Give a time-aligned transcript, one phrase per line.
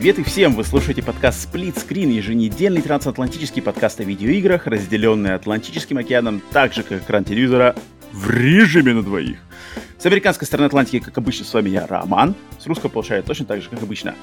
[0.00, 0.54] Привет и всем!
[0.54, 6.82] Вы слушаете подкаст Split Screen, еженедельный трансатлантический подкаст о видеоиграх, разделенный Атлантическим океаном, так же,
[6.84, 7.76] как экран телевизора,
[8.10, 9.36] в режиме на двоих.
[9.98, 12.34] С американской стороны Атлантики, как обычно, с вами я, Роман.
[12.58, 14.14] С русского получает точно так же, как обычно,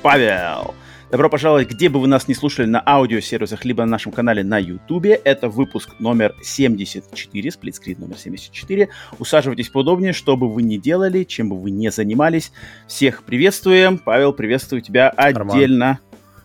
[0.00, 0.74] Павел.
[1.08, 4.58] Добро пожаловать, где бы вы нас не слушали на аудиосервисах, либо на нашем канале на
[4.58, 5.06] YouTube.
[5.22, 8.88] Это выпуск номер 74, сплитскрин номер 74.
[9.20, 12.50] Усаживайтесь поудобнее, что бы вы ни делали, чем бы вы ни занимались.
[12.88, 13.98] Всех приветствуем.
[13.98, 16.00] Павел, приветствую тебя отдельно.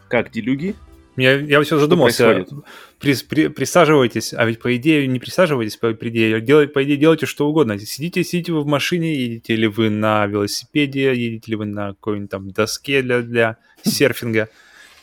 [0.08, 0.76] Как делюги?
[1.18, 2.46] Я, я все задумался.
[3.00, 6.98] При, при, присаживайтесь, а ведь по идее не присаживайтесь, по, по, идее, делай, по идее
[6.98, 7.78] делайте что угодно.
[7.80, 12.30] Сидите, сидите вы в машине, едете ли вы на велосипеде, едете ли вы на какой-нибудь
[12.30, 14.50] там доске для, для серфинга.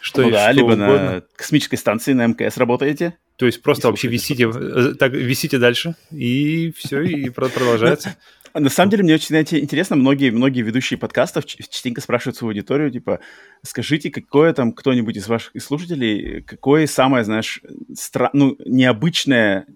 [0.01, 0.87] Что, ну, да, что либо угодно.
[0.87, 3.17] на космической станции на МКС работаете.
[3.37, 8.17] То есть просто вообще висите, э, так, висите дальше, и все, и продолжается.
[8.55, 12.91] На самом деле, мне очень знаете, интересно, многие, многие ведущие подкастов частенько спрашивают свою аудиторию,
[12.91, 13.21] типа,
[13.62, 17.61] скажите, какое там кто-нибудь из ваших слушателей, какое самое, знаешь,
[17.93, 19.67] стра- ну, необычное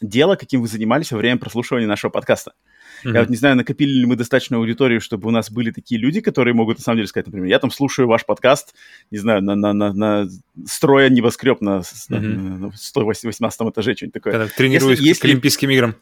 [0.00, 2.52] дело, каким вы занимались во время прослушивания нашего подкаста?
[3.04, 3.14] Mm-hmm.
[3.14, 6.20] Я вот не знаю, накопили ли мы достаточно аудиторию, чтобы у нас были такие люди,
[6.20, 8.74] которые могут на самом деле сказать, например, я там слушаю ваш подкаст,
[9.10, 10.28] не знаю, на, на, на, на
[10.66, 12.18] строя небоскреб на, mm-hmm.
[12.18, 14.32] на, на 118 этаже, что-нибудь такое.
[14.32, 15.20] Когда тренируюсь если, если...
[15.20, 15.94] к Олимпийским играм.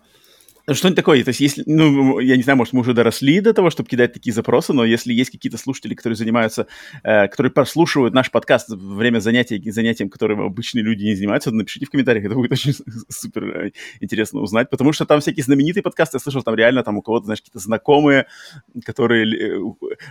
[0.70, 1.24] Что-нибудь такое.
[1.24, 4.12] То есть, если, ну, я не знаю, может, мы уже доросли до того, чтобы кидать
[4.12, 6.66] такие запросы, но если есть какие-то слушатели, которые занимаются,
[7.02, 11.56] э, которые прослушивают наш подкаст во время занятий, занятием, которым обычные люди не занимаются, то
[11.56, 12.74] напишите в комментариях, это будет очень
[13.08, 16.98] супер э, интересно узнать, потому что там всякие знаменитые подкасты, я слышал, там реально там
[16.98, 18.26] у кого-то, знаешь, какие-то знакомые,
[18.84, 19.60] которые, э,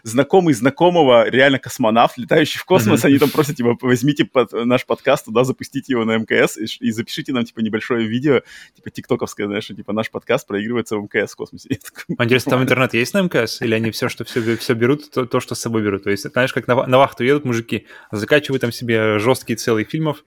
[0.03, 3.07] знакомый знакомого, реально космонавт, летающий в космос, mm-hmm.
[3.07, 6.91] они там просят, типа, возьмите под наш подкаст туда, запустите его на МКС и, и
[6.91, 8.41] запишите нам, типа, небольшое видео,
[8.75, 11.79] типа, тиктоковское, знаешь, типа, наш подкаст проигрывается в МКС в космосе.
[12.17, 13.61] А интересно, там интернет есть на МКС?
[13.61, 16.03] Или они все, что все, все берут, то, то, что с собой берут?
[16.03, 20.23] То есть, знаешь, как на, на вахту едут мужики, закачивают там себе жесткие целые фильмов,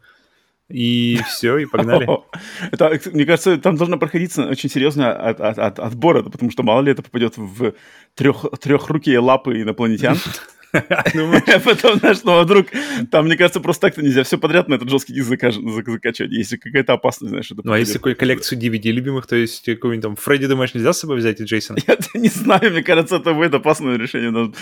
[0.68, 2.06] и все, и погнали.
[2.70, 6.80] Это, мне кажется, там должна проходиться очень серьезно от, от, от, отбор, потому что мало
[6.82, 7.74] ли это попадет в
[8.14, 10.16] трех, трехрукие лапы инопланетян.
[11.14, 11.32] Ну,
[11.64, 12.66] потом, знаешь, ну, а вдруг
[13.10, 16.92] там, мне кажется, просто так-то нельзя все подряд на этот жесткий диск закачивать, если какая-то
[16.92, 17.50] опасность, знаешь.
[17.50, 21.00] Ну, а если какую коллекцию DVD любимых, то есть какую-нибудь там Фредди, думаешь, нельзя с
[21.00, 21.78] собой взять и Джейсона?
[21.86, 24.52] Я не знаю, мне кажется, это будет опасное решение.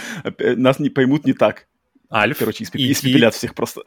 [0.57, 1.67] Нас не поймут не так.
[2.11, 2.39] Альф?
[2.39, 3.83] Короче, испепелят всех просто.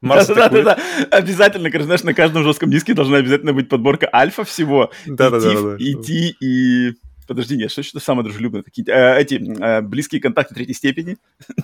[0.00, 0.78] Да-да-да,
[1.10, 4.90] обязательно, короче, знаешь, на каждом жестком диске должна обязательно быть подборка альфа всего.
[5.06, 5.76] Да-да-да.
[5.78, 6.94] Идти и
[7.26, 8.62] Подожди, нет, что что самое дружелюбное?
[8.62, 11.16] Такие, э, эти э, близкие контакты третьей степени.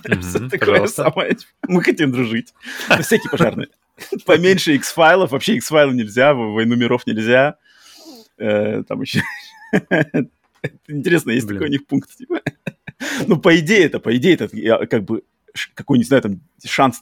[0.51, 1.37] Такое самое.
[1.67, 2.53] Мы хотим дружить.
[3.01, 3.69] Всякие пожарные.
[4.25, 5.31] Поменьше X-файлов.
[5.31, 7.57] Вообще X-файлы нельзя, войну миров нельзя.
[8.37, 9.21] Э, там еще...
[10.87, 12.15] Интересно, есть такой у них пункт.
[12.15, 12.41] Типа.
[13.27, 15.23] Ну, по идее это, по идее это, как бы
[15.75, 17.01] какой, не знаю, там шанс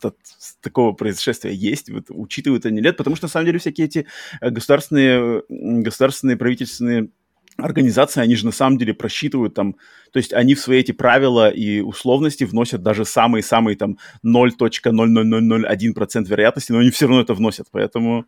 [0.62, 4.08] такого происшествия есть, вот, учитывают они нет, потому что, на самом деле, всякие эти
[4.42, 7.10] э, государственные, государственные правительственные
[7.58, 9.76] организации, они же на самом деле просчитывают там,
[10.12, 16.72] то есть они в свои эти правила и условности вносят даже самые-самые там 0.00001% вероятности,
[16.72, 18.26] но они все равно это вносят, поэтому...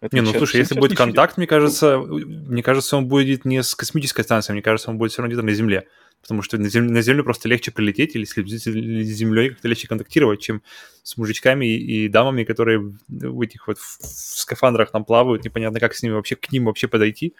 [0.00, 3.74] Это не, ну слушай, если будет контакт, мне кажется, мне кажется, он будет не с
[3.74, 5.86] космической станцией, мне кажется, он будет все равно где-то на Земле.
[6.26, 10.40] Потому что на Землю, на землю просто легче прилететь или с Землей как-то легче контактировать,
[10.40, 10.60] чем
[11.04, 15.78] с мужичками и, и дамами, которые в этих вот в, в скафандрах там плавают, непонятно,
[15.78, 17.34] как с ними вообще, к ним вообще подойти.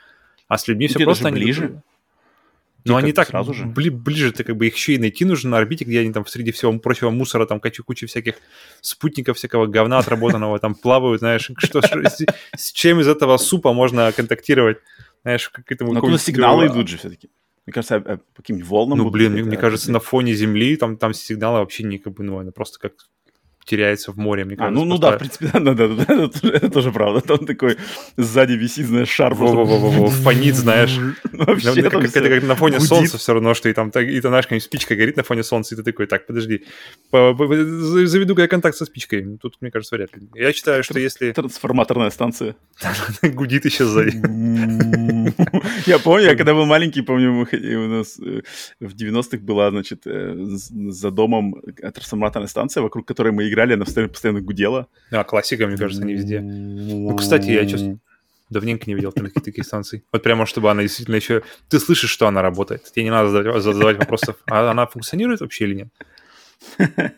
[0.48, 1.30] А с людьми все просто...
[1.30, 1.82] ближе.
[2.84, 3.66] Но ну, они так сразу же.
[3.66, 6.24] Бли, ближе, ты как бы их еще и найти нужно на орбите, где они там
[6.24, 8.36] среди всего прочего мусора, там куча, куча всяких
[8.80, 14.78] спутников, всякого говна отработанного, там плавают, знаешь, что, с, чем из этого супа можно контактировать,
[15.22, 15.94] знаешь, как этому...
[15.94, 17.28] Но сигналы идут же все-таки.
[17.66, 18.98] Мне кажется, по каким-нибудь волнам.
[18.98, 22.52] Ну, блин, мне, кажется, на фоне Земли там, там сигналы вообще не как бы, ну,
[22.52, 22.92] просто как
[23.66, 24.80] теряется в море, мне а, кажется.
[24.80, 27.20] А, ну, ну да, в принципе, да, да, да, да, это, тоже правда.
[27.20, 27.76] Там такой
[28.16, 29.34] сзади висит, знаешь, шар.
[29.34, 30.96] Во-во-во, фонит, знаешь.
[31.32, 35.16] Это, как, на фоне солнца все равно, что и там, и ты, знаешь, спичка горит
[35.16, 36.64] на фоне солнца, и ты такой, так, подожди,
[37.12, 39.22] заведу-ка я контакт со спичкой.
[39.22, 40.28] Ну, тут, мне кажется, вряд ли.
[40.34, 41.32] Я считаю, что если...
[41.32, 42.54] Трансформаторная станция.
[43.22, 44.16] Гудит еще сзади.
[45.86, 48.42] Я помню, я когда был маленький, помню, мы у нас э,
[48.80, 54.12] в 90-х была, значит, э, за домом трансформаторная станция, вокруг которой мы играли, она постоянно,
[54.12, 54.88] постоянно гудела.
[55.10, 56.40] А, классика, мне кажется, не везде.
[56.40, 58.00] Ну, кстати, я чувствую...
[58.48, 60.04] Давненько не видел таких, станций.
[60.12, 61.42] Вот прямо, чтобы она действительно еще...
[61.68, 62.84] Ты слышишь, что она работает.
[62.84, 65.88] Тебе не надо задавать, задавать вопросов, а она функционирует вообще или нет?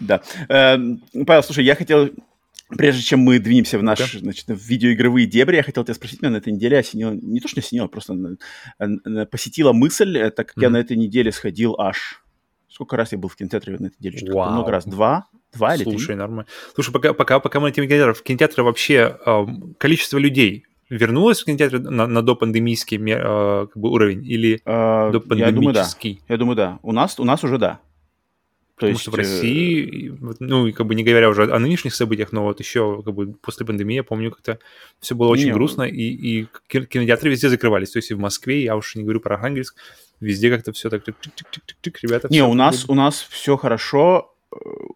[0.00, 0.22] Да.
[0.48, 2.08] Эм, Павел, слушай, я хотел
[2.70, 6.32] Прежде чем мы двинемся в наши значит, в видеоигровые дебри, я хотел тебя спросить, меня
[6.32, 8.16] на этой неделе осенило, не то что осенило, просто
[9.30, 10.62] посетила мысль, э, так как mm-hmm.
[10.62, 12.23] я на этой неделе сходил аж...
[12.74, 14.18] Сколько раз я был в кинотеатре на этой неделе?
[14.18, 14.84] Что-то много раз.
[14.84, 15.28] Два?
[15.52, 15.92] Два или три?
[15.92, 16.46] Слушай, нормально.
[16.74, 19.46] Слушай, пока, пока, пока мы на теме кинотеатров, в кинотеатре вообще э,
[19.78, 25.44] количество людей вернулось в кинотеатре на, на допандемийский э, как бы уровень или э, допандемический?
[25.48, 26.32] Я думаю, да.
[26.34, 26.78] Я думаю, да.
[26.82, 27.78] У нас, у нас уже да.
[28.74, 32.32] Потому есть, что в России, э, ну, как бы не говоря уже о нынешних событиях,
[32.32, 34.58] но вот еще как бы после пандемии, я помню, как-то
[34.98, 37.90] все было очень не, грустно, и, и кинотеатры везде закрывались.
[37.90, 39.76] То есть и в Москве, я уж не говорю про Архангельск,
[40.20, 42.28] везде как-то все так тик-тик-тик-тик, ребята.
[42.30, 44.34] Не, у нас, у нас все хорошо.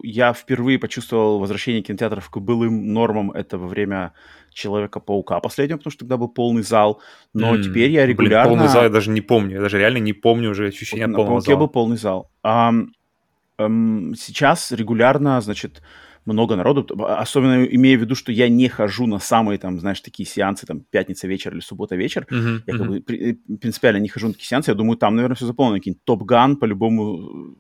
[0.03, 3.33] Я впервые почувствовал возвращение кинотеатров к былым нормам.
[3.33, 4.13] Это во время
[4.53, 7.01] Человека-паука последнего, потому что тогда был полный зал.
[7.33, 8.51] Но mm, теперь я регулярно...
[8.51, 9.57] Блин, полный зал я даже не помню.
[9.57, 11.57] Я даже реально не помню уже ощущение на полного зала.
[11.57, 12.31] был полный зал.
[12.45, 12.89] Um,
[13.59, 15.83] эм, сейчас регулярно, значит,
[16.33, 20.29] много народу, особенно имея в виду, что я не хожу на самые, там, знаешь, такие
[20.29, 22.79] сеансы, там, пятница вечер или суббота вечер, uh-huh, я uh-huh.
[22.79, 25.47] как бы при, э, принципиально не хожу на такие сеансы, я думаю, там, наверное, все
[25.47, 27.57] заполнено, какие-нибудь Топ-Ган, по-любому,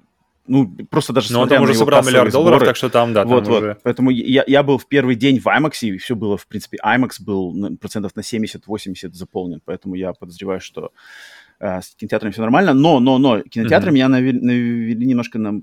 [0.47, 2.67] ну, просто даже Но он там уже собрал миллиард долларов, сборы.
[2.67, 3.69] так что там, да, там вот, уже...
[3.69, 3.79] Вот.
[3.83, 7.21] Поэтому я, я был в первый день в IMAX, и все было, в принципе, IMAX
[7.21, 13.01] был процентов на 70-80 заполнен, поэтому я подозреваю, что Э, с кинотеатрами все нормально, но,
[13.01, 13.95] но, но кинотеатры mm-hmm.
[13.95, 15.63] меня навели, навели немножко на,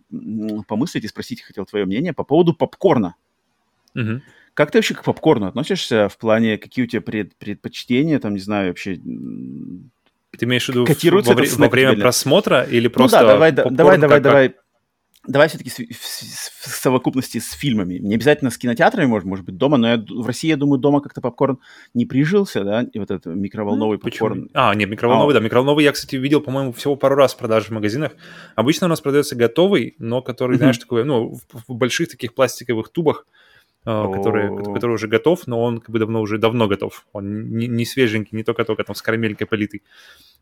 [0.67, 3.15] помыслить и спросить хотел твое мнение по поводу попкорна.
[3.95, 4.21] Mm-hmm.
[4.53, 8.39] Как ты вообще к попкорну относишься в плане, какие у тебя пред, предпочтения, там, не
[8.39, 8.95] знаю, вообще...
[8.95, 13.21] Ты имеешь в виду во, во время просмотра или просто...
[13.21, 14.55] Ну да, давай, давай, давай, давай,
[15.27, 17.95] давай все-таки в, совокупности с фильмами.
[17.95, 21.01] Не обязательно с кинотеатрами, может, может быть, дома, но я, в России, я думаю, дома
[21.01, 21.59] как-то попкорн
[21.93, 24.43] не прижился, да, и вот этот микроволновый ну, попкорн.
[24.43, 24.49] Почему?
[24.53, 25.39] А, нет, микроволновый, а.
[25.39, 28.13] да, микроволновый я, кстати, видел, по-моему, всего пару раз в продаже в магазинах.
[28.55, 30.59] Обычно у нас продается готовый, но который, mm-hmm.
[30.59, 33.25] знаешь, такой, ну, в, в больших таких пластиковых тубах,
[33.85, 37.05] который, который уже готов, но он как бы давно уже давно готов.
[37.13, 39.83] Он не, не свеженький, не только-только там с карамелькой политый.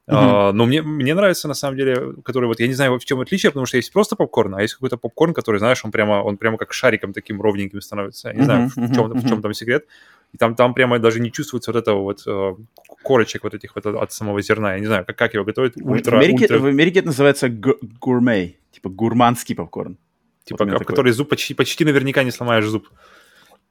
[0.06, 0.50] Uh-huh.
[0.50, 3.22] Uh, но мне, мне нравится, на самом деле, который вот, я не знаю, в чем
[3.22, 6.36] отличие, потому что есть просто попкорн, а есть какой-то попкорн, который, знаешь, он прямо, он
[6.36, 8.30] прямо как шариком таким ровненьким становится.
[8.30, 8.45] Я не uh-huh.
[8.45, 9.86] знаю, в, в, чем, в чем там секрет.
[10.34, 12.57] И там, там прямо даже не чувствуется вот этого вот uh,
[13.04, 14.74] корочек вот этих вот от, от самого зерна.
[14.74, 15.78] Я не знаю, как, как его готовить.
[15.78, 16.60] Ультра, в, Америке, ультра...
[16.60, 19.98] в Америке это называется гурмей, типа гурманский попкорн.
[20.44, 22.90] Типа, вот который зуб почти, почти наверняка не сломаешь зуб.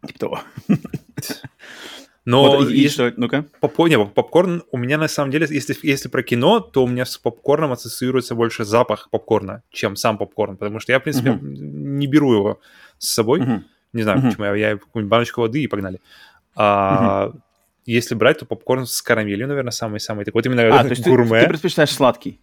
[0.06, 0.40] Типа того.
[2.24, 3.46] Но вот, и, и что, ну-ка.
[3.60, 7.04] Поп, не, попкорн у меня на самом деле, если, если про кино, то у меня
[7.04, 11.40] с попкорном ассоциируется больше запах попкорна, чем сам попкорн, потому что я, в принципе, uh-huh.
[11.40, 12.60] не беру его
[12.98, 13.40] с собой.
[13.40, 13.62] Uh-huh.
[13.92, 14.28] Не знаю, uh-huh.
[14.28, 16.00] почему, я, я какую-нибудь баночку воды и погнали.
[16.54, 17.40] А, uh-huh.
[17.86, 20.38] Если брать, то попкорн с карамелью, наверное, самый-самый такой.
[20.38, 21.40] Вот именно а, то есть гурме.
[21.40, 22.40] Ты, ты предпочитаешь сладкий?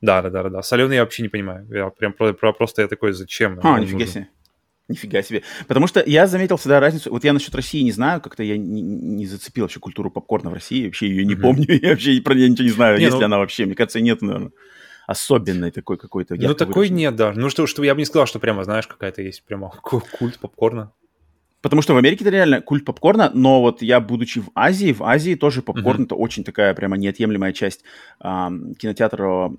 [0.00, 0.62] Да, да, да, да.
[0.62, 1.66] Соленый я вообще не понимаю.
[1.70, 3.60] Я прям просто я такой, зачем?
[3.62, 4.28] А, нифига себе.
[4.88, 5.42] Нифига себе.
[5.66, 7.10] Потому что я заметил всегда разницу.
[7.10, 10.54] Вот я насчет России не знаю, как-то я не, не зацепил вообще культуру попкорна в
[10.54, 10.86] России.
[10.86, 11.40] Вообще ее не mm-hmm.
[11.40, 11.66] помню.
[11.82, 13.20] Я вообще про нее ничего не знаю, не, есть ну...
[13.20, 13.66] ли она вообще.
[13.66, 14.52] Мне кажется, нет, наверное
[15.06, 16.36] особенной такой какой-то.
[16.36, 16.98] Ну, такой выраженной.
[17.00, 17.32] нет, да.
[17.34, 20.92] Ну, что, что я бы не сказал, что прямо, знаешь, какая-то есть прямо культ попкорна.
[21.60, 25.02] Потому что в Америке это реально культ попкорна, но вот я, будучи в Азии, в
[25.02, 26.04] Азии тоже попкорн uh-huh.
[26.04, 27.82] это очень такая прямо неотъемлемая часть
[28.22, 28.26] э,
[28.78, 29.50] кинотеатра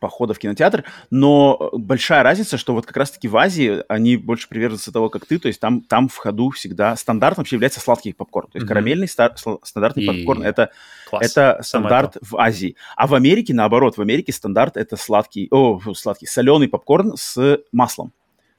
[0.00, 4.92] похода в кинотеатр, но большая разница, что вот как раз-таки в Азии они больше приверженцы
[4.92, 8.48] того, как ты, то есть там, там в ходу всегда стандарт вообще является сладкий попкорн,
[8.48, 8.68] то есть mm-hmm.
[8.68, 10.06] карамельный стар, стандартный И...
[10.06, 10.70] попкорн это,
[11.12, 16.26] это стандарт в Азии, а в Америке наоборот, в Америке стандарт это сладкий, о, сладкий,
[16.26, 18.12] соленый попкорн с маслом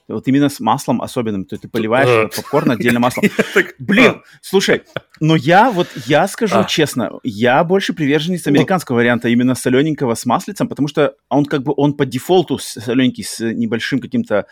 [0.07, 3.25] вот именно с маслом особенным, то ты поливаешь попкорн отдельно маслом.
[3.79, 4.83] Блин, слушай,
[5.19, 6.63] но я вот, я скажу а.
[6.65, 11.73] честно, я больше приверженец американского варианта, именно солененького с маслицем, потому что он как бы,
[11.75, 14.45] он по дефолту солененький с небольшим каким-то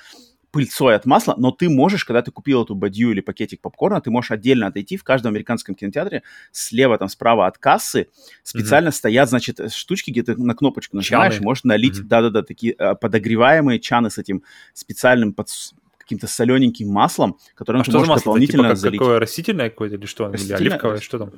[0.53, 4.11] пыльцой от масла, но ты можешь, когда ты купил эту бадью или пакетик попкорна, ты
[4.11, 8.07] можешь отдельно отойти в каждом американском кинотеатре, слева там справа от кассы
[8.43, 8.91] специально mm-hmm.
[8.91, 11.43] стоят, значит, штучки, где ты на кнопочку нажимаешь, чаны.
[11.43, 12.07] можешь налить, mm-hmm.
[12.07, 14.43] да-да-да, такие а, подогреваемые чаны с этим
[14.73, 15.49] специальным под
[15.97, 18.23] каким-то солененьким маслом, которым а ты можешь масло?
[18.23, 18.99] дополнительно типа, залить.
[18.99, 20.27] Какое растительное какое-то или что?
[20.27, 20.99] Растительное, или оливковое?
[20.99, 21.31] Что там?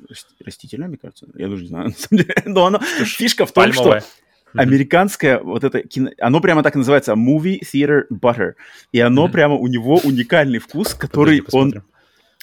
[0.43, 1.27] Растительное, мне кажется.
[1.35, 2.35] Я даже не знаю, на самом деле.
[2.45, 4.01] Но оно, фишка в том, Пальмовое.
[4.01, 4.09] что
[4.57, 8.53] американское вот это кино, оно прямо так называется Movie Theater Butter,
[8.91, 11.83] и оно прямо у него уникальный вкус, который он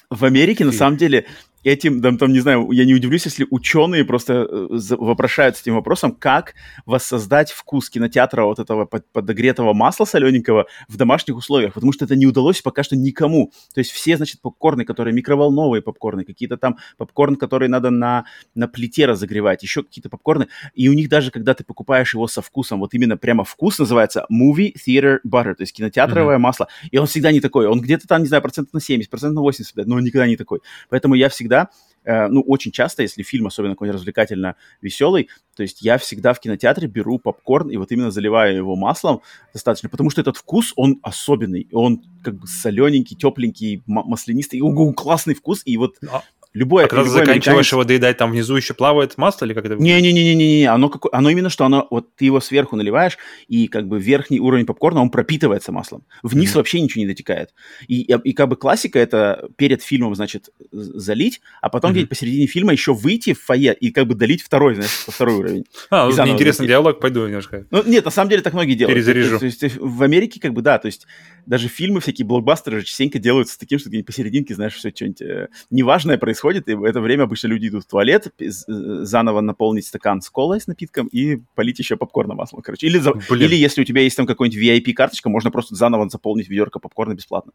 [0.09, 1.25] в Америке на самом деле
[1.63, 6.13] этим, там, там, не знаю, я не удивлюсь, если ученые просто э, вопрошаются этим вопросом,
[6.13, 6.55] как
[6.85, 12.25] воссоздать вкус кинотеатра вот этого подогретого масла солененького в домашних условиях, потому что это не
[12.25, 13.51] удалось пока что никому.
[13.73, 18.67] То есть все, значит, попкорны, которые микроволновые попкорны, какие-то там попкорн, которые надо на, на
[18.67, 22.79] плите разогревать, еще какие-то попкорны, и у них даже, когда ты покупаешь его со вкусом,
[22.79, 26.39] вот именно прямо вкус называется movie theater butter, то есть кинотеатровое mm-hmm.
[26.39, 29.35] масло, и он всегда не такой, он где-то там, не знаю, процентов на 70, процентов
[29.35, 30.59] на 80, но он никогда не такой.
[30.89, 31.69] Поэтому я всегда всегда,
[32.05, 36.39] э, ну, очень часто, если фильм особенно какой-нибудь развлекательно веселый, то есть я всегда в
[36.39, 39.21] кинотеатре беру попкорн и вот именно заливаю его маслом
[39.53, 45.35] достаточно, потому что этот вкус, он особенный, он как бы солененький, тепленький, маслянистый, он классный
[45.35, 47.71] вкус, и вот а, Любое, а когда любой заканчиваешь американец...
[47.71, 49.75] его доедать, там внизу еще плавает масло или как это?
[49.75, 53.17] Не-не-не-не-не, оно, какое, оно именно что, оно, вот ты его сверху наливаешь,
[53.47, 56.03] и как бы верхний уровень попкорна, он пропитывается маслом.
[56.21, 56.57] Вниз mm-hmm.
[56.57, 57.53] вообще ничего не дотекает.
[57.87, 61.93] И, и, и как бы классика это перед фильмом, значит, залить, а потом mm-hmm.
[61.93, 65.65] где-то посередине фильма еще выйти в фойе и как бы долить второй, знаешь, второй уровень.
[65.89, 67.65] А, мне интересный диалог, пойду немножко.
[67.71, 68.95] Ну, нет, на самом деле так многие делают.
[68.95, 69.39] Перезаряжу.
[69.39, 71.07] То есть, то есть в Америке как бы, да, то есть
[71.45, 75.47] даже фильмы, всякие блокбастеры же частенько делаются таким, что где-нибудь посерединке, знаешь, все что-нибудь э,
[75.71, 80.29] неважное происходит, и в это время обычно люди идут в туалет, заново наполнить стакан с
[80.29, 82.87] колой с напитком и полить еще попкорна маслом, короче.
[82.87, 83.13] Или, за...
[83.29, 87.53] Или если у тебя есть там какой-нибудь VIP-карточка, можно просто заново заполнить ведерко попкорна бесплатно.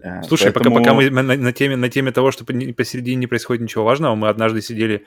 [0.00, 0.76] Э, Слушай, Поэтому...
[0.76, 4.14] пока, пока мы на, на, теме, на теме того, что посередине не происходит ничего важного,
[4.14, 5.04] мы однажды сидели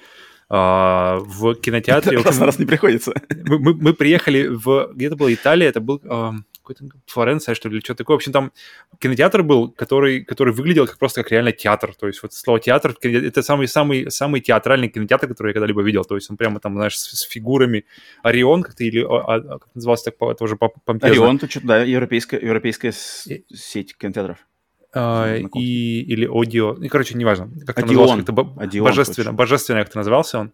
[0.51, 2.18] Uh, в кинотеатре.
[2.18, 3.13] Раз на раз не приходится.
[3.29, 4.89] Мы, мы, мы приехали в...
[4.96, 5.98] Где-то была Италия, это был...
[6.03, 6.34] Uh,
[6.73, 8.15] какой-то Флоренция, что ли, или что такое.
[8.15, 8.51] В общем, там
[8.99, 11.93] кинотеатр был, который, который выглядел как просто как реально театр.
[11.95, 16.03] То есть вот слово театр, это самый-самый самый театральный кинотеатр, который я когда-либо видел.
[16.03, 17.85] То есть он прямо там, знаешь, с, с фигурами
[18.23, 21.07] Орион как-то, или а, а, как назывался так тоже помпезно.
[21.07, 22.93] Орион, то что-то, да, европейская, европейская
[23.25, 23.43] и...
[23.53, 24.38] сеть кинотеатров.
[24.91, 28.33] А, и, или Одио, ну, короче, неважно, как это назывался, как-то
[28.81, 30.51] божественно, божественно как-то назывался он.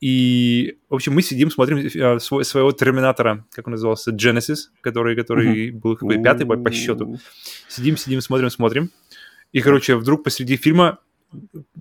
[0.00, 5.16] И, в общем, мы сидим, смотрим э, свой, своего Терминатора, как он назывался, Genesis, который,
[5.16, 5.72] который uh-huh.
[5.72, 7.18] был какой пятый по, по счету.
[7.68, 8.90] Сидим, сидим, смотрим, смотрим.
[9.52, 10.98] И, короче, вдруг посреди фильма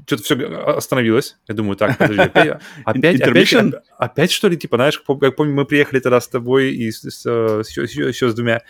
[0.08, 0.36] что-то все
[0.78, 1.38] остановилось.
[1.48, 5.66] Я думаю, так, подожди, опять, опять, опять, опять, что ли, типа, знаешь, как помню, мы
[5.66, 8.62] приехали тогда с тобой и с, с, с, еще, еще с двумя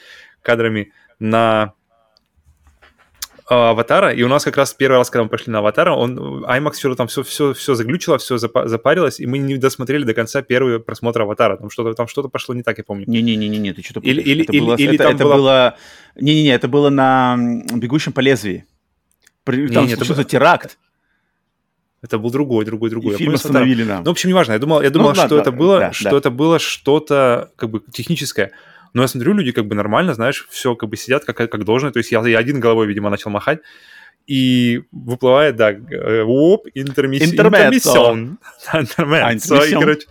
[0.41, 1.73] кадрами на
[3.47, 6.71] Аватара, и у нас как раз первый раз, когда мы пошли на Аватара, он IMAX
[6.73, 10.79] все там все, все, все заглючило, все запарилось, и мы не досмотрели до конца первый
[10.79, 11.57] просмотр Аватара.
[11.57, 13.05] Там что-то там что-то пошло не так, я помню.
[13.07, 15.35] Не-не-не-не, ты что-то Или, или, это или, было, или это, там это было...
[15.35, 15.77] было...
[16.15, 17.37] Не-не-не, это было на
[17.75, 18.65] «Бегущем по лезвии».
[19.43, 20.29] Там не, не, случился это...
[20.29, 20.79] теракт.
[22.01, 23.13] Это был другой, другой, другой.
[23.13, 24.03] И фильм помню, остановили нам.
[24.03, 24.53] Ну, в общем, неважно.
[24.53, 26.17] Я думал, я думал, ну, что да, это было, да, что да.
[26.17, 28.51] это было что-то как бы техническое.
[28.95, 31.91] Но я смотрю, люди как бы нормально, знаешь, все как бы сидят как, как должно.
[31.91, 33.59] То есть я, я один головой, видимо, начал махать.
[34.25, 38.39] И выплывает, да, э, оп, интермиссион.
[38.73, 39.65] Интермессо.
[39.65, 40.07] И, короче,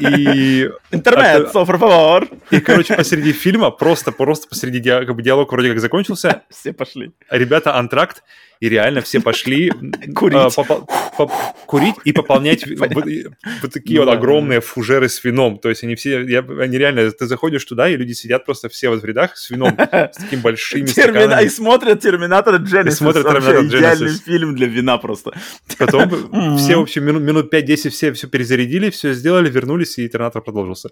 [0.00, 0.70] и...
[0.90, 2.28] Интермессо, por favor.
[2.50, 6.42] И, короче, посреди фильма, просто, просто посреди как бы, диалог вроде как закончился.
[6.50, 7.12] Все пошли.
[7.30, 8.22] Ребята, антракт,
[8.60, 9.70] и реально все пошли
[10.14, 11.26] курить, э,
[11.66, 12.64] курить и пополнять
[13.62, 15.58] вот, такие вот огромные фужеры с вином.
[15.58, 19.02] То есть они все, они реально, ты заходишь туда, и люди сидят просто все вот
[19.02, 21.44] в рядах с вином, с такими большими стаканами.
[21.44, 22.88] И смотрят Терминатор Genesis.
[22.88, 23.78] И смотрят Терминатор Genesis.
[23.78, 25.32] Идеальный фильм для вина просто.
[25.78, 30.42] Потом все, в общем, минут, минут 5-10 все все перезарядили, все сделали, вернулись, и Терминатор
[30.42, 30.90] продолжился.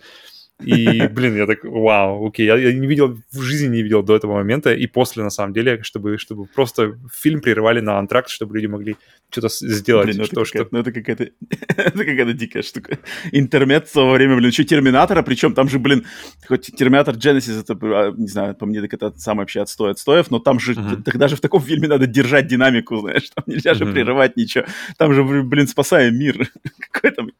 [0.62, 4.14] И, блин, я так, вау, окей, я, я не видел, в жизни не видел до
[4.14, 8.54] этого момента и после, на самом деле, чтобы, чтобы просто фильм прерывали на антракт, чтобы
[8.54, 8.96] люди могли
[9.30, 10.06] что-то сделать.
[10.06, 10.68] Блин, ну что, это, что...
[10.70, 11.24] ну, это какая-то,
[11.76, 12.98] это какая-то дикая штука.
[13.32, 16.06] Интернет во время, блин, еще Терминатора, причем там же, блин,
[16.46, 20.30] хоть Терминатор Genesis, это, а, не знаю, по мне, так это самый вообще отстой отстоев,
[20.30, 21.02] но там же, uh-huh.
[21.02, 23.74] тогда же в таком фильме надо держать динамику, знаешь, там нельзя uh-huh.
[23.74, 24.64] же прерывать ничего.
[24.98, 26.48] Там же, блин, спасаем мир.
[26.78, 27.30] Какой там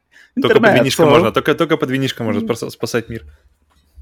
[0.41, 3.25] только под винишко можно, только, только под винишко можно спасать мир.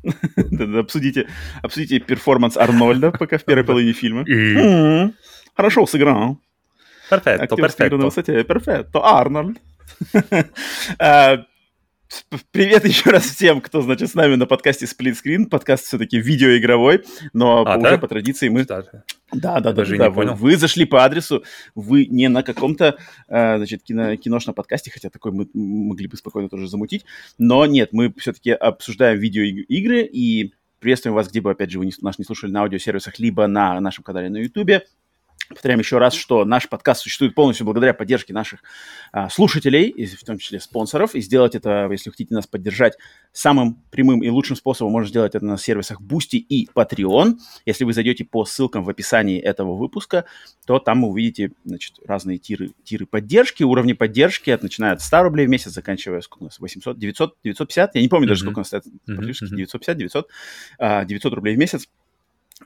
[0.79, 1.29] обсудите,
[1.63, 4.25] обсудите перформанс Арнольда пока в первой половине фильма.
[5.55, 6.39] Хорошо сыграл.
[7.11, 8.45] Перфетто, перфетто.
[8.45, 9.59] Перфетто, Арнольд.
[12.51, 15.47] Привет еще раз всем, кто, значит, с нами на подкасте Split Screen.
[15.47, 17.99] Подкаст все-таки видеоигровой, но а, уже да?
[17.99, 18.65] по традиции мы...
[18.65, 18.83] Да,
[19.33, 19.73] да, да.
[19.73, 20.35] Даже да, не понял.
[20.35, 21.43] Вы, вы зашли по адресу,
[21.75, 22.97] вы не на каком-то,
[23.29, 27.05] э, значит, кино, киношном подкасте, хотя такой мы могли бы спокойно тоже замутить,
[27.39, 32.19] но нет, мы все-таки обсуждаем видеоигры и приветствуем вас, где бы, опять же, вы нас
[32.19, 34.83] не слушали на аудиосервисах, либо на нашем канале на YouTube.
[35.53, 38.61] Повторяем еще раз, что наш подкаст существует полностью благодаря поддержке наших
[39.13, 41.15] а, слушателей, и в том числе спонсоров.
[41.15, 42.97] И сделать это, если хотите нас поддержать,
[43.33, 47.35] самым прямым и лучшим способом можно сделать это на сервисах Boosty и Patreon.
[47.67, 50.25] Если вы зайдете по ссылкам в описании этого выпуска,
[50.67, 55.23] то там вы увидите значит, разные тиры, тиры поддержки, уровни поддержки, от, начиная от 100
[55.23, 58.29] рублей в месяц, заканчивая, сколько у нас, 800, 900, 950, я не помню mm-hmm.
[58.29, 59.57] даже, сколько у нас стоит, mm-hmm.
[59.57, 60.29] 950, 900,
[60.79, 61.89] 900 рублей в месяц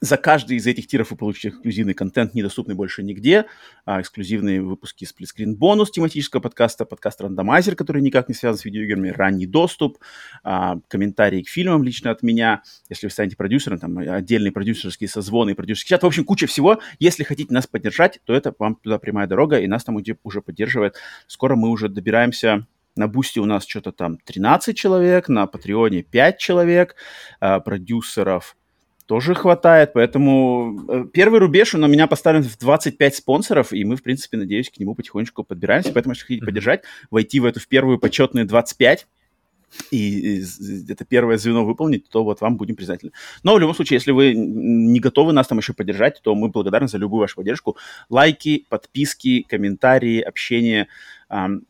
[0.01, 3.47] за каждый из этих тиров вы получите эксклюзивный контент, недоступный больше нигде.
[3.85, 9.09] А, эксклюзивные выпуски сплитскрин бонус тематического подкаста, подкаст рандомайзер, который никак не связан с видеоиграми,
[9.09, 9.99] ранний доступ,
[10.43, 12.63] а, комментарии к фильмам лично от меня.
[12.89, 16.03] Если вы станете продюсером, там отдельные продюсерские созвоны продюсерский чат.
[16.03, 16.81] В общем, куча всего.
[16.99, 20.97] Если хотите нас поддержать, то это вам туда прямая дорога, и нас там уже поддерживает.
[21.27, 26.39] Скоро мы уже добираемся на Бусте у нас что-то там 13 человек, на Патреоне 5
[26.39, 26.97] человек,
[27.41, 28.57] э, продюсеров
[29.07, 34.03] тоже хватает, поэтому э, первый рубеж у меня поставлен в 25 спонсоров, и мы, в
[34.03, 37.99] принципе, надеюсь, к нему потихонечку подбираемся, поэтому, если хотите поддержать, войти в эту в первую
[37.99, 39.07] почетные 25,
[39.91, 40.43] и
[40.89, 43.13] это первое звено выполнить, то вот вам будем признательны.
[43.43, 46.89] Но в любом случае, если вы не готовы нас там еще поддержать, то мы благодарны
[46.89, 47.77] за любую вашу поддержку.
[48.09, 50.89] Лайки, подписки, комментарии, общение–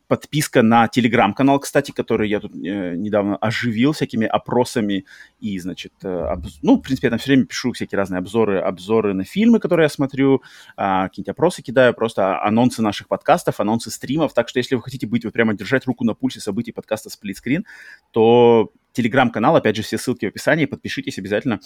[0.07, 5.05] Подписка на телеграм-канал, кстати, который я тут э, недавно оживил всякими опросами
[5.39, 6.59] и, значит, э, обз...
[6.61, 9.85] ну, в принципе, я там все время пишу всякие разные обзоры, обзоры на фильмы, которые
[9.85, 10.43] я смотрю,
[10.75, 14.35] а, какие-нибудь опросы кидаю, просто анонсы наших подкастов, анонсы стримов.
[14.35, 17.63] Так что, если вы хотите быть вот прямо держать руку на пульсе событий подкаста Screen,
[18.11, 21.61] то телеграм-канал, опять же, все ссылки в описании, подпишитесь обязательно,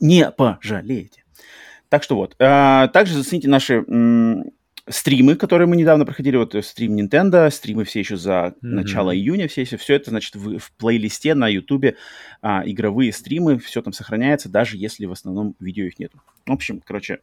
[0.00, 1.24] не пожалеете.
[1.88, 2.34] Так что вот.
[2.40, 3.84] А, также зацените наши
[4.88, 8.54] стримы, которые мы недавно проходили, вот э, стрим Nintendo, стримы все еще за mm-hmm.
[8.62, 11.96] начало июня, все еще, все это, значит, в, в плейлисте на YouTube
[12.42, 16.20] а, игровые стримы, все там сохраняется, даже если в основном видео их нету.
[16.46, 17.20] В общем, короче,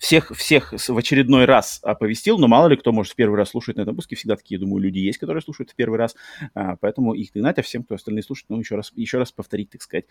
[0.00, 3.76] всех, всех в очередной раз оповестил, но мало ли кто, может, в первый раз слушает
[3.76, 6.16] на этом выпуске, всегда такие, думаю, люди есть, которые слушают в первый раз,
[6.54, 9.70] а, поэтому их догнать, а всем, кто остальные слушает, ну, еще раз, еще раз повторить,
[9.70, 10.06] так сказать,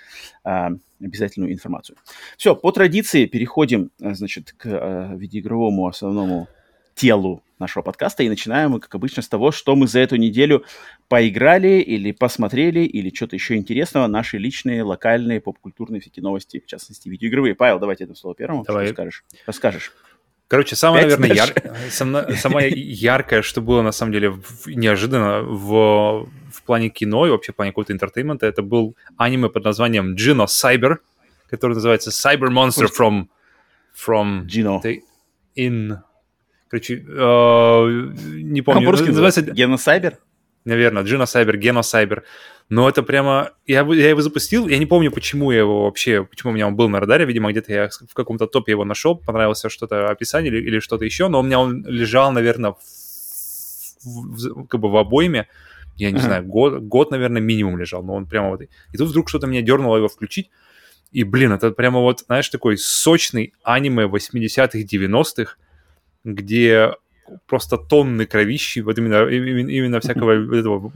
[0.45, 0.69] а,
[1.01, 1.97] обязательную информацию.
[2.37, 6.47] Все, по традиции переходим, а, значит, к а, видеоигровому основному
[6.95, 8.23] телу нашего подкаста.
[8.23, 10.63] И начинаем мы, как обычно, с того, что мы за эту неделю
[11.07, 17.09] поиграли или посмотрели, или что-то еще интересного, наши личные, локальные, поп-культурные всякие новости, в частности,
[17.09, 17.55] видеоигровые.
[17.55, 18.63] Павел, давайте это слово первому.
[18.63, 18.85] Давай.
[18.85, 19.23] Что скажешь?
[19.45, 19.91] Расскажешь.
[20.47, 21.53] Короче, самое, наверное, яр...
[21.89, 24.35] самое яркое, что было, на самом деле,
[24.67, 29.63] неожиданно в, в плане кино и вообще в плане какого-то интертеймента, это был аниме под
[29.63, 30.97] названием Gino Cyber,
[31.49, 33.27] который называется Cyber Monster from...
[33.95, 34.81] from Gino.
[35.55, 35.97] In
[36.73, 38.85] Короче, э, не помню.
[38.87, 40.17] По-русски называется Геносайбер?
[40.65, 42.23] Наверное, Джиносайбер, Геносайбер.
[42.67, 43.51] Но это прямо...
[43.67, 46.23] Я, я его запустил, я не помню, почему я его вообще...
[46.23, 47.25] Почему у меня он был на радаре.
[47.25, 51.27] Видимо, где-то я в каком-то топе его нашел, понравился что-то описание или, или что-то еще.
[51.27, 52.79] Но у меня он лежал, наверное, в,
[54.03, 55.47] в, как бы в обойме.
[55.95, 56.21] Я не uh-huh.
[56.21, 58.01] знаю, год, год, наверное, минимум лежал.
[58.01, 58.61] Но он прямо вот...
[58.63, 60.49] И тут вдруг что-то меня дернуло его включить.
[61.11, 65.57] И, блин, это прямо вот, знаешь, такой сочный аниме 80-х, 90-х,
[66.23, 66.93] где
[67.47, 70.91] просто тонны кровищи, вот именно, именно, именно всякого этого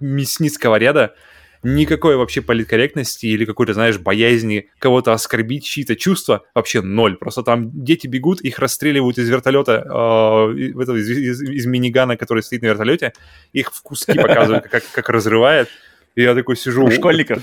[0.00, 1.14] мясницкого ряда,
[1.62, 7.16] никакой вообще политкорректности или какой-то, знаешь, боязни кого-то оскорбить, чьи-то чувства, вообще ноль.
[7.16, 12.62] Просто там дети бегут, их расстреливают из вертолета, э, из, из, из минигана, который стоит
[12.62, 13.12] на вертолете,
[13.52, 15.68] их в куски показывают, как, как разрывает.
[16.14, 16.84] И я такой сижу...
[16.84, 17.42] У школьников?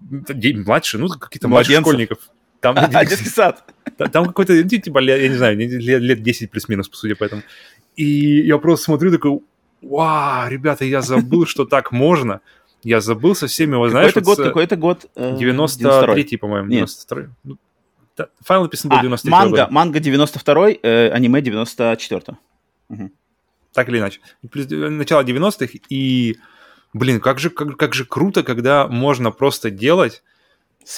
[0.00, 2.18] Младше, ну, какие-то младших школьников.
[2.60, 3.64] Там, а, детский сад.
[4.12, 7.42] Там какой-то, ну, типа, я не знаю, лет, лет 10 плюс-минус, по сути, поэтому.
[7.96, 9.40] И я просто смотрю, такой,
[9.82, 12.40] вау, ребята, я забыл, что так можно.
[12.82, 14.12] Я забыл со всеми, его, знаешь...
[14.12, 15.06] Какой-то год, какой-то год...
[15.16, 17.28] 93-й, по-моему, 92-й.
[17.44, 17.58] Ну,
[18.40, 22.38] файл написан был 93 а, манга, манга 92-й, э, аниме 94-го.
[22.88, 23.10] Угу.
[23.72, 24.20] Так или иначе.
[24.42, 26.36] Начало 90-х, и,
[26.92, 30.22] блин, как же, как, как же круто, когда можно просто делать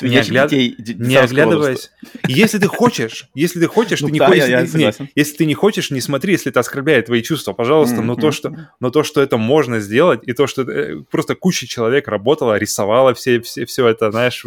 [0.01, 0.51] не, огляд...
[0.51, 1.90] детей, не оглядываясь.
[2.27, 6.01] Если ты хочешь, если ты хочешь, ну, ты не хочешь, если ты не хочешь, не
[6.01, 8.01] смотри, если это оскорбляет твои чувства, пожалуйста.
[8.01, 11.66] Но то, что, но то, что это можно сделать, и то, что э, просто куча
[11.66, 14.42] человек работала, рисовала все, все, все это, знаешь,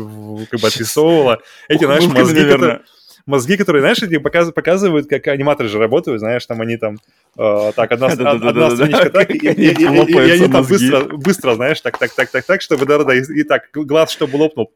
[0.49, 1.41] как бы отрисовывала.
[1.67, 2.81] Эти, знаешь, мозги, которые
[3.25, 6.99] мозги, которые, знаешь, эти показывают, как аниматоры же работают, знаешь, там они там
[7.37, 10.65] э, так, одна, одна страничка так, и, и, и, они там
[11.17, 14.71] быстро, знаешь, так, так, так, так, так, чтобы, да, да, и, так, глаз, чтобы лопнул.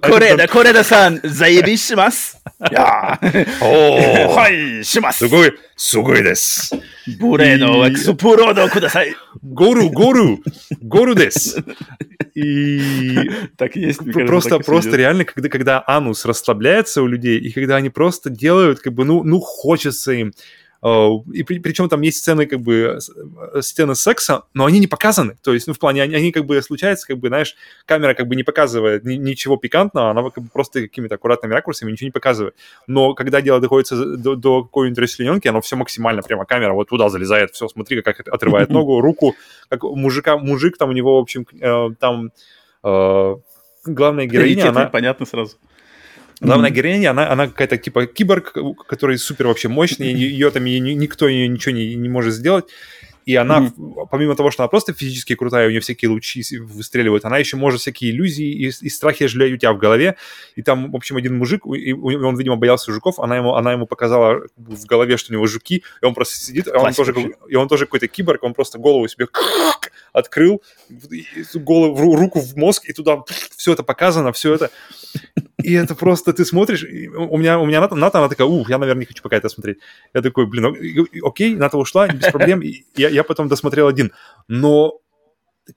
[0.00, 2.36] Кореда, Кореда-сан, заебись, шимас.
[2.60, 3.18] Хай,
[4.84, 5.18] шимас.
[5.18, 6.72] Сугой, сугой дес.
[7.18, 9.14] Буре но, супуро но кудасай.
[9.42, 10.40] Гору, гору,
[10.80, 11.56] гору дес.
[12.36, 13.98] И так есть.
[14.12, 18.92] Просто, просто реально, когда, когда анус расслабляется у людей, и когда они просто делают, как
[18.92, 20.34] бы, ну, ну хочется им
[20.82, 22.98] и при, причем там есть сцены, как бы,
[23.54, 25.36] э, сцены секса, но они не показаны.
[25.42, 28.28] То есть, ну, в плане, они, они как бы случаются, как бы, знаешь, камера как
[28.28, 32.12] бы не показывает ни, ничего пикантного, она как бы просто какими-то аккуратными ракурсами ничего не
[32.12, 32.54] показывает.
[32.86, 37.08] Но когда дело доходится до, до какой-нибудь расчлененки, оно все максимально прямо камера вот туда
[37.08, 39.34] залезает, все, смотри, как отрывает ногу, руку,
[39.68, 42.30] как мужика, мужик там у него, в общем, э, там
[43.84, 44.86] главная героиня, она...
[44.86, 45.56] Понятно сразу.
[46.40, 46.74] Главная mm-hmm.
[46.74, 48.54] героиня, она, она какая-то типа киборг,
[48.86, 52.66] который супер вообще мощный, ее там ее, никто ее ничего не, не может сделать.
[53.26, 54.06] И она, mm-hmm.
[54.08, 57.80] помимо того, что она просто физически крутая, у нее всякие лучи выстреливают, она еще может
[57.80, 60.16] всякие иллюзии и, и страхи жалеть у тебя в голове.
[60.54, 63.86] И там, в общем, один мужик, и он, видимо, боялся жуков, она ему, она ему
[63.86, 67.14] показала в голове, что у него жуки, и он просто сидит, и он, тоже,
[67.48, 69.26] и он тоже какой-то киборг, он просто голову себе
[70.12, 70.62] открыл,
[71.54, 73.24] голову, руку в мозг, и туда
[73.56, 74.70] все это показано, все это.
[75.66, 78.78] И это просто, ты смотришь, у меня, у меня Ната, Ната, она такая, ух, я,
[78.78, 79.78] наверное, не хочу пока это смотреть.
[80.14, 80.76] Я такой, блин,
[81.24, 82.62] окей, Ната ушла, без проблем.
[82.94, 84.12] Я, я потом досмотрел один.
[84.46, 85.00] Но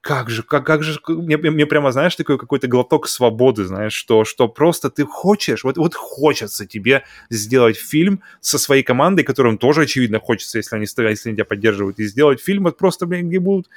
[0.02, 4.23] как же, как, как же, мне, мне прямо, знаешь, такой какой-то глоток свободы, знаешь, что,
[4.23, 9.82] что просто ты хочешь, вот, вот хочется тебе сделать фильм со своей командой, которым тоже,
[9.82, 13.39] очевидно, хочется, если они, если они тебя поддерживают, и сделать фильм вот просто, блин, где
[13.39, 13.67] будут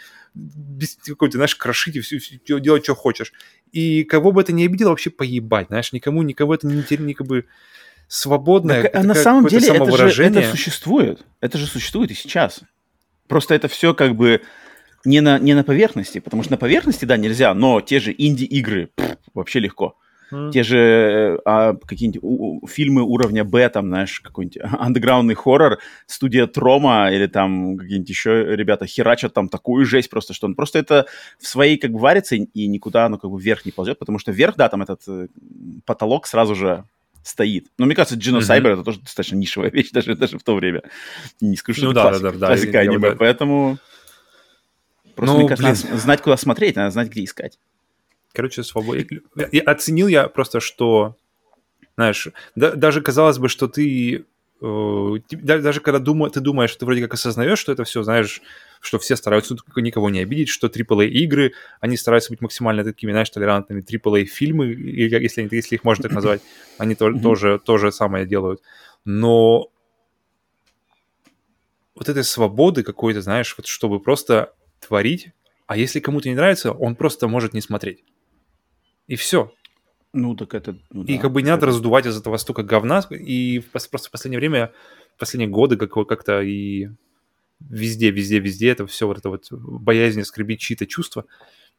[1.07, 3.33] какой-то, знаешь, крошить и все, все, делать, что хочешь.
[3.73, 7.27] И кого бы это ни обидело, вообще поебать, знаешь, никому, никого это не терпи, как
[7.27, 7.47] бы
[8.07, 8.83] свободное.
[8.83, 11.25] Так, а на самом деле это же это существует.
[11.41, 12.61] Это же существует и сейчас.
[13.29, 14.43] Просто это все как бы
[15.05, 18.91] не на, не на поверхности, потому что на поверхности, да, нельзя, но те же инди-игры
[19.35, 19.97] вообще легко.
[20.33, 20.51] Mm.
[20.51, 27.13] Те же э, а, какие-нибудь фильмы уровня Б, там, знаешь, какой-нибудь андеграундный хоррор, студия Трома
[27.13, 31.07] или там какие-нибудь еще ребята херачат там такую жесть просто, что он просто это
[31.39, 34.19] в своей как бы варится и, и никуда оно как бы вверх не ползет, потому
[34.19, 35.29] что вверх, да, там этот э,
[35.85, 36.85] потолок сразу же
[37.23, 37.67] стоит.
[37.79, 38.73] Но мне кажется, Genocide mm-hmm.
[38.73, 40.83] это тоже достаточно нишевая вещь даже, даже в то время.
[41.43, 43.17] Не скажу, что ну, это да, классика, да, да, классика да, аниме, да.
[43.17, 43.79] поэтому...
[45.15, 47.59] Просто, ну, мне кажется, надо знать, куда смотреть, надо знать, где искать.
[48.33, 49.05] Короче, свобода.
[49.53, 51.17] Я, оценил я просто, что,
[51.97, 54.25] знаешь, да, даже казалось бы, что ты
[54.63, 58.41] э, даже когда думаю, ты думаешь, ты вроде как осознаешь, что это все, знаешь,
[58.81, 63.31] что все стараются никого не обидеть, что AAA игры, они стараются быть максимально такими, знаешь,
[63.31, 63.83] толерантными.
[63.83, 66.41] AAA фильмы, если, если их можно так назвать,
[66.79, 68.63] они то, тоже, тоже самое делают.
[69.05, 69.71] Но
[71.95, 74.55] вот этой свободы какой-то, знаешь, вот чтобы просто
[74.87, 75.33] творить,
[75.67, 78.05] а если кому-то не нравится, он просто может не смотреть.
[79.07, 79.53] И все.
[80.13, 80.79] Ну, так это...
[80.91, 83.01] Ну, и да, как бы не надо раздувать из этого столько говна.
[83.11, 84.73] И просто в последнее время,
[85.17, 86.89] в последние годы как-то и
[87.61, 91.25] везде, везде, везде это все вот это вот боязнь оскорбить чьи-то чувства,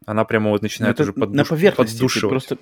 [0.05, 1.35] она прямо вот начинает уже поддуш...
[1.35, 2.29] на поверхности поддушивать.
[2.31, 2.57] просто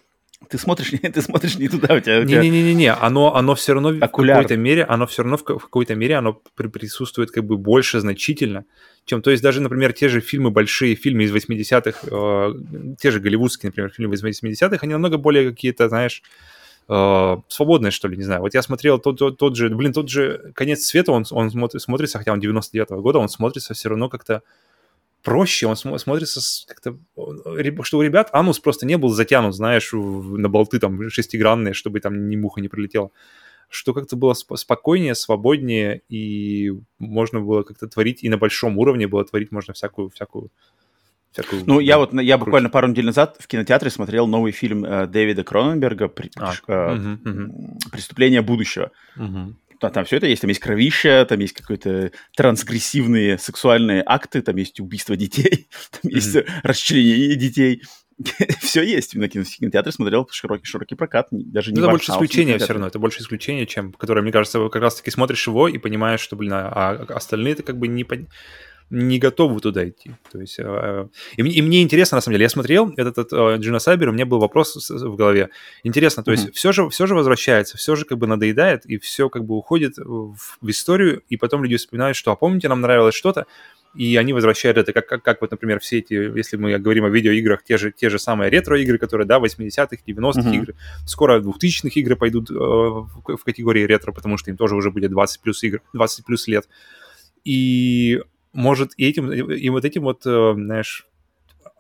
[0.50, 2.24] ты смотришь, ты смотришь не туда, у тебя...
[2.24, 4.38] Не-не-не-не, оно, оно все равно Окуляр.
[4.38, 8.00] в какой-то мере, оно все равно в, в какой-то мере, оно присутствует как бы больше
[8.00, 8.66] значительно,
[9.06, 13.20] чем, то есть даже, например, те же фильмы, большие фильмы из 80-х, э, те же
[13.20, 16.22] голливудские, например, фильмы из 80-х, они намного более какие-то, знаешь,
[16.88, 18.42] э, свободные, что ли, не знаю.
[18.42, 22.20] Вот я смотрел тот, тот, тот же, блин, тот же «Конец света», он, он смотрится,
[22.20, 24.44] хотя он 99-го года, он смотрится все равно как-то
[25.22, 26.98] проще, он смотрится как-то,
[27.84, 32.30] что у ребят анус просто не был затянут, знаешь, на болты там шестигранные, чтобы там
[32.30, 33.12] ни муха не пролетела.
[33.70, 39.24] Что как-то было спокойнее, свободнее, и можно было как-то творить, и на большом уровне было
[39.24, 40.52] творить можно всякую, всякую
[41.32, 45.08] Всякую, ну, я вот, я буквально пару недель назад в кинотеатре смотрел новый фильм э,
[45.08, 47.78] Дэвида Кроненберга при, а, э, угу, угу.
[47.90, 48.92] «Преступление будущего».
[49.16, 54.42] Угу там, там все это есть, там есть кровища, там есть какие-то трансгрессивные сексуальные акты,
[54.42, 56.16] там есть убийство детей, там mm-hmm.
[56.16, 57.82] есть расчленение детей.
[58.60, 59.16] все есть.
[59.16, 63.22] На кинотеатре смотрел широкий, широкий прокат, даже не Это больше исключение все равно, это больше
[63.22, 67.14] исключение, чем, которое, мне кажется, как раз-таки смотришь его и понимаешь, что, блин, а, а
[67.16, 68.06] остальные это как бы не,
[68.92, 70.12] не готовы туда идти.
[70.32, 73.58] То есть, э, и, и мне интересно, на самом деле, я смотрел этот, этот э,
[73.58, 75.50] Джина Сайбер, у меня был вопрос в голове.
[75.84, 76.36] Интересно, то mm-hmm.
[76.36, 79.56] есть все же, все же возвращается, все же как бы надоедает, и все как бы
[79.56, 83.46] уходит в, в историю, и потом люди вспоминают, что, а помните, нам нравилось что-то,
[83.96, 87.10] и они возвращают это, как, как, как вот, например, все эти, если мы говорим о
[87.10, 90.56] видеоиграх, те же, те же самые ретро-игры, которые, да, 80-х, 90-х mm-hmm.
[90.56, 90.76] игры,
[91.06, 95.12] скоро 2000-х игры пойдут э, в, в категории ретро, потому что им тоже уже будет
[95.12, 96.68] 20 плюс игр, 20 плюс лет.
[97.44, 98.22] И
[98.54, 101.08] может и этим, и вот этим вот, э, знаешь,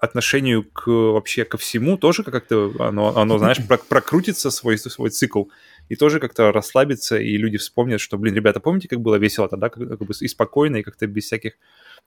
[0.01, 3.57] отношению к вообще ко всему тоже как-то оно, оно знаешь,
[3.89, 5.45] прокрутится свой, свой цикл
[5.89, 9.69] и тоже как-то расслабится, и люди вспомнят, что, блин, ребята, помните, как было весело тогда,
[9.69, 11.53] как, как бы и спокойно, и как-то без всяких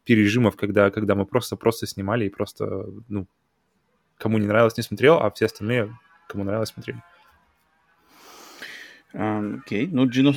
[0.05, 3.29] пережимов, когда, когда мы просто-просто снимали и просто, ну,
[4.18, 5.96] кому не нравилось, не смотрел, а все остальные,
[6.29, 7.00] кому нравилось, смотрели.
[9.12, 9.88] Окей, okay.
[9.92, 10.33] ну гено...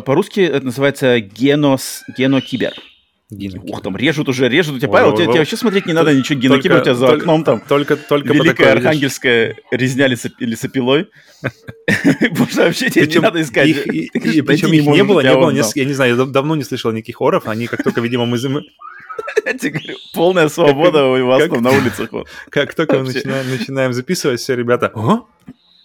[0.00, 2.74] по-русски это называется генос, генокибер.
[3.32, 3.74] Генокибер.
[3.74, 6.38] Ух, там режут уже, режут у тебя, Павел, тебе, тебе вообще смотреть не надо ничего,
[6.38, 7.60] генокибер у тебя за только, окном там.
[7.66, 11.08] Только, только Великая архангельская резня лесопилой.
[12.38, 13.84] Можно вообще тебе не надо искать.
[13.84, 17.46] Причем их не было, не было, я не знаю, я давно не слышал никаких оров,
[17.46, 18.38] они как только, видимо, мы
[19.44, 22.10] я тебе говорю, полная свобода у вас там на улицах.
[22.50, 24.92] Как только мы начинаем записывать, все, ребята,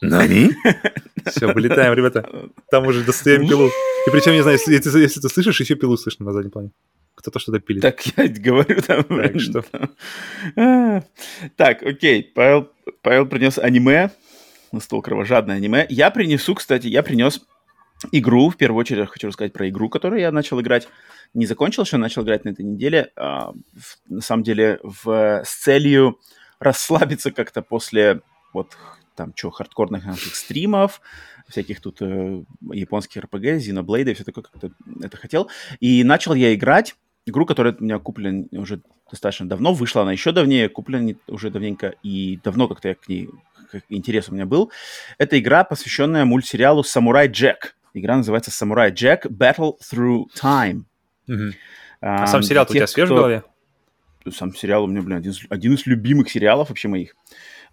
[0.02, 0.52] Нани?
[1.26, 2.30] Все, вылетаем, ребята.
[2.70, 3.68] Там уже достаем пилу.
[3.68, 6.72] И причем, не знаю, если, если, если ты слышишь, еще пилу слышно на заднем плане.
[7.18, 7.82] Кто-то что-то пилит.
[7.82, 9.04] Так я говорю там.
[9.04, 9.66] Так, что?
[10.56, 11.02] А,
[11.56, 12.24] так, окей.
[12.24, 12.70] Павел,
[13.02, 14.12] Павел принес аниме.
[14.72, 15.88] На стол кровожадное аниме.
[15.90, 17.42] Я принесу, кстати, я принес
[18.12, 18.52] игру.
[18.52, 20.88] В первую очередь я хочу рассказать про игру, которую я начал играть.
[21.34, 23.12] Не закончил еще, начал играть на этой неделе.
[23.16, 26.20] А, в, на самом деле в, с целью
[26.60, 28.22] расслабиться как-то после
[28.54, 28.78] вот
[29.16, 31.02] там, что, хардкорных наших стримов,
[31.50, 34.70] всяких тут э, японских RPG, Xenoblade и все такое, как-то
[35.02, 35.50] это хотел.
[35.80, 36.96] И начал я играть
[37.28, 41.94] игру, которая у меня куплена уже достаточно давно, вышла она еще давнее, куплена уже давненько,
[42.04, 43.30] и давно как-то я к ней,
[43.72, 44.72] как интерес у меня был.
[45.18, 47.76] Это игра, посвященная мультсериалу «Самурай Джек».
[47.94, 50.84] Игра называется «Самурай Джек Battle Through Time».
[51.28, 51.54] Угу.
[52.02, 53.16] А, а сам сериал у тебя свеж кто...
[53.16, 53.44] в голове?
[54.32, 57.16] Сам сериал у меня, блин, один, один из любимых сериалов вообще моих.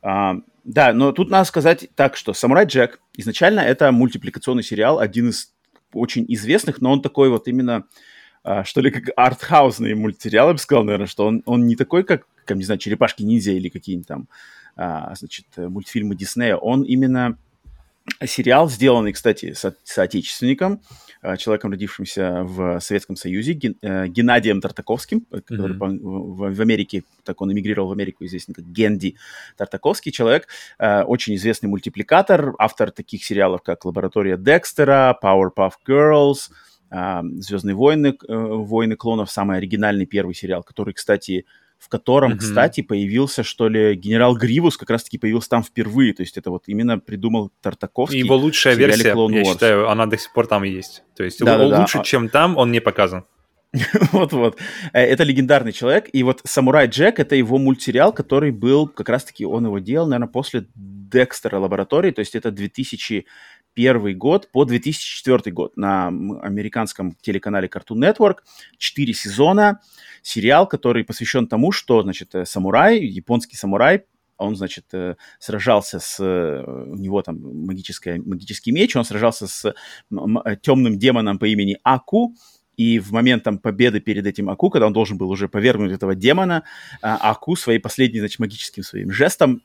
[0.03, 5.31] А, да, но тут надо сказать так, что «Самурай Джек» изначально это мультипликационный сериал, один
[5.31, 5.53] из
[5.93, 7.85] очень известных, но он такой вот именно,
[8.65, 12.27] что ли, как артхаусный мультсериал, я бы сказал, наверное, что он, он не такой, как,
[12.45, 14.29] как, не знаю, «Черепашки-ниндзя» или какие-нибудь там,
[14.77, 16.57] а, значит, мультфильмы Диснея.
[16.57, 17.39] Он именно
[18.25, 20.81] сериал, сделанный, кстати, со соотечественником,
[21.25, 25.99] Э, человеком, родившимся в Советском Союзе, э, Геннадием Тартаковским, э, который mm-hmm.
[26.03, 29.17] в, в Америке, так он эмигрировал в Америку, известен как Генди
[29.57, 36.51] Тартаковский, человек, очень известный мультипликатор, автор таких сериалов, как «Лаборатория Декстера», «Powerpuff Girls»,
[37.37, 41.47] «Звездные войны», «Войны клонов», самый оригинальный первый сериал, который, кстати,
[41.85, 42.39] в котором, mm-hmm.
[42.39, 46.15] кстати, появился, что ли, генерал Гривус как раз-таки появился там впервые.
[46.15, 48.21] То есть это вот именно придумал Тартаковский.
[48.21, 49.53] Его лучшая версия, Clone я Wars.
[49.53, 51.03] считаю, она до сих пор там есть.
[51.15, 52.05] То есть да, да, лучше, да.
[52.05, 53.25] чем там, он не показан.
[54.13, 54.59] Вот-вот.
[54.93, 56.09] Э, это легендарный человек.
[56.13, 60.33] И вот «Самурай Джек»— это его мультсериал, который был, как раз-таки он его делал, наверное,
[60.33, 62.13] после Декстера лаборатории.
[62.13, 62.51] То есть это
[63.77, 68.39] 2001 год по 2004 год на американском телеканале Cartoon Network.
[68.79, 69.81] Четыре сезона
[70.23, 74.05] сериал, который посвящен тому, что, значит, э, самурай, японский самурай,
[74.37, 76.19] он, значит, э, сражался с...
[76.21, 79.75] Э, у него там магическая, магический меч, он сражался с
[80.63, 82.35] темным демоном по имени Аку,
[82.77, 86.15] и в момент там победы перед этим Аку, когда он должен был уже повергнуть этого
[86.15, 86.65] демона,
[87.03, 89.63] Аку своей последней, значит, магическим своим жестом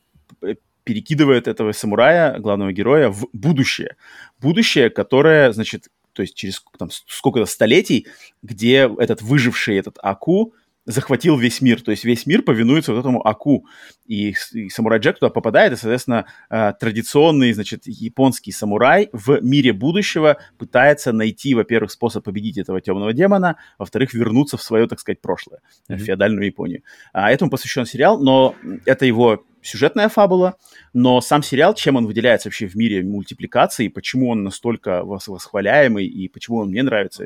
[0.89, 3.95] перекидывает этого самурая, главного героя, в будущее.
[4.39, 8.07] Будущее, которое, значит, то есть через там, сколько-то столетий,
[8.41, 10.55] где этот выживший, этот Аку,
[10.89, 13.67] захватил весь мир, то есть весь мир повинуется вот этому Аку,
[14.07, 19.71] и, и самурай Джек туда попадает, и, соответственно, э, традиционный, значит, японский самурай в мире
[19.71, 25.21] будущего пытается найти, во-первых, способ победить этого темного демона, во-вторых, вернуться в свое, так сказать,
[25.21, 25.95] прошлое, mm-hmm.
[25.95, 26.81] в феодальную Японию.
[27.13, 30.55] А этому посвящен сериал, но это его сюжетная фабула,
[30.93, 36.27] но сам сериал, чем он выделяется вообще в мире мультипликации, почему он настолько восхваляемый и
[36.27, 37.25] почему он мне нравится,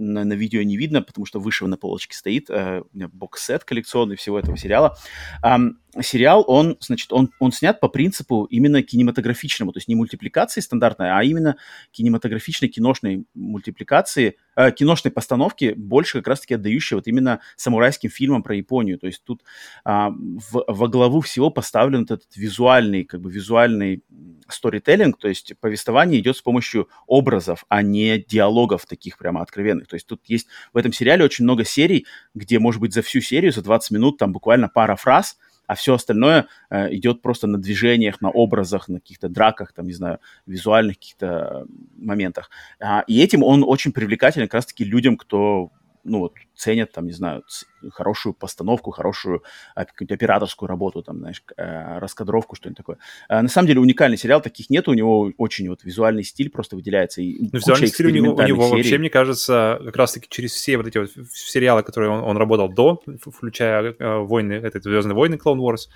[0.00, 4.38] на, на видео не видно, потому что выше на полочке стоит э, бокс-сет коллекционный всего
[4.38, 4.96] этого сериала.
[5.44, 10.60] Um, сериал, он, значит, он, он снят по принципу именно кинематографичному, то есть не мультипликации
[10.60, 11.56] стандартной, а именно
[11.90, 14.36] кинематографичной киношной мультипликации,
[14.68, 18.98] э, киношной постановки, больше как раз-таки отдающей вот именно самурайским фильмам про Японию.
[18.98, 19.42] То есть тут
[19.84, 24.02] э, в, во главу всего поставлен этот визуальный, как бы визуальный
[24.48, 29.88] сторителлинг, то есть повествование идет с помощью образов, а не диалогов таких прямо откровенных.
[29.88, 33.20] То есть тут есть в этом сериале очень много серий, где, может быть, за всю
[33.20, 35.38] серию, за 20 минут, там буквально пара фраз,
[35.70, 39.92] а все остальное э, идет просто на движениях, на образах, на каких-то драках, там, не
[39.92, 41.64] знаю, визуальных каких-то
[41.96, 42.50] моментах.
[42.80, 45.70] А, и этим он очень привлекателен как раз-таки людям, кто
[46.04, 47.42] ну, вот, ценят, там, не знаю,
[47.90, 49.42] хорошую постановку, хорошую
[49.74, 52.98] а, какую-то операторскую работу, там, знаешь, э, раскадровку, что-нибудь такое.
[53.28, 56.76] А, на самом деле уникальный сериал, таких нет, у него очень вот визуальный стиль просто
[56.76, 57.22] выделяется.
[57.22, 60.76] И ну, визуальный стиль у него, у него вообще, мне кажется, как раз-таки через все
[60.76, 65.34] вот эти вот сериалы, которые он, он работал до, включая э, войны, это «Звездные войны»,
[65.34, 65.88] Clone Wars,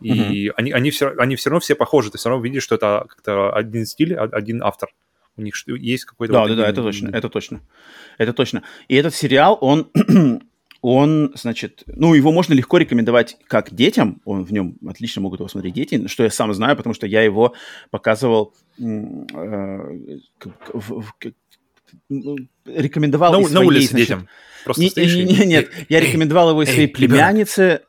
[0.00, 0.52] и mm-hmm.
[0.56, 3.52] они, они, все, они все равно все похожи, ты все равно видишь, что это как-то
[3.52, 4.90] один стиль, один автор.
[5.38, 6.32] У них есть какой-то...
[6.32, 7.60] Да, вот да, да, это точно, это точно.
[8.18, 8.62] Это точно.
[8.88, 9.90] И этот сериал, он
[10.80, 15.48] он, значит, ну, его можно легко рекомендовать как детям, он в нем отлично могут его
[15.48, 17.54] смотреть дети, что я сам знаю, потому что я его
[17.90, 18.84] показывал, э,
[22.66, 24.28] рекомендовал на, на улице значит, детям.
[24.64, 27.82] Просто не, не, не, нет, я рекомендовал его своей племяннице,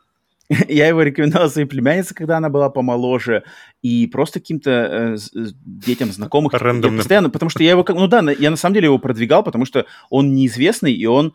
[0.68, 3.44] я его рекомендовал своей племяннице, когда она была помоложе,
[3.82, 5.18] и просто каким-то э,
[5.64, 6.54] детям знакомых.
[6.54, 7.00] Рандомным.
[7.00, 9.86] Постоянно, потому что я его, ну да, я на самом деле его продвигал, потому что
[10.10, 11.34] он неизвестный, и он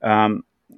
[0.00, 0.28] э,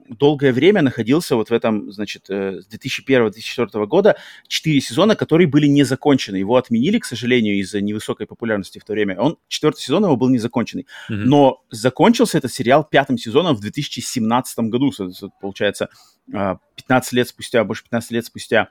[0.09, 4.17] долгое время находился вот в этом, значит, э, с 2001-2004 года,
[4.47, 6.37] четыре сезона, которые были не закончены.
[6.37, 9.19] Его отменили, к сожалению, из-за невысокой популярности в то время.
[9.19, 10.87] Он, четвертый сезон его был незаконченный.
[11.11, 11.15] Mm-hmm.
[11.15, 14.93] Но закончился этот сериал пятым сезоном в 2017 году,
[15.41, 15.89] получается,
[16.27, 18.71] 15 а, лет спустя, больше 15 лет спустя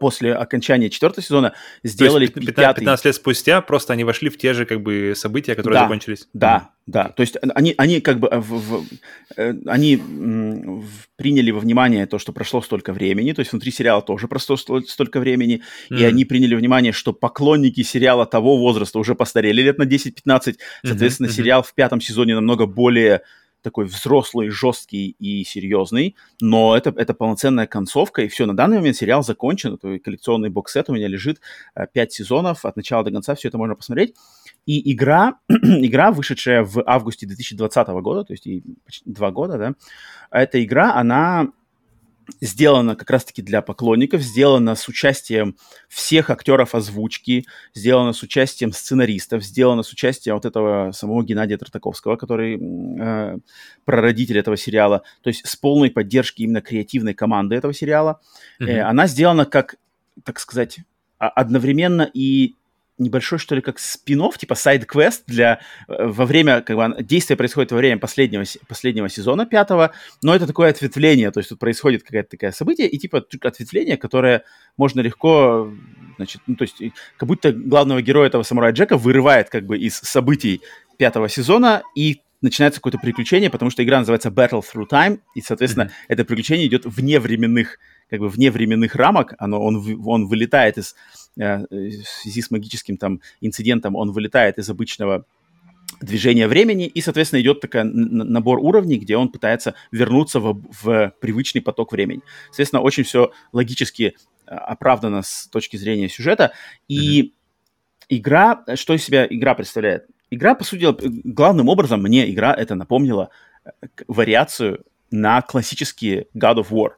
[0.00, 1.54] после окончания четвертого сезона
[1.84, 5.12] сделали То есть 15, 15 лет спустя просто они вошли в те же как бы
[5.14, 6.28] события, которые да, закончились.
[6.32, 6.82] Да, mm.
[6.88, 7.04] да.
[7.10, 8.84] То есть они, они как бы в, в,
[9.36, 10.84] э, они в,
[11.16, 15.20] приняли во внимание то, что прошло столько времени, то есть внутри сериала тоже прошло столько
[15.20, 15.98] времени, mm.
[15.98, 21.28] и они приняли внимание, что поклонники сериала того возраста уже постарели лет на 10-15, соответственно,
[21.28, 23.22] mm-hmm, сериал в пятом сезоне намного более
[23.62, 28.96] такой взрослый, жесткий и серьезный, но это, это полноценная концовка, и все, на данный момент
[28.96, 31.40] сериал закончен, это коллекционный боксет у меня лежит,
[31.74, 34.14] э, пять сезонов, от начала до конца все это можно посмотреть.
[34.66, 38.62] И игра, игра, вышедшая в августе 2020 года, то есть и
[39.04, 39.74] два года, да,
[40.30, 41.48] эта игра, она
[42.40, 45.56] сделано как раз-таки для поклонников, сделано с участием
[45.88, 52.16] всех актеров озвучки, сделано с участием сценаристов, сделано с участием вот этого самого Геннадия Тартаковского,
[52.16, 53.38] который э,
[53.84, 58.20] прародитель этого сериала, то есть с полной поддержки именно креативной команды этого сериала.
[58.60, 58.68] Mm-hmm.
[58.68, 59.76] Э, она сделана как,
[60.24, 60.78] так сказать,
[61.18, 62.54] одновременно и
[63.00, 65.60] небольшой, что ли, как спин типа side quest для...
[65.88, 70.46] Э, во время, как бы, действие происходит во время последнего, последнего сезона пятого, но это
[70.46, 74.44] такое ответвление, то есть тут происходит какое-то такое событие, и типа ответвление, которое
[74.76, 75.72] можно легко,
[76.16, 76.82] значит, ну, то есть
[77.16, 80.60] как будто главного героя этого самурая Джека вырывает как бы из событий
[80.98, 85.84] пятого сезона, и начинается какое-то приключение, потому что игра называется Battle Through Time, и, соответственно,
[85.84, 86.06] mm-hmm.
[86.08, 89.76] это приключение идет вне временных, как бы вне временных рамок, оно, он,
[90.06, 90.94] он вылетает из
[91.38, 95.24] Э, в связи с магическим там инцидентом он вылетает из обычного
[96.00, 101.60] движения времени, и, соответственно, идет такой набор уровней, где он пытается вернуться в, в привычный
[101.60, 102.22] поток времени.
[102.46, 106.52] Соответственно, очень все логически э, оправдано с точки зрения сюжета.
[106.88, 107.32] И mm-hmm.
[108.10, 110.06] игра, что из себя игра представляет?
[110.30, 110.86] Игра, по сути,
[111.28, 113.30] главным образом мне игра это напомнила
[113.64, 113.70] э,
[114.06, 116.90] вариацию на классические God of War.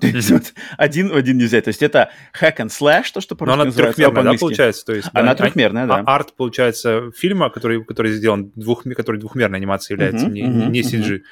[0.76, 1.60] Один в один нельзя.
[1.60, 4.84] То есть это hack and slash, то, что по-русски Но она трехмерная, да, получается?
[4.84, 6.02] То есть, она да, трехмерная, да.
[6.06, 11.22] А арт, получается, фильма, который, который сделан, двух, который двухмерной анимацией является, не, не CG.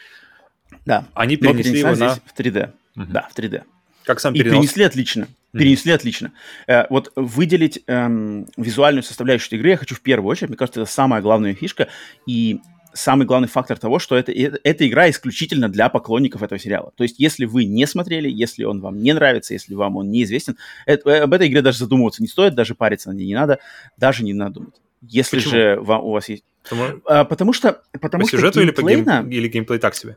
[0.86, 1.06] Да.
[1.14, 2.14] Они перенесли его на...
[2.14, 2.72] в 3D.
[2.96, 3.06] Uh-huh.
[3.08, 3.62] Да, в 3D.
[4.04, 4.46] Как сам перенос?
[4.46, 5.28] И перенесли отлично.
[5.52, 5.96] Перенесли mm-hmm.
[5.96, 6.32] отлично.
[6.66, 10.48] Э, вот выделить эм, визуальную составляющую игры я хочу в первую очередь.
[10.48, 11.88] Мне кажется, это самая главная фишка.
[12.26, 12.60] И
[12.94, 16.92] самый главный фактор того, что это, это, эта игра исключительно для поклонников этого сериала.
[16.96, 20.56] То есть, если вы не смотрели, если он вам не нравится, если вам он неизвестен,
[20.86, 23.58] это, э, об этой игре даже задумываться не стоит, даже париться на ней не надо,
[23.96, 24.74] даже не надо думать.
[25.02, 25.52] Если Почему?
[25.52, 26.44] же вам, у вас есть...
[26.62, 27.82] Потому, а, потому что...
[27.92, 29.28] Потому по что сюжету или по гейм...
[29.28, 30.16] или геймплей так себе?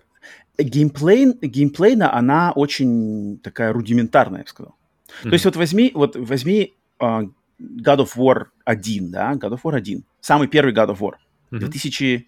[0.58, 4.76] Геймплей, геймплейна, она очень такая рудиментарная, я бы сказал.
[5.08, 5.30] Mm-hmm.
[5.30, 9.76] То есть вот возьми, вот возьми uh, God of War 1, да, God of War
[9.76, 11.14] 1, самый первый God of War,
[11.52, 11.60] mm-hmm.
[11.60, 12.28] 2000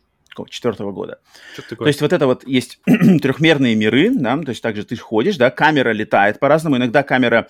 [0.50, 1.20] четвертого года.
[1.56, 5.50] То есть вот это вот есть трехмерные миры, да, то есть также ты ходишь, да,
[5.50, 7.48] камера летает по-разному, иногда камера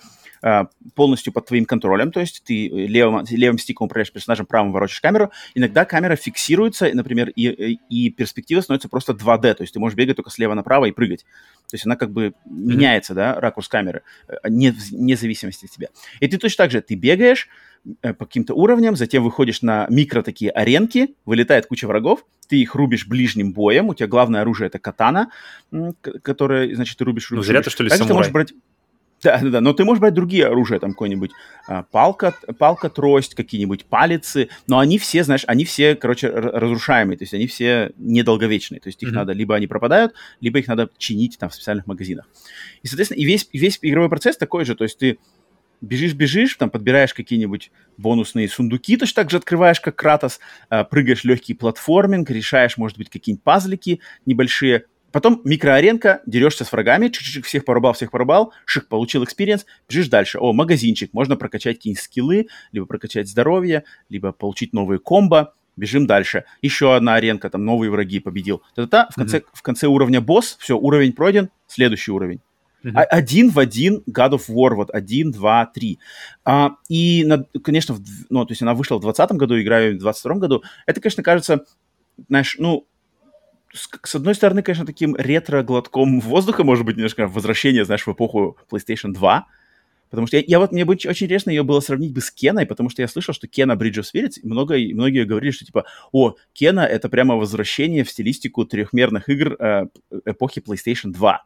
[0.94, 5.30] полностью под твоим контролем, то есть ты левым, левым стиком управляешь персонажем, правым ворочаешь камеру,
[5.54, 10.16] иногда камера фиксируется, например, и, и перспектива становится просто 2D, то есть ты можешь бегать
[10.16, 11.24] только слева направо и прыгать.
[11.70, 12.32] То есть она как бы mm-hmm.
[12.46, 15.88] меняется, да, ракурс камеры, э, не, вне зависимости от тебя.
[16.20, 17.48] И ты точно так же, ты бегаешь,
[18.02, 22.74] Э, по каким-то уровням, затем выходишь на микро такие аренки, вылетает куча врагов, ты их
[22.74, 25.30] рубишь ближним боем, у тебя главное оружие это катана,
[26.22, 27.46] которое, значит, ты рубишь, рубишь.
[27.46, 28.52] Ну, зря ты, что ли, Также ты можешь брать
[29.22, 31.30] да, да, да, но ты можешь брать другие оружия, там какой-нибудь
[31.66, 37.24] а, палка, палка, трость, какие-нибудь палицы, но они все, знаешь, они все, короче, разрушаемые, то
[37.24, 39.12] есть они все недолговечные, то есть их mm-hmm.
[39.12, 42.26] надо, либо они пропадают, либо их надо чинить там в специальных магазинах.
[42.82, 45.18] И, соответственно, и весь, весь игровой процесс такой же, то есть ты
[45.80, 51.54] бежишь-бежишь, там подбираешь какие-нибудь бонусные сундуки, точно так же открываешь, как Кратос, э, прыгаешь легкий
[51.54, 57.94] платформинг, решаешь, может быть, какие-нибудь пазлики небольшие, Потом микроаренка, дерешься с врагами, чик-чик, всех порубал,
[57.94, 60.38] всех порубал, шик, получил experience, бежишь дальше.
[60.38, 66.44] О, магазинчик, можно прокачать какие-нибудь скиллы, либо прокачать здоровье, либо получить новые комбо, бежим дальше.
[66.60, 68.62] Еще одна аренка, там новые враги победил.
[68.74, 69.44] Та-та-та, в конце, mm-hmm.
[69.52, 72.40] в конце уровня босс, все, уровень пройден, следующий уровень.
[72.84, 73.02] Mm-hmm.
[73.10, 75.98] Один в один God of War, вот один, два, три.
[76.44, 79.98] А, и, на, конечно, в, ну, то есть она вышла в 2020 году, играю в
[79.98, 80.62] 2022 году.
[80.86, 81.64] Это, конечно, кажется,
[82.28, 82.86] знаешь, ну,
[83.72, 89.12] с, одной стороны, конечно, таким ретро-глотком воздуха, может быть, немножко возвращение, знаешь, в эпоху PlayStation
[89.12, 89.46] 2,
[90.10, 92.66] Потому что я, я вот, мне бы очень интересно ее было сравнить бы с Кеной,
[92.66, 96.34] потому что я слышал, что Кена Bridge of Spirits, много, многие говорили, что типа, о,
[96.52, 99.86] Кена— это прямо возвращение в стилистику трехмерных игр э,
[100.24, 101.44] эпохи PlayStation 2.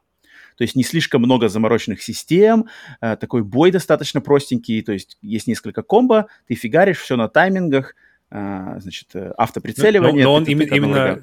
[0.56, 2.66] То есть не слишком много замороченных систем,
[3.00, 7.96] э, такой бой достаточно простенький, то есть есть несколько комбо, ты фигаришь, все на таймингах,
[8.30, 10.24] э, значит, э, автоприцеливание.
[10.24, 11.22] Но, но он ты, ты, именно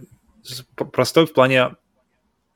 [0.75, 1.75] простой в плане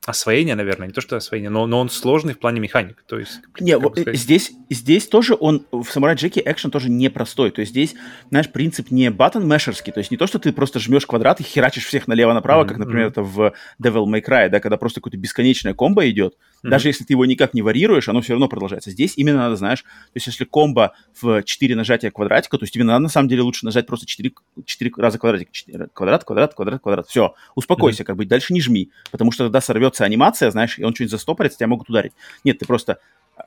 [0.06, 3.04] освоение, наверное, не то что освоение, но, но он сложный в плане механик.
[3.08, 7.52] То есть, не, вот, здесь, здесь тоже он, в Samurai Джеке экшен тоже непростой.
[7.52, 7.96] То есть здесь,
[8.30, 11.44] знаешь, принцип не баттон мешерский, то есть не то, что ты просто жмешь квадрат и
[11.44, 12.68] херачишь всех налево-направо, mm-hmm.
[12.68, 16.34] как, например, это в Devil May Cry, да, когда просто какое-то бесконечное комбо идет.
[16.34, 16.70] Mm-hmm.
[16.70, 18.92] Даже если ты его никак не варьируешь, оно все равно продолжается.
[18.92, 22.84] Здесь именно надо, знаешь, то есть если комбо в 4 нажатия квадратика, то есть тебе
[22.84, 24.32] надо на самом деле лучше нажать просто 4,
[24.66, 25.52] 4 раза квадратик.
[25.52, 27.08] 4, квадрат, квадрат, квадрат, квадрат.
[27.08, 28.06] Все, успокойся, mm-hmm.
[28.06, 29.62] как бы дальше не жми, потому что тогда
[29.94, 32.14] сорвется анимация, знаешь, и он что-нибудь застопорится, тебя могут ударить.
[32.44, 33.00] Нет, ты просто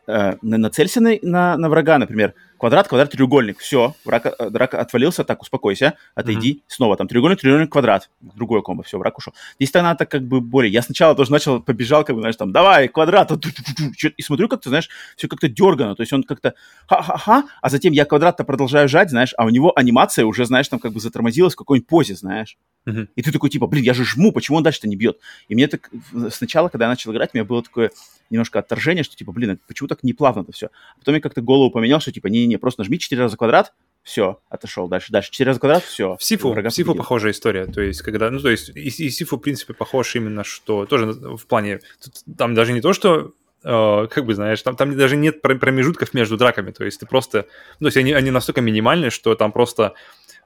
[0.07, 5.25] э, нацелься на, на, на врага, например, квадрат, квадрат, треугольник, все, враг, э, враг отвалился,
[5.25, 6.63] так, успокойся, отойди, mm-hmm.
[6.67, 9.35] снова там треугольник, треугольник, квадрат, другое комбо, все, враг ушел.
[9.59, 12.53] Здесь то надо как бы более, я сначала тоже начал, побежал, как бы, знаешь, там,
[12.53, 13.31] давай, квадрат,
[14.17, 16.55] и смотрю, как-то, знаешь, все как-то дергано, то есть он как-то
[16.89, 20.79] ха-ха-ха, а затем я квадрат-то продолжаю жать, знаешь, а у него анимация уже, знаешь, там
[20.79, 22.57] как бы затормозилась в какой-нибудь позе, знаешь.
[22.87, 23.09] Uh-huh.
[23.17, 25.19] И ты такой, типа, блин, я же жму, почему он дальше-то не бьет?
[25.49, 25.91] И мне так
[26.31, 27.91] сначала, когда я начал играть, у меня было такое
[28.31, 30.67] немножко отторжение, что, типа, блин, почему так не плавно-то все?
[30.67, 33.73] А потом я как-то голову поменял, что, типа, не-не-не, просто нажми 4 раза квадрат,
[34.03, 36.17] все, отошел дальше, дальше, 4 раза квадрат, все.
[36.17, 39.37] В Сифу, в Сифу похожая история, то есть, когда, ну, то есть, и, и Сифу,
[39.37, 41.81] в принципе, похож именно, что, тоже в плане,
[42.37, 43.33] там даже не то, что
[43.65, 47.47] Uh, как бы, знаешь, там, там даже нет промежутков между драками, то есть ты просто,
[47.81, 49.95] ну, то есть они, они настолько минимальные, что там просто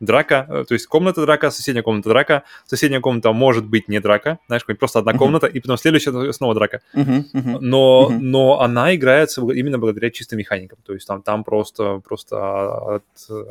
[0.00, 4.38] драка, э, то есть комната драка, соседняя комната драка, соседняя комната может быть не драка,
[4.46, 5.18] знаешь, просто одна uh-huh.
[5.18, 6.80] комната, и потом следующая снова драка.
[6.94, 8.18] Uh-huh, uh-huh, но, uh-huh.
[8.18, 13.04] но она играется именно благодаря чистым механикам, то есть там, там просто, просто от,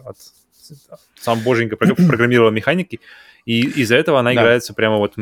[0.06, 0.18] от
[1.16, 3.00] сам боженька программировал механики,
[3.46, 5.14] и из-за этого она играется прямо вот...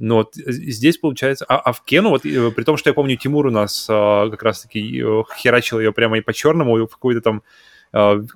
[0.00, 1.44] Но вот здесь получается...
[1.48, 4.42] А, а в Кену, вот при том, что я помню, Тимур у нас а, как
[4.42, 7.42] раз-таки э, херачил ее прямо и по черному, в какой-то там Э,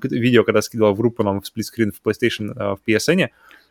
[0.02, 3.30] видео, когда скидывал в группу нам в сплитскрин в PlayStation э, в PSN,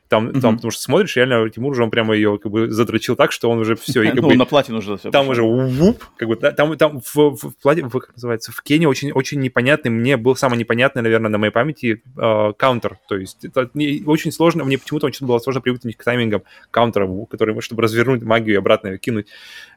[0.09, 0.39] там, mm-hmm.
[0.39, 3.49] там, потому что смотришь, реально Тимур уже он прямо ее как бы задрочил так, что
[3.49, 4.03] он уже все.
[4.03, 5.11] И, как ну, бы, на платье нужно все.
[5.11, 8.61] Там уже вуп, как бы, там, там в, в, в платье, в, как называется, в
[8.61, 13.17] Кене очень, очень непонятный, мне был самый непонятный, наверное, на моей памяти э, каунтер, то
[13.17, 17.59] есть это не, очень сложно, мне почему-то очень было сложно привыкнуть к таймингам каунтера, который,
[17.61, 19.27] чтобы развернуть магию и обратно кинуть.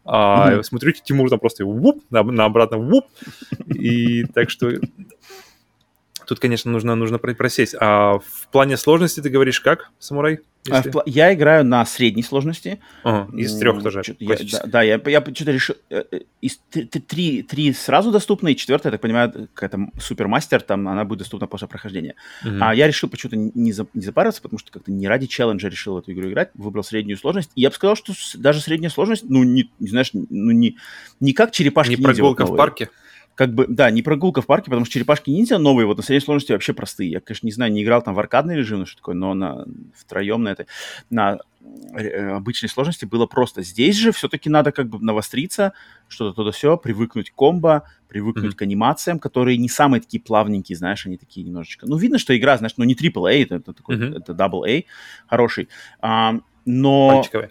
[0.04, 0.62] А, mm-hmm.
[0.62, 3.06] Смотрю, Тимур там просто вуп, на, на обратно вуп,
[3.66, 4.70] и так что
[6.30, 7.74] Тут, конечно, нужно, нужно просесть.
[7.80, 10.38] А в плане сложности ты говоришь как, самурай?
[10.64, 10.96] Если...
[10.96, 12.78] А, я играю на средней сложности.
[13.02, 14.02] Ага, из трех тоже.
[14.20, 15.74] Я, да, да, я, я что-то решил...
[15.90, 20.86] Э, э, из, три, три сразу доступны, и четвертая, я так понимаю, какая-то супермастер, там
[20.86, 22.14] она будет доступна после прохождения.
[22.44, 22.58] Угу.
[22.60, 25.98] А я решил почему-то не, за, не запариваться, потому что как-то не ради челленджа решил
[25.98, 27.50] эту игру играть, выбрал среднюю сложность.
[27.56, 30.76] И я бы сказал, что даже средняя сложность, ну, не, не знаешь, ну, не,
[31.18, 32.88] не как черепашки Не прогулка в парке?
[33.40, 36.22] Как бы, да, не прогулка в парке, потому что черепашки ниндзя новые, вот на средней
[36.22, 37.10] сложности вообще простые.
[37.10, 39.64] Я, конечно, не знаю, не играл там в аркадный режим, что такое, но на
[39.96, 40.66] втроем на этой,
[41.08, 41.38] на
[41.94, 43.62] э, обычной сложности было просто.
[43.62, 45.72] Здесь же все-таки надо как бы навостриться,
[46.06, 48.58] что-то туда все, привыкнуть к комбо, привыкнуть mm-hmm.
[48.58, 51.86] к анимациям, которые не самые такие плавненькие, знаешь, они такие немножечко.
[51.86, 54.18] Ну, видно, что игра, знаешь, ну не AAA, это, это такой, mm-hmm.
[54.18, 54.84] это double A,
[55.26, 55.70] хороший.
[56.02, 57.08] А, но...
[57.08, 57.48] Пальчиковый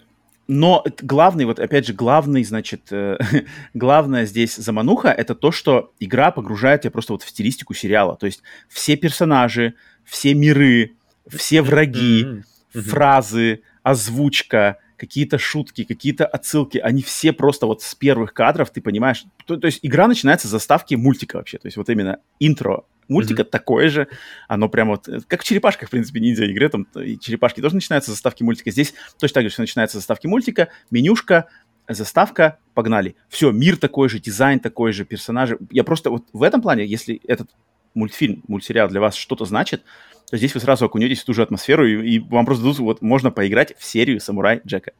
[0.52, 3.18] но главный, вот опять же, главный, значит, э,
[3.74, 8.16] главное здесь замануха— это то, что игра погружает тебя просто вот в стилистику сериала.
[8.16, 9.74] То есть все персонажи,
[10.04, 10.96] все миры,
[11.28, 12.80] все враги, mm-hmm.
[12.80, 19.24] фразы, озвучка, какие-то шутки, какие-то отсылки, они все просто вот с первых кадров, ты понимаешь.
[19.46, 21.56] То, то есть игра начинается с заставки мультика вообще.
[21.56, 23.50] То есть вот именно интро мультика mm-hmm.
[23.50, 24.08] такое же.
[24.46, 27.76] Оно прямо вот, э, как в черепашках, в принципе, ниндзя игры, там и черепашки тоже
[27.76, 28.70] начинаются с заставки мультика.
[28.70, 31.46] Здесь точно так же все начинается с заставки мультика, менюшка,
[31.88, 33.16] заставка, погнали.
[33.28, 35.58] Все, мир такой же, дизайн такой же, персонажи.
[35.70, 37.50] Я просто вот в этом плане, если этот
[37.94, 39.82] мультфильм, мультсериал для вас что-то значит,
[40.30, 43.02] то здесь вы сразу окунетесь в ту же атмосферу, и, и вам просто дадут, вот
[43.02, 44.92] можно поиграть в серию «Самурай Джека».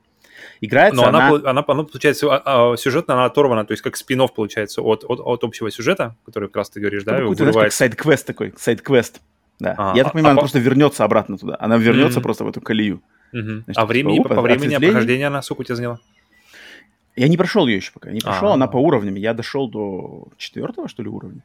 [0.63, 3.97] Играется Но она, она, она, она получается, а, а, сюжетно она оторвана, то есть как
[3.97, 7.19] спин получается от, от, от общего сюжета, который как раз ты говоришь, да?
[7.19, 9.21] Какой-то, как side quest такой, side quest.
[9.59, 9.75] Да.
[9.79, 10.43] А, я так понимаю, а, она по...
[10.43, 11.57] просто вернется обратно туда.
[11.61, 12.23] Она вернется mm-hmm.
[12.23, 13.03] просто в эту колею.
[13.33, 13.63] Mm-hmm.
[13.65, 15.99] Значит, а времени, по, по времени прохождения она сколько у тебя заняла?
[17.17, 18.11] Я не прошел ее еще пока.
[18.11, 18.55] Не прошел, А-а-а.
[18.55, 19.15] она по уровням.
[19.15, 21.43] Я дошел до четвертого, что ли, уровня.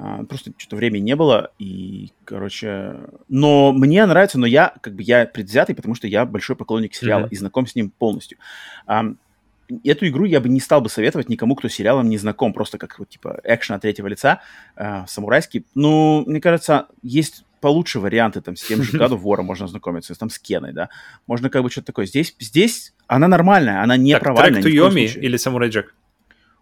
[0.00, 2.96] А, просто что-то времени не было, и, короче...
[3.28, 7.24] Но мне нравится, но я, как бы, я предвзятый, потому что я большой поклонник сериала
[7.24, 7.30] mm-hmm.
[7.32, 8.38] и знаком с ним полностью.
[9.84, 12.78] Эту игру я бы не стал бы советовать никому, кто с сериалом не знаком, просто
[12.78, 14.40] как вот, типа, экшен от третьего лица,
[14.76, 15.66] э, самурайский.
[15.74, 20.14] Ну, мне кажется, есть получше варианты, там, с тем же God of War можно знакомиться,
[20.14, 20.88] там, с Кеной, да.
[21.26, 22.06] Можно как бы что-то такое.
[22.06, 24.62] Здесь, здесь она нормальная, она не так, провальная.
[24.62, 25.94] Трек Туйоми или Самурай Джек?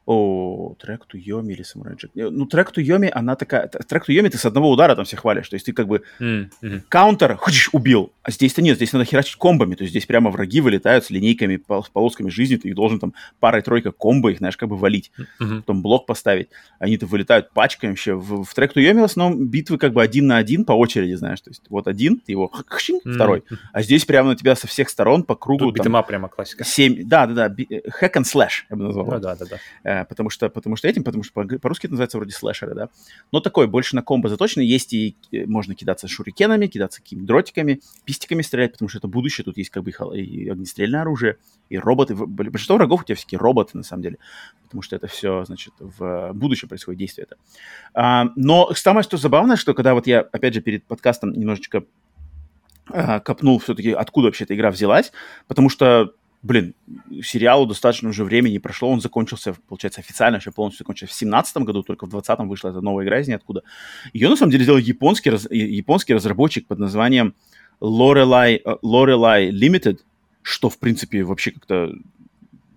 [0.07, 2.31] О, трек Туйоми или Samurai Jack.
[2.31, 3.67] Ну, трек Туйоми, она такая...
[3.67, 5.49] Трек Туйоми ты с одного удара там все хвалишь.
[5.49, 6.83] То есть ты как бы mm-hmm.
[6.89, 8.13] каунтер, хочешь, убил.
[8.23, 9.75] А здесь-то нет, здесь надо херачить комбами.
[9.75, 12.55] То есть здесь прямо враги вылетают с линейками, с полосками жизни.
[12.55, 15.11] Ты их должен там парой-тройка комбо их, знаешь, как бы валить.
[15.19, 15.57] Mm-hmm.
[15.63, 16.51] Потом блок поставить.
[16.79, 18.15] Они-то вылетают пачками вообще.
[18.15, 21.41] В, в трек Туйоми в основном битвы как бы один на один по очереди, знаешь.
[21.41, 23.13] То есть вот один, ты его mm-hmm.
[23.13, 23.43] второй.
[23.73, 25.73] А здесь прямо на тебя со всех сторон по кругу.
[25.73, 26.63] Тут там, прямо классика.
[26.63, 27.49] Семь, да-да-да.
[27.49, 29.19] Hack and slash, я бы назвал.
[29.21, 29.96] Да-да-да.
[29.97, 32.89] Э, потому что, потому что этим, потому что по-русски это называется вроде слэшеры, да.
[33.33, 34.67] Но такой, больше на комбо заточенный.
[34.67, 39.45] Есть и э, можно кидаться шурикенами, кидаться какими-то дротиками, пистиками стрелять, потому что это будущее.
[39.45, 41.39] Тут есть как бы и огнестрельное оружие,
[41.69, 42.15] и роботы.
[42.15, 44.19] Большинство врагов у тебя все-таки роботы, на самом деле.
[44.65, 47.37] Потому что это все, значит, в будущем происходит действие это.
[47.95, 51.85] А, но самое, что забавное, что когда вот я, опять же, перед подкастом немножечко
[52.89, 55.13] а, копнул все-таки, откуда вообще эта игра взялась,
[55.49, 56.13] потому что
[56.47, 56.75] блин,
[57.23, 61.83] сериалу достаточно уже времени прошло, он закончился, получается, официально вообще полностью закончился в 17 году,
[61.83, 63.63] только в 20-м вышла эта новая игра из ниоткуда.
[64.13, 67.35] Ее, на самом деле, сделал японский, японский разработчик под названием
[67.81, 69.99] Lorelei, э, Lorelei Limited,
[70.43, 71.93] что, в принципе, вообще как-то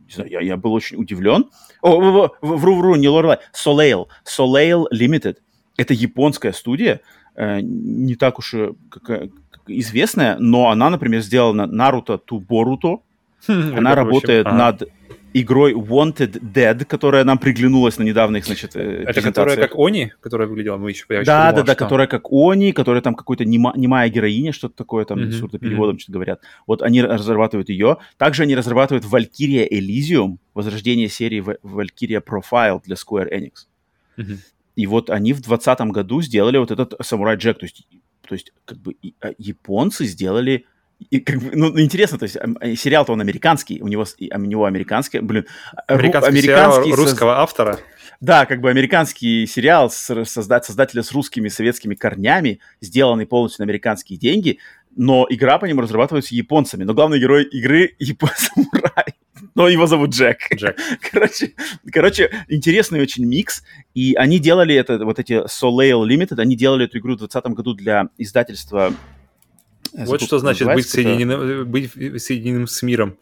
[0.08, 1.52] не знаю, я, я был очень удивлен.
[1.84, 5.38] О, вру-вру, не Lorelei, Soleil, Soleil Limited.
[5.78, 7.02] Это японская студия,
[7.36, 9.30] э, не так уж и как,
[9.68, 13.02] известная, но она, например, сделала Наруто Ту Боруто,
[13.48, 14.90] Она работает над
[15.34, 20.48] игрой Wanted Dead, которая нам приглянулась на недавних, значит, э, Это которая как Они, которая
[20.48, 24.10] выглядела, мы еще я Да, да, да, которая как Они, которая там какой-то нема, немая
[24.10, 25.32] героиня, что-то такое там, mm-hmm.
[25.32, 26.00] с переводом mm-hmm.
[26.00, 26.42] что-то говорят.
[26.66, 27.98] Вот они разрабатывают ее.
[28.18, 33.68] Также они разрабатывают Valkyria Elysium, возрождение серии Valkyria Profile для Square Enix.
[34.18, 34.38] Mm-hmm.
[34.76, 37.88] И вот они в 2020 году сделали вот этот Samurai Jack, то есть,
[38.28, 40.66] то есть как бы а, японцы сделали
[41.10, 44.66] и, как бы, ну, интересно, то есть э, сериал-то он американский, у него, у него
[44.66, 45.46] американский, блин,
[45.88, 47.44] американский, американский сериал русского соз...
[47.44, 47.80] автора.
[48.20, 53.70] Да, как бы американский сериал с, создать, создателя с русскими советскими корнями, сделанный полностью на
[53.70, 54.60] американские деньги,
[54.96, 56.84] но игра по нему разрабатывается японцами.
[56.84, 59.06] Но главный герой игры япон-самурай.
[59.56, 60.40] Но его зовут Джек.
[60.54, 60.78] Джек.
[61.12, 61.54] Короче,
[61.92, 63.64] короче, интересный очень микс.
[63.94, 67.74] И они делали это, вот эти Soleil Limited, они делали эту игру в 2020 году
[67.74, 68.94] для издательства
[69.94, 73.18] вот что значит быть соединенным, быть соединенным с миром.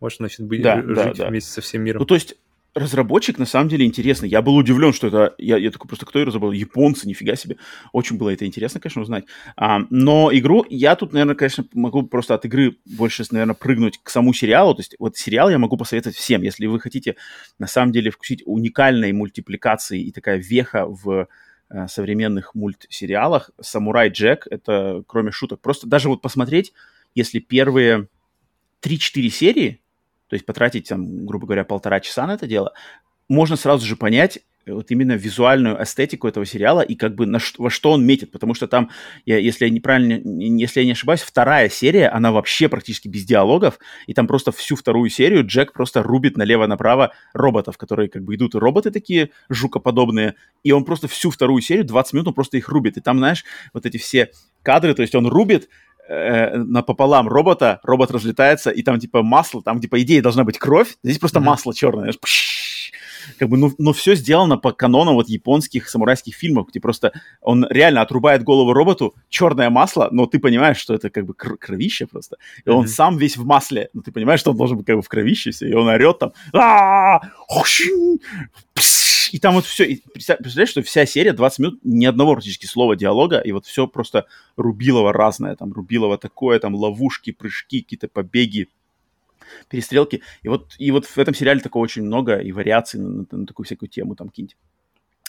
[0.00, 1.28] Вот что значит быть, да, жить да, да.
[1.28, 2.00] вместе со всем миром.
[2.00, 2.36] Ну, то есть
[2.74, 4.28] разработчик на самом деле интересный.
[4.28, 5.34] Я был удивлен, что это...
[5.38, 6.52] Я, я такой просто, кто ее разработал?
[6.52, 7.56] Японцы, нифига себе.
[7.92, 9.24] Очень было это интересно, конечно, узнать.
[9.56, 10.64] А, но игру...
[10.68, 14.74] Я тут, наверное, конечно, могу просто от игры больше, наверное, прыгнуть к самому сериалу.
[14.74, 16.42] То есть вот сериал я могу посоветовать всем.
[16.42, 17.16] Если вы хотите,
[17.58, 21.26] на самом деле, вкусить уникальной мультипликации и такая веха в Э,
[21.88, 23.50] современных мультсериалах.
[23.60, 26.72] «Самурай Джек»— это, кроме шуток, просто даже вот посмотреть,
[27.14, 28.08] если первые
[28.82, 29.82] 3-4 серии,
[30.28, 32.72] то есть потратить, там, грубо говоря, полтора часа на это дело,
[33.28, 37.62] можно сразу же понять, вот именно визуальную эстетику этого сериала и как бы на что,
[37.62, 38.90] во что он метит, потому что там,
[39.26, 43.78] я, если я неправильно, если я не ошибаюсь, вторая серия, она вообще практически без диалогов,
[44.06, 48.54] и там просто всю вторую серию Джек просто рубит налево-направо роботов, которые как бы идут,
[48.54, 52.96] роботы такие жукоподобные, и он просто всю вторую серию, 20 минут он просто их рубит,
[52.96, 54.30] и там, знаешь, вот эти все
[54.62, 55.68] кадры, то есть он рубит,
[56.08, 60.58] э, напополам робота, робот разлетается, и там типа масло, там где по идее должна быть
[60.58, 61.44] кровь, здесь просто mm-hmm.
[61.44, 62.18] масло черное, знаешь,
[63.38, 67.66] как бы, ну, но все сделано по канону вот японских самурайских фильмов, где просто он
[67.70, 72.06] реально отрубает голову роботу, черное масло, но ты понимаешь, что это как бы кр- кровище
[72.06, 72.36] просто.
[72.64, 72.72] И mm-hmm.
[72.72, 75.08] он сам весь в масле, но ты понимаешь, что он должен быть как бы в
[75.08, 76.32] кровище все, и он орет там,
[79.32, 82.96] и там вот все, и представляешь, что вся серия 20 минут, ни одного практически слова
[82.96, 88.68] диалога, и вот все просто Рубилово разное, там Рубилово такое, там ловушки, прыжки, какие-то побеги,
[89.68, 90.22] перестрелки.
[90.42, 93.46] И вот, и вот в этом сериале такого очень много, и вариаций на, на, на
[93.46, 94.56] такую всякую тему там какие-нибудь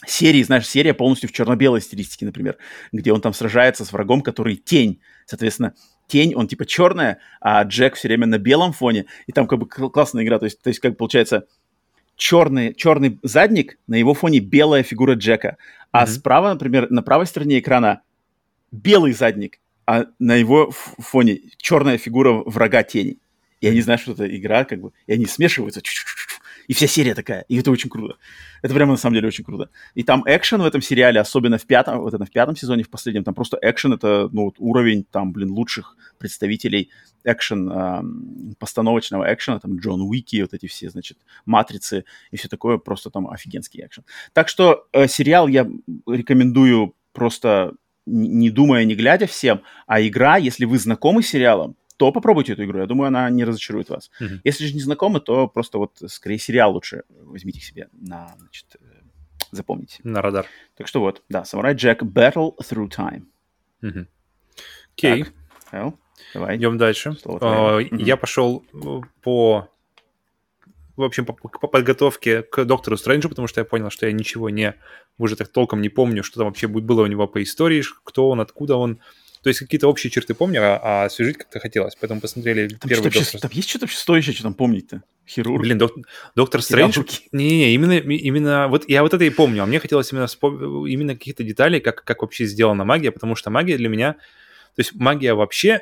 [0.06, 2.58] серии, знаешь, серия полностью в черно-белой стилистике, например,
[2.92, 5.00] где он там сражается с врагом, который тень.
[5.26, 5.74] Соответственно,
[6.08, 9.68] тень, он типа черная, а Джек все время на белом фоне, и там как бы
[9.68, 11.48] классная игра, то есть, то есть как получается
[12.16, 15.58] черный, черный задник, на его фоне белая фигура Джека,
[15.92, 16.08] а mm-hmm.
[16.08, 18.02] справа, например, на правой стороне экрана
[18.72, 23.18] белый задник, а на его фоне черная фигура врага тени.
[23.64, 25.82] И они знают, что это игра, как бы, и они смешиваются.
[26.68, 27.46] И вся серия такая.
[27.48, 28.18] И это очень круто.
[28.62, 29.70] Это прямо на самом деле очень круто.
[29.96, 32.90] И там экшен в этом сериале, особенно в пятом, вот это в пятом сезоне, в
[32.90, 36.90] последнем, там просто экшен это, ну, вот уровень, там, блин, лучших представителей
[37.24, 42.78] экшен, э, постановочного экшена, там, Джон Уики, вот эти все, значит, матрицы и все такое,
[42.78, 44.04] просто там офигенский экшен.
[44.34, 45.70] Так что э, сериал я
[46.06, 52.12] рекомендую просто не думая, не глядя всем, а игра, если вы знакомы с сериалом, то
[52.12, 52.80] попробуйте эту игру.
[52.80, 54.10] Я думаю, она не разочарует вас.
[54.20, 54.40] Mm-hmm.
[54.44, 58.86] Если же не знакомы, то просто вот скорее сериал лучше возьмите себе на, значит, э,
[59.52, 60.00] запомните.
[60.04, 60.48] На радар.
[60.76, 63.26] Так что вот, да, Samurai Jack Battle Through Time.
[64.96, 65.24] Окей.
[65.24, 65.28] Okay.
[65.72, 65.94] Так,
[66.34, 66.58] давай.
[66.58, 67.10] Идем дальше.
[67.24, 68.02] Uh, mm-hmm.
[68.04, 69.70] Я пошел э, по
[70.96, 74.50] в общем, по, по подготовке к Доктору Стрэнджу, потому что я понял, что я ничего
[74.50, 74.76] не,
[75.18, 78.42] уже так толком не помню, что там вообще было у него по истории, кто он,
[78.42, 79.00] откуда он.
[79.44, 81.96] То есть какие-то общие черты помню, а, а освежить как-то хотелось.
[82.00, 83.42] Поэтому посмотрели там первый доктор...
[83.42, 85.04] Там есть что-то вообще стоящее, что там помнить-то?
[85.28, 85.62] Хирург?
[85.62, 85.92] Блин, док...
[86.34, 87.00] Доктор Стрэндж...
[87.34, 88.70] Не-не, именно, именно...
[88.70, 89.64] Вот я вот это и помню.
[89.64, 90.88] А мне хотелось именно, спом...
[90.88, 94.14] именно каких-то деталей, как, как вообще сделана магия, потому что магия для меня...
[94.14, 95.82] То есть магия вообще,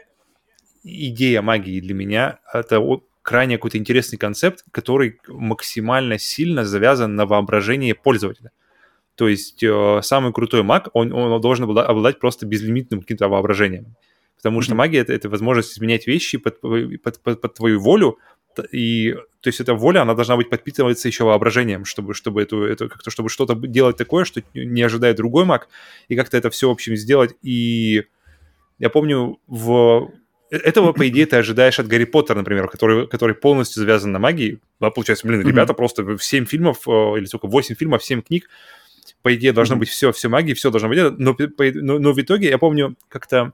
[0.83, 2.81] идея магии для меня, это
[3.21, 8.51] крайне какой-то интересный концепт, который максимально сильно завязан на воображении пользователя.
[9.21, 13.95] То есть э, самый крутой маг, он, он должен обладать просто безлимитным каким-то воображением.
[14.35, 18.17] Потому что магия это, это возможность изменять вещи под, под, под, под твою волю.
[18.71, 22.89] И то есть эта воля, она должна быть подпитываться еще воображением, чтобы, чтобы, эту, эту,
[22.89, 25.69] как-то, чтобы что-то делать такое, что не ожидает другой маг,
[26.07, 27.35] и как-то это все, в общем, сделать.
[27.43, 28.05] И
[28.79, 30.09] я помню, в
[30.49, 34.61] этого, по идее, ты ожидаешь от Гарри Поттера, например, который, который полностью завязан на магии.
[34.79, 38.49] Да, получается, блин, ребята просто в 7 фильмов, э, или сколько, 8 фильмов, 7 книг
[39.21, 39.79] по идее, должно mm-hmm.
[39.79, 42.95] быть все, все магии, все должно быть это, но, но, но в итоге, я помню,
[43.07, 43.53] как-то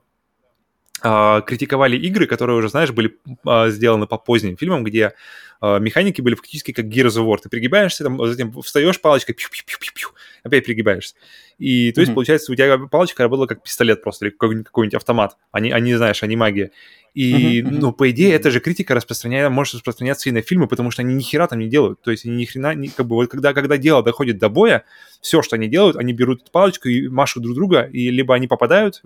[1.00, 5.12] а, критиковали игры, которые уже, знаешь, были а, сделаны по поздним фильмам, где
[5.60, 7.38] а, механики были фактически как Gears of War.
[7.42, 10.08] Ты пригибаешься, там, затем встаешь палочкой, пью-пью-пью-пью,
[10.42, 11.14] опять пригибаешься.
[11.58, 12.14] И то есть, mm-hmm.
[12.14, 16.36] получается, у тебя палочка работала как пистолет просто, или какой-нибудь, автомат, а не, знаешь, не
[16.36, 16.72] магия.
[17.18, 17.78] И, mm-hmm.
[17.80, 21.14] ну, по идее, эта же критика распространяется, может распространяться и на фильмы, потому что они
[21.14, 22.00] ни хера там не делают.
[22.00, 24.84] То есть они ни хрена, ни, как бы, вот когда, когда дело доходит до боя,
[25.20, 29.02] все, что они делают, они берут палочку и машут друг друга, и либо они попадают,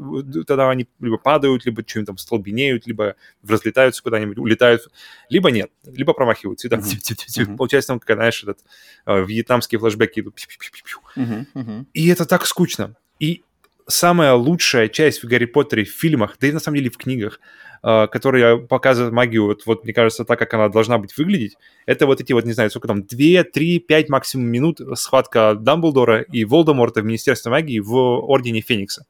[0.47, 3.15] тогда они либо падают, либо что-нибудь там столбенеют, либо
[3.49, 4.83] разлетаются куда-нибудь, улетают,
[5.31, 6.67] либо нет, либо промахиваются.
[6.67, 7.57] И там, mm-hmm.
[7.57, 8.59] Получается, там, как, знаешь, этот
[9.07, 10.35] э, вьетнамские флешбеки идут.
[11.95, 12.95] И это так скучно.
[13.19, 13.43] И
[13.87, 17.41] самая лучшая часть в Гарри Поттере в фильмах, да и на самом деле в книгах,
[17.83, 21.57] э, которые показывают магию, вот, вот мне кажется, так, как она должна быть выглядеть,
[21.87, 26.20] это вот эти вот, не знаю, сколько там, 2, 3, 5 максимум минут схватка Дамблдора
[26.20, 29.07] и Волдеморта в Министерстве магии в Ордене Феникса.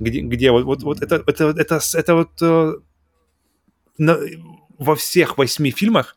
[0.00, 2.72] Где, где вот, вот, вот это, это, это, это вот э,
[3.98, 4.18] на,
[4.78, 6.16] во всех восьми фильмах.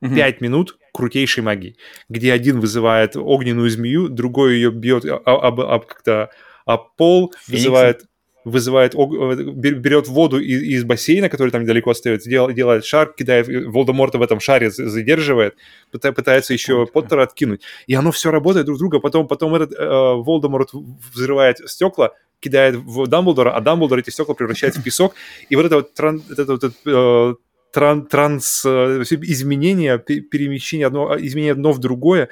[0.00, 1.76] 5 минут крутейшей магии,
[2.08, 6.30] где один вызывает огненную змею, другой ее бьет об, об, об как-то
[6.68, 7.64] а пол Феникс.
[7.64, 8.02] вызывает
[8.44, 14.16] вызывает, берет воду из, из бассейна, который там недалеко остается, дел, делает шар, кидает Волдеморта
[14.16, 15.56] в этом шаре, задерживает,
[15.90, 17.62] пытается еще Поттера откинуть.
[17.86, 19.00] И оно все работает друг друга.
[19.00, 20.70] Потом, потом этот э, Волдеморт
[21.14, 25.14] взрывает стекла, кидает в Дамблдора, а Дамблдор эти стекла превращает в песок.
[25.50, 27.34] И вот это вот, тран, это вот э,
[27.72, 32.30] тран, транс, э, изменение, перемещение одно, изменение одно в другое,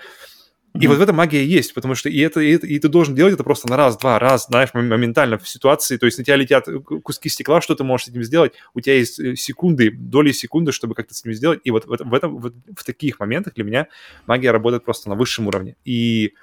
[0.77, 0.89] и mm-hmm.
[0.89, 3.35] вот в этом магия есть, потому что и это, и это, и ты должен делать
[3.35, 6.69] это просто на раз, два, раз, знаешь, моментально в ситуации, то есть на тебя летят
[7.03, 10.73] куски стекла, что ты можешь с этим сделать, у тебя есть э, секунды, доли секунды,
[10.73, 13.65] чтобы как-то с этим сделать, и вот в, в этом, вот в таких моментах для
[13.65, 13.89] меня
[14.27, 15.77] магия работает просто на высшем уровне.
[15.85, 16.35] И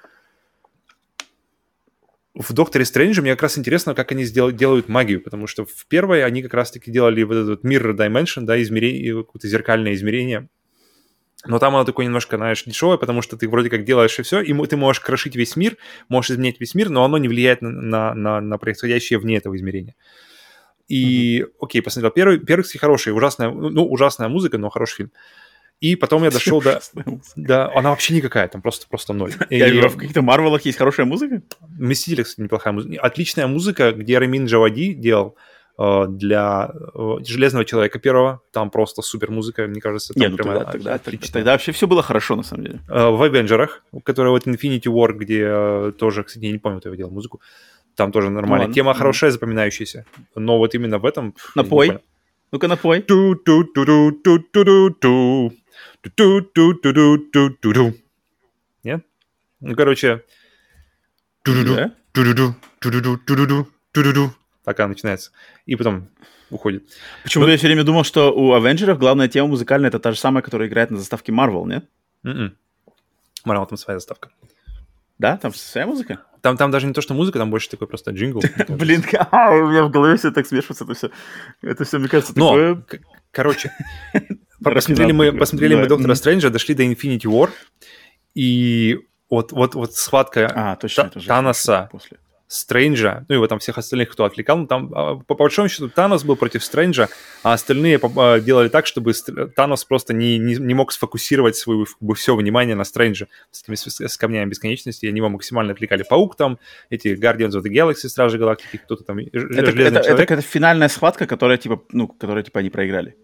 [2.34, 5.86] в Докторе Стрэнджа мне как раз интересно, как они сдел- делают магию, потому что в
[5.86, 10.48] первой они как раз-таки делали вот этот Mirror Dimension, да, измерение, какое-то зеркальное измерение,
[11.46, 14.40] но там оно такое немножко, знаешь, дешевое, потому что ты вроде как делаешь и все,
[14.40, 15.76] и ты можешь крошить весь мир,
[16.08, 19.56] можешь изменять весь мир, но оно не влияет на, на, на, на происходящее вне этого
[19.56, 19.94] измерения.
[20.88, 21.50] И, mm-hmm.
[21.60, 22.10] окей, посмотрел.
[22.12, 25.12] Первый, первый, кстати, хороший, ужасная, ну, ужасная музыка, но хороший фильм.
[25.80, 26.80] И потом я дошел до...
[27.36, 29.32] Да, она вообще никакая, там просто, просто ноль.
[29.50, 29.80] Я и...
[29.80, 31.42] в каких-то Марвелах есть хорошая музыка?
[31.78, 33.00] Мстители, кстати, неплохая музыка.
[33.00, 35.36] Отличная музыка, где Рамин Джавади делал.
[35.36, 38.40] Э, для э, Железного Человека первого.
[38.52, 40.14] Там просто супер музыка, мне кажется.
[40.14, 42.80] Там Не, ну тогда, тогда, тогда, тогда вообще все было хорошо, на самом деле.
[42.88, 46.96] Э, в Авенджерах, который вот Infinity War, где тоже, кстати, я не помню, кто его
[46.96, 47.40] делал музыку,
[47.96, 48.68] там тоже нормально.
[48.68, 50.04] Ну, Тема хорошая, запоминающаяся.
[50.34, 51.34] Но вот именно в этом...
[51.54, 51.98] Напой.
[52.52, 53.00] Ну-ка, напой.
[58.84, 59.04] Нет?
[59.60, 60.22] Ну, короче...
[63.92, 64.34] Так
[64.66, 65.30] она начинается.
[65.66, 66.08] И потом
[66.50, 66.84] уходит.
[67.22, 70.42] Почему-то я все время думал, что у Авенджеров главная тема музыкальная это та же самая,
[70.42, 71.88] которая играет на заставке Marvel, нет?
[72.24, 72.56] М-м.
[73.46, 74.30] Marvel там своя заставка.
[75.18, 76.20] Да, там своя музыка?
[76.40, 78.42] Там, там даже не то, что музыка, там больше такой просто джингл.
[78.68, 79.02] Блин,
[79.32, 81.10] у меня в голове все так смешивается, это все.
[81.62, 82.84] Это все, мне кажется, такое...
[83.30, 83.72] Короче,
[84.62, 87.50] посмотрели мы, посмотрели мы Доктора Стрэнджа, дошли до Infinity War,
[88.34, 92.18] и вот, вот, вот схватка а, точно, Таноса после.
[92.46, 95.88] Стрэнджа, ну и вот там всех остальных, кто отвлекал, ну, там а, по, большому счету
[95.88, 97.08] Танос был против Стрэнджа,
[97.42, 99.12] а остальные а, делали так, чтобы
[99.56, 103.64] Танос просто не, не, не мог сфокусировать свое как бы, все внимание на Стрэнджа с,
[103.66, 106.04] с, с камнями бесконечности, и они его максимально отвлекали.
[106.08, 106.58] Паук там,
[106.90, 111.26] эти Guardians of the Galaxy, Стражи Галактики, кто-то там, это, это, это, это финальная схватка,
[111.26, 113.16] которая типа, ну, которая типа они проиграли.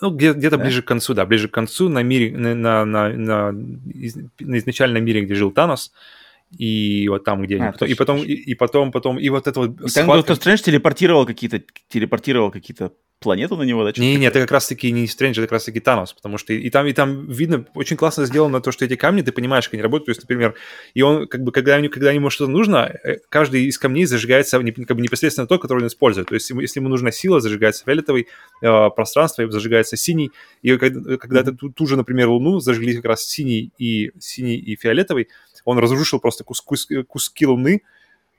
[0.00, 0.64] Ну, где- где-то да?
[0.64, 5.04] ближе к концу, да, ближе к концу на мире, на, на, на, на, на изначальном
[5.04, 5.92] мире, где жил Танос,
[6.50, 9.60] и вот там, где а, они, и потом, и, и потом, потом, и вот это
[9.60, 9.80] вот...
[9.80, 13.92] И там Доктор Стрэндж телепортировал какие-то, телепортировал какие-то планету на него, да?
[13.96, 16.86] Не, не, это как раз-таки не Стрэндж, это как раз-таки Танос, потому что и там,
[16.86, 20.06] и там видно, очень классно сделано то, что эти камни, ты понимаешь, как они работают,
[20.06, 20.54] то есть, например,
[20.92, 24.96] и он, как бы, когда, когда ему что-то нужно, э, каждый из камней зажигается как
[24.96, 28.28] бы непосредственно тот, который он использует, то есть, если ему нужна сила, зажигается фиолетовый,
[28.60, 30.30] э, пространство, зажигается синий,
[30.60, 31.56] и когда, когда mm-hmm.
[31.56, 35.28] ты ту, же, например, Луну зажгли как раз синий и, синий и фиолетовый,
[35.66, 37.82] он разрушил просто кус, кус, куски Луны,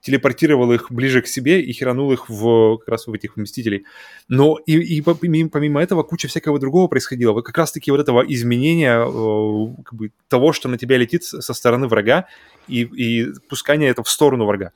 [0.01, 3.85] телепортировал их ближе к себе и херанул их в как раз в этих Мстителей.
[4.27, 7.41] Но и, и помимо этого куча всякого другого происходило.
[7.41, 11.87] Как раз-таки вот этого изменения э, как бы, того, что на тебя летит со стороны
[11.87, 12.27] врага
[12.67, 14.71] и, и пускания это в сторону врага.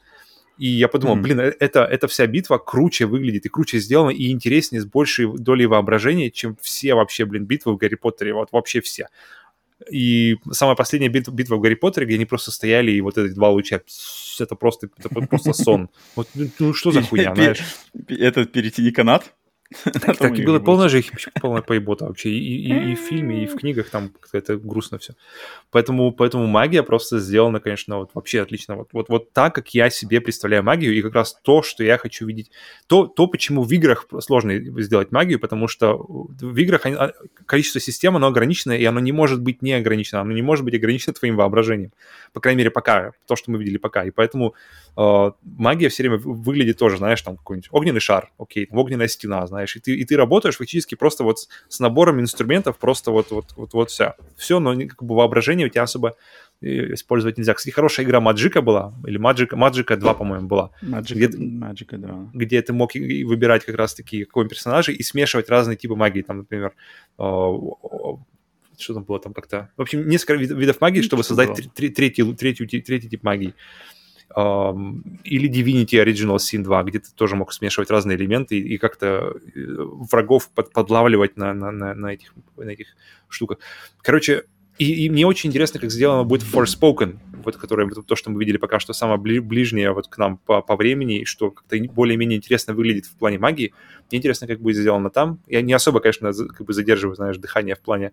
[0.58, 1.22] И я подумал, mm-hmm.
[1.22, 5.28] блин, э, это, эта вся битва круче выглядит и круче сделана, и интереснее, с большей
[5.38, 9.08] долей воображения, чем все вообще, блин, битвы в Гарри Поттере, вот вообще все.
[9.90, 13.34] И самая последняя битва, битва в Гарри Поттере, где они просто стояли, и вот эти
[13.34, 13.82] два луча,
[14.40, 15.90] это просто, это просто сон.
[16.16, 17.60] Вот, ну, ну что за хуйня, знаешь?
[18.08, 19.34] Это перетяни канат?
[20.02, 21.02] Так, так и было полная же
[21.42, 22.30] полная поебота вообще.
[22.30, 25.14] И, и, и в фильме, и в книгах там это грустно все.
[25.72, 28.76] Поэтому, поэтому магия просто сделана, конечно, вот вообще отлично.
[28.76, 31.98] Вот, вот, вот так, как я себе представляю магию, и как раз то, что я
[31.98, 32.52] хочу видеть.
[32.88, 37.14] То, то почему в играх сложно сделать магию, потому что в играх а,
[37.46, 40.22] количество систем, оно ограничено, и оно не может быть не ограничено.
[40.22, 41.92] Оно не может быть ограничено твоим воображением.
[42.34, 43.12] По крайней мере, пока.
[43.28, 44.04] То, что мы видели пока.
[44.04, 44.56] И поэтому
[44.98, 49.46] э, магия все время выглядит тоже, знаешь, там какой-нибудь огненный шар, окей, там, огненная стена,
[49.48, 53.32] знаешь, и ты, и ты работаешь фактически просто вот с, с набором инструментов, просто вот,
[53.32, 54.16] вот, вот, вот все.
[54.36, 56.16] Все, но как бы воображение у тебя особо
[56.62, 57.54] э, использовать нельзя.
[57.54, 60.72] Кстати, хорошая игра Маджика была, или Маджика, Маджика 2, по-моему, была.
[60.82, 62.32] Маджика, где, Маджика 2.
[62.34, 66.22] Где ты мог выбирать как раз-таки какой персонажа и смешивать разные типы магии.
[66.22, 66.74] Там, например,
[67.18, 69.70] что там было там как-то...
[69.78, 73.54] В общем, несколько видов магии, чтобы создать третий, третий, третий тип магии
[74.36, 79.06] или Divinity Original Sin 2, где ты тоже мог смешивать разные элементы и, и как-то
[79.06, 82.88] э, врагов под, подлавливать на, на, на, на, этих, на этих
[83.30, 83.60] штуках.
[84.02, 84.44] Короче,
[84.78, 88.58] и, и мне очень интересно, как сделано будет Forspoken, вот которое то, что мы видели
[88.58, 93.06] пока что самое ближнее вот к нам по, по времени, что как-то более-менее интересно выглядит
[93.06, 93.74] в плане магии.
[94.10, 95.40] Мне интересно, как будет сделано там.
[95.48, 98.12] Я не особо, конечно, как бы задерживаю, знаешь, дыхание в плане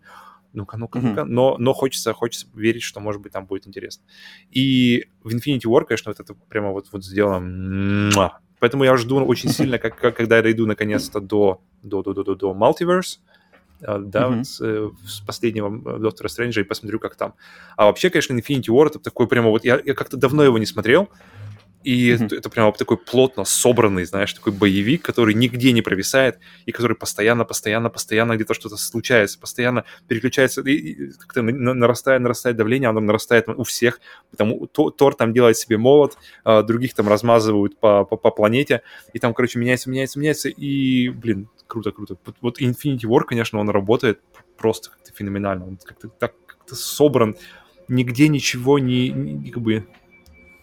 [0.52, 4.04] ну-ка, ну-ка, ну-ка, но, но хочется, хочется верить, что, может быть, там будет интересно.
[4.50, 8.32] И в Infinity War, конечно, вот это прямо вот, вот сделано.
[8.60, 12.24] Поэтому я жду очень сильно, как, как, когда я дойду наконец-то до, до, до, до,
[12.24, 13.18] до, до Multiverse,
[13.80, 14.44] э, да, mm-hmm.
[14.44, 17.34] с, э, с последнего э, Доктора Стрэнджа и посмотрю, как там.
[17.76, 19.64] А вообще, конечно, Infinity War это такой прямо вот...
[19.64, 21.08] Я, я как-то давно его не смотрел,
[21.84, 22.36] и mm-hmm.
[22.36, 27.44] это, прямо такой плотно собранный, знаешь, такой боевик, который нигде не провисает, и который постоянно,
[27.44, 33.48] постоянно, постоянно где-то что-то случается, постоянно переключается, и, и как-то нарастает, нарастает давление, оно нарастает
[33.48, 34.00] у всех.
[34.30, 39.18] Потому Тор там делает себе молот, а других там размазывают по, по, по планете, и
[39.18, 42.16] там, короче, меняется, меняется, меняется, и, блин, круто, круто.
[42.24, 44.20] Вот, вот Infinity War, конечно, он работает
[44.56, 47.36] просто как-то феноменально, он как-то так как-то собран,
[47.88, 49.86] нигде ничего не, не как бы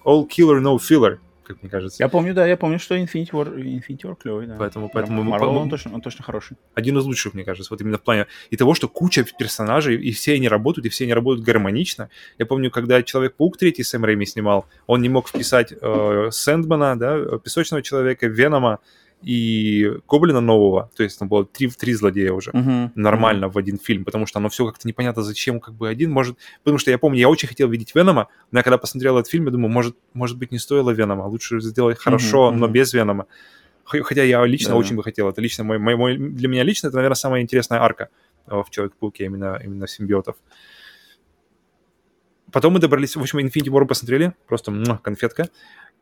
[0.05, 2.03] all killer, no filler, как мне кажется.
[2.03, 4.55] Я помню, да, я помню, что Infinity War, Infinity War клевый, да.
[4.57, 6.57] Поэтому, поэтому Marvel, по он, точно, он точно хороший.
[6.73, 10.11] Один из лучших, мне кажется, вот именно в плане и того, что куча персонажей, и
[10.11, 12.09] все они работают, и все они работают гармонично.
[12.37, 17.37] Я помню, когда Человек-паук третий Сэм Рэйми снимал, он не мог вписать э, Сэндмана, да,
[17.39, 18.79] Песочного Человека, Венома,
[19.21, 22.91] и Гоблина нового, то есть там было три, три злодея уже, uh-huh.
[22.95, 23.51] нормально uh-huh.
[23.51, 26.77] в один фильм, потому что оно все как-то непонятно, зачем как бы один, может, потому
[26.77, 29.51] что я помню, я очень хотел видеть Венома, но я когда посмотрел этот фильм, я
[29.51, 32.55] думаю, может, может быть, не стоило Венома, лучше сделать хорошо, uh-huh.
[32.55, 33.25] но без Венома.
[33.83, 34.77] Хотя я лично да.
[34.77, 37.79] очень бы хотел, это лично мой, мой, мой, для меня лично это, наверное, самая интересная
[37.79, 38.09] арка
[38.47, 40.35] э, в Человек-пауке, именно, именно симбиотов.
[42.51, 45.49] Потом мы добрались, в общем, Infinity War посмотрели, просто муа, конфетка.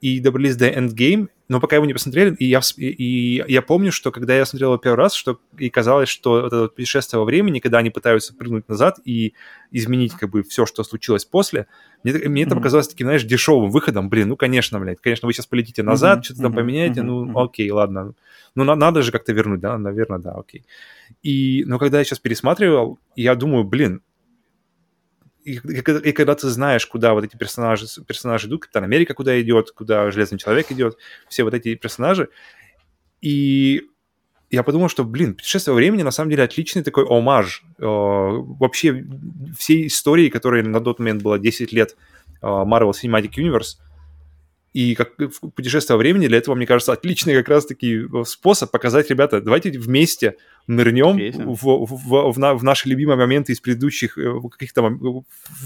[0.04, 3.94] И добрались до Endgame, но пока его не посмотрели, и я, и, и я помню,
[3.94, 7.26] что когда я смотрел его первый раз, что и казалось, что вот это путешествие во
[7.26, 9.34] времени, когда они пытаются прыгнуть назад и
[9.72, 11.68] изменить как бы все, что случилось после,
[12.04, 12.48] мне, мне mm-hmm.
[12.48, 14.10] это показалось таким, знаешь, дешевым выходом.
[14.10, 16.24] Блин, ну, конечно, блядь, конечно, вы сейчас полетите назад, mm-hmm.
[16.24, 16.56] что-то там mm-hmm.
[16.56, 17.04] поменяете, mm-hmm.
[17.04, 18.14] ну, окей, ладно.
[18.56, 20.66] Ну, на, надо же как-то вернуть, да, наверное, да, окей.
[21.22, 24.02] И, но когда я сейчас пересматривал, я думаю, блин,
[25.44, 29.72] и, и, когда ты знаешь, куда вот эти персонажи, персонажи идут, Капитан Америка куда идет,
[29.72, 32.30] куда Железный Человек идет, все вот эти персонажи,
[33.22, 33.84] и
[34.54, 39.04] я подумал, что, блин, «Путешествие во времени» на самом деле отличный такой омаж э, вообще
[39.58, 41.96] всей истории, которой на тот момент было 10 лет
[42.42, 43.80] э, Marvel Cinematic Universe,
[44.74, 45.16] и как
[45.56, 49.70] путешествие во времени для этого, мне кажется, отличный как раз-таки э, способ показать, ребята, давайте
[49.72, 54.98] вместе нырнем в, в, в, в наши любимые моменты из предыдущих э, каких-то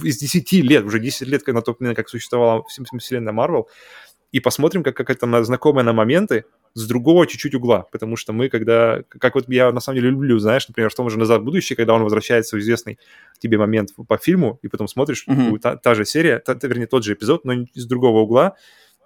[0.04, 3.70] из 10 лет, уже 10 лет, на момент, как существовала вселенная Марвел,
[4.34, 6.44] и посмотрим, как, как это знакомые на моменты
[6.74, 10.38] с другого чуть-чуть угла, потому что мы, когда, как вот я на самом деле люблю,
[10.38, 13.00] знаешь, например, в том же «Назад в будущее», когда он возвращается в известный
[13.40, 15.60] тебе момент по фильму, и потом смотришь, mm-hmm.
[15.60, 18.56] та, та же серия, та, вернее, тот же эпизод, но с другого угла,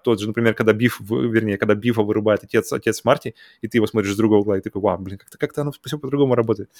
[0.02, 3.86] тот же, например, когда Биф, вернее, когда Бифа вырубает отец, отец Марти, и ты его
[3.86, 6.70] смотришь с другого угла, и такой, вау, блин, как-то как оно все по-другому работает.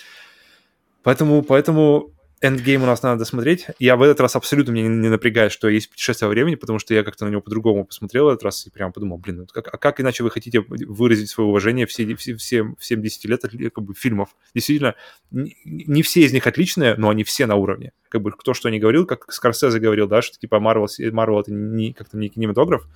[1.02, 2.12] Поэтому, поэтому
[2.42, 3.66] Endgame у нас надо досмотреть.
[3.78, 6.92] Я в этот раз абсолютно меня не, напрягает, что есть путешествие во времени, потому что
[6.92, 10.00] я как-то на него по-другому посмотрел этот раз и прямо подумал, блин, как, а как
[10.00, 14.30] иначе вы хотите выразить свое уважение все, все, всем, всем 10 лет как бы, фильмов?
[14.54, 14.96] Действительно,
[15.30, 17.92] не, не все из них отличные, но они все на уровне.
[18.08, 21.52] Как бы кто что не говорил, как Скорсезе говорил, да, что типа Marvel, Marvel это
[21.52, 22.88] не, как-то не кинематограф,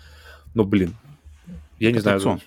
[0.55, 0.95] но, блин,
[1.79, 2.41] я не это знаю.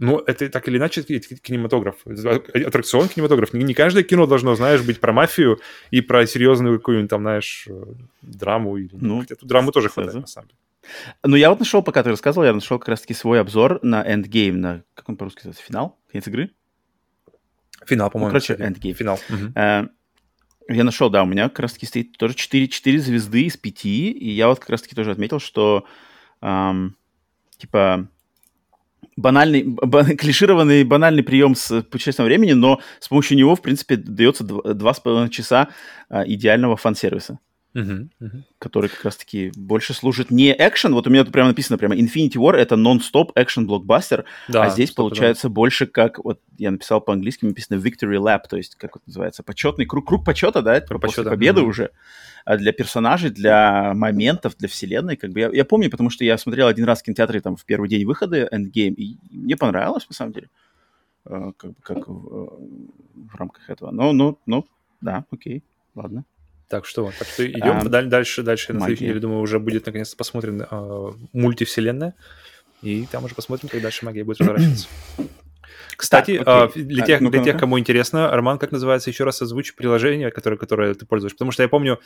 [0.00, 1.96] Ну, это так или иначе кинематограф.
[2.06, 3.52] Аттракцион кинематограф.
[3.52, 7.66] Не, не каждое кино должно, знаешь, быть про мафию и про серьезную какую-нибудь там, знаешь,
[7.68, 7.84] э,
[8.22, 8.78] драму.
[8.78, 8.88] Или...
[8.92, 10.58] Ну, Хотя тут драмы тоже хватает, на самом деле.
[11.22, 14.52] Ну, я вот нашел, пока ты рассказывал, я нашел как раз-таки свой обзор на Endgame,
[14.52, 15.98] на, как он по-русски называется, финал?
[16.10, 16.50] Конец игры?
[17.86, 18.32] Финал, по-моему.
[18.32, 18.94] Ну, короче, Endgame.
[18.94, 19.20] Финал.
[19.28, 19.52] Угу.
[20.74, 24.30] я нашел, да, у меня как раз-таки стоит тоже 4, 4 звезды из 5, и
[24.30, 25.84] я вот как раз-таки тоже отметил, что,
[26.40, 26.96] эм,
[27.58, 28.08] типа,
[29.20, 34.44] банальный, бан, клишированный банальный прием с путешествием времени, но с помощью него, в принципе, дается
[34.44, 35.68] два с половиной часа
[36.08, 37.38] а, идеального фан-сервиса.
[37.72, 38.42] Uh-huh, uh-huh.
[38.58, 42.34] который как раз-таки больше служит не экшен, вот у меня тут прямо написано прямо Infinity
[42.34, 45.54] War это нон-стоп экшен блокбастер, да, а здесь получается да.
[45.54, 49.86] больше как, вот я написал по-английски, написано Victory Lap, то есть как это называется, почетный
[49.86, 51.30] круг, круг почета, да, круг после почета.
[51.30, 51.64] победы uh-huh.
[51.64, 51.90] уже.
[52.44, 55.16] А для персонажей, для моментов, для вселенной.
[55.16, 57.64] Как бы я, я помню, потому что я смотрел один раз в кинотеатре там в
[57.64, 60.48] первый день выхода Endgame, и мне понравилось, на самом деле,
[61.26, 62.58] э, как, как в,
[63.14, 63.90] в рамках этого.
[63.90, 64.66] Но, ну, ну,
[65.00, 65.62] да, окей,
[65.94, 66.24] ладно.
[66.70, 68.72] Так что, так что идем а, дальше, дальше.
[68.72, 72.14] На следующей неделе, думаю, уже будет наконец-то посмотрен э, мультивселенная.
[72.80, 74.86] И там уже посмотрим, как дальше магия будет разворачиваться.
[75.96, 76.82] Кстати, так, okay.
[76.82, 80.56] для, тех, а, для тех, кому интересно, Арман, как называется, еще раз озвучь приложение, которое,
[80.56, 81.32] которое ты пользуешь.
[81.32, 81.98] Потому что я помню,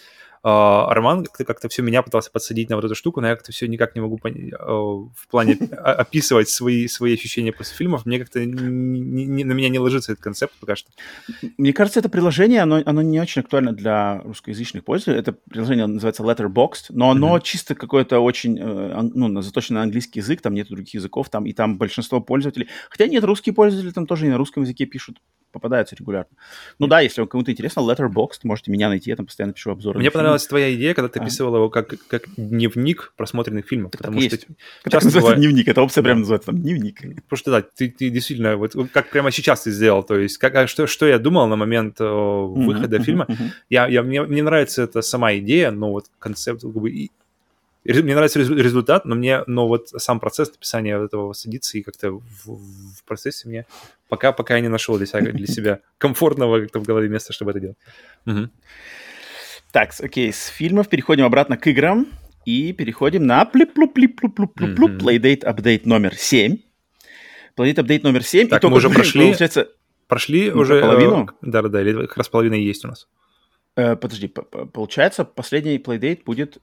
[0.44, 3.66] Арман как-то, как все меня пытался подсадить на вот эту штуку, но я как-то все
[3.66, 8.04] никак не могу понять, uh, в плане описывать свои, свои ощущения после фильмов.
[8.04, 10.90] Мне как-то на меня не ложится этот концепт пока что.
[11.56, 15.20] Мне кажется, это приложение, оно, оно не очень актуально для русскоязычных пользователей.
[15.20, 17.42] Это приложение называется Letterboxd, но оно mm-hmm.
[17.42, 21.54] чисто какое-то очень, э, ну, заточено на английский язык, там нет других языков, там и
[21.54, 25.20] там большинство пользователей, хотя нет, русские пользователи там тоже и на русском языке пишут
[25.54, 26.36] попадаются регулярно.
[26.80, 30.00] Ну да, если кому-то интересно, Letterboxd, можете меня найти, я там постоянно пишу обзоры.
[30.00, 31.22] Мне понравилась твоя идея, когда ты а.
[31.22, 33.92] описывал его как, как дневник просмотренных фильмов.
[33.92, 34.46] Так потому так что есть.
[34.82, 35.38] часто называется бывает...
[35.38, 36.96] дневник, эта опция прям называется там дневник.
[37.00, 40.56] Потому что да, ты, ты действительно, вот как прямо сейчас ты сделал, то есть как,
[40.56, 43.50] а что, что я думал на момент выхода mm-hmm, фильма, mm-hmm.
[43.70, 47.08] Я, я, мне, мне нравится эта сама идея, но вот концепт как бы,
[47.84, 52.46] мне нравится результат, но мне, но вот сам процесс написания этого садится и как-то в,
[52.46, 53.66] в процессе мне
[54.08, 57.50] пока, пока я не нашел для себя, для себя комфортного как-то в голове места, чтобы
[57.50, 57.76] это делать.
[58.26, 58.48] Угу.
[59.72, 62.06] Так, окей, с фильмов переходим обратно к играм
[62.46, 66.56] и переходим на плип плуп плип плуп плуп плуп плуп Playdate Update номер 7.
[67.56, 68.48] Playdate Update номер 7.
[68.48, 69.68] Так, и мы уже прошли, получается,
[70.06, 71.28] прошли уже половину?
[71.42, 73.08] Да-да-да, или как раз половина есть у нас.
[73.76, 76.58] Э, подожди, получается, последний Playdate будет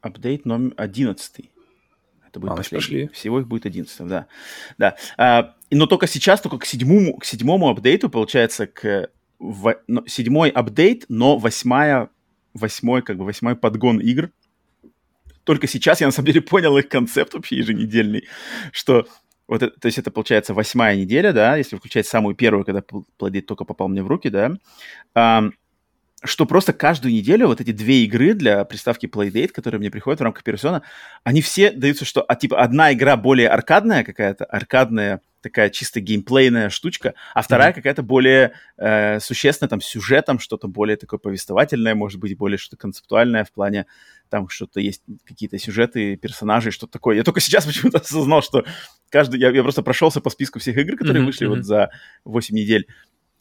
[0.00, 1.50] апдейт номер 11.
[2.28, 2.78] Это будет а, последний.
[2.78, 3.08] Пошли.
[3.08, 4.26] Всего их будет 11, да.
[4.78, 4.96] да.
[5.16, 10.50] А, но только сейчас, только к седьмому, к седьмому апдейту, получается, к в, но, седьмой
[10.50, 12.10] апдейт, но восьмая,
[12.54, 14.30] восьмой, как бы восьмой подгон игр.
[15.44, 18.28] Только сейчас я на самом деле понял их концепт вообще еженедельный,
[18.70, 19.08] что
[19.48, 22.82] вот это, то есть это получается восьмая неделя, да, если включать самую первую, когда
[23.16, 24.52] плодит только попал мне в руки, да.
[25.14, 25.50] А,
[26.22, 30.22] что просто каждую неделю вот эти две игры для приставки Playdate, которые мне приходят в
[30.22, 30.82] рамках персона,
[31.24, 36.68] они все даются, что а, типа одна игра более аркадная какая-то, аркадная такая чисто геймплейная
[36.68, 37.74] штучка, а вторая mm-hmm.
[37.74, 43.44] какая-то более э, существенная, там, сюжетом, что-то более такое повествовательное, может быть, более что-то концептуальное
[43.44, 43.86] в плане,
[44.28, 47.16] там, что-то есть, какие-то сюжеты, персонажи, что-то такое.
[47.16, 48.64] Я только сейчас почему-то осознал, что
[49.08, 49.40] каждый...
[49.40, 51.26] Я, я просто прошелся по списку всех игр, которые mm-hmm.
[51.26, 51.56] вышли mm-hmm.
[51.56, 51.90] вот за
[52.24, 52.86] 8 недель,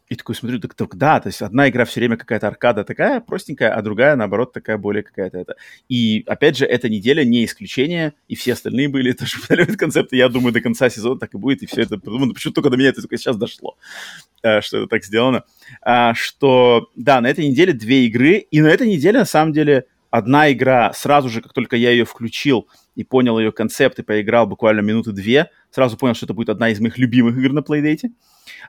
[0.10, 3.20] и такой смотрю, так, так да, то есть одна игра все время какая-то аркада такая
[3.22, 5.56] простенькая, а другая, наоборот, такая более какая-то это.
[5.88, 10.16] И, опять же, эта неделя не исключение, и все остальные были тоже повторяют концепты.
[10.18, 12.34] Я думаю, до конца сезона так и будет, и все это придумано.
[12.34, 13.78] Почему только до меня это только сейчас дошло,
[14.42, 15.44] э, что это так сделано.
[15.84, 19.86] А, что, да, на этой неделе две игры, и на этой неделе, на самом деле,
[20.10, 22.68] одна игра, сразу же, как только я ее включил
[23.00, 26.68] и понял ее концепт и поиграл буквально минуты две, сразу понял, что это будет одна
[26.68, 28.10] из моих любимых игр на Playdate.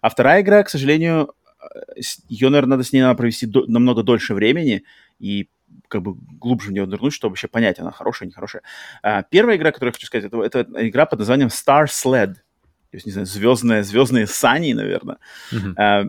[0.01, 4.05] А вторая игра, к сожалению, э, ее, наверное, надо с ней надо провести до, намного
[4.05, 4.85] дольше времени
[5.19, 5.49] и
[5.89, 8.63] как бы глубже в нее нырнуть, чтобы вообще понять, она хорошая, нехорошая.
[9.03, 12.35] А, первая игра, которую я хочу сказать, это, это игра под названием Star Sled.
[12.35, 15.19] То есть, не знаю, звездные, звездные сани, наверное.
[15.53, 15.75] Mm-hmm.
[15.77, 16.05] А,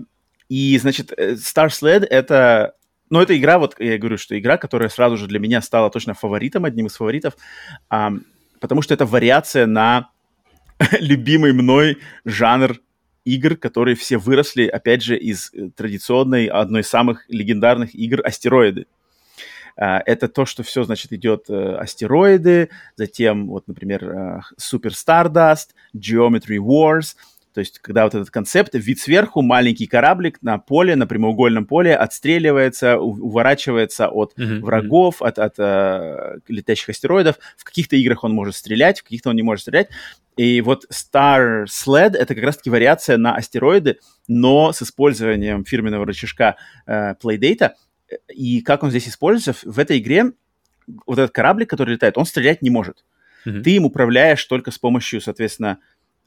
[0.48, 2.76] и, значит, э, Star Sled— это...
[3.12, 6.14] Ну, это игра, вот я говорю, что игра, которая сразу же для меня стала точно
[6.14, 7.36] фаворитом, одним из фаворитов,
[7.90, 8.14] а,
[8.62, 10.10] потому что это вариация на
[11.00, 12.80] любимый мной жанр
[13.26, 18.88] игр, которые все выросли, опять же, из э, традиционной, одной из самых легендарных игр «Астероиды».
[19.76, 25.72] А, это то, что все, значит, идет э, астероиды, затем, вот, например, э, Super Stardust,
[25.94, 27.18] Geometry Wars—
[27.54, 31.96] то есть, когда вот этот концепт, вид сверху, маленький кораблик на поле, на прямоугольном поле,
[31.96, 34.60] отстреливается, уворачивается от mm-hmm.
[34.62, 37.38] врагов, от, от uh, летящих астероидов.
[37.58, 39.90] В каких-то играх он может стрелять, в каких-то он не может стрелять.
[40.38, 46.56] И вот Star Sled— это как раз-таки вариация на астероиды, но с использованием фирменного рычажка
[46.88, 47.72] uh, Playdata.
[48.34, 49.56] И как он здесь используется?
[49.70, 50.32] В этой игре
[51.06, 53.04] вот этот кораблик, который летает, он стрелять не может.
[53.46, 53.62] Mm-hmm.
[53.62, 55.80] Ты им управляешь только с помощью, соответственно,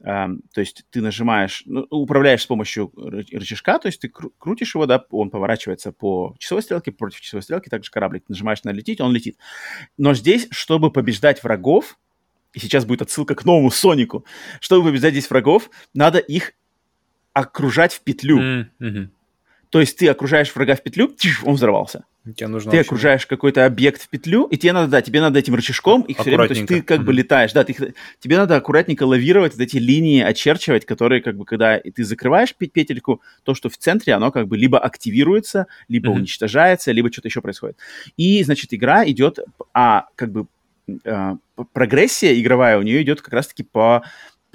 [0.05, 4.75] Um, то есть ты нажимаешь, ну, управляешь с помощью рычажка, то есть ты кру- крутишь
[4.75, 9.01] его, да, он поворачивается по часовой стрелке, против часовой стрелки, также кораблик нажимаешь на лететь,
[9.01, 9.39] он летит.
[9.97, 11.97] Но здесь, чтобы побеждать врагов,
[12.53, 14.25] и сейчас будет отсылка к новому Сонику,
[14.59, 16.53] чтобы побеждать здесь врагов, надо их
[17.33, 18.67] окружать в петлю.
[18.79, 19.09] Mm-hmm.
[19.69, 22.05] То есть ты окружаешь врага в петлю, он взорвался.
[22.33, 25.53] Тебе нужно ты окружаешь какой-то объект в петлю, и тебе надо, да, тебе надо этим
[25.53, 27.03] рычажком их все время, то есть ты как mm-hmm.
[27.03, 31.45] бы летаешь, да, ты, тебе надо аккуратненько лавировать, вот эти линии очерчивать, которые как бы,
[31.45, 36.15] когда ты закрываешь петельку, то, что в центре, оно как бы либо активируется, либо mm-hmm.
[36.15, 37.77] уничтожается, либо что-то еще происходит.
[38.17, 39.39] И, значит, игра идет,
[39.73, 40.47] а как бы
[41.05, 41.37] а,
[41.73, 44.03] прогрессия игровая у нее идет как раз-таки по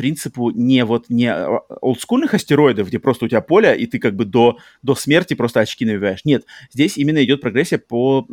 [0.01, 4.17] принципу не вот не а, олдскульных астероидов, где просто у тебя поле, и ты как
[4.17, 6.25] бы до, до смерти просто очки навиваешь.
[6.25, 8.27] Нет, здесь именно идет прогрессия по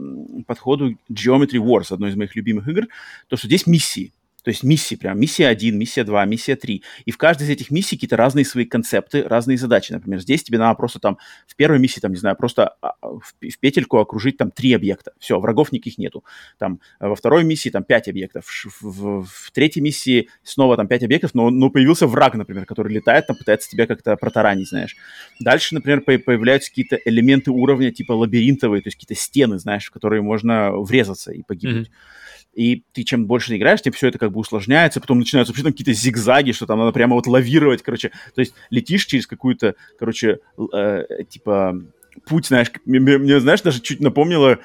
[0.45, 2.87] подходу Geometry Wars, одной из моих любимых игр,
[3.27, 4.13] то, что здесь миссии.
[4.47, 6.81] То есть миссии прям, миссия 1, миссия 2, миссия 3.
[7.03, 9.91] И в каждой из этих миссий какие-то разные свои концепты, разные задачи.
[9.91, 13.07] Например, здесь тебе надо просто там в первой миссии, там, не знаю, просто а, а,
[13.09, 15.11] в, петельку окружить там три объекта.
[15.19, 16.23] Все, врагов никаких нету.
[16.59, 18.45] Там во второй миссии там пять объектов.
[18.45, 22.93] В, в, в третьей миссии снова там пять объектов, но, но появился враг, например, который
[22.93, 24.95] летает, там пытается тебя как-то протаранить, знаешь.
[25.41, 30.21] Дальше, например, появляются какие-то элементы уровня типа лабиринтовые, то есть какие-то стены, знаешь, в которые
[30.21, 31.87] можно врезаться и погибнуть.
[31.89, 32.17] Mm-hmm
[32.57, 35.73] и ты чем больше играешь, тем все это как бы усложняется, потом начинаются вообще там
[35.73, 40.39] какие-то зигзаги, что там надо прямо вот лавировать, короче, то есть летишь через какую-то, короче,
[40.73, 41.79] э, типа
[42.25, 44.57] путь, знаешь, мне, мне, знаешь, даже чуть напомнило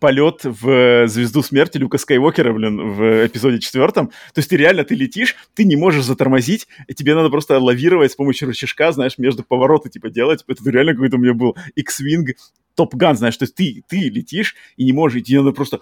[0.00, 4.08] полет в «Звезду смерти» Люка Скайуокера, блин, в эпизоде четвертом.
[4.34, 8.10] То есть ты реально, ты летишь, ты не можешь затормозить, и тебе надо просто лавировать
[8.10, 10.44] с помощью рычажка, знаешь, между повороты, типа, делать.
[10.48, 12.34] Это реально какой-то у меня был X-Wing
[12.74, 15.80] Топ-ган, знаешь, то есть ты, ты летишь и не можешь, и тебе надо просто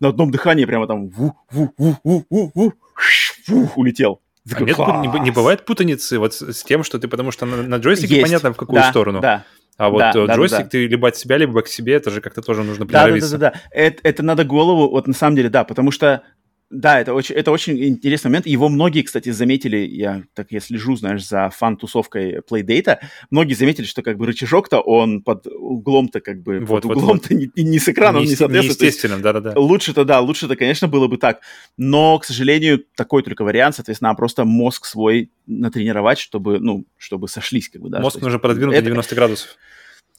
[0.00, 2.72] на одном дыхании прямо там ву, ву, ву, ву, ву, ву,
[3.48, 4.20] ву, улетел.
[4.54, 7.76] А нет, не, не бывает путаницы вот с тем, что ты, потому что на, на
[7.76, 8.26] джойстике Есть.
[8.26, 9.20] понятно, в какую да, сторону.
[9.20, 9.44] Да,
[9.76, 10.70] а вот да, э, джойстик да, да.
[10.70, 13.38] ты либо от себя, либо к себе, это же как-то тоже нужно приноровиться.
[13.38, 13.68] Да, да, да, да.
[13.70, 16.22] Это, это надо голову, вот на самом деле, да, потому что
[16.70, 18.46] да, это очень, это очень интересный момент.
[18.46, 22.98] Его многие, кстати, заметили, я так я слежу, знаешь, за фан-тусовкой Playdata,
[23.30, 27.56] многие заметили, что как бы рычажок-то он под углом-то как бы, вот, под углом-то вот.
[27.56, 28.80] Не, не с экраном не, не соответствует.
[28.80, 29.54] Естественно, да-да-да.
[29.56, 31.40] Лучше-то, да, лучше-то, конечно, было бы так.
[31.78, 37.70] Но, к сожалению, такой только вариант, соответственно, просто мозг свой натренировать, чтобы, ну, чтобы сошлись,
[37.70, 38.00] как бы, да.
[38.00, 38.84] Мозг нужно продвинуть это...
[38.84, 39.56] 90 градусов.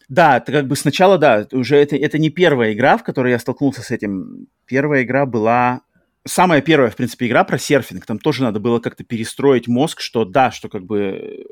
[0.08, 3.38] Да, это как бы сначала, да, уже это, это не первая игра, в которой я
[3.38, 4.48] столкнулся с этим.
[4.66, 5.82] Первая игра была
[6.26, 8.06] самая первая, в принципе, игра про серфинг.
[8.06, 11.46] Там тоже надо было как-то перестроить мозг, что да, что как бы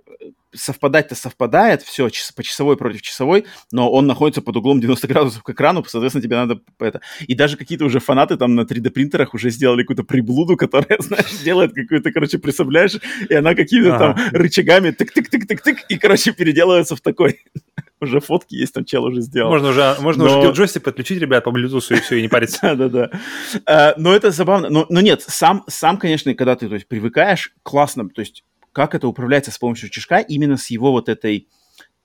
[0.54, 5.50] совпадать-то совпадает, все, по часовой против часовой, но он находится под углом 90 градусов к
[5.50, 7.02] экрану, соответственно, тебе надо это...
[7.28, 11.74] И даже какие-то уже фанаты там на 3D-принтерах уже сделали какую-то приблуду, которая, знаешь, делает
[11.74, 12.98] какую-то, короче, представляешь,
[13.30, 14.14] и она какими-то ага.
[14.14, 17.42] там рычагами тык-тык-тык-тык-тык, и, короче, переделывается в такой
[18.00, 19.50] уже фотки есть, там чел уже сделал.
[19.50, 20.40] Можно уже, можно но...
[20.40, 22.60] уже джойстик подключить, ребят, по Bluetooth и все, и не париться.
[22.76, 23.12] Да-да-да.
[23.66, 24.70] А, но это забавно.
[24.70, 28.94] Но, но нет, сам, сам, конечно, когда ты то есть, привыкаешь, классно, то есть как
[28.94, 31.48] это управляется с помощью чешка, именно с его вот этой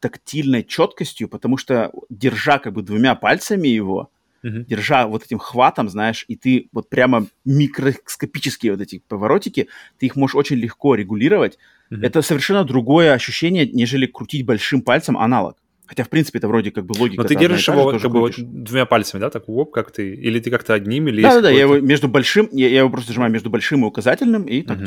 [0.01, 4.11] тактильной четкостью, потому что держа как бы двумя пальцами его,
[4.43, 4.64] uh-huh.
[4.64, 9.68] держа вот этим хватом, знаешь, и ты вот прямо микроскопические вот эти поворотики,
[9.99, 11.59] ты их можешь очень легко регулировать.
[11.90, 12.03] Uh-huh.
[12.03, 15.57] Это совершенно другое ощущение, нежели крутить большим пальцем аналог.
[15.93, 17.20] Хотя, в принципе, это вроде как бы логика.
[17.22, 20.51] Но ты держишь его как бы двумя пальцами, да, так воп, как ты, или ты
[20.51, 21.20] как-то одним, или...
[21.20, 24.62] Да-да-да, я его между большим, я, я его просто зажимаю между большим и указательным, и
[24.62, 24.78] так...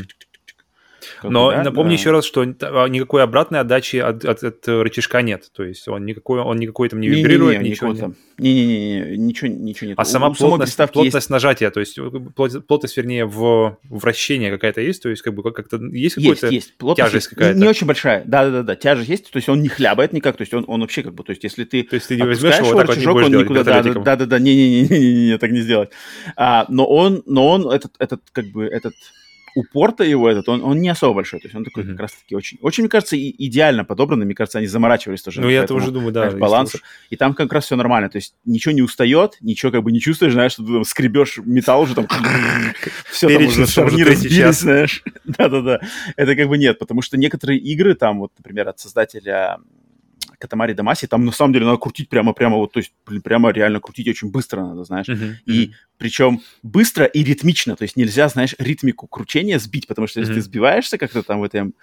[1.24, 1.95] Но да, напомню да.
[1.95, 5.49] еще раз, что а, никакой обратной отдачи от, от, от рычажка нет.
[5.55, 8.13] То есть он никакой, он никакой там не вибрирует, не, не, ничего не...
[8.38, 9.99] Не-не-не, ничего, ничего нет.
[9.99, 11.30] А сама У, плотность, плотность есть...
[11.30, 11.97] нажатия, то есть
[12.36, 15.01] плотность, вернее, в вращение какая-то есть?
[15.01, 16.78] То есть как бы как-то есть какая-то есть, есть.
[16.78, 17.57] Плотность тяжесть какая-то?
[17.57, 20.66] Не очень большая, да-да-да, тяжесть есть, то есть он не хлябает никак, то есть он,
[20.68, 22.88] он вообще как бы, то есть если ты То есть ты не возьмешь его, так
[22.89, 25.91] вот не он никуда, да-да-да, не-не-не, так не сделать.
[26.36, 28.93] А, но он, но он, этот, этот, как бы, этот
[29.56, 31.91] упор-то его этот, он, он не особо большой, то есть он такой mm-hmm.
[31.91, 35.41] как раз-таки очень, очень, мне кажется, и, идеально подобранный, мне кажется, они заморачивались тоже.
[35.41, 36.30] Ну, я тоже думаю, да.
[36.32, 36.76] Баланс.
[37.10, 40.01] И там как раз все нормально, то есть ничего не устает, ничего как бы не
[40.01, 42.08] чувствуешь, знаешь, что ты там скребешь металл уже там,
[43.10, 45.03] все там уже шарниры сбились, знаешь.
[45.24, 45.80] Да-да-да.
[46.18, 49.60] Это как бы нет, потому что некоторые игры там, вот, например, от создателя
[50.39, 54.07] Катамари Дамаси, там на самом деле надо крутить прямо-прямо вот, то есть прямо реально крутить
[54.07, 55.07] очень быстро надо, знаешь.
[55.07, 55.71] Uh-huh, и uh-huh.
[55.97, 60.38] причем быстро и ритмично, то есть нельзя, знаешь, ритмику кручения сбить, потому что если uh-huh.
[60.38, 61.73] ты сбиваешься как-то там в этом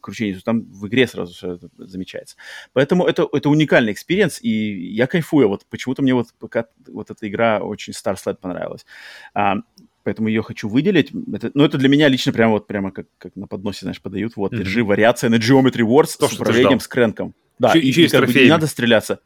[0.00, 2.36] кручении, то там в игре сразу все это замечается.
[2.72, 4.48] Поэтому это, это уникальный experience, и
[4.94, 5.48] я кайфую.
[5.48, 8.86] Вот почему-то мне вот пока вот эта игра очень Star Sled понравилась.
[9.34, 9.56] А,
[10.04, 11.10] поэтому ее хочу выделить.
[11.32, 14.36] Это, ну, это для меня лично прямо вот прямо как, как на подносе, знаешь, подают.
[14.36, 14.58] Вот, mm-hmm.
[14.58, 17.34] держи, вариация на Geometry Wars То, с управлением с crank ом.
[17.58, 19.20] Да, еще, и, еще и, как бы, не надо стреляться.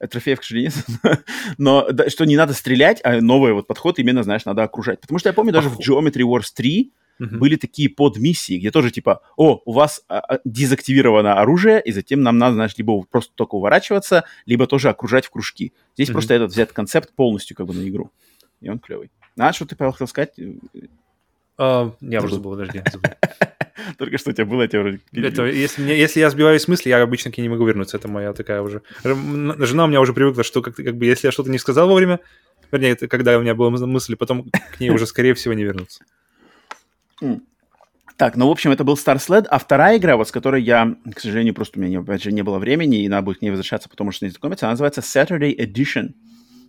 [0.00, 0.72] Э, трофеев, к сожалению,
[1.58, 5.00] но да, что не надо стрелять, а новый вот подход именно, знаешь, надо окружать.
[5.00, 7.38] Потому что я помню, даже в Geometry Wars 3 uh-huh.
[7.38, 12.22] были такие подмиссии, где тоже типа, о, у вас а, а, дезактивировано оружие, и затем
[12.22, 15.72] нам надо, знаешь, либо просто только уворачиваться, либо тоже окружать в кружки.
[15.94, 16.12] Здесь uh-huh.
[16.12, 18.10] просто этот взят концепт полностью как бы на игру.
[18.60, 19.10] И он клевый.
[19.38, 20.38] А что ты, Павел, хотел сказать?
[21.56, 22.82] Uh, я уже забыл, подожди.
[22.92, 23.10] Забыл.
[23.98, 25.00] Только что у тебя было, я вроде...
[25.12, 27.96] Это, если, мне, если я сбиваюсь с мысли, я обычно к ней не могу вернуться.
[27.96, 28.82] Это моя такая уже...
[29.02, 32.20] Жена у меня уже привыкла, что как, как бы если я что-то не сказал вовремя,
[32.70, 36.04] вернее, это когда у меня была мысль, потом к ней уже, скорее всего, не вернуться.
[38.16, 40.94] Так, ну, в общем, это был Star Sled, а вторая игра, вот с которой я,
[41.12, 43.50] к сожалению, просто у меня, опять же, не было времени, и надо будет к ней
[43.50, 46.14] возвращаться, потому что не знакомиться, она называется Saturday Edition.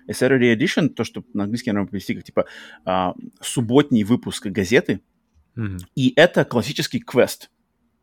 [0.08, 2.46] И Saturday Edition, то, что на английский, наверное, привести как, типа,
[2.84, 5.02] а, субботний выпуск газеты,
[5.58, 5.80] Mm-hmm.
[5.96, 7.50] И это классический квест.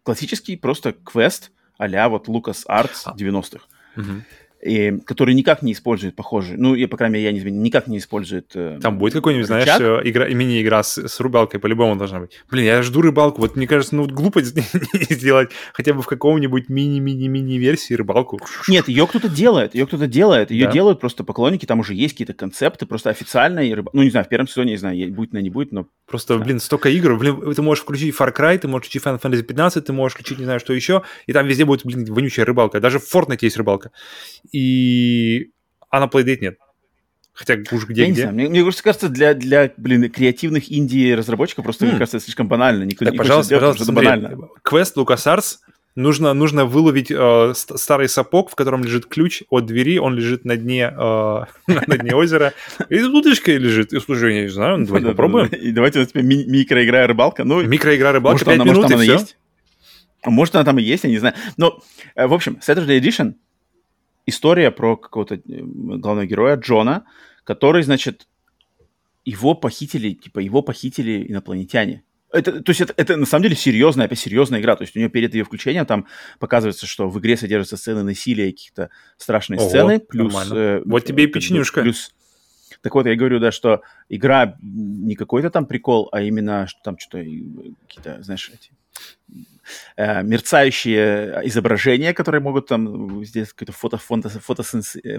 [0.02, 3.66] Классический просто квест а-ля вот Lucas Arts 90-х.
[3.96, 4.22] Mm-hmm
[4.62, 7.88] и, который никак не использует похожие, ну, я, по крайней мере, я не знаю, никак
[7.88, 12.20] не использует э, Там будет какой-нибудь, знаешь, э, игра, мини-игра с, с рыбалкой, по-любому должна
[12.20, 12.42] быть.
[12.50, 14.40] Блин, я жду рыбалку, вот мне кажется, ну, глупо
[15.10, 18.40] сделать хотя бы в каком-нибудь мини-мини-мини-версии рыбалку.
[18.68, 20.72] Нет, ее кто-то делает, ее кто-то делает, ее да?
[20.72, 23.90] делают просто поклонники, там уже есть какие-то концепты, просто официальная рыба...
[23.92, 25.86] Ну, не знаю, в первом сезоне, не знаю, будет, на не будет, но...
[26.06, 26.44] Просто, да.
[26.44, 29.84] блин, столько игр, блин, ты можешь включить Far Cry, ты можешь включить Final Fantasy 15,
[29.84, 32.80] ты можешь включить не знаю что еще, и там везде будет, блин, вонючая рыбалка.
[32.80, 33.90] Даже в Fortnite есть рыбалка.
[34.52, 35.50] И
[35.90, 36.58] а на Playdate нет.
[37.34, 38.22] Хотя уж где-где.
[38.22, 41.88] Знаю, мне, мне кажется, для, для, блин, креативных инди-разработчиков просто, mm.
[41.88, 42.84] мне кажется, это слишком банально.
[42.84, 44.48] Никто, так, не пожалуйста, пожалуйста, смотри, банально.
[44.62, 45.56] Квест LucasArts
[45.94, 50.56] нужно, нужно выловить э, старый сапог, в котором лежит ключ от двери, он лежит на
[50.58, 50.94] дне, э,
[51.66, 52.52] на дне озера,
[52.90, 53.94] и удочка лежит.
[53.94, 55.46] И слушай, я не знаю, давайте попробуем.
[55.48, 57.44] И давайте у тебя микроигра рыбалка.
[57.44, 59.26] Ну, микроигра рыбалка, 5 минут, и все.
[60.24, 61.34] Может, она там и есть, я не знаю.
[61.56, 61.80] Но,
[62.14, 63.34] э, в общем, Saturday Edition—
[64.26, 67.04] история про какого-то э, главного героя Джона,
[67.44, 68.28] который, значит,
[69.24, 72.02] его похитили, типа, его похитили инопланетяне.
[72.32, 74.74] Это, то есть это, это на самом деле серьезная, опять серьезная игра.
[74.74, 76.06] То есть у нее перед ее включением там
[76.38, 78.88] показывается, что в игре содержатся сцены насилия, каких-то
[79.18, 80.00] страшные Ого, сцены.
[80.00, 81.82] Плюс, э, вот тебе и печенюшка.
[81.82, 82.14] Плюс,
[82.80, 86.98] так вот, я говорю, да, что игра не какой-то там прикол, а именно, что там
[86.98, 88.72] что-то какие-то, знаешь, эти
[89.96, 94.62] э, мерцающие изображения, которые могут там здесь какую-то фото, фото, фото,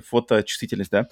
[0.06, 1.08] фоточувствительность, да.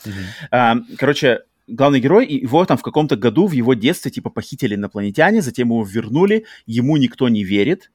[0.51, 0.83] Mm-hmm.
[0.91, 5.41] Э, короче, главный герой, его там в каком-то году в его детстве типа похитили инопланетяне,
[5.41, 7.91] затем его вернули, ему никто не верит,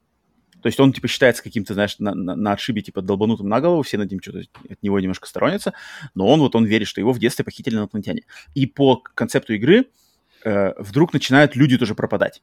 [0.66, 3.82] то есть он, типа, считается каким-то, знаешь, на, на, на отшибе, типа, долбанутым на голову,
[3.82, 5.74] все над ним что-то от него немножко сторонятся,
[6.16, 8.24] но он вот, он верит, что его в детстве похитили инопланетяне.
[8.56, 9.86] И по концепту игры
[10.44, 12.42] э, вдруг начинают люди тоже пропадать.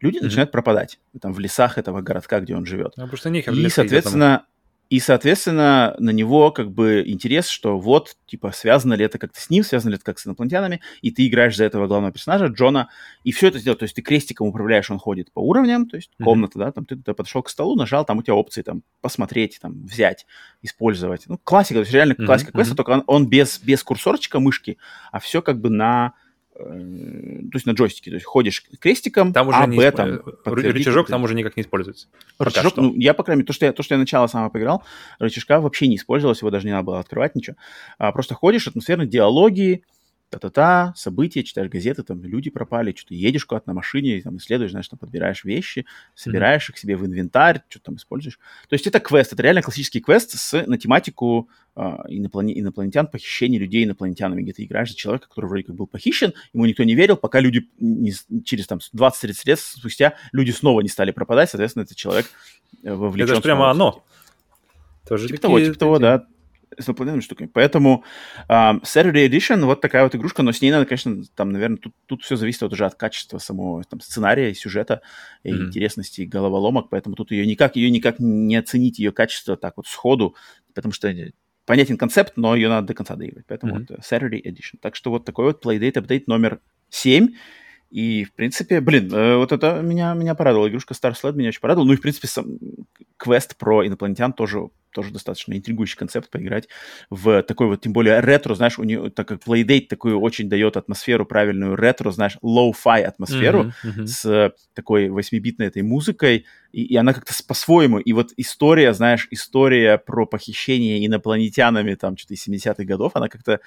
[0.00, 0.22] Люди mm-hmm.
[0.22, 2.94] начинают пропадать там в лесах этого городка, где он живет.
[2.96, 4.46] Ну, потому что них И, соответственно,
[4.90, 9.50] и, соответственно, на него как бы интерес, что вот, типа, связано ли это как-то с
[9.50, 12.88] ним, связано ли это как с инопланетянами, и ты играешь за этого главного персонажа, Джона,
[13.22, 13.80] и все это сделать.
[13.80, 16.24] То есть ты крестиком управляешь, он ходит по уровням, то есть mm-hmm.
[16.24, 19.58] комната, да, там ты, ты подошел к столу, нажал, там у тебя опции, там, посмотреть,
[19.60, 20.24] там, взять,
[20.62, 21.24] использовать.
[21.26, 22.26] Ну, классика, то есть реально mm-hmm.
[22.26, 22.76] классика квеста, mm-hmm.
[22.76, 24.78] только он, он без, без курсорчика мышки,
[25.12, 26.14] а все как бы на
[26.58, 31.06] то есть на джойстике, то есть ходишь крестиком, там уже а, не Б, там, рычажок
[31.06, 32.08] там уже никак не используется.
[32.38, 34.82] Рычажок, ну, я, по крайней мере, то, что я, то, что я начало сама поиграл,
[35.20, 37.56] рычажка вообще не использовалось, его даже не надо было открывать ничего.
[37.98, 39.84] А, просто ходишь, атмосферные диалоги,
[40.30, 44.88] та-та-та, события, читаешь газеты, там люди пропали, что-то едешь куда-то на машине, там исследуешь, знаешь,
[44.88, 46.72] там подбираешь вещи, собираешь mm-hmm.
[46.72, 48.38] их себе в инвентарь, что-то там используешь.
[48.68, 53.58] То есть это квест, это реально классический квест с, на тематику э, иноплане, инопланетян, похищения
[53.58, 56.94] людей инопланетянами, где ты играешь за человека, который вроде как был похищен, ему никто не
[56.94, 58.12] верил, пока люди не,
[58.44, 62.26] через там 20-30 лет спустя люди снова не стали пропадать, соответственно, этот человек
[62.84, 63.30] э, вовлечен.
[63.30, 64.04] Это же прямо оно.
[65.08, 66.26] Тоже типа того, типа того, да
[66.78, 67.50] с инопланетными штуками.
[67.52, 68.04] Поэтому
[68.48, 71.94] uh, Saturday Edition вот такая вот игрушка, но с ней надо, конечно, там, наверное, тут,
[72.06, 75.02] тут все зависит вот уже от качества самого там, сценария, сюжета,
[75.44, 75.50] mm-hmm.
[75.50, 79.86] и интересности головоломок, поэтому тут ее никак, ее никак не оценить, ее качество так вот
[79.86, 80.34] сходу,
[80.74, 81.12] потому что
[81.64, 83.44] понятен концепт, но ее надо до конца доиграть.
[83.46, 83.86] Поэтому mm-hmm.
[83.90, 84.78] вот Saturday Edition.
[84.80, 87.28] Так что вот такой вот Playdate Update номер 7.
[87.90, 90.68] И, в принципе, блин, э, вот это меня, меня порадовало.
[90.68, 91.88] Игрушка Star Sled меня очень порадовала.
[91.88, 92.58] Ну и, в принципе, сам
[93.16, 96.68] квест про инопланетян тоже тоже достаточно интригующий концепт поиграть
[97.10, 100.76] в такой вот, тем более ретро, знаешь, у нее, так как Playdate такую очень дает
[100.76, 104.06] атмосферу правильную ретро, знаешь, low-fi атмосферу mm-hmm, mm-hmm.
[104.06, 109.98] с такой восьмибитной этой музыкой, и, и она как-то по-своему, и вот история, знаешь, история
[109.98, 113.60] про похищение инопланетянами там что-то из 70-х годов, она как-то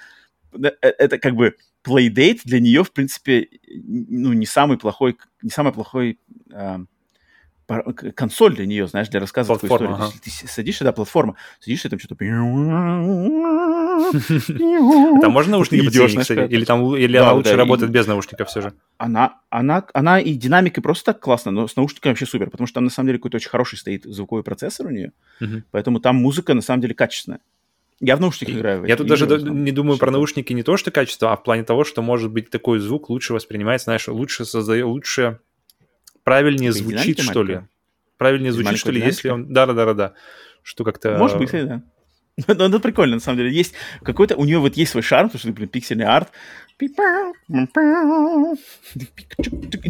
[0.80, 6.18] это как бы Playdate для нее, в принципе, ну, не самый плохой, не самый плохой
[6.52, 6.78] э,
[8.14, 9.92] консоль для нее, знаешь, для рассказа такой истории.
[9.92, 10.10] Ага.
[10.22, 12.14] Ты садишься, да, платформа, садишься, там что-то...
[15.22, 16.52] Там можно наушники подсоединить, кстати?
[16.52, 18.72] Или, там, или она лучше работает без наушников все же?
[18.98, 22.74] Она, она, она и динамикой просто так классно, но с наушниками вообще супер, потому что
[22.76, 25.12] там на самом деле какой-то очень хороший стоит звуковой процессор у нее,
[25.70, 27.40] поэтому там музыка на самом деле качественная.
[28.04, 28.84] Я в наушниках играю.
[28.84, 31.84] Я тут даже не думаю про наушники не то, что качество, а в плане того,
[31.84, 35.38] что может быть такой звук лучше воспринимается, знаешь, лучше создает, лучше
[36.24, 37.60] правильнее Такая звучит, что ли?
[38.18, 39.52] Правильнее звучит, что ли, если он...
[39.52, 40.14] Да-да-да-да.
[40.64, 41.16] Что как-то...
[41.16, 41.82] Может быть, да.
[42.48, 43.52] Ну, это прикольно, на самом деле.
[43.52, 44.34] Есть какой-то...
[44.36, 46.30] У нее вот есть свой шарм, потому что, блин, пиксельный арт.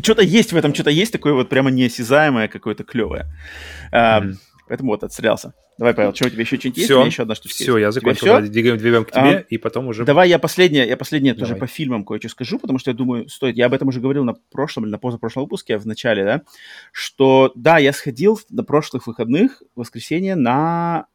[0.03, 3.27] Что-то есть в этом, что-то есть такое вот прямо неосязаемое, какое-то клевое.
[3.91, 4.35] Mm-hmm.
[4.69, 5.55] Поэтому вот отстрелялся.
[5.79, 6.91] Давай, Павел, что у тебя еще что-нибудь есть?
[6.91, 7.81] Все, еще одна штучка Все, есть.
[7.81, 8.27] я закончил.
[8.27, 8.41] Все?
[8.43, 10.05] Двигаем, двигаем к тебе, а, и потом уже...
[10.05, 11.49] Давай я последнее, я последнее Давай.
[11.49, 13.57] тоже по фильмам кое-что скажу, потому что я думаю, стоит...
[13.57, 16.43] Я об этом уже говорил на прошлом или на позапрошлом выпуске, в начале, да,
[16.93, 21.07] что, да, я сходил на прошлых выходных, в воскресенье, на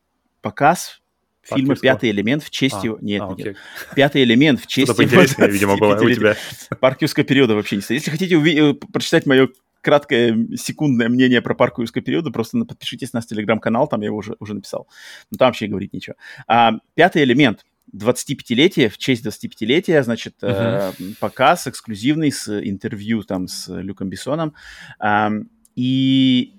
[0.41, 1.01] показ
[1.43, 2.97] фильма «Пятый элемент» в честь а, его...
[3.01, 3.57] Нет, а, нет.
[3.95, 5.47] «Пятый элемент» в честь его...
[5.47, 6.35] видимо, было у тебя.
[6.79, 8.01] Парк периода вообще не стоит.
[8.01, 8.71] Если хотите уви...
[8.71, 9.49] Э, прочитать мое
[9.81, 14.17] краткое секундное мнение про парк юрского периода, просто подпишитесь на наш телеграм-канал, там я его
[14.17, 14.87] уже, уже написал.
[15.31, 16.15] Но там вообще говорить нечего.
[16.47, 17.65] А, пятый элемент.
[17.95, 20.93] 25-летие, в честь 25-летия, значит, uh-huh.
[20.99, 24.53] э, показ эксклюзивный с интервью там с Люком Бессоном.
[25.01, 25.29] Э,
[25.75, 26.53] и,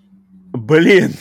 [0.53, 1.13] блин,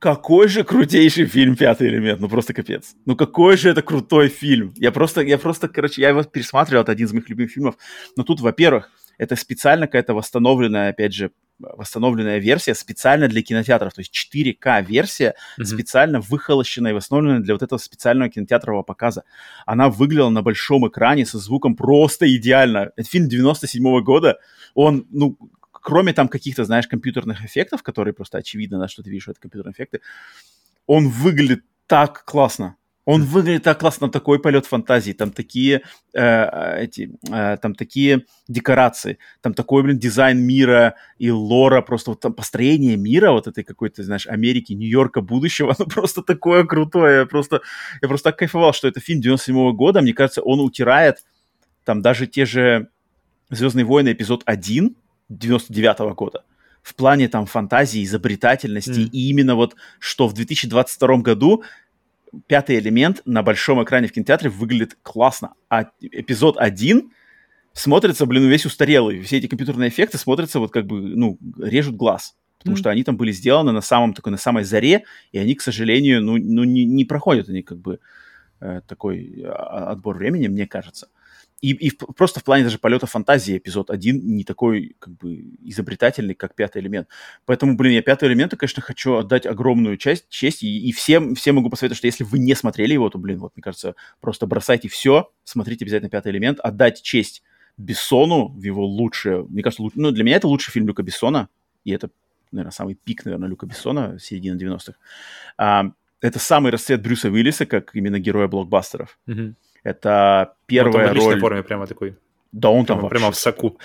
[0.00, 2.94] какой же крутейший фильм «Пятый элемент», ну просто капец.
[3.04, 4.72] Ну какой же это крутой фильм.
[4.76, 7.74] Я просто, я просто, короче, я его пересматривал, это один из моих любимых фильмов.
[8.16, 8.90] Но тут, во-первых,
[9.20, 15.34] это специально какая-то восстановленная, опять же, восстановленная версия специально для кинотеатров, то есть 4К версия
[15.58, 15.64] mm-hmm.
[15.64, 19.24] специально выхолощенная и восстановленная для вот этого специального кинотеатрового показа.
[19.66, 22.92] Она выглядела на большом экране со звуком просто идеально.
[22.96, 24.38] Это фильм 97 -го года,
[24.74, 25.36] он, ну,
[25.70, 29.74] кроме там каких-то, знаешь, компьютерных эффектов, которые просто очевидно, да, что ты видишь, это компьютерные
[29.74, 30.00] эффекты,
[30.86, 32.76] он выглядит так классно.
[33.10, 35.82] Он выглядит так классно, такой полет фантазии, там такие
[36.14, 42.20] э, эти, э, там такие декорации, там такой, блин, дизайн мира и лора, просто вот
[42.20, 47.26] там построение мира вот этой какой-то, знаешь, Америки, Нью-Йорка будущего, оно просто такое крутое, я
[47.26, 47.62] просто,
[48.00, 51.24] я просто так кайфовал, что это фильм 97 -го года, мне кажется, он утирает
[51.84, 52.88] там даже те же
[53.50, 54.94] «Звездные войны» эпизод 1
[55.28, 56.44] 99 -го года
[56.82, 59.10] в плане там фантазии, изобретательности, mm.
[59.10, 61.62] и именно вот что в 2022 году
[62.46, 65.54] пятый элемент на большом экране в кинотеатре выглядит классно.
[65.68, 67.12] А эпизод один
[67.72, 69.20] смотрится, блин, весь устарелый.
[69.22, 72.36] Все эти компьютерные эффекты смотрятся вот как бы, ну, режут глаз.
[72.58, 72.80] Потому mm-hmm.
[72.80, 76.22] что они там были сделаны на самом такой, на самой заре, и они, к сожалению,
[76.22, 78.00] ну, ну не, не проходят они как бы
[78.60, 81.08] э, такой а, отбор времени, мне кажется.
[81.60, 86.34] И, и просто в плане даже полета фантазии эпизод один не такой как бы изобретательный,
[86.34, 87.08] как пятый элемент.
[87.44, 90.62] Поэтому, блин, я пятый элементу, конечно, хочу отдать огромную часть, честь.
[90.62, 93.52] И, и всем, всем могу посоветовать, что если вы не смотрели его, то, блин, вот,
[93.56, 97.42] мне кажется, просто бросайте все, смотрите обязательно пятый элемент, отдать честь
[97.76, 101.48] Бессону в его лучшее, мне кажется, луч, ну, для меня это лучший фильм Люка Бессона,
[101.84, 102.10] и это,
[102.52, 104.94] наверное, самый пик, наверное, Люка Бессона, середина 90-х.
[105.56, 109.18] А, это самый расцвет Брюса Уиллиса, как именно героя блокбастеров.
[109.26, 109.54] Mm-hmm.
[109.82, 111.36] Это первая он там роль...
[111.36, 112.16] в форме прямо такой.
[112.52, 113.78] Да, он там прямо, прямо в соку.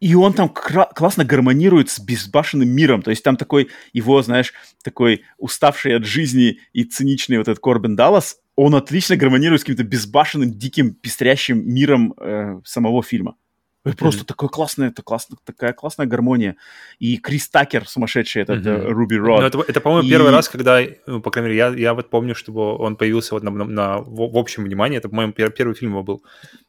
[0.00, 3.02] И он там кра- классно гармонирует с безбашенным миром.
[3.02, 7.96] То есть там такой его, знаешь, такой уставший от жизни и циничный вот этот Корбен
[7.96, 13.36] Даллас, он отлично гармонирует с каким-то безбашенным, диким, пестрящим миром э, самого фильма.
[13.82, 14.26] Это просто mm-hmm.
[14.26, 16.56] такое классное, это классно, такая классная гармония.
[16.98, 18.90] И Крис Такер сумасшедший, этот mm-hmm.
[18.90, 19.42] Руби Род.
[19.42, 20.10] это, это по-моему, и...
[20.10, 23.42] первый раз, когда, ну, по крайней мере, я, я вот помню, чтобы он появился вот
[23.42, 24.98] на, на, на в, в общем внимании.
[24.98, 26.22] Это, по-моему, пер, первый фильм его был.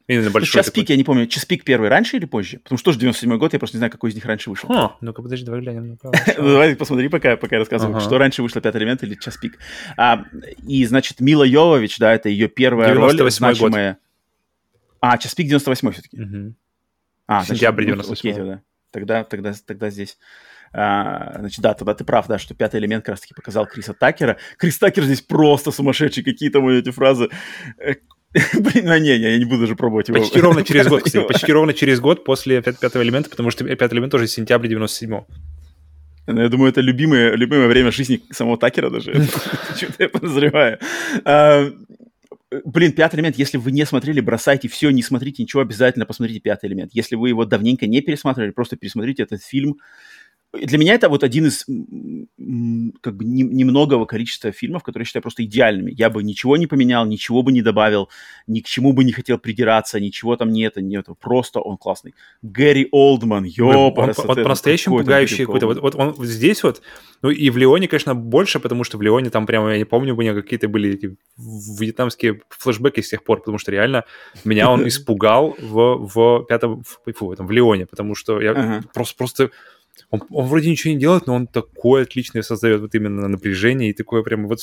[0.08, 0.64] Именно большой.
[0.64, 2.60] Час пик, я не помню, час пик первый раньше или позже?
[2.60, 4.72] Потому что тоже 97-й год, я просто не знаю, какой из них раньше вышел.
[4.72, 5.98] О, ну-ка, подожди, давай глянем.
[6.02, 9.58] Ну, давай посмотри, пока, пока я рассказываю, что раньше вышло «Пятый элемент» или «Час пик».
[9.98, 10.24] А,
[10.66, 13.94] и, значит, Мила Йовович, да, это ее первая роль значимая.
[13.94, 14.00] Год.
[15.02, 16.54] А, «Час пик» 98-й все-таки.
[17.32, 18.62] А, Сентябрь 98 Окей, тогда.
[18.91, 20.18] Тогда, тогда, тогда здесь.
[20.74, 24.38] А, значит, да, тогда ты прав, да, что пятый элемент как раз-таки показал Криса Такера.
[24.58, 27.30] Крис Такер здесь просто сумасшедший, какие там эти фразы.
[27.78, 27.94] Э,
[28.60, 30.20] блин, ну не, не, я не буду даже пробовать его.
[30.20, 33.94] Почти ровно через год, кстати, почти ровно через год после пятого элемента, потому что пятый
[33.94, 35.26] элемент тоже сентябрь 97-го.
[36.28, 39.14] Ну, я думаю, это любимое, любимое время жизни самого Такера даже.
[39.99, 40.80] Я подозреваю.
[42.52, 46.40] А, Блин, пятый элемент, если вы не смотрели, бросайте все, не смотрите ничего, обязательно посмотрите
[46.40, 46.91] пятый элемент.
[46.94, 49.80] Если вы его давненько не пересматривали, просто пересмотрите этот фильм.
[50.53, 51.65] Для меня это вот один из
[53.02, 55.94] как бы немногого количества фильмов, которые я считаю просто идеальными.
[55.95, 58.10] Я бы ничего не поменял, ничего бы не добавил,
[58.48, 62.15] ни к чему бы не хотел придираться, ничего там нет, нет, просто он классный.
[62.41, 64.19] Гэри Олдман, ёпарас.
[64.19, 65.68] Он, он, он по-настоящему пугающий какой-то.
[65.68, 66.82] Вот, вот он здесь вот,
[67.22, 70.15] ну и в Леоне, конечно, больше, потому что в Леоне там прямо, я не помню,
[70.15, 74.03] у меня какие-то были эти вьетнамские флешбеки с тех пор, потому что реально
[74.44, 79.15] меня он испугал в, в пятом, фу, в этом, в Леоне, потому что я просто,
[79.18, 79.52] просто
[80.09, 83.93] он, он вроде ничего не делает, но он такое отличное создает вот именно напряжение и
[83.93, 84.59] такое прям вот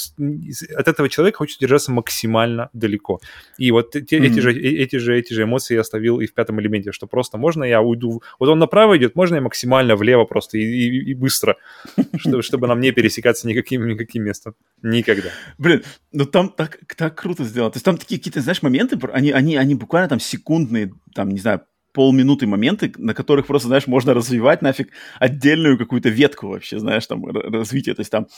[0.77, 3.21] от этого человека хочется держаться максимально далеко.
[3.57, 4.27] И вот те, mm-hmm.
[4.27, 7.07] эти, же, э, эти, же, эти же эмоции я оставил и в пятом элементе, что
[7.07, 11.11] просто можно я уйду, вот он направо идет, можно я максимально влево просто и, и,
[11.11, 11.57] и быстро,
[12.17, 14.55] чтобы, чтобы нам не пересекаться никаким, никаким местом.
[14.83, 15.31] Никогда.
[15.57, 15.83] Блин,
[16.13, 17.73] ну там так, так круто сделано.
[17.73, 21.39] То есть там такие какие-то, знаешь, моменты, они, они, они буквально там секундные, там, не
[21.39, 21.63] знаю,
[21.99, 27.27] полминуты моменты, на которых просто, знаешь, можно развивать нафиг отдельную какую-то ветку вообще, знаешь, там,
[27.27, 27.93] развитие.
[27.97, 28.29] То есть там,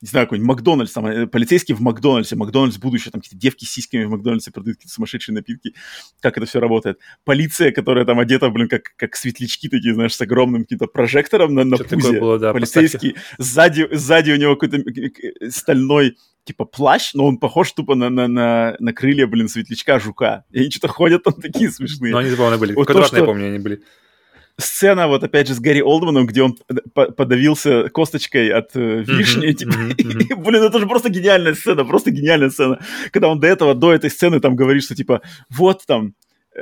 [0.00, 3.72] не знаю, какой-нибудь Макдональдс, там, э, полицейский в Макдональдсе, Макдональдс будущее, там какие-то девки с
[3.72, 5.74] сиськами в Макдональдсе продают какие-то сумасшедшие напитки.
[6.20, 7.00] Как это все работает?
[7.24, 11.64] Полиция, которая там одета, блин, как, как светлячки такие, знаешь, с огромным каким-то прожектором на,
[11.64, 12.20] на пузе.
[12.20, 16.16] Было, да, Полицейский, сзади, сзади у него какой-то э, э, стальной
[16.48, 20.44] типа плащ, но он похож тупо на, на, на, на крылья, блин, светлячка жука.
[20.50, 22.12] И они что-то ходят там такие смешные.
[22.12, 22.74] Ну, они забавные были.
[22.74, 23.26] Вот Квадратные, то, что...
[23.26, 23.82] помню, они были.
[24.56, 26.56] Сцена, вот опять же, с Гарри Олдманом, где он
[26.94, 30.36] подавился косточкой от э, вишни, mm-hmm, типа, mm-hmm.
[30.44, 32.80] блин, это же просто гениальная сцена, просто гениальная сцена.
[33.12, 35.20] Когда он до этого, до этой сцены там говорит, что типа,
[35.50, 36.14] вот там,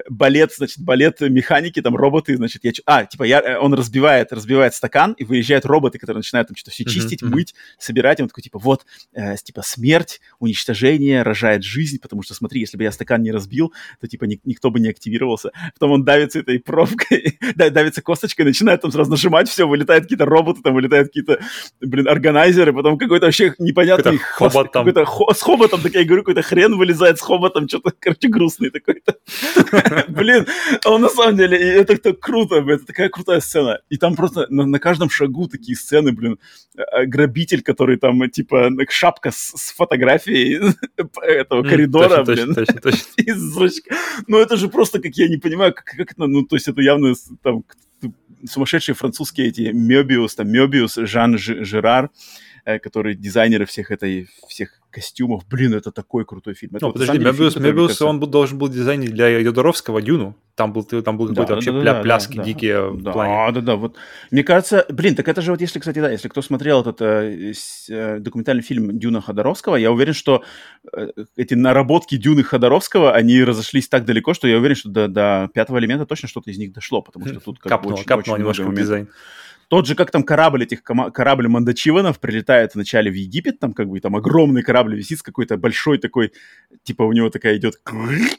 [0.09, 2.73] балет, значит, балет механики, там роботы, значит, я...
[2.87, 6.71] А, типа, я, э, он разбивает, разбивает стакан, и выезжают роботы, которые начинают там что-то
[6.71, 7.29] все чистить, mm-hmm.
[7.29, 12.35] мыть, собирать, и он такой, типа, вот, э, типа, смерть, уничтожение рожает жизнь, потому что,
[12.35, 15.51] смотри, если бы я стакан не разбил, то, типа, ни, никто бы не активировался.
[15.75, 20.63] Потом он давится этой пробкой, давится косточкой, начинает там сразу нажимать, все, вылетают какие-то роботы,
[20.63, 21.41] там вылетают какие-то,
[21.81, 24.19] блин, органайзеры, потом какой-то вообще непонятный...
[24.19, 24.87] Хобот там.
[25.05, 29.17] Хо- с хоботом, так я говорю, какой-то хрен вылезает с хоботом, что-то, короче, грустный такой-то.
[30.09, 30.47] Блин,
[30.85, 33.81] он на самом деле, это так круто, это такая крутая сцена.
[33.89, 36.39] И там просто на, на каждом шагу такие сцены, блин,
[36.77, 40.75] э, грабитель, который там, типа, шапка с, с фотографией
[41.23, 42.55] этого коридора, блин.
[42.55, 43.07] Точно, точно,
[44.27, 46.81] Ну, это же просто, как я не понимаю, как, как это, ну, то есть это
[46.81, 47.65] явно там
[48.49, 52.09] сумасшедшие французские эти Мёбиус, там Мёбиус, Жан Жерар, э,
[52.83, 55.47] которые дизайнеры всех этой, всех костюмов.
[55.49, 56.77] Блин, это такой крутой фильм.
[56.77, 58.07] Это, ну, подожди, Мебиус, фильм, Мебиус кажется...
[58.07, 60.35] он был, должен был дизайнить для Йодоровского Дюну.
[60.55, 63.53] Там был, там был какой-то да, вообще да, пля, да, пляски да, дикие да, плане.
[63.53, 63.77] Да, да.
[63.77, 63.97] Вот.
[64.31, 67.53] Мне кажется, блин, так это же вот если, кстати, да, если кто смотрел этот э,
[67.91, 70.43] э, документальный фильм Дюна Ходоровского, я уверен, что
[70.97, 75.51] э, эти наработки Дюны Ходоровского, они разошлись так далеко, что я уверен, что до, до
[75.53, 78.41] пятого элемента точно что-то из них дошло, потому что тут как капнуло, очень, капнуло очень
[78.41, 79.09] немножко в дизайн.
[79.69, 83.99] Тот же, как там корабль этих, корабль Мандачиванов прилетает вначале в Египет, там как бы
[83.99, 86.33] там огромный корабль висит с какой-то большой такой,
[86.85, 87.81] типа у него такая идет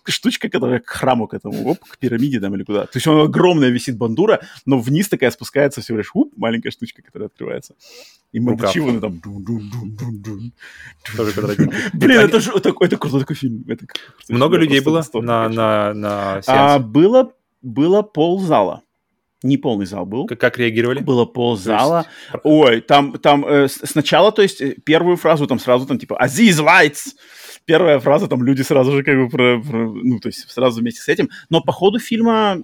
[0.05, 2.85] штучка, которая к храму к этому, оп, к пирамиде там или куда.
[2.85, 7.01] То есть он огромная висит бандура, но вниз такая спускается всего лишь, уп, маленькая штучка,
[7.01, 7.75] которая открывается.
[8.31, 9.21] И Мандачиваны там...
[11.93, 13.65] Блин, это же это крутой такой фильм.
[14.29, 18.83] Много людей было на на было было ползала
[19.43, 20.25] не полный зал был.
[20.25, 20.99] Как, как реагировали?
[20.99, 22.07] Было ползала.
[22.33, 22.41] Есть...
[22.43, 26.59] Ой, там, там э, сначала, то есть, э, первую фразу там сразу там типа «Азиз
[26.59, 27.13] lights!»
[27.65, 31.01] Первая фраза, там люди сразу же как бы, про, про, ну, то есть сразу вместе
[31.01, 31.29] с этим.
[31.49, 32.63] Но по ходу фильма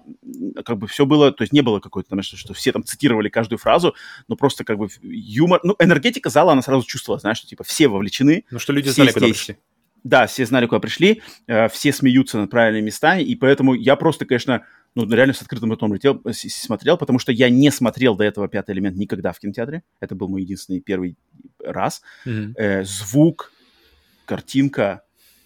[0.64, 3.28] как бы все было, то есть не было какой-то там, что, что все там цитировали
[3.28, 3.96] каждую фразу,
[4.30, 7.90] но просто как бы юмор, ну, энергетика зала, она сразу чувствовала, знаешь, что типа все
[7.90, 8.46] вовлечены.
[8.50, 9.58] Ну, что люди знали, здесь, куда пришли.
[10.06, 14.26] Да, все знали, куда пришли, э, все смеются над правильными местами, и поэтому я просто,
[14.26, 18.48] конечно, ну, реально с открытым ртом летел, смотрел, потому что я не смотрел до этого
[18.48, 19.84] «Пятый элемент» никогда в кинотеатре.
[20.00, 21.16] Это был мой единственный первый
[21.60, 22.02] раз.
[22.26, 22.54] Mm-hmm.
[22.58, 23.52] Э, звук,
[24.26, 25.04] картинка,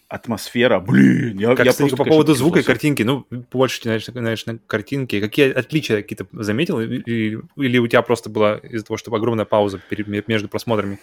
[0.10, 4.06] атмосфера, блин, я, как, я кстати, просто, по поводу звука и картинки, ну, больше, знаешь,
[4.06, 6.80] знаешь, на картинке, какие отличия какие-то заметил?
[6.80, 11.00] Или, или у тебя просто была из-за того, что огромная пауза перед, между просмотрами?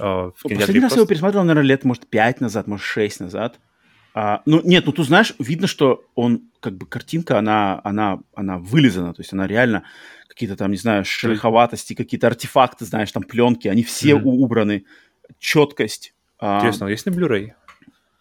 [0.00, 0.96] Э, в Последний раз просто...
[0.96, 3.58] я его пересматривал, наверное, лет, может, пять назад, может, шесть назад.
[4.20, 8.58] А, ну, нет, ну, ты знаешь, видно, что он, как бы, картинка, она, она, она
[8.58, 9.84] вылизана, то есть она реально
[10.26, 14.22] какие-то там, не знаю, шероховатости, какие-то артефакты, знаешь, там пленки, они все mm-hmm.
[14.24, 14.84] убраны,
[15.38, 16.14] четкость.
[16.40, 17.52] А, Интересно, а, есть на Blu-ray?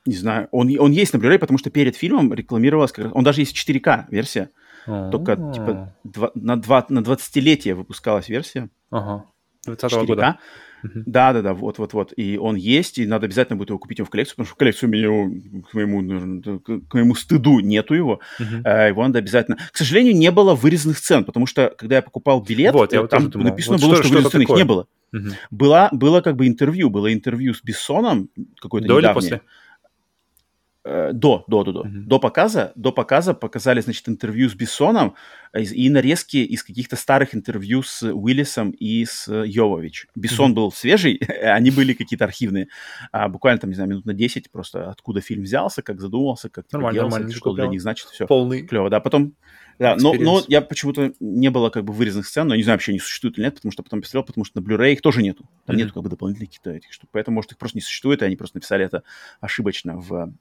[0.06, 3.24] Не знаю, он, он есть на Blu-ray, потому что перед фильмом рекламировалась, как раз, он
[3.24, 4.52] даже есть 4К версия,
[4.86, 5.10] oh.
[5.10, 8.70] только, типа, два, на, два, на 20-летие выпускалась версия.
[8.92, 9.26] Ага.
[9.66, 10.38] 20 -го года.
[10.84, 12.14] Да, да, да, вот, вот, вот.
[12.16, 14.90] И он есть, и надо обязательно будет его купить в коллекцию, потому что в коллекцию
[14.90, 18.20] меня, к моему, к моему стыду нету его.
[18.40, 18.90] Uh-huh.
[18.90, 19.58] Его надо обязательно.
[19.72, 23.30] К сожалению, не было вырезанных цен, потому что когда я покупал билет, вот, я там
[23.30, 24.88] думал, написано вот было, что, что вырезанных их не было.
[25.16, 25.34] Uh-huh.
[25.52, 28.30] Была, было как бы интервью, было интервью с Бессоном
[28.60, 29.10] какое-то До недавнее.
[29.10, 29.42] или после?
[30.90, 31.82] Э, до, до, до, до.
[31.82, 32.04] Mm-hmm.
[32.06, 35.16] До показа, до показа показали, значит, интервью с Бессоном
[35.52, 40.08] э, и нарезки из каких-то старых интервью с Уиллисом и с Йовович.
[40.16, 40.56] Бессон mm-hmm.
[40.56, 42.70] был свежий, они были какие-то архивные.
[43.12, 46.72] А буквально там, не знаю, минут на 10 просто откуда фильм взялся, как задумался, как
[46.72, 48.26] нормально, делался, нормально, что для них значит, все.
[48.26, 48.66] Полный.
[48.66, 49.02] Клево, да.
[49.02, 49.34] Потом
[49.80, 52.78] да, но, но я почему-то не было как бы вырезанных сцен, но я не знаю,
[52.78, 55.22] вообще они существуют или нет, потому что потом посмотрел, потому что на Blu-ray их тоже
[55.22, 55.48] нету.
[55.66, 55.80] Там mm-hmm.
[55.80, 57.10] нету как бы дополнительных каких-то этих штук.
[57.12, 59.04] Поэтому, может, их просто не существует, и они просто написали это
[59.40, 60.34] ошибочно в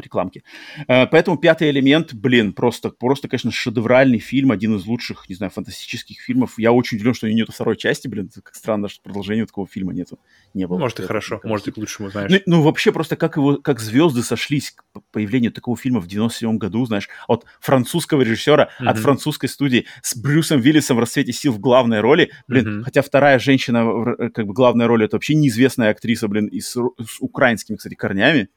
[0.00, 0.42] рекламки.
[0.88, 5.50] Э, поэтому «Пятый элемент», блин, просто, просто, конечно, шедевральный фильм, один из лучших, не знаю,
[5.50, 6.54] фантастических фильмов.
[6.58, 10.18] Я очень удивлен, что нету второй части, блин, как странно, что продолжения такого фильма нету,
[10.54, 10.78] не было.
[10.78, 12.30] Может, и хорошо, может, и к лучшему, знаешь.
[12.30, 16.58] Ну, ну, вообще, просто как его, как звезды сошлись к появлению такого фильма в 97
[16.58, 18.86] году, знаешь, от французского режиссера, mm-hmm.
[18.86, 22.82] от французской студии, с Брюсом Виллисом в «Расцвете сил» в главной роли, блин, mm-hmm.
[22.82, 23.84] хотя вторая женщина,
[24.30, 28.48] как бы главная роль, это вообще неизвестная актриса, блин, и с, с украинскими, кстати, корнями,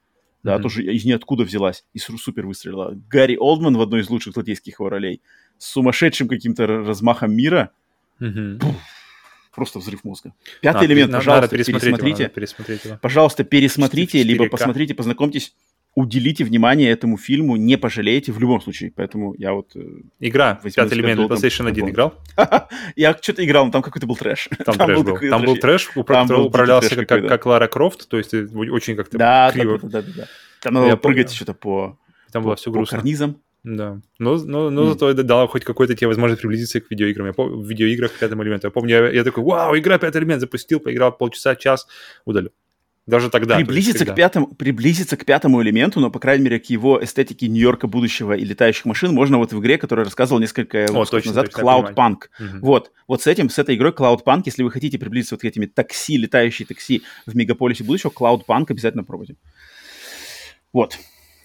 [0.46, 0.62] да, mm-hmm.
[0.62, 2.96] тоже из ниоткуда взялась и супер выстрелила.
[3.10, 5.22] Гарри Олдман в одной из лучших злодейских его ролей
[5.58, 7.72] с сумасшедшим каким-то размахом мира.
[8.20, 8.60] Mm-hmm.
[8.60, 8.76] Пух,
[9.56, 10.36] просто взрыв мозга.
[10.62, 12.24] Пятый а, элемент, надо, пожалуйста, надо пересмотрите.
[12.24, 13.00] Его, пересмотреть его.
[13.02, 14.24] Пожалуйста, пересмотрите, 4К.
[14.24, 15.56] либо посмотрите, познакомьтесь
[15.96, 18.92] уделите внимание этому фильму, не пожалеете в любом случае.
[18.96, 19.72] Поэтому я вот...
[19.76, 19.80] Э,
[20.20, 22.14] Игра, пятый элемент PlayStation 1 играл?
[22.96, 24.50] я что-то играл, но там какой-то был трэш.
[24.66, 25.18] Там, трэш был.
[25.18, 29.80] Там был трэш, управлялся как, Лара Крофт, то есть очень как-то да, криво.
[29.82, 30.28] Да, да, да, да.
[30.62, 31.98] Там надо прыгать что-то по,
[32.32, 32.98] там было все грустно.
[32.98, 33.42] карнизам.
[33.64, 34.90] Да, но, но, но mm.
[34.90, 37.26] зато это дало хоть какой-то тебе возможность приблизиться к видеоиграм.
[37.26, 38.68] Я помню, в видеоиграх к пятому элементу.
[38.68, 41.88] Я помню, я, я такой, вау, игра пятый элемент, запустил, поиграл полчаса, час,
[42.26, 42.52] удалю.
[43.08, 43.58] Даже тогда.
[43.58, 47.86] Приблизиться, к пятому, приблизиться к пятому элементу, но, по крайней мере, к его эстетике Нью-Йорка
[47.86, 51.62] будущего и летающих машин можно вот в игре, которую рассказывал несколько О, точно, назад, точно,
[51.62, 52.18] Cloud Punk.
[52.40, 52.66] Угу.
[52.66, 52.92] Вот.
[53.08, 55.68] Вот с этим, с этой игрой Cloud Punk, если вы хотите приблизиться вот к этими
[55.68, 59.36] такси, летающие такси в мегаполисе будущего, Cloud Punk обязательно пробуйте.
[60.74, 60.98] Вот.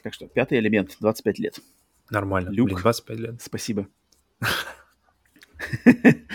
[0.03, 1.61] Так что, пятый элемент, 25 лет.
[2.09, 2.49] Нормально.
[2.49, 3.43] Люк, Блин, 25 лет.
[3.43, 3.87] Спасибо.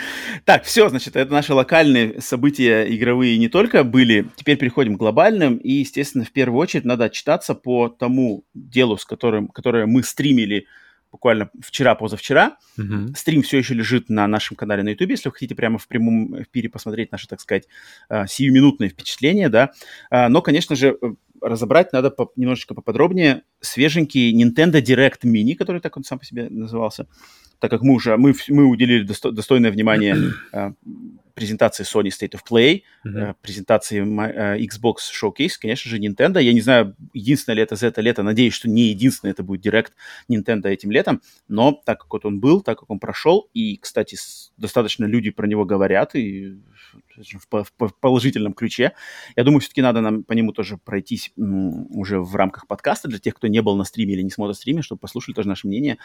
[0.46, 4.30] Так, все, значит, это наши локальные события игровые не только были.
[4.36, 5.58] Теперь переходим к глобальным.
[5.58, 10.68] И, естественно, в первую очередь надо отчитаться по тому делу, с которым, которое мы стримили
[11.12, 12.58] буквально вчера-позавчера.
[12.78, 13.16] Mm-hmm.
[13.16, 16.44] Стрим все еще лежит на нашем канале на YouTube, если вы хотите прямо в прямом
[16.44, 17.68] эфире посмотреть наши, так сказать,
[18.10, 19.72] э, сиюминутные впечатления, да.
[20.12, 25.80] Э, но, конечно же, э, разобрать надо по, немножечко поподробнее свеженький Nintendo Direct Mini, который
[25.80, 27.08] так он сам по себе назывался,
[27.60, 30.16] так как мы уже мы, мы уделили досто, достойное внимание
[31.36, 33.36] презентации Sony State of Play, mm-hmm.
[33.42, 36.42] презентации э, Xbox Showcase, конечно же, Nintendo.
[36.42, 38.24] Я не знаю, единственное ли это за это лето.
[38.24, 39.92] Надеюсь, что не единственное это будет Direct
[40.30, 41.22] Nintendo этим летом.
[41.48, 44.18] Но так как вот он был, так как он прошел, и, кстати,
[44.58, 46.58] достаточно люди про него говорят, и
[47.18, 48.94] в, в положительном ключе.
[49.36, 53.36] Я думаю, все-таки надо нам по нему тоже пройтись уже в рамках подкаста для тех,
[53.36, 55.98] кто не был на стриме или не смотрит стриме, чтобы послушали тоже наше мнение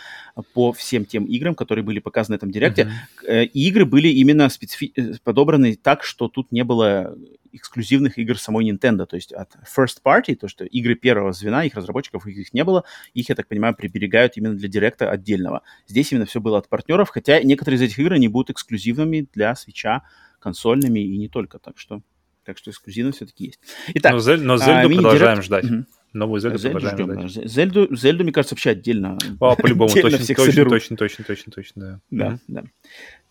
[0.54, 2.90] по всем тем играм, которые были показаны в этом директе.
[3.22, 3.44] Mm-hmm.
[3.46, 7.16] И игры были именно специфи- э, подобраны так, что тут не было
[7.52, 11.74] эксклюзивных игр самой Nintendo, то есть от first party, то, что игры первого звена, их
[11.74, 12.84] разработчиков, их не было,
[13.14, 15.62] их, я так понимаю, приберегают именно для директа отдельного.
[15.86, 19.54] Здесь именно все было от партнеров, хотя некоторые из этих игр не будут эксклюзивными для
[19.56, 20.02] свеча,
[20.40, 22.02] консольными и не только, так что,
[22.44, 23.60] так что эксклюзивно все-таки есть.
[23.94, 25.64] Итак, но, Зель, но Зельду а, продолжаем ждать.
[25.64, 25.84] Угу.
[26.12, 27.48] Новую Зельду, Зельду ждем, ждать.
[27.48, 29.16] Зельду, Зельду, мне кажется, вообще отдельно.
[29.38, 32.30] О, по-любому, точно, точно, точно, точно, точно, точно, да.
[32.30, 32.64] Да, да.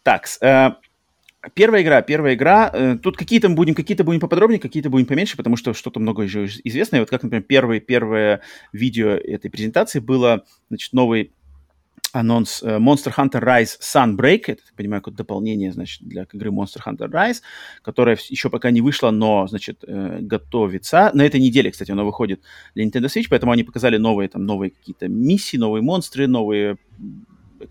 [0.04, 0.72] Так, э,
[1.54, 2.70] Первая игра, первая игра.
[2.74, 6.46] Э, тут какие-то будем, какие-то будем поподробнее, какие-то будем поменьше, потому что что-то много уже
[6.66, 6.98] известно.
[6.98, 8.42] И вот как, например, первое, первое
[8.74, 11.32] видео этой презентации было, значит, новый
[12.14, 16.82] анонс uh, Monster Hunter Rise Sunbreak, это, я понимаю, как дополнение, значит, для игры Monster
[16.86, 17.42] Hunter Rise,
[17.82, 21.12] которая еще пока не вышла, но, значит, uh, готовится.
[21.14, 22.42] На этой неделе, кстати, она выходит
[22.76, 26.78] для Nintendo Switch, поэтому они показали новые, там, новые какие-то миссии, новые монстры, новые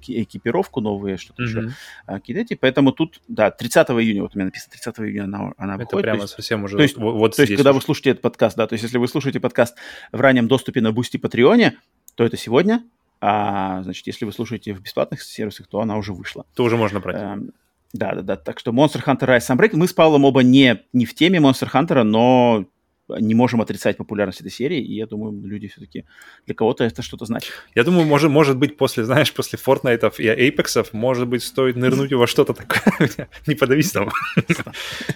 [0.06, 1.46] экипировку новые, что-то mm-hmm.
[1.46, 1.72] еще,
[2.06, 2.54] какие-то эти.
[2.54, 6.02] Поэтому тут, да, 30 июня, вот у меня написано 30 июня она, она Это выходит.
[6.02, 7.78] прямо то есть, совсем уже то есть, вот, вот То есть, когда уже.
[7.78, 9.76] вы слушаете этот подкаст, да, то есть, если вы слушаете подкаст
[10.12, 11.78] в раннем доступе на Бусти Патреоне,
[12.14, 12.84] то это сегодня,
[13.20, 16.46] а, значит, если вы слушаете в бесплатных сервисах, то она уже вышла.
[16.54, 17.16] То уже можно брать.
[17.20, 17.52] Эм,
[17.92, 18.36] да, да, да.
[18.36, 19.70] Так что Monster Hunter Rise Sunbreak.
[19.72, 22.66] Мы с Павлом оба не, не в теме Monster Hunter, но
[23.08, 26.04] не можем отрицать популярность этой серии, и я думаю, люди все-таки
[26.46, 27.52] для кого-то это что-то значит.
[27.74, 32.12] Я думаю, может, может быть, после, знаешь, после Fortnite и Apex, может быть, стоит нырнуть
[32.12, 33.08] во что-то такое.
[33.46, 34.10] Не подавись там.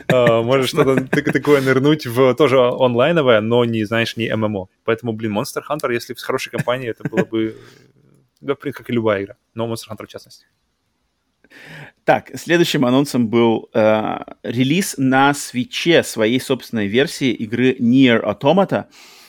[0.09, 4.69] А, может, что-то такое нырнуть в тоже онлайновое, но не, знаешь, не ММО.
[4.85, 7.57] Поэтому, блин, Monster Hunter, если с хорошей компанией, это было бы,
[8.73, 10.47] как и любая игра, но Monster Hunter в частности.
[12.05, 18.87] Так, следующим анонсом был э, релиз на свече своей собственной версии игры Nier Automata.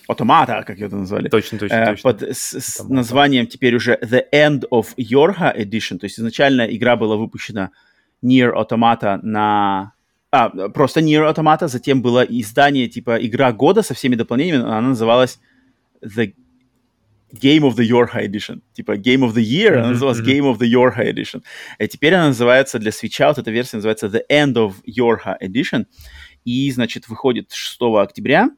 [0.10, 1.30] Automata, как ее это назвали.
[1.30, 2.12] Точно, точно, э, точно.
[2.12, 6.00] Под с, с названием теперь уже The End of Yorha Edition.
[6.00, 7.70] То есть изначально игра была выпущена
[8.24, 9.94] Nier Automata на...
[10.32, 15.40] А, просто Nier Automata, затем было издание типа Игра года со всеми дополнениями, она называлась
[16.02, 16.34] The
[17.34, 18.62] Game of the Yorha Edition.
[18.74, 21.44] Типа Game of the Year, она называлась Game of the Yorha Edition.
[21.80, 25.86] И теперь она называется для свеча, вот эта версия называется The End of Yorha Edition.
[26.46, 28.50] И, значит, выходит 6 октября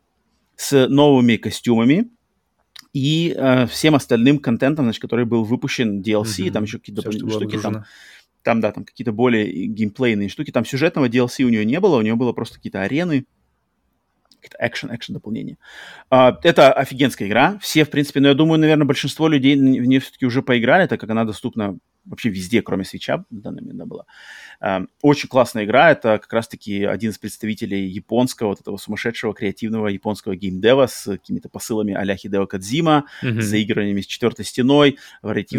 [0.57, 2.09] с новыми костюмами
[2.93, 6.51] и э, всем остальным контентом, значит, который был выпущен DLC, mm-hmm.
[6.51, 7.61] там еще какие-то дополнительные штуки.
[7.61, 7.85] Там,
[8.41, 10.51] там, да, там какие-то более геймплейные штуки.
[10.51, 13.25] Там сюжетного DLC у нее не было, у нее было просто какие-то арены,
[14.45, 15.57] какие-то экшен, экшен дополнения.
[16.11, 17.57] Uh, это офигенская игра.
[17.61, 20.99] Все, в принципе, но я думаю, наверное, большинство людей в нее все-таки уже поиграли, так
[20.99, 24.05] как она доступна вообще везде, кроме свеча, в данный момент была.
[24.63, 25.91] Uh, очень классная игра.
[25.91, 31.49] Это как раз-таки один из представителей японского, вот этого сумасшедшего креативного японского геймдева с какими-то
[31.49, 33.41] посылами а-ля Хидео Кадзима, mm-hmm.
[33.41, 34.97] с заигрываниями с четвертой стеной,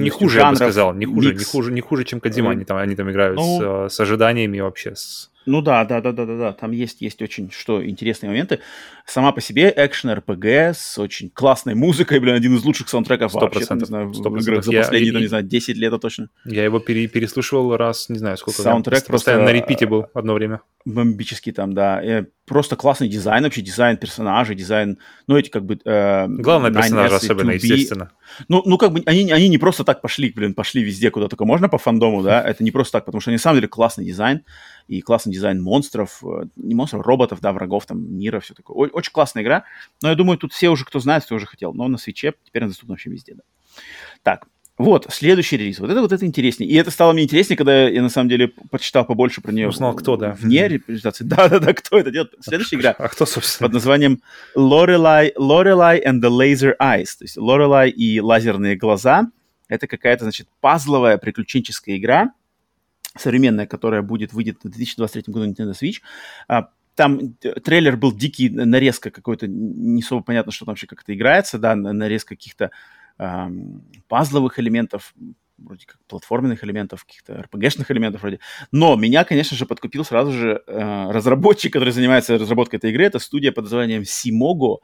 [0.05, 2.53] Не хуже, жанров, я бы сказал, не хуже, не хуже, не хуже, чем Кадзима.
[2.53, 6.13] Они там, они там играют ну, с, с ожиданиями вообще, с ну да, да, да,
[6.13, 6.53] да, да, да.
[6.53, 8.61] Там есть, есть очень что интересные моменты.
[9.07, 10.45] Сама по себе action RPG
[10.75, 14.29] с очень классной музыкой, блин, один из лучших саундтреков 100%, вообще, там, не знаю, 100%.
[14.29, 16.29] в играх за последние, я, там, не знаю, 10 лет точно.
[16.45, 18.61] Я его пере, переслушивал раз, не знаю, сколько.
[18.61, 19.13] Саундтрек просто...
[19.13, 20.61] Постоянно на репите был одно время.
[20.85, 22.01] Бомбический там, да.
[22.03, 25.79] И просто классный дизайн вообще, дизайн персонажей, дизайн, ну эти как бы...
[25.85, 28.13] Э, Главное персонажи особенно, естественно.
[28.49, 31.45] Ну, ну как бы они, они не просто так пошли, блин, пошли везде, куда только
[31.45, 34.05] можно по фандому, да, это не просто так, потому что они на самом деле классный
[34.05, 34.43] дизайн,
[34.89, 38.89] и классный дизайн монстров, э, не монстров, роботов, да, врагов, там, мира, все такое.
[38.89, 39.65] О- очень классная игра,
[40.03, 42.63] но я думаю, тут все уже, кто знает, кто уже хотел, но на свече теперь
[42.63, 43.43] она доступна вообще везде, да.
[44.23, 44.47] Так,
[44.79, 45.79] вот, следующий релиз.
[45.79, 46.69] Вот это вот это интереснее.
[46.69, 49.69] И это стало мне интереснее, когда я на самом деле почитал побольше про нее.
[49.69, 50.33] Узнал, кто, да.
[50.33, 51.25] Вне репрезентации.
[51.25, 52.35] Да-да-да, кто это делает.
[52.41, 52.91] Следующая игра.
[52.99, 53.69] А кто, собственно?
[53.69, 54.21] Под названием
[54.55, 57.17] Lorelai, Lorelai and the Laser Eyes.
[57.19, 59.31] То есть Lorelai и лазерные глаза.
[59.69, 62.33] Это какая-то, значит, пазловая приключенческая игра,
[63.19, 66.01] современная, которая будет, выйдет в 2023 году Nintendo Switch.
[66.49, 71.59] А, там трейлер был дикий, нарезка какой-то, не особо понятно, что там вообще как-то играется,
[71.59, 72.71] да, нарезка каких-то
[74.09, 75.15] пазловых элементов,
[75.59, 78.41] вроде как платформенных элементов, каких-то RPG-шных элементов вроде.
[78.73, 83.05] Но меня, конечно же, подкупил сразу же э, разработчик, который занимается разработкой этой игры.
[83.05, 84.79] Это студия под названием Simogo.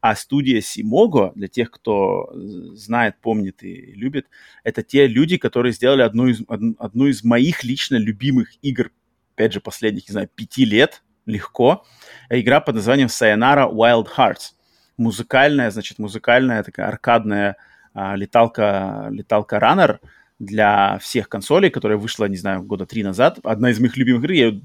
[0.00, 2.30] А студия Simogo, для тех, кто
[2.72, 4.26] знает, помнит и любит,
[4.64, 8.90] это те люди, которые сделали одну из, одну из моих лично любимых игр,
[9.34, 11.84] опять же, последних, не знаю, пяти лет, легко.
[12.30, 14.52] Игра под названием Sayonara Wild Hearts.
[14.96, 17.56] Музыкальная, значит, музыкальная такая аркадная
[17.94, 19.98] леталка, леталка Runner
[20.38, 23.38] для всех консолей, которая вышла, не знаю, года три назад.
[23.44, 24.62] Одна из моих любимых игр, я ее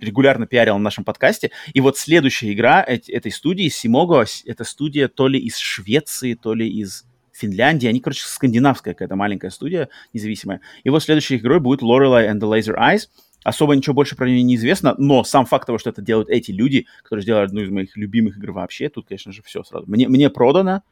[0.00, 1.52] регулярно пиарил на нашем подкасте.
[1.72, 6.68] И вот следующая игра этой студии, Simogo, это студия то ли из Швеции, то ли
[6.68, 7.86] из Финляндии.
[7.86, 10.60] Они, короче, скандинавская какая-то маленькая студия независимая.
[10.82, 13.08] И вот следующей игрой будет Lorelei and the Laser Eyes.
[13.44, 16.50] Особо ничего больше про нее не известно, но сам факт того, что это делают эти
[16.50, 19.84] люди, которые сделали одну из моих любимых игр вообще, тут, конечно же, все сразу.
[19.86, 20.82] Мне, мне продано,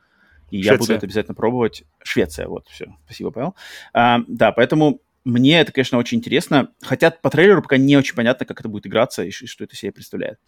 [0.52, 0.72] и Швеция.
[0.72, 1.84] я буду это обязательно пробовать.
[2.02, 2.94] Швеция, вот, все.
[3.06, 3.54] Спасибо, Павел.
[3.94, 6.68] А, да, поэтому мне это, конечно, очень интересно.
[6.82, 9.92] Хотя по трейлеру пока не очень понятно, как это будет играться и, что это себе
[9.92, 10.38] представляет.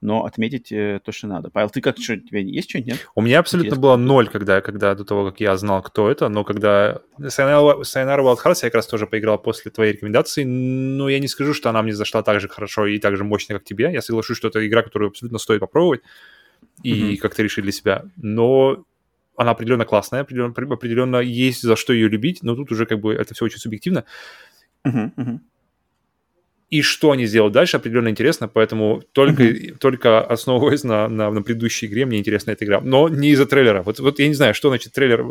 [0.00, 1.50] Но отметить э, точно надо.
[1.50, 3.08] Павел, ты как, что, у тебя есть что-нибудь, нет?
[3.14, 3.82] У меня абсолютно Интересно.
[3.82, 8.38] было ноль, когда, когда до того, как я знал, кто это, но когда Sayonara Wild
[8.42, 11.82] Hearts я как раз тоже поиграл после твоей рекомендации, но я не скажу, что она
[11.82, 13.92] мне зашла так же хорошо и так же мощно, как тебе.
[13.92, 16.00] Я соглашусь, что это игра, которую абсолютно стоит попробовать
[16.82, 17.16] и mm-hmm.
[17.18, 18.04] как-то решить для себя.
[18.16, 18.84] Но
[19.36, 23.12] она определенно классная, определенно, определенно есть за что ее любить, но тут уже как бы
[23.14, 24.04] это все очень субъективно.
[24.86, 25.38] Uh-huh, uh-huh.
[26.70, 29.78] И что они сделают дальше, определенно интересно, поэтому только, uh-huh.
[29.78, 32.80] только основываясь на, на, на предыдущей игре, мне интересна эта игра.
[32.80, 33.82] Но не из-за трейлера.
[33.82, 35.24] Вот, вот я не знаю, что значит трейлер.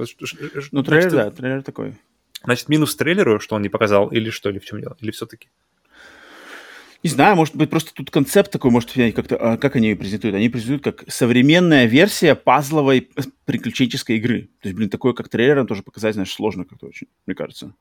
[0.72, 1.96] Ну, трейлер, значит, да, трейлер такой.
[2.44, 4.98] Значит, минус трейлеру, что он не показал, или что, или в чем дело?
[5.00, 5.48] Или все-таки?
[7.04, 10.36] Не знаю, может быть, просто тут концепт такой, может, как-то, а, как они ее презентуют?
[10.36, 13.10] Они презентуют как современная версия пазловой
[13.46, 14.50] приключенческой игры.
[14.62, 17.74] То есть, блин, такое как трейлером тоже показать, знаешь, сложно как-то очень, мне кажется.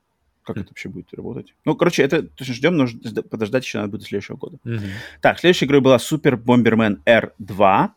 [0.43, 0.61] Как mm.
[0.62, 1.55] это вообще будет работать?
[1.65, 2.89] Ну, короче, это точно ждем, но
[3.31, 4.59] подождать еще надо будет до следующего года.
[4.65, 4.90] Mm-hmm.
[5.20, 7.90] Так, следующей игрой была Super Bomberman R2.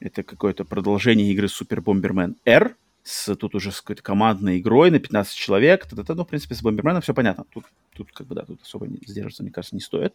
[0.00, 4.98] Это какое-то продолжение игры Super Bomberman R с, тут уже с какой-то командной игрой на
[4.98, 5.86] 15 человек.
[5.86, 7.44] Т -т -т, ну, в принципе, с Бомберменом все понятно.
[7.52, 7.64] Тут,
[7.96, 10.14] тут как бы, да, тут особо не сдерживаться, мне кажется, не стоит.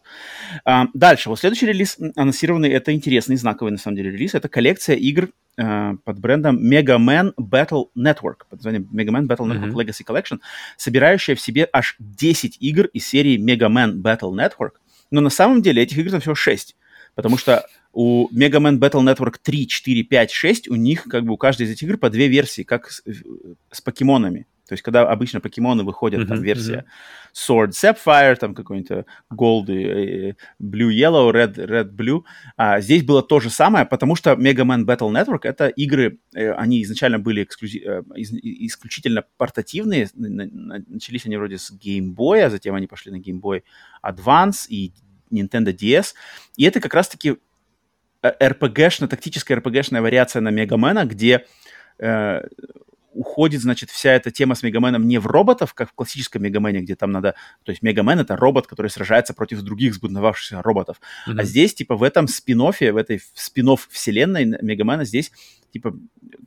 [0.64, 1.28] А, дальше.
[1.28, 4.34] Вот следующий релиз анонсированный, это интересный, знаковый, на самом деле, релиз.
[4.34, 5.28] Это коллекция игр
[5.58, 9.86] а, под брендом Mega Man Battle Network, под названием Mega Man Battle Network mm-hmm.
[9.86, 10.40] Legacy Collection,
[10.76, 14.78] собирающая в себе аж 10 игр из серии Mega Man Battle Network.
[15.10, 16.76] Но на самом деле этих игр там всего 6.
[17.14, 21.32] Потому что у Mega Man Battle Network 3, 4, 5, 6, у них как бы
[21.32, 23.02] у каждой из этих игр по две версии, как с,
[23.72, 24.46] с покемонами.
[24.68, 26.84] То есть, когда обычно покемоны выходят, mm-hmm, там версия
[27.34, 27.48] mm-hmm.
[27.48, 32.22] Sword Sapphire, там какой-нибудь Gold, э, Blue Yellow, Red, Red Blue.
[32.58, 36.52] А здесь было то же самое, потому что Mega Man Battle Network— это игры, э,
[36.52, 40.10] они изначально были эксклюзив, э, исключительно портативные.
[40.14, 43.62] Начались они вроде с Game Boy, а затем они пошли на Game Boy
[44.04, 44.92] Advance и
[45.32, 46.12] Nintendo DS.
[46.56, 47.38] И это как раз-таки
[48.40, 51.44] RPG-шная, э, тактическая RPG-шная вариация на Мегамена, где
[51.98, 52.40] э,
[53.12, 56.94] уходит, значит, вся эта тема с Мегаменом не в роботов, как в классическом Мегамене, где
[56.94, 57.34] там надо...
[57.64, 61.00] То есть Мегамен— это робот, который сражается против других сбудновавшихся роботов.
[61.26, 61.34] Mm-hmm.
[61.38, 65.32] А здесь, типа, в этом спин в этой спин вселенной Мегамена здесь
[65.72, 65.94] типа,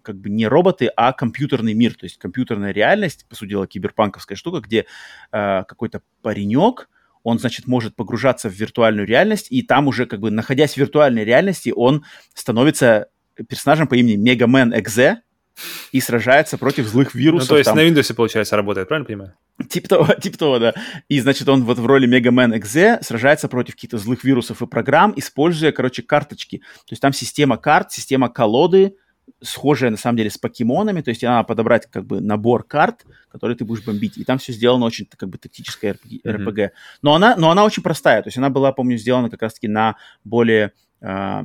[0.02, 4.36] как бы не роботы, а компьютерный мир, то есть компьютерная реальность, по сути дела, киберпанковская
[4.36, 4.86] штука, где
[5.32, 6.90] э, какой-то паренек,
[7.24, 11.24] он, значит, может погружаться в виртуальную реальность, и там уже, как бы, находясь в виртуальной
[11.24, 12.04] реальности, он
[12.34, 13.08] становится
[13.48, 15.22] персонажем по имени Мегамен Экзе
[15.92, 17.50] и сражается против злых вирусов.
[17.50, 17.78] Ну, то есть там.
[17.78, 19.34] на Windows, получается, работает, правильно понимаю?
[19.70, 20.74] Типа того, типа того, да.
[21.08, 25.14] И, значит, он вот в роли Мегамен Экзе сражается против каких-то злых вирусов и программ,
[25.16, 26.60] используя, короче, карточки.
[26.60, 28.96] То есть там система карт, система колоды,
[29.42, 33.58] схожая на самом деле с покемонами, то есть надо подобрать как бы набор карт, которые
[33.58, 36.56] ты будешь бомбить, и там все сделано очень как бы тактическое RPG.
[36.56, 36.70] Mm-hmm.
[37.02, 39.96] Но она, но она очень простая, то есть она была, помню, сделана как раз-таки на
[40.24, 41.44] более э,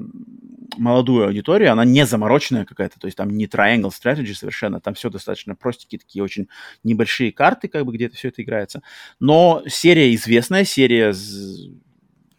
[0.76, 5.08] молодую аудиторию, она не замороченная какая-то, то есть там не triangle strategy совершенно, там все
[5.08, 6.48] достаточно простенькие такие очень
[6.84, 8.82] небольшие карты, как бы где-то все это играется,
[9.20, 11.14] но серия известная, серия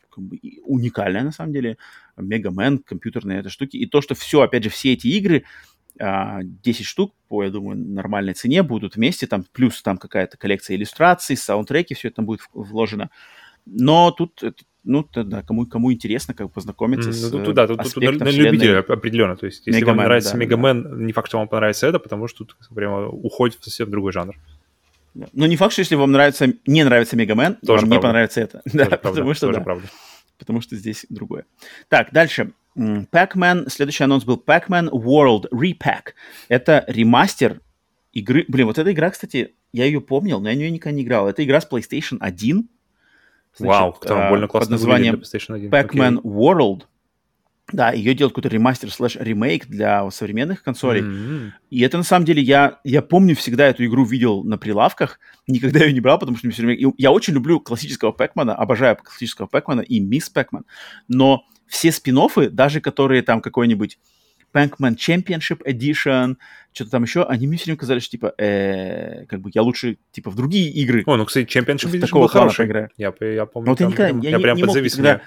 [0.10, 1.78] как бы, уникальная на самом деле,
[2.18, 3.78] Мегамен, компьютерные это штуки.
[3.78, 5.44] И то, что все, опять же, все эти игры,
[6.00, 10.76] 10 а, штук по, я думаю, нормальной цене будут вместе, там плюс там какая-то коллекция
[10.76, 13.10] иллюстраций, саундтреки, все это там будет вложено.
[13.66, 14.42] Но тут,
[14.84, 18.30] ну, да, кому, кому интересно, как познакомиться с ну, тут, да, тут, тут, на, на
[18.30, 19.36] любителя определенно.
[19.36, 21.04] То есть, если Мегамен, вам нравится да, Мегамен, да.
[21.04, 24.36] не факт, что вам понравится это, потому что тут прямо уходит в совсем другой жанр.
[25.34, 27.96] Но не факт, что если вам нравится, не нравится Мегамен, вам правда.
[27.96, 28.62] не понравится это.
[28.72, 29.64] Тоже да, правда, потому что, тоже да.
[29.64, 29.88] правда
[30.38, 31.46] потому что здесь другое.
[31.90, 32.54] Так, дальше.
[32.76, 36.14] Pac-Man, следующий анонс был Pac-Man World Repack.
[36.48, 37.62] Это ремастер
[38.14, 38.46] игры...
[38.48, 41.28] Блин, вот эта игра, кстати, я ее помнил, но я в нее никогда не играл.
[41.28, 42.70] Это игра с PlayStation 1.
[43.56, 46.22] Значит, Вау, там больно классно под названием Pac-Man okay.
[46.22, 46.88] World.
[47.74, 51.02] Да, ее делают какой-то ремастер слэш ремейк для современных консолей.
[51.02, 51.52] Mm-hmm.
[51.70, 55.84] И это на самом деле я, я помню всегда эту игру видел на прилавках, никогда
[55.84, 56.94] ее не брал, потому что мне все время...
[56.98, 60.64] Я очень люблю классического Пэкмана, обожаю классического Пэкмана и Мисс Пэкман.
[61.10, 62.18] Но все спин
[62.52, 64.00] даже которые там какой-нибудь
[64.54, 66.38] Pac-Man Championship Edition,
[66.74, 69.98] что-то там еще, они мне все время казались, что, типа, э, как бы я лучше,
[70.12, 71.04] типа, в другие игры.
[71.06, 72.68] О, ну, кстати, Championship Edition был хороший.
[72.98, 75.22] Я, я помню, вот там, я, никогда, я, я прям не подзавис мог,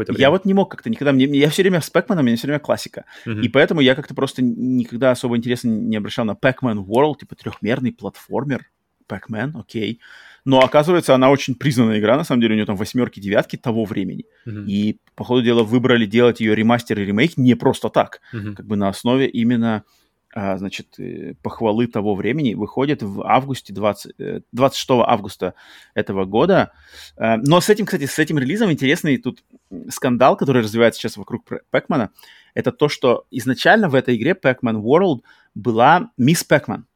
[0.00, 0.22] какое-то время.
[0.22, 2.60] Я вот не мог как-то никогда, мне, я все время с Пэкманом, мне все время
[2.60, 3.04] классика.
[3.26, 3.42] Mm-hmm.
[3.42, 7.92] И поэтому я как-то просто никогда особо интереса не обращал на Pac-Man World, типа трехмерный
[7.92, 8.66] платформер.
[9.08, 10.00] Pac-Man, окей.
[10.44, 13.84] Но оказывается, она очень признанная игра, на самом деле, у нее там восьмерки, девятки того
[13.84, 14.24] времени.
[14.46, 14.64] Mm-hmm.
[14.66, 18.54] И, по ходу дела, выбрали делать ее ремастер и ремейк не просто так, mm-hmm.
[18.54, 19.84] как бы на основе именно
[20.34, 25.54] значит, э, похвалы того времени выходит в августе 20, 26 э, августа
[25.94, 26.72] этого года.
[27.16, 29.42] Э, но с этим, кстати, с этим релизом интересный тут
[29.88, 32.10] скандал, который развивается сейчас вокруг Пэкмана,
[32.54, 35.22] это то, что изначально в этой игре Pac-Man World
[35.54, 36.86] была мисс Пэкман.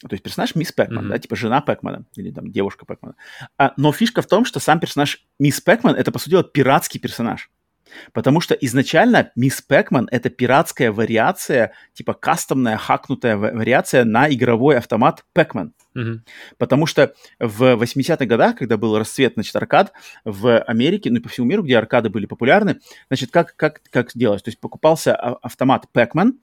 [0.00, 1.10] То есть персонаж мисс Пэкман, mm-hmm.
[1.10, 3.14] да, типа жена Пэкмана или там девушка Пэкмана.
[3.56, 6.98] А, но фишка в том, что сам персонаж мисс Пэкман это, по сути дела, пиратский
[6.98, 7.50] персонаж.
[8.12, 15.24] Потому что изначально Мисс Пэкман— это пиратская вариация, типа кастомная, хакнутая вариация на игровой автомат
[15.32, 15.74] Пэкман.
[15.96, 16.20] Mm-hmm.
[16.58, 19.92] Потому что в 80-х годах, когда был расцвет, значит, аркад
[20.24, 22.78] в Америке, ну и по всему миру, где аркады были популярны,
[23.08, 24.42] значит, как, как, как делалось?
[24.42, 26.38] То есть покупался а, автомат Пэкман,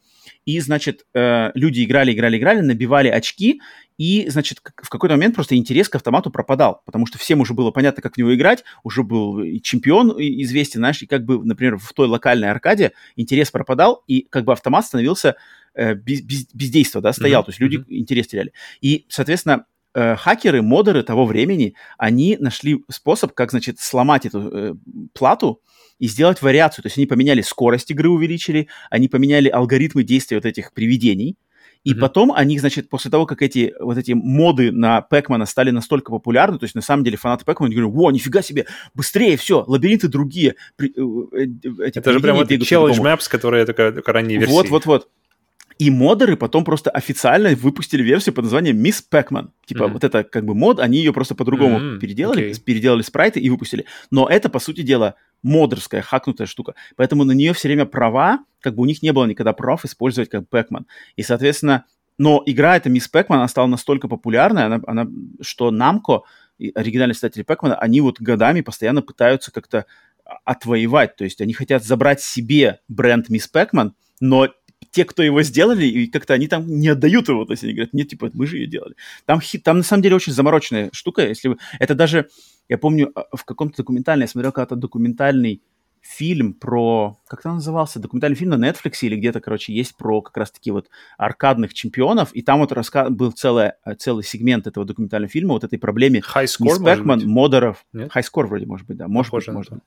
[0.46, 3.62] и, значит, э, люди играли, играли, играли, набивали очки,
[4.00, 7.70] и, значит, в какой-то момент просто интерес к автомату пропадал, потому что всем уже было
[7.70, 11.78] понятно, как в него играть, уже был и чемпион известен, знаешь, и как бы, например,
[11.78, 15.36] в той локальной аркаде интерес пропадал, и как бы автомат становился
[15.76, 17.46] э, без, без, бездейство, да, стоял, mm-hmm.
[17.46, 17.86] то есть люди mm-hmm.
[17.90, 18.54] интерес теряли.
[18.80, 24.76] И, соответственно, э, хакеры, модеры того времени, они нашли способ, как, значит, сломать эту э,
[25.12, 25.62] плату,
[25.98, 26.84] и сделать вариацию.
[26.84, 31.36] То есть они поменяли скорость игры, увеличили, они поменяли алгоритмы действия вот этих привидений,
[31.84, 31.99] и mm-hmm.
[31.99, 36.60] потом они, значит, после того, как эти вот эти моды на Пэкмана стали настолько популярны,
[36.60, 40.56] то есть на самом деле фанаты Пэкмана говорят, о, нифига себе, быстрее, все, лабиринты другие.
[40.76, 44.51] При, э, э, эти Это же прям вот challenge maps, которые только, только ранние версии.
[44.51, 45.10] Вот, вот, вот.
[45.80, 49.53] И модеры потом просто официально выпустили версию под названием Мисс Пэкман.
[49.65, 49.91] Типа mm-hmm.
[49.93, 51.99] вот это как бы мод, они ее просто по-другому mm-hmm.
[51.99, 52.61] переделали, okay.
[52.61, 53.85] переделали спрайты и выпустили.
[54.11, 56.76] Но это, по сути дела, модерская, хакнутая штука.
[56.97, 60.30] Поэтому на нее все время права, как бы у них не было никогда прав использовать
[60.30, 60.85] как Пэкман.
[61.15, 61.85] И, соответственно,
[62.18, 65.07] но игра эта Мисс Пэкман, она стала настолько популярной, она, она,
[65.39, 66.23] что Намко,
[66.76, 69.85] оригинальные создатели Пэкмана, они вот годами постоянно пытаются как-то
[70.43, 71.15] отвоевать.
[71.15, 74.49] То есть они хотят забрать себе бренд Мисс Пэкман, но
[74.91, 77.94] те, кто его сделали, и как-то они там не отдают его, то есть они говорят,
[77.94, 78.95] нет, типа, мы же ее делали.
[79.26, 81.57] Там, там на самом деле очень замороченная штука, если вы...
[81.80, 82.30] Это даже,
[82.68, 85.61] я помню, а, в каком-то документальном, я смотрел когда-то документальный
[86.02, 90.38] фильм про, как это назывался, документальный фильм на Netflix или где-то, короче, есть про как
[90.38, 93.10] раз-таки вот аркадных чемпионов, и там вот раска...
[93.10, 97.86] был целый, целый сегмент этого документального фильма, вот этой проблеме High Score, Пэкман, модеров.
[97.94, 99.07] High Score вроде, может быть, да.
[99.07, 99.84] Может Похоже быть, может быть.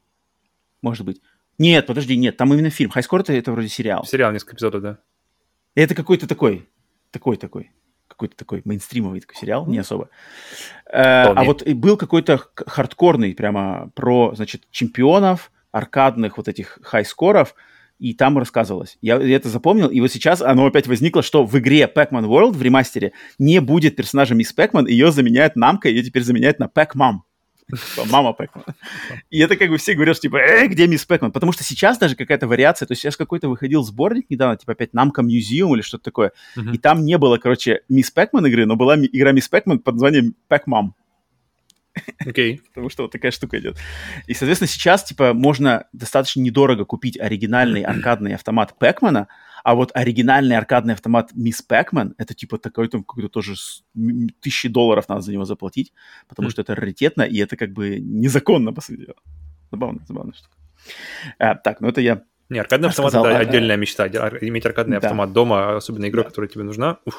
[0.82, 1.20] Может быть.
[1.62, 2.90] Нет, подожди, нет, там именно фильм.
[2.90, 4.04] High Score это, это вроде сериал.
[4.04, 4.98] Сериал, несколько эпизодов, да.
[5.76, 6.68] Это какой-то такой,
[7.12, 7.70] такой-такой,
[8.08, 10.08] какой-то такой мейнстримовый такой сериал, не особо.
[10.86, 17.54] Э, а вот был какой-то хардкорный прямо про, значит, чемпионов, аркадных вот этих хай-скоров,
[18.00, 18.98] и там рассказывалось.
[19.00, 22.54] Я, я это запомнил, и вот сейчас оно опять возникло, что в игре Pac-Man World
[22.54, 27.20] в ремастере не будет персонажа Мисс Пэкман, ее заменяет Намка, ее теперь заменяет на Pac-Mom.
[28.10, 28.64] Мама Пэкман.
[29.30, 31.32] И это как бы все говорят, что типа, э, где мисс Пэкман?
[31.32, 34.92] Потому что сейчас даже какая-то вариация, то есть сейчас какой-то выходил сборник недавно, типа опять
[34.92, 38.96] Намка Мюзиум или что-то такое, и там не было, короче, мисс Пэкман игры, но была
[38.96, 40.94] игра мисс Пэкман под названием Пэкмам.
[42.20, 42.54] Окей.
[42.54, 42.60] Okay.
[42.68, 43.76] Потому что вот такая штука идет.
[44.26, 49.28] И, соответственно, сейчас, типа, можно достаточно недорого купить оригинальный аркадный автомат Пэкмана,
[49.64, 53.54] а вот оригинальный аркадный автомат Мисс Пэкман, это типа такой там какой-то тоже
[54.40, 55.92] тысячи долларов надо за него заплатить,
[56.28, 56.50] потому mm.
[56.52, 59.16] что это раритетно, и это как бы незаконно, по сути дела.
[59.70, 60.56] Забавно, забавная штука.
[61.38, 62.22] А, так, ну это я
[62.52, 64.08] не, аркадный автомат это а, отдельная мечта.
[64.08, 65.06] Иметь аркадный да.
[65.06, 66.28] автомат дома, особенно игру, да.
[66.28, 66.98] которая тебе нужна.
[67.06, 67.18] Уф.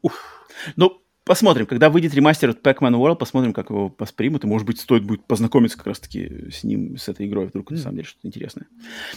[0.00, 0.46] Уф.
[0.76, 5.04] Ну, Посмотрим, когда выйдет ремастер Pac-Man World, посмотрим, как его воспримут, и, может быть, стоит
[5.04, 8.66] будет познакомиться как раз-таки с ним, с этой игрой, вдруг на самом деле что-то интересное.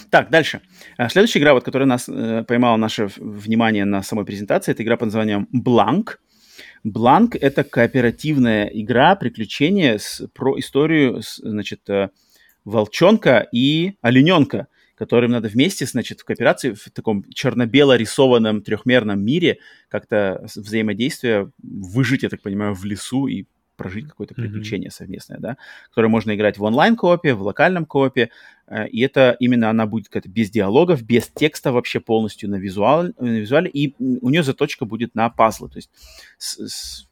[0.08, 0.62] Так, дальше.
[0.96, 4.96] А, следующая игра, вот, которая нас э, поймала наше внимание на самой презентации, это игра
[4.96, 6.16] под названием Blank.
[6.82, 12.08] Blank— это кооперативная игра, приключение с, про историю, с, значит, э,
[12.64, 14.68] волчонка и олененка,
[14.98, 19.58] которым надо вместе, значит, в кооперации, в таком черно-бело рисованном трехмерном мире
[19.88, 23.46] как-то взаимодействие выжить, я так понимаю, в лесу и
[23.76, 24.92] прожить какое-то приключение mm-hmm.
[24.92, 25.56] совместное, да,
[25.90, 28.30] которое можно играть в онлайн-коопе, в локальном коопе,
[28.66, 33.04] э, и это именно она будет как-то без диалогов, без текста вообще полностью на, визуал,
[33.20, 35.90] на визуале, и у нее заточка будет на пазлы, то есть
[36.38, 37.08] с, с,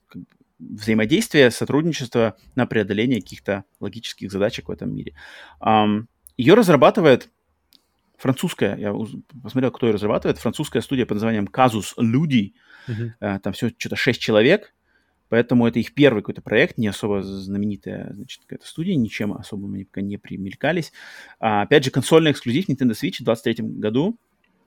[0.59, 5.15] взаимодействие, сотрудничество на преодоление каких-то логических задачек в этом мире.
[5.61, 6.07] Um,
[6.37, 7.31] ее разрабатывает
[8.19, 8.95] французская, я
[9.43, 12.55] посмотрел, кто ее разрабатывает, французская студия под названием Казус Люди.
[12.89, 13.11] Uh-huh.
[13.21, 14.73] Uh, там все что-то 6 человек,
[15.29, 19.85] поэтому это их первый какой-то проект, не особо знаменитая, значит, какая-то студия, ничем особо они
[19.85, 20.93] пока не примелькались.
[21.41, 24.19] Uh, опять же, консольный эксклюзив Nintendo Switch в 23 году.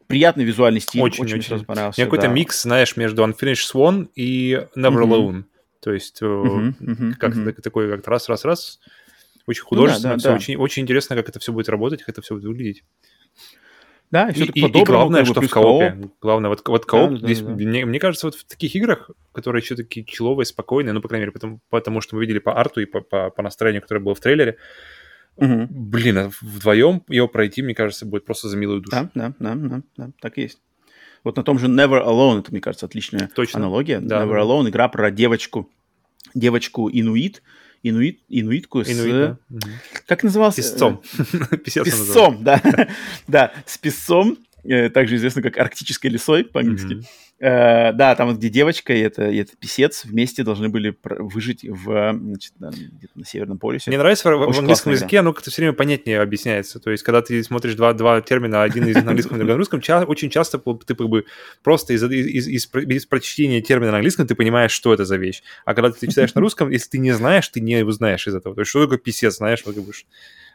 [0.08, 1.66] Приятный визуальный стиль, очень, очень, очень.
[1.66, 2.04] понравился.
[2.04, 2.34] Какой-то да.
[2.34, 5.08] микс, знаешь, между Unfinished Swan и Never uh-huh.
[5.08, 5.44] Alone.
[5.82, 7.62] То есть uh-huh, uh-huh, как uh-huh.
[7.62, 8.80] такой как раз, раз, раз.
[9.46, 10.36] Очень художественно, ну, да, да, все да.
[10.36, 12.84] очень, очень интересно, как это все будет работать, как это все будет выглядеть.
[14.12, 15.92] Да, и все и, и главное, что в коопе.
[15.92, 16.14] Кооп.
[16.22, 17.54] Главное, вот, вот кооп, да, здесь, да, да.
[17.54, 21.08] Мне, мне кажется, вот в таких играх, которые еще такие chill овые, спокойные, ну, по
[21.08, 24.02] крайней мере, потому, потому что мы видели по арту и по, по, по настроению, которое
[24.02, 24.58] было в трейлере,
[25.38, 25.68] угу.
[25.70, 28.92] блин, а вдвоем его пройти, мне кажется, будет просто за милую душу.
[28.92, 30.60] Да, да, да, да, да так и есть.
[31.24, 33.60] Вот на том же Never Alone, это, мне кажется, отличная Точно.
[33.60, 34.00] аналогия.
[34.00, 35.70] Да, Never Alone, игра про девочку,
[36.34, 37.44] девочку-инуит,
[37.84, 39.38] инуит, инуитку Инуит, с...
[39.50, 39.70] Да.
[40.08, 40.58] Как назывался?
[40.62, 41.02] Песцом.
[41.66, 42.62] Песцом, да.
[43.28, 44.49] да, с песцом, э,
[44.90, 47.02] также известно как арктической лисой по-английски.
[47.42, 51.84] Э, да, там где девочка и это, и это писец вместе должны были выжить в,
[52.14, 53.90] значит, где-то на Северном полюсе.
[53.90, 56.82] Мне нравится в, в английском языке, оно как-то все время понятнее объясняется.
[56.82, 59.80] То есть, когда ты смотришь два, два термина, один из на английском, другой на русском,
[59.80, 61.26] ча- очень часто ты как бы
[61.64, 65.42] просто из, из, из, из прочтения термина на английском ты понимаешь, что это за вещь.
[65.64, 68.54] А когда ты читаешь на русском, если ты не знаешь, ты не узнаешь из этого.
[68.54, 69.94] То есть, что такое писец, знаешь, вот, как бы,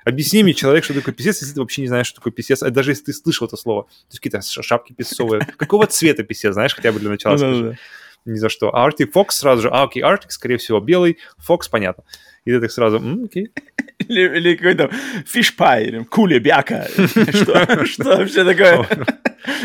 [0.05, 2.71] Объясни мне, человек, что такое писец, если ты вообще не знаешь, что такое писец, а
[2.71, 3.85] даже если ты слышал это слово.
[3.85, 5.47] То есть какие-то шапки песцовые.
[5.57, 7.79] Какого цвета писец, знаешь, хотя бы для начала скажи.
[8.25, 8.75] Ни за что.
[8.75, 12.05] А Arctic Fox сразу же, а, окей, Arctic, скорее всего, белый, Fox, понятно.
[12.45, 13.51] И ты так сразу, окей.
[13.99, 14.91] Или, или какой-то
[15.33, 16.89] или кулебяка.
[16.95, 18.87] Что, что вообще такое?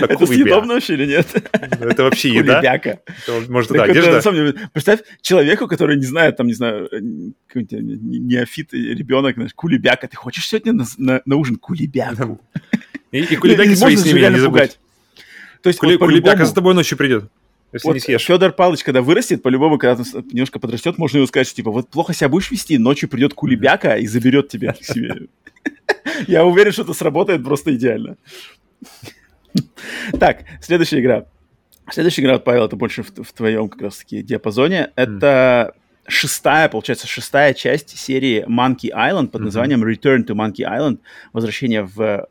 [0.02, 1.28] Это съедобно вообще или нет?
[1.52, 2.60] Это вообще еда?
[2.60, 3.00] Кулебяка.
[3.50, 4.22] Может, это одежда?
[4.72, 6.90] Представь человеку, который не знает, там, не знаю,
[7.54, 10.08] неофит ребенок, знаешь, кулебяка.
[10.08, 12.40] Ты хочешь сегодня на ужин кулебяку?
[13.12, 14.80] И кулебяки свои с ними не забудь.
[15.62, 17.30] То есть кулебяка за тобой ночью придет.
[17.72, 18.24] Если вот не съешь.
[18.24, 21.90] Федор Павлович, когда вырастет, по-любому, когда он немножко подрастет, можно ему сказать, что, типа, вот
[21.90, 25.28] плохо себя будешь вести, ночью придет кулебяка и заберет тебя к себе.
[26.28, 28.18] Я уверен, что это сработает просто идеально.
[30.20, 31.26] Так, следующая игра.
[31.92, 34.92] Следующая игра, Павел, это больше в, в твоем как раз-таки диапазоне.
[34.96, 35.74] Это
[36.08, 41.00] шестая, получается, шестая часть серии Monkey Island под названием Return to Monkey Island.
[41.34, 42.26] Возвращение в э,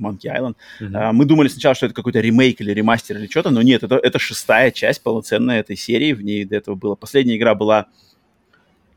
[0.00, 0.56] Monkey Island.
[0.80, 1.12] Mm-hmm.
[1.12, 4.18] Мы думали сначала, что это какой-то ремейк или ремастер или что-то, но нет, это, это
[4.18, 6.12] шестая часть полноценная этой серии.
[6.12, 6.94] В ней до этого было.
[6.94, 7.86] Последняя игра была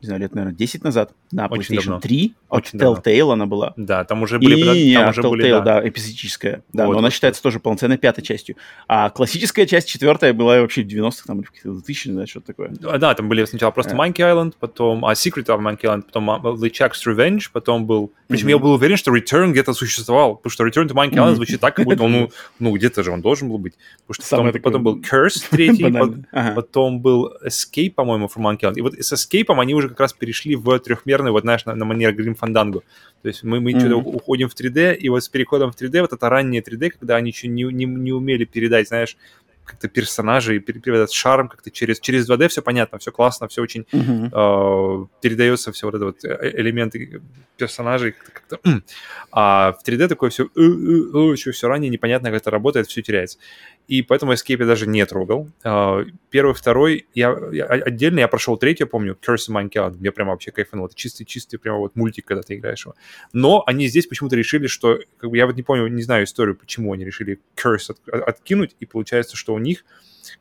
[0.04, 2.00] не знаю, лет, наверное, 10 назад на Очень PlayStation давно.
[2.00, 2.34] 3.
[2.50, 3.32] Очень от Telltale давно.
[3.32, 3.72] она была.
[3.76, 4.76] Да, там уже были...
[4.76, 5.60] И, там уже Telltale, были, да.
[5.60, 6.62] да, эпизодическая.
[6.72, 8.56] Да, вот, но она считается тоже полноценной пятой частью.
[8.86, 12.70] А классическая часть, четвертая, была вообще в 90-х, там, или в 2000 да, что-то такое.
[12.70, 13.98] Да, там были сначала просто yeah.
[13.98, 15.04] Monkey Island, потом...
[15.06, 18.12] А, Secret of Monkey Island, потом LeChuck's Revenge, потом был...
[18.28, 18.50] Причем mm-hmm.
[18.50, 21.34] я был уверен, что Return где-то существовал, потому что Return to Monkey Island mm-hmm.
[21.36, 23.74] звучит так, как будто он, ну, ну где-то же он должен был быть.
[24.06, 28.74] Потому что потом, потом был Curse третий, потом был Escape, по-моему, from Monkey Island.
[28.76, 31.84] И вот с Escape они уже как раз перешли в трехмерный, вот знаешь, на, на
[31.84, 32.82] манер Grim Fandango.
[33.22, 33.80] То есть мы, мы mm-hmm.
[33.80, 37.16] что-то уходим в 3D, и вот с переходом в 3D, вот это раннее 3D, когда
[37.16, 39.16] они еще не, не, не умели передать, знаешь,
[39.64, 44.28] как-то персонажей, передать шарм как-то через, через 2D все понятно, все классно, все очень mm-hmm.
[44.30, 47.22] э, передается, все вот это вот э, элементы
[47.56, 48.82] персонажей как-то, как-то
[49.32, 53.02] а в 3D такое все, э, э, э, все ранее непонятно, как это работает, все
[53.02, 53.38] теряется
[53.86, 55.50] и поэтому Escape я даже не трогал.
[55.62, 59.98] А, первый, второй, я, я отдельно, я прошел третий, я помню, Curse of Monkey Island,
[59.98, 60.86] мне прямо вообще кайфанул.
[60.86, 62.94] Это чистый-чистый прямо вот мультик, когда ты играешь его.
[63.32, 66.56] Но они здесь почему-то решили, что, как бы, я вот не помню, не знаю историю,
[66.56, 69.84] почему они решили Curse от, откинуть, и получается, что у них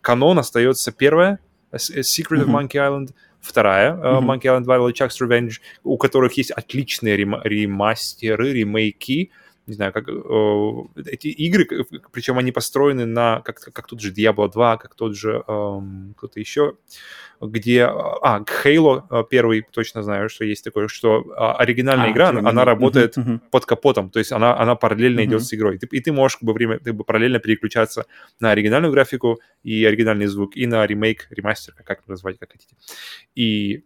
[0.01, 1.39] канон остается первая,
[1.73, 7.17] Secret of Monkey Island, вторая, uh, Monkey Island Valley Chuck's Revenge, у которых есть отличные
[7.17, 9.31] рем- ремастеры, ремейки,
[9.65, 14.51] не знаю, как э, эти игры, причем они построены на, как, как тот же Diablo
[14.51, 15.81] 2, как тот же э,
[16.17, 16.75] кто-то еще,
[17.39, 22.29] где, а, Halo э, первый, точно знаю, что есть такое, что а, оригинальная а, игра,
[22.29, 23.39] она, она работает uh-huh, uh-huh.
[23.51, 25.25] под капотом, то есть она, она параллельно uh-huh.
[25.25, 28.05] идет с игрой, и ты, можешь как бы время, как бы параллельно переключаться
[28.39, 32.75] на оригинальную графику и оригинальный звук, и на ремейк, ремастер, как назвать, как хотите.
[33.35, 33.83] И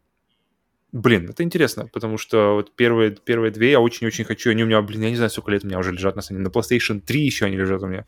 [0.93, 4.51] Блин, это интересно, потому что вот первые, первые две я очень-очень хочу.
[4.51, 6.43] Они у меня, блин, я не знаю, сколько лет у меня уже лежат на самом
[6.43, 6.49] деле.
[6.49, 8.05] На PlayStation 3 еще они лежат у меня.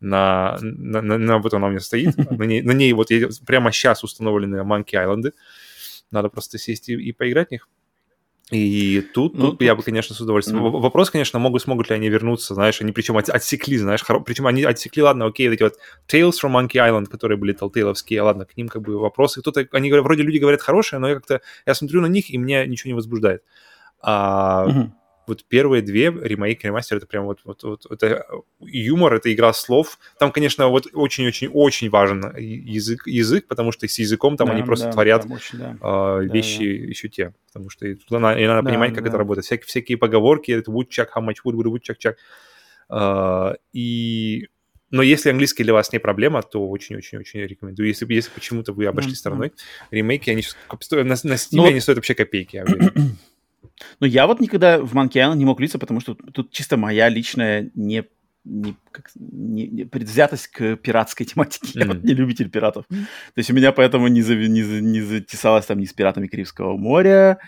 [0.00, 2.16] На, на, на, на вот она у меня стоит.
[2.30, 3.08] На ней, на ней вот
[3.46, 5.32] прямо сейчас установлены Monkey Island.
[6.10, 7.68] Надо просто сесть и, и поиграть в них.
[8.50, 10.58] И тут, ну, тут я бы, конечно, с удовольствием.
[10.58, 10.70] Ну.
[10.70, 14.20] Вопрос, конечно, могут, смогут ли они вернуться, знаешь, они причем от, отсекли, знаешь, хоро...
[14.20, 15.74] причем они отсекли, ладно, окей, вот эти вот
[16.08, 19.40] Tales from Monkey Island, которые были толтейловские, ладно, к ним как бы вопросы.
[19.40, 22.38] Кто-то, они говорят, вроде люди говорят хорошие, но я как-то, я смотрю на них, и
[22.38, 23.44] мне ничего не возбуждает.
[24.00, 24.92] А, угу
[25.30, 28.26] вот первые две, ремейк, ремастер, это прям вот, вот, вот это
[28.60, 29.98] юмор, это игра слов.
[30.18, 34.86] Там, конечно, вот очень-очень-очень важен язык, язык, потому что с языком там да, они просто
[34.86, 35.76] да, творят очень, да.
[35.80, 36.86] э, вещи да.
[36.88, 37.34] еще те.
[37.52, 39.08] Потому что тут надо, и надо да, понимать, как да.
[39.08, 39.46] это работает.
[39.46, 42.16] Всякие, всякие поговорки, это woodchuck, how much wood, wood, woodchuck, chuck.
[42.90, 44.48] Э, и
[44.90, 47.88] но если английский для вас не проблема, то очень-очень-очень рекомендую.
[47.88, 49.16] Если, если почему-то вы обошли mm-hmm.
[49.16, 49.52] стороной,
[49.90, 50.42] ремейки, они
[50.90, 51.66] на, на Steam Но...
[51.66, 52.64] они стоят вообще копейки.
[54.00, 57.08] Но я вот никогда в Monkey Island не мог влиться, потому что тут чисто моя
[57.08, 58.04] личная не,
[58.44, 61.78] не, как, не, не предвзятость к пиратской тематике.
[61.78, 61.82] Mm-hmm.
[61.82, 62.86] Я вот не любитель пиратов.
[62.88, 62.96] То
[63.36, 66.76] есть у меня поэтому не, за, не, за, не затесалось там ни с пиратами Карибского
[66.76, 67.38] моря,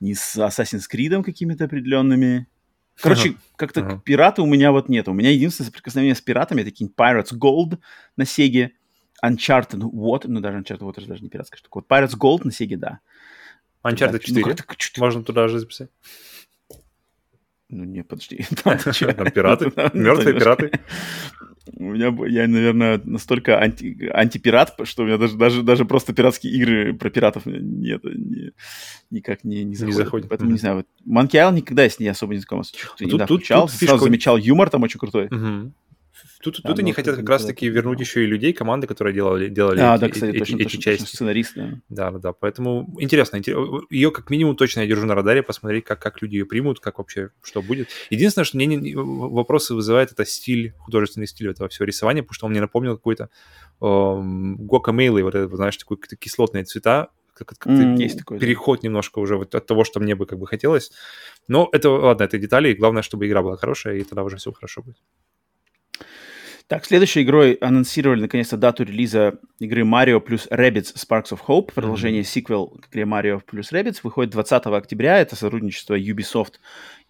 [0.00, 2.46] ни с Assassin's Creed какими-то определенными.
[3.00, 3.36] Короче, uh-huh.
[3.56, 4.00] как-то uh-huh.
[4.02, 5.08] пираты у меня вот нет.
[5.08, 7.78] У меня единственное соприкосновение с пиратами это какие-нибудь Pirates Gold
[8.16, 8.72] на Сеге,
[9.24, 11.78] Uncharted Water, ну даже Uncharted Water даже не пиратская штука.
[11.78, 13.00] Вот Pirates Gold на Сеге, да.
[13.84, 14.44] Uncharted 4.
[14.44, 15.90] Ну, Можно туда же записать.
[17.68, 18.44] Ну, не, подожди.
[18.64, 20.70] Там, пираты, мертвые пираты.
[21.74, 26.52] У меня, я, наверное, настолько анти, антипират, что у меня даже, даже, даже просто пиратские
[26.54, 28.52] игры про пиратов нет, не,
[29.10, 29.98] никак не, не, заходят.
[29.98, 30.28] не заходит.
[30.28, 30.52] Поэтому mm-hmm.
[30.52, 30.76] не знаю.
[30.76, 32.74] Вот Monkey Island никогда с ней особо не знакомился.
[32.98, 35.28] Тут, тут, включал, тут сразу замечал юмор там очень крутой.
[35.28, 35.70] Mm-hmm.
[36.42, 39.80] Тут, да, тут они хотят как раз-таки вернуть еще и людей, команды, которые делали, делали
[39.80, 41.00] а, эти, да, кстати, эти, точно, эти точно, части.
[41.02, 41.80] Точно, сценарист, да.
[41.88, 42.32] Да, да.
[42.32, 43.80] Поэтому интересно, интересно.
[43.90, 46.98] Ее как минимум точно я держу на радаре, посмотреть, как, как люди ее примут, как
[46.98, 47.88] вообще, что будет.
[48.10, 52.46] Единственное, что мне не, вопросы вызывает, это стиль, художественный стиль этого всего рисования, потому что
[52.46, 53.30] он мне напомнил какой-то
[53.80, 58.88] эм, вот это, знаешь, такой кислотные цвета, как, как mm, есть такой, переход да.
[58.88, 60.92] немножко уже вот от того, что мне бы как бы хотелось.
[61.48, 64.82] Но это, ладно, это детали, главное, чтобы игра была хорошая, и тогда уже все хорошо
[64.82, 64.98] будет.
[66.72, 71.72] Так, следующей игрой анонсировали наконец-то дату релиза игры Mario плюс Rabbids Sparks of Hope.
[71.74, 72.26] Продолжение mm-hmm.
[72.26, 75.18] сиквел к игре Mario плюс Rabbids выходит 20 октября.
[75.18, 76.54] Это сотрудничество Ubisoft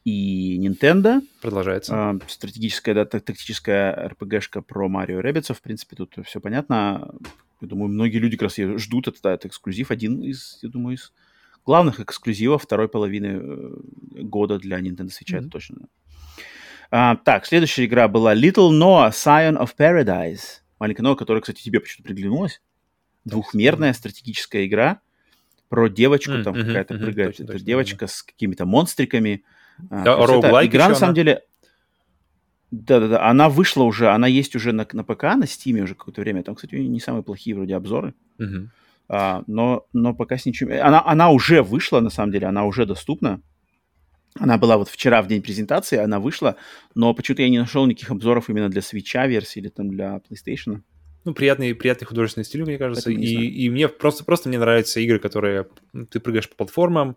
[0.05, 1.21] и Nintendo.
[1.41, 1.95] Продолжается.
[1.95, 5.55] А, стратегическая, да, тактическая RPG-шка про Mario Rabbids.
[5.55, 7.15] В принципе, тут все понятно.
[7.61, 9.07] Я думаю, многие люди как раз ждут.
[9.07, 9.93] Это, это эксклюзив.
[9.93, 11.13] Один из, я думаю, из
[11.65, 15.33] главных эксклюзивов второй половины э, года для Nintendo Switch.
[15.33, 15.39] Mm-hmm.
[15.39, 15.77] Это точно.
[16.95, 20.61] А, так, следующая игра была Little Noah, Scion of Paradise.
[20.79, 22.61] Маленькая Ноа, которая, кстати, тебе почему-то приглянулась.
[23.25, 25.01] Двухмерная стратегическая игра
[25.71, 27.29] про девочку, mm, там mm-hmm, какая-то mm-hmm, прыгает.
[27.31, 28.09] Точно, это точно, девочка да.
[28.09, 29.43] с какими-то монстриками.
[29.89, 31.41] А, да, а, игра, на самом деле...
[32.71, 36.43] Да-да-да, она вышла уже, она есть уже на, на ПК, на Стиме уже какое-то время.
[36.43, 38.13] Там, кстати, не самые плохие вроде обзоры.
[38.39, 38.69] Mm-hmm.
[39.09, 40.71] А, но, но пока с ничем...
[40.71, 43.41] Она, она уже вышла, на самом деле, она уже доступна.
[44.39, 46.57] Она была вот вчера в день презентации, она вышла,
[46.95, 50.81] но почему-то я не нашел никаких обзоров именно для свеча версии или там для PlayStation.
[51.25, 53.11] Ну, приятный, приятный художественный стиль, мне кажется.
[53.11, 55.69] И, и мне просто, просто мне нравятся игры, которые
[56.11, 57.17] ты прыгаешь по платформам,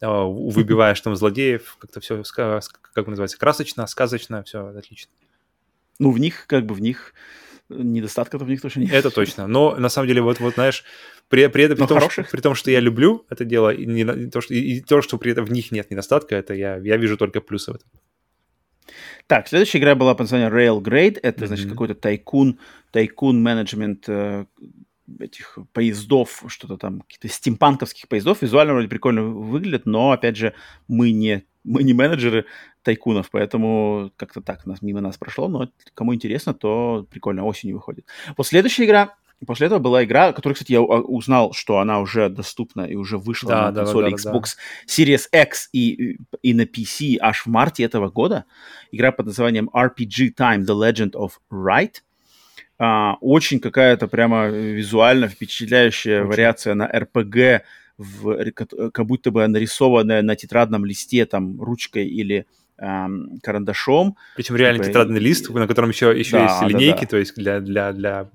[0.00, 5.12] а, выбиваешь там злодеев, как-то все, как называется, красочно, сказочно, все отлично.
[6.00, 7.14] Ну, в них, как бы в них
[7.68, 8.92] недостатков в них точно нет.
[8.92, 9.46] Это точно.
[9.46, 10.84] Но на самом деле, вот, вот знаешь,
[11.28, 14.02] при, при, этом, при, том, что, при том, что я люблю это дело, и, не,
[14.02, 16.96] и, то, что, и то, что при этом в них нет недостатка, это я, я
[16.96, 17.88] вижу только плюсы в этом.
[19.26, 21.18] Так, следующая игра была под названием Railgrade.
[21.22, 21.46] Это, mm-hmm.
[21.46, 22.58] значит, какой-то тайкун,
[22.90, 24.44] тайкун менеджмент э,
[25.18, 28.42] этих поездов, что-то там, каких-то стимпанковских поездов.
[28.42, 30.54] Визуально вроде прикольно выглядит, но, опять же,
[30.88, 32.46] мы не, мы не менеджеры
[32.82, 38.06] тайкунов, поэтому как-то так нас, мимо нас прошло, но кому интересно, то прикольно, осенью выходит.
[38.36, 39.16] Вот следующая игра
[39.46, 43.50] После этого была игра, которую, кстати, я узнал, что она уже доступна и уже вышла
[43.50, 44.86] да, на да, консоли да, Xbox да.
[44.86, 48.44] Series X и, и на PC аж в марте этого года.
[48.90, 51.96] Игра под названием RPG Time The Legend of Right.
[52.78, 56.28] А, очень какая-то прямо визуально впечатляющая очень.
[56.28, 57.60] вариация на RPG,
[57.96, 58.50] в,
[58.90, 62.46] как будто бы нарисованная на тетрадном листе там ручкой или
[62.78, 64.16] эм, карандашом.
[64.36, 67.06] Причем реально типа, тетрадный лист, на котором еще, еще да, есть линейки, да, да.
[67.06, 68.30] то есть для, для, для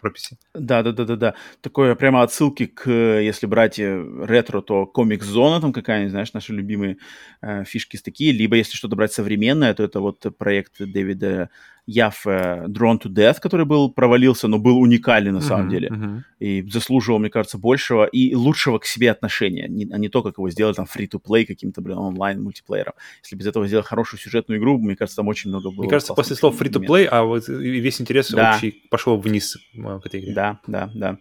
[0.00, 0.38] прописи.
[0.54, 1.34] Да, да, да, да, да.
[1.60, 6.98] Такое прямо отсылки к, если брать э, ретро, то комик-зона там какая-нибудь, знаешь, наши любимые
[7.42, 8.32] э, фишки такие.
[8.32, 11.50] Либо если что-то брать современное, то это вот проект Дэвида
[11.86, 15.88] Яв uh, Drawn to Death, который был провалился, но был уникальный на самом uh-huh, деле.
[15.88, 16.20] Uh-huh.
[16.38, 20.38] И заслуживал, мне кажется, большего и лучшего к себе отношения, не, а не то, как
[20.38, 22.94] его сделать там free-to-play каким-то, блин, онлайн-мультиплеером.
[23.24, 25.82] Если без этого сделать хорошую сюжетную игру, мне кажется, там очень много было.
[25.82, 28.54] Мне кажется, после слов free-to-play, а вот весь интерес да.
[28.54, 30.34] общий пошел вниз в этой игре.
[30.34, 31.18] Да, да, да.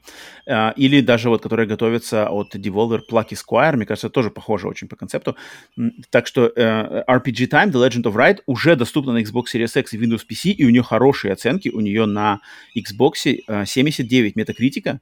[0.47, 4.87] Uh, или даже вот, которая готовится от Devolver Plucky Squire, мне кажется, тоже похоже очень
[4.87, 5.35] по концепту.
[6.11, 9.93] Так что uh, RPG Time, The Legend of Ride уже доступна на Xbox Series X
[9.93, 11.69] и Windows PC, и у нее хорошие оценки.
[11.69, 12.41] У нее на
[12.75, 15.01] Xbox 79 метакритика.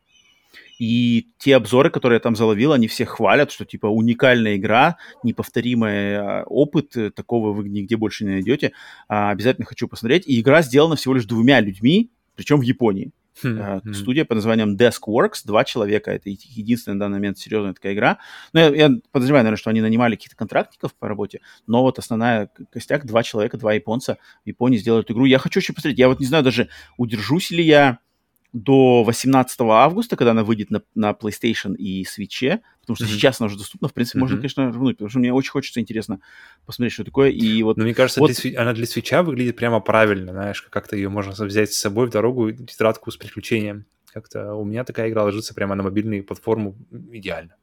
[0.80, 6.16] И те обзоры, которые я там заловил, они все хвалят, что типа уникальная игра, неповторимый
[6.16, 8.72] а, опыт, э, такого вы нигде больше не найдете.
[9.10, 10.26] А, обязательно хочу посмотреть.
[10.26, 13.12] И игра сделана всего лишь двумя людьми, причем в Японии.
[13.44, 13.94] Mm-hmm.
[13.94, 18.20] Студия под названием Deskworks, два человека, это единственная на данный момент серьезная такая игра.
[18.54, 22.50] Но я, я подозреваю, наверное, что они нанимали каких-то контрактников по работе, но вот основная
[22.72, 25.26] костяк, два человека, два японца в Японии сделают игру.
[25.26, 28.00] Я хочу еще посмотреть, я вот не знаю даже, удержусь ли я
[28.54, 33.08] до 18 августа, когда она выйдет на, на PlayStation и Switch, потому что mm-hmm.
[33.08, 34.22] сейчас она уже доступна, в принципе, mm-hmm.
[34.22, 36.20] можно, конечно, рвнуть, потому что мне очень хочется интересно
[36.66, 37.30] посмотреть, что такое.
[37.30, 38.32] И вот, Но мне кажется, вот...
[38.32, 42.10] для, она для свеча выглядит прямо правильно, знаешь, как-то ее можно взять с собой в
[42.10, 43.86] дорогу, тетрадку с приключением.
[44.12, 46.76] Как-то у меня такая игра ложится прямо на мобильную платформу
[47.12, 47.56] идеально.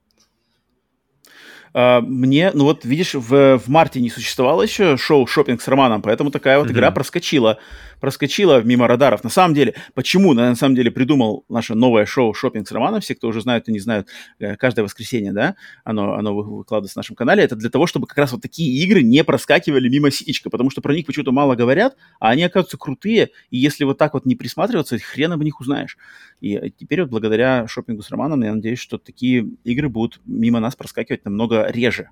[1.75, 6.03] Uh, мне, ну вот, видишь, в, в марте не существовало еще шоу «Шопинг с Романом»,
[6.03, 6.73] поэтому такая вот mm-hmm.
[6.73, 7.59] игра проскочила
[8.01, 9.25] проскочила мимо радаров.
[9.25, 13.15] На самом деле, почему на самом деле придумал наше новое шоу «Шопинг с Романом», все,
[13.15, 17.17] кто уже знают и не знают, э, каждое воскресенье, да, оно, оно выкладывается на нашем
[17.17, 20.71] канале, это для того, чтобы как раз вот такие игры не проскакивали мимо ситечка, потому
[20.71, 24.27] что про них почему-то мало говорят, а они оказываются крутые, и если вот так вот
[24.27, 25.97] не присматриваться, хрен об них узнаешь.
[26.41, 30.61] И э, теперь вот благодаря шопингу с Романом я надеюсь, что такие игры будут мимо
[30.61, 32.11] нас проскакивать намного реже.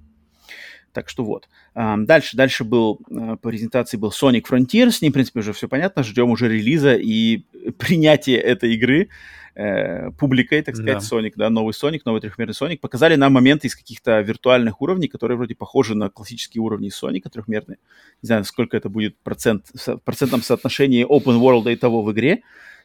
[0.94, 1.48] Так что вот.
[1.74, 5.68] Дальше, дальше был э, по презентации был Sonic Frontier, с ним, в принципе, уже все
[5.68, 7.38] понятно, ждем уже релиза и
[7.78, 9.08] принятия этой игры
[9.56, 11.16] э, публикой, так сказать, да.
[11.16, 12.78] Sonic, да, новый Sonic, новый трехмерный Sonic.
[12.78, 17.78] Показали нам моменты из каких-то виртуальных уровней, которые вроде похожи на классические уровни Соника трехмерные.
[18.22, 22.42] Не знаю, сколько это будет процент, в процентном соотношении open world и того в игре,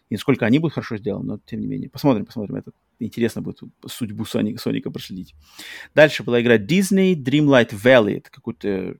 [0.10, 1.90] и насколько они будут хорошо сделаны, но тем не менее.
[1.90, 2.56] Посмотрим, посмотрим.
[2.56, 5.36] Это интересно будет судьбу Соника, Соника проследить.
[5.94, 8.18] Дальше была игра Disney Dreamlight Valley.
[8.18, 8.98] Это какой-то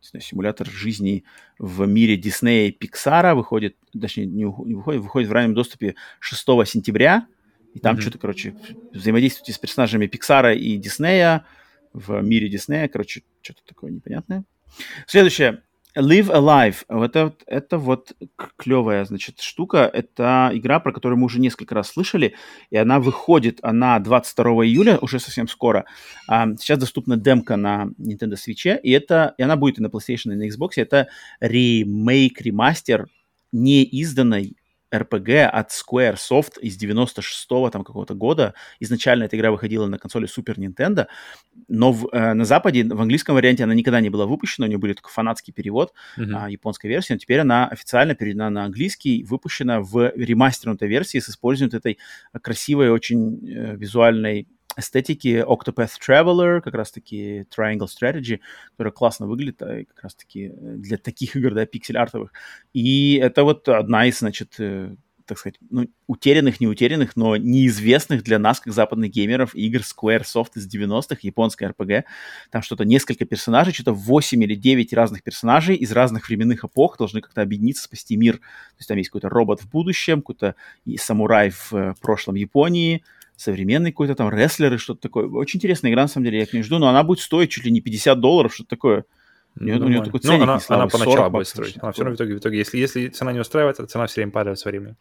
[0.00, 1.24] знаю, симулятор жизни
[1.58, 3.34] в мире Диснея и Пиксара.
[3.34, 7.26] Выходит, точнее, не, не выходит, выходит в раннем доступе 6 сентября.
[7.72, 8.00] И там mm-hmm.
[8.00, 8.54] что-то, короче,
[8.92, 11.46] взаимодействуйте с персонажами Пиксара и Диснея
[11.92, 12.88] в мире Диснея.
[12.88, 14.44] Короче, что-то такое непонятное.
[15.06, 15.62] Следующее.
[15.96, 16.84] Live Alive.
[16.88, 18.12] Вот это, это вот
[18.56, 19.90] клевая, значит, штука.
[19.92, 22.34] Это игра, про которую мы уже несколько раз слышали,
[22.70, 25.84] и она выходит, она 22 июля, уже совсем скоро.
[26.28, 30.32] А, сейчас доступна демка на Nintendo Switch, и, это, и она будет и на PlayStation,
[30.32, 30.70] и на Xbox.
[30.76, 31.08] Это
[31.40, 33.06] ремейк, ремастер
[33.52, 34.56] неизданной
[34.94, 38.54] RPG от Squaresoft из 96-го там какого-то года.
[38.80, 41.06] Изначально эта игра выходила на консоли Super Nintendo,
[41.68, 44.78] но в, э, на Западе, в английском варианте она никогда не была выпущена, у нее
[44.78, 46.48] был только фанатский перевод, mm-hmm.
[46.48, 51.28] э, японская версия, но теперь она официально переведена на английский, выпущена в ремастернутой версии с
[51.28, 51.98] использованием этой
[52.40, 58.40] красивой, очень э, визуальной эстетики Octopath Traveler, как раз-таки Triangle Strategy,
[58.72, 62.32] которая классно выглядит, а как раз-таки э, для таких игр, да, пиксель-артовых.
[62.72, 64.96] И это вот одна из, значит, э,
[65.26, 70.50] так сказать, ну, утерянных, не утерянных, но неизвестных для нас, как западных геймеров, игр Squaresoft
[70.56, 72.04] из 90-х, японская RPG.
[72.50, 77.20] Там что-то несколько персонажей, что-то 8 или 9 разных персонажей из разных временных эпох должны
[77.20, 78.36] как-то объединиться, спасти мир.
[78.38, 80.56] То есть там есть какой-то робот в будущем, какой-то
[80.96, 83.02] самурай в э, прошлом Японии,
[83.36, 85.26] современный какой-то там рестлер и что-то такое.
[85.28, 87.64] Очень интересная игра, на самом деле, я к ней жду, но она будет стоить чуть
[87.64, 89.04] ли не 50 долларов, что-то такое.
[89.58, 91.76] У нее, у нее такой ценник, ну, она, она поначалу будет строить.
[91.80, 94.32] Она все равно в итоге, в итоге если, если цена не устраивает, цена все время
[94.32, 94.96] падает со временем.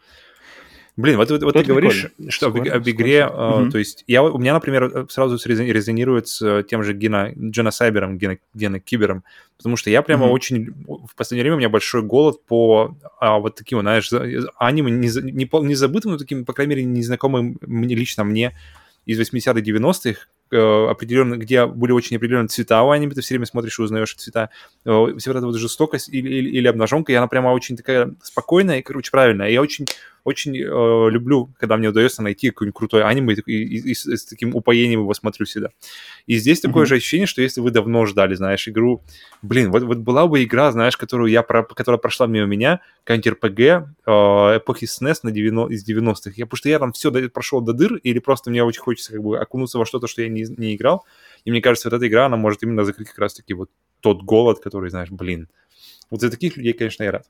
[0.96, 4.38] Блин, вот, вот, вот ты говоришь, что об, об игре, uh, то есть я, у
[4.38, 9.24] меня, например, сразу резонирует с тем же Гена, Джена Сайбером, Гена, Гена Кибером,
[9.58, 10.32] потому что я прямо mm-hmm.
[10.32, 14.12] очень, в последнее время у меня большой голод по а, вот таким, знаешь,
[14.60, 18.56] аниме, не, не, не забытым, но таким, по крайней мере, незнакомым мне, лично мне
[19.08, 23.46] из 80-х, 90-х, э, определенно, где были очень определенные цвета у аниме, ты все время
[23.46, 24.50] смотришь и узнаешь цвета.
[24.86, 28.14] Э, вся вот эта вот жестокость или, или, или обнаженка, и она прямо очень такая
[28.22, 29.50] спокойная и, короче, правильная.
[29.50, 29.88] Я очень
[30.24, 34.26] очень э, люблю, когда мне удается найти какой-нибудь крутой аниме, и, и, и, с, с
[34.26, 35.70] таким упоением его смотрю всегда.
[36.28, 36.68] И здесь mm-hmm.
[36.68, 39.04] такое же ощущение, что если вы давно ждали, знаешь, игру,
[39.42, 43.34] блин, вот, вот была бы игра, знаешь, которую я, про, которая прошла мимо меня, какая-нибудь
[43.42, 46.32] RPG э, эпохи SNES на 90, из 90-х.
[46.36, 49.12] Я, потому что я там все до, прошел до дыр, или просто мне очень хочется
[49.12, 51.06] как бы окунуться во что-то, что я не, не играл.
[51.46, 53.70] И мне кажется, вот эта игра, она может именно закрыть как раз-таки вот
[54.02, 55.50] тот голод, который, знаешь, блин.
[56.10, 57.26] Вот за таких людей, конечно, я рад.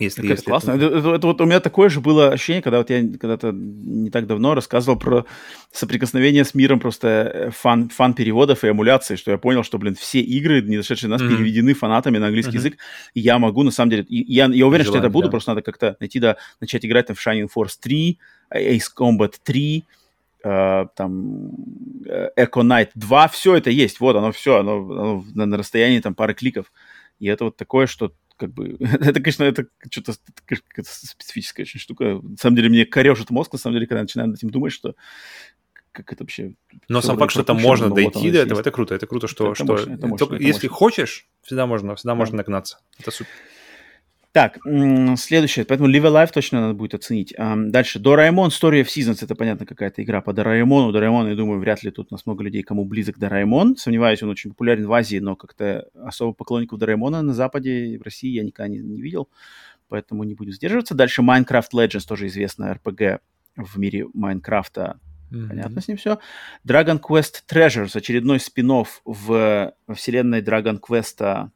[0.00, 0.72] Если, это если классно.
[0.72, 0.86] Это...
[0.86, 4.26] Это, это, вот у меня такое же было ощущение, когда вот я когда-то не так
[4.26, 5.26] давно рассказывал про
[5.72, 9.94] соприкосновение с миром просто э, фан, фан переводов и эмуляции, что я понял, что, блин,
[9.94, 11.28] все игры, не зашедшие нас, mm-hmm.
[11.28, 12.56] переведены фанатами на английский mm-hmm.
[12.56, 12.78] язык,
[13.14, 15.30] и я могу, на самом деле, я, я уверен, Желание, что это буду, да.
[15.30, 18.18] просто надо как-то найти, да, начать играть там в Shining Force 3,
[18.54, 19.98] Ace Combat 3, Uh,
[20.44, 21.50] э, там
[22.04, 26.14] uh, Echo Knight 2, все это есть, вот оно все, оно, оно на, расстоянии там
[26.14, 26.72] пары кликов.
[27.18, 30.14] И это вот такое, что как бы, это, конечно, это что-то
[30.84, 32.20] специфическая очень штука.
[32.22, 34.72] На самом деле, мне корежит мозг, на самом деле, когда я начинаю над этим думать,
[34.72, 34.94] что
[35.92, 36.54] как это вообще...
[36.88, 38.94] Но сам факт, что там можно дойти вот до этого, это круто.
[38.94, 40.68] Это круто, что, это что мощно, это мощно, это если мощно.
[40.68, 42.16] хочешь, всегда можно, всегда да.
[42.16, 42.78] можно нагнаться.
[43.00, 43.30] Это супер.
[44.38, 44.60] Так,
[45.18, 45.64] следующее.
[45.64, 47.34] Поэтому Live Alive точно надо будет оценить.
[47.36, 47.98] Дальше.
[47.98, 49.18] Doraemon Story of Seasons.
[49.20, 50.92] Это, понятно, какая-то игра по Дораэмону.
[50.92, 53.76] Дораэмон, я думаю, вряд ли тут у нас много людей, кому близок Дораэмон.
[53.76, 58.02] Сомневаюсь, он очень популярен в Азии, но как-то особо поклонников Дораэмона на Западе и в
[58.02, 59.28] России я никогда не, не видел.
[59.88, 60.94] Поэтому не будем сдерживаться.
[60.94, 63.18] Дальше Minecraft Legends, тоже известная RPG
[63.56, 65.00] в мире Майнкрафта.
[65.32, 65.48] Mm-hmm.
[65.48, 66.20] Понятно с ним все.
[66.64, 71.50] Dragon Quest Treasures, очередной спин в вселенной Dragon Quest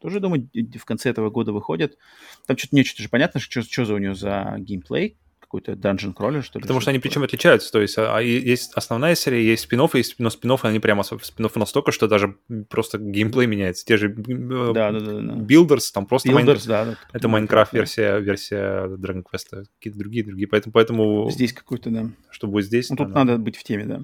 [0.00, 1.98] тоже, думаю, в конце этого года выходит.
[2.46, 5.16] Там что-то не что-то же понятно, что, что за у нее за геймплей,
[5.46, 6.62] какой-то Dungeon Crawler, что ли?
[6.62, 7.70] Потому что, они причем отличаются.
[7.70, 11.48] То есть а, есть основная серия, есть spin-off ы, но spin-off ы, они прямо spin-off
[11.54, 12.36] настолько, что даже
[12.68, 13.84] просто геймплей меняется.
[13.84, 15.32] Те же да, да, да, да.
[15.34, 16.58] Builders, там просто Builders, Майн...
[16.66, 20.48] да, это Minecraft версия, версия Dragon Quest, какие-то другие, другие.
[20.48, 21.30] Поэтому, поэтому...
[21.30, 22.10] Здесь какой-то, да.
[22.30, 22.90] Что будет здесь?
[22.90, 23.38] Ну, тут да, надо да.
[23.38, 24.02] быть в теме, да.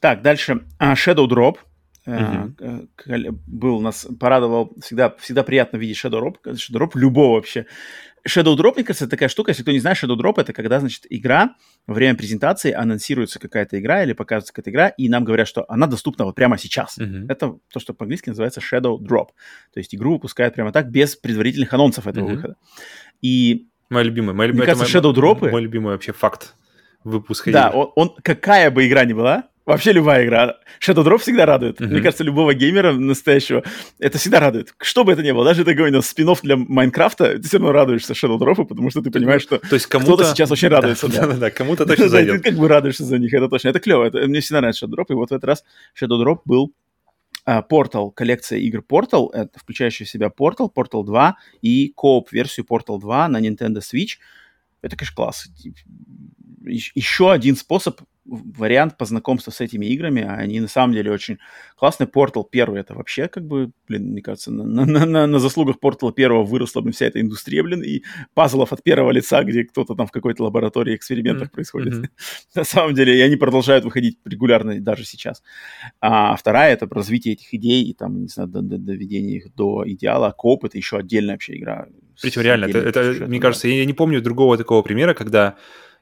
[0.00, 0.64] Так, дальше.
[0.80, 1.56] Uh, Shadow Drop.
[2.06, 3.38] Uh-huh.
[3.46, 7.66] был нас порадовал всегда всегда приятно видеть Shadow Drop, Shadow Drop любого вообще
[8.26, 11.06] Shadow Drop, мне кажется, такая штука, если кто не знает, Shadow Drop это когда, значит,
[11.08, 11.56] игра,
[11.86, 15.86] во время презентации анонсируется какая-то игра или показывается какая-то игра, и нам говорят, что она
[15.86, 16.98] доступна вот прямо сейчас.
[16.98, 17.26] Uh-huh.
[17.28, 19.28] Это то, что по-английски называется Shadow Drop.
[19.72, 22.34] То есть игру выпускают прямо так, без предварительных анонсов этого uh-huh.
[22.34, 22.56] выхода.
[23.22, 23.68] И...
[23.88, 24.34] Моя любимая.
[24.34, 25.50] Моя, мне кажется, Shadow Drop...
[25.50, 26.54] Мой любимый вообще факт
[27.04, 30.56] выпуска Да, он, он, какая бы игра ни была, Вообще любая игра.
[30.80, 31.80] Shadow Drop всегда радует.
[31.80, 31.86] Uh-huh.
[31.86, 33.62] Мне кажется, любого геймера настоящего
[33.98, 34.74] это всегда радует.
[34.80, 38.12] Что бы это ни было, даже это какой-нибудь спин для Майнкрафта, ты все равно радуешься
[38.12, 40.14] Shadow Drop, потому что ты понимаешь, что То есть кому-то...
[40.14, 41.08] кто-то сейчас очень радуется.
[41.08, 42.42] Да, да, да, кому-то точно зайдет.
[42.42, 43.68] Ты как бы радуешься за них, это точно.
[43.68, 44.04] Это клево.
[44.04, 45.64] Это, мне всегда нравится Shadow Drop, и вот в этот раз
[46.00, 46.72] Shadow Drop был
[47.46, 52.66] uh, Portal, коллекция игр Portal, это включающая в себя Portal, Portal 2 и кооп версию
[52.68, 54.18] Portal 2 на Nintendo Switch.
[54.82, 55.48] Это, конечно, класс.
[56.64, 58.00] Еще один способ
[58.30, 61.38] вариант по знакомству с этими играми, они на самом деле очень
[61.76, 62.06] классные.
[62.06, 66.12] Portal первый это вообще как бы, блин, мне кажется, на, на, на, на заслугах Portal
[66.12, 68.02] первого выросла бы вся эта индустрия, блин, и
[68.34, 71.52] пазлов от первого лица, где кто-то там в какой-то лаборатории экспериментах mm-hmm.
[71.52, 71.94] происходит.
[71.94, 72.08] Mm-hmm.
[72.54, 75.42] на самом деле, и они продолжают выходить регулярно даже сейчас.
[76.00, 80.32] А вторая это развитие этих идей и там, не знаю, доведение их до идеала.
[80.36, 81.88] Коп это еще отдельная вообще игра.
[82.20, 85.56] Причем реально, это, это мне кажется, я не помню другого такого примера, когда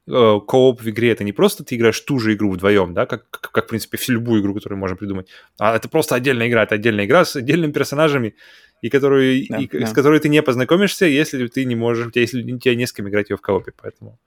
[0.08, 3.50] кооп в игре это не просто ты играешь ту же игру вдвоем, да, как, как,
[3.50, 5.28] как в принципе, всю любую игру, которую можно придумать,
[5.58, 8.34] а это просто отдельная игра, это отдельная игра с отдельными персонажами,
[8.80, 9.86] и, которую, да, и да.
[9.86, 12.86] с которой ты не познакомишься, если ты не можешь, у тебя, если у тебя не
[12.86, 14.18] с кем играть ее в коопе, поэтому...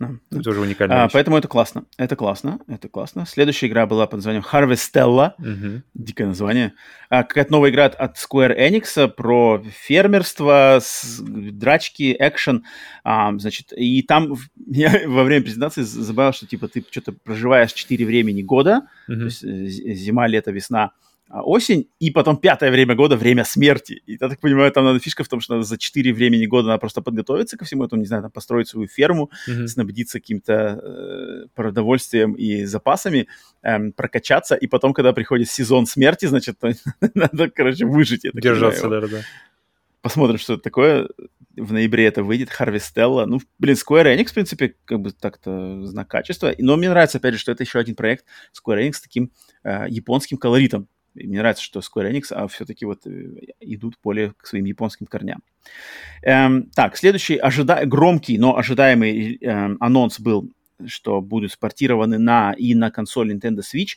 [0.00, 1.04] Ну, это уже уникально.
[1.04, 1.84] А, поэтому это классно.
[1.96, 2.58] Это классно.
[2.66, 3.26] Это классно.
[3.26, 5.34] Следующая игра была под названием Harvestella.
[5.38, 5.82] Угу.
[5.94, 6.72] Дикое название.
[7.08, 12.64] А, какая-то новая игра от Square Enix про фермерство, с, драчки, экшен.
[13.04, 14.34] А, значит, и там
[14.66, 18.88] я во время презентации забавил, что типа ты что-то проживаешь 4 времени года.
[19.08, 19.16] Угу.
[19.16, 20.90] То есть э, зима, лето, весна а,
[21.30, 24.02] осень, и потом пятое время года, время смерти.
[24.06, 26.68] И я так понимаю, там надо фишка в том, что надо за четыре времени года
[26.68, 29.66] надо просто подготовиться ко всему этому, не знаю, там, построить свою ферму, mm-hmm.
[29.66, 33.26] снабдиться каким-то э, продовольствием и запасами,
[33.62, 36.58] э, прокачаться, и потом, когда приходит сезон смерти, значит,
[37.14, 38.22] надо, короче, выжить.
[38.34, 39.22] Держаться, да-да-да.
[40.04, 41.08] Посмотрим, что это такое.
[41.56, 43.24] В ноябре это выйдет, Harvestella.
[43.24, 46.54] Ну, блин, Square Enix, в принципе, как бы так-то знак качества.
[46.58, 49.32] Но мне нравится, опять же, что это еще один проект Square Enix с таким
[49.62, 50.88] э, японским колоритом.
[51.14, 53.30] Мне нравится, что Square Enix а все-таки вот э,
[53.60, 55.42] идут более к своим японским корням.
[56.22, 57.86] Эм, так, следующий ожида...
[57.86, 60.50] громкий, но ожидаемый эм, анонс был,
[60.86, 63.96] что будут спортированы на и на консоль Nintendo Switch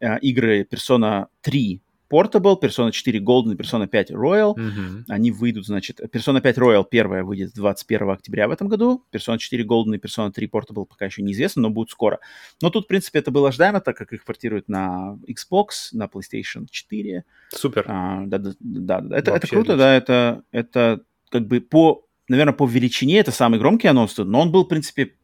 [0.00, 1.80] э, игры Persona 3
[2.10, 4.54] Portable, Persona 4 Golden Persona 5 Royal.
[4.54, 5.04] Mm-hmm.
[5.08, 9.04] Они выйдут, значит, Persona 5 Royal первая выйдет 21 октября в этом году.
[9.12, 12.20] Persona 4 Golden и Persona 3 Portable пока еще неизвестно, но будут скоро.
[12.62, 16.66] Но тут, в принципе, это было ожидаемо, так как их портируют на Xbox, на PlayStation
[16.70, 17.24] 4.
[17.50, 17.84] Супер.
[17.88, 19.18] А, да, да, да, да.
[19.18, 23.88] Это, это круто, да, это, это как бы по, наверное, по величине это самый громкий
[23.88, 25.14] анонс, но он был, в принципе,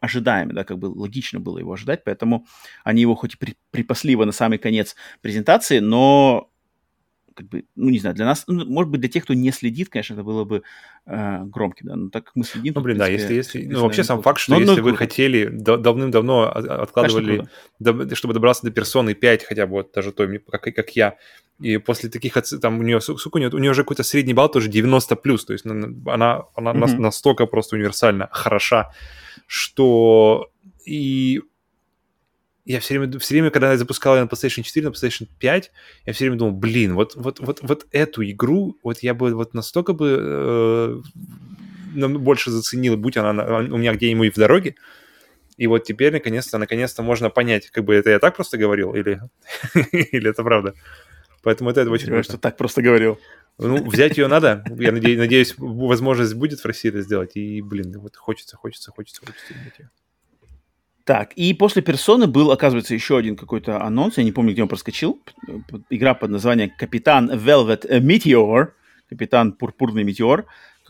[0.00, 2.46] ожидаемый, да, как бы логично было его ожидать, поэтому
[2.84, 6.50] они его хоть и при, припасли его на самый конец презентации, но
[7.38, 9.90] как бы, ну, не знаю, для нас, ну, может быть, для тех, кто не следит,
[9.90, 10.64] конечно, это было бы
[11.06, 12.72] э, громким, да, но так как мы следим...
[12.74, 15.46] Ну, блин, да, если, если, ну, вообще сам факт, что но, если но вы хотели,
[15.46, 17.48] давным-давно откладывали,
[17.80, 21.16] конечно, чтобы добраться до персоны 5, хотя бы вот даже той, как, как я,
[21.60, 24.48] и после таких, там, у нее, сука, у нее, у нее уже какой-то средний балл
[24.48, 26.98] тоже 90+, плюс, то есть она, она mm-hmm.
[26.98, 28.90] настолько просто универсально хороша,
[29.48, 30.50] что
[30.84, 31.40] и
[32.66, 35.72] я все время, все время, когда я запускал ее на PlayStation 4, на PlayStation 5,
[36.04, 39.54] я все время думал, блин, вот, вот, вот, вот эту игру, вот я бы вот
[39.54, 41.02] настолько бы
[41.96, 44.74] э, больше заценил, будь она у меня где-нибудь в дороге,
[45.56, 49.18] и вот теперь, наконец-то, наконец-то можно понять, как бы это я так просто говорил, или,
[49.92, 50.74] или это правда.
[51.42, 52.24] Поэтому это, это очень важно.
[52.24, 53.18] что так просто говорил.
[53.58, 54.64] Ну, взять ее надо.
[54.78, 57.32] Я надеюсь, надеюсь, возможность будет в России это сделать.
[57.34, 59.90] И, блин, вот хочется, хочется, хочется, хочется иметь ее.
[61.04, 64.68] Так, и после персоны был, оказывается, еще один какой-то анонс, я не помню, где он
[64.68, 65.20] проскочил.
[65.88, 68.72] Игра под названием Капитан Velvet Meteor,
[69.08, 70.46] Капитан Пурпурный Метеор.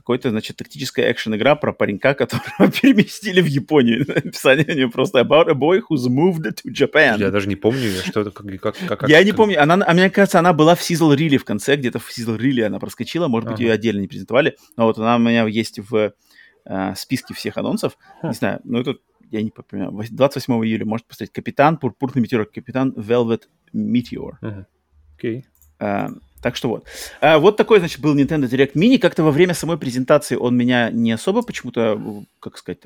[0.09, 4.07] Какой-то, значит, тактическая экшен-игра про паренька, которого переместили в Японию.
[4.17, 7.19] Описание у него просто about a boy who's moved to Japan.
[7.19, 9.27] Я даже не помню, что это, как, как, как Я как...
[9.27, 12.09] не помню, она, а мне кажется, она была в Sizzle Reel в конце, где-то в
[12.09, 13.65] Sizzle Reel она проскочила, может быть, ага.
[13.65, 16.15] ее отдельно не презентовали, но вот она у меня есть в
[16.65, 17.99] э, списке всех анонсов.
[18.23, 18.95] Не знаю, ну это
[19.31, 23.43] я не помню, 28 июля можете посмотреть «Капитан Пурпурный метеор», «Капитан Velvet
[23.75, 24.37] Meteor».
[24.41, 24.41] Окей.
[24.41, 24.65] Uh-huh.
[25.21, 25.43] Okay.
[25.81, 26.09] А,
[26.43, 26.87] так что вот.
[27.21, 28.99] А, вот такой, значит, был Nintendo Direct Mini.
[28.99, 32.79] Как-то во время самой презентации он меня не особо почему-то, как сказать,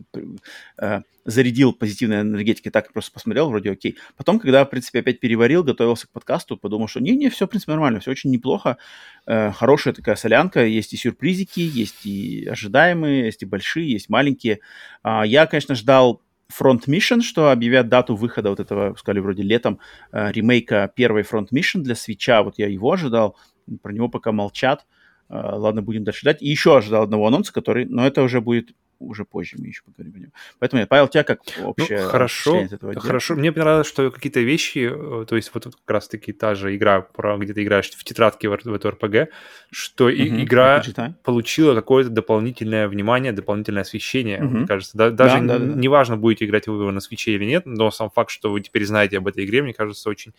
[0.79, 2.73] а, зарядил позитивной энергетикой.
[2.73, 3.97] Так просто посмотрел, вроде окей.
[4.17, 7.73] Потом, когда, в принципе, опять переварил, готовился к подкасту, подумал, что не-не, все, в принципе,
[7.73, 8.79] нормально, все очень неплохо.
[9.27, 10.65] А, хорошая такая солянка.
[10.65, 14.61] Есть и сюрпризики, есть и ожидаемые, есть и большие, есть маленькие.
[15.03, 16.23] А, я, конечно, ждал
[16.59, 19.79] Front Mission, что объявят дату выхода вот этого, сказали, вроде летом,
[20.13, 22.43] э, ремейка первой Front Mission для свеча.
[22.43, 23.37] Вот я его ожидал,
[23.83, 24.87] про него пока молчат.
[25.29, 26.43] Э, ладно, будем дальше ждать.
[26.43, 28.71] И еще ожидал одного анонса, который, но это уже будет
[29.07, 30.33] уже позже мы еще поговорим о нем.
[30.59, 33.35] Поэтому, я, Павел, тебя как общее ну, хорошо, этого хорошо.
[33.35, 37.37] Мне понравилось, что какие-то вещи, э, то есть вот, как раз-таки та же игра, про,
[37.39, 39.31] где ты играешь в тетрадке в, в эту РПГ,
[39.71, 40.83] что угу, игра
[41.23, 44.59] получила какое-то дополнительное внимание, дополнительное освещение, угу.
[44.59, 44.97] мне кажется.
[44.97, 45.65] Да, даже да, да, да.
[45.75, 49.19] неважно, будете играть вы на свече или нет, но сам факт, что вы теперь знаете
[49.19, 50.35] об этой игре, мне кажется, очень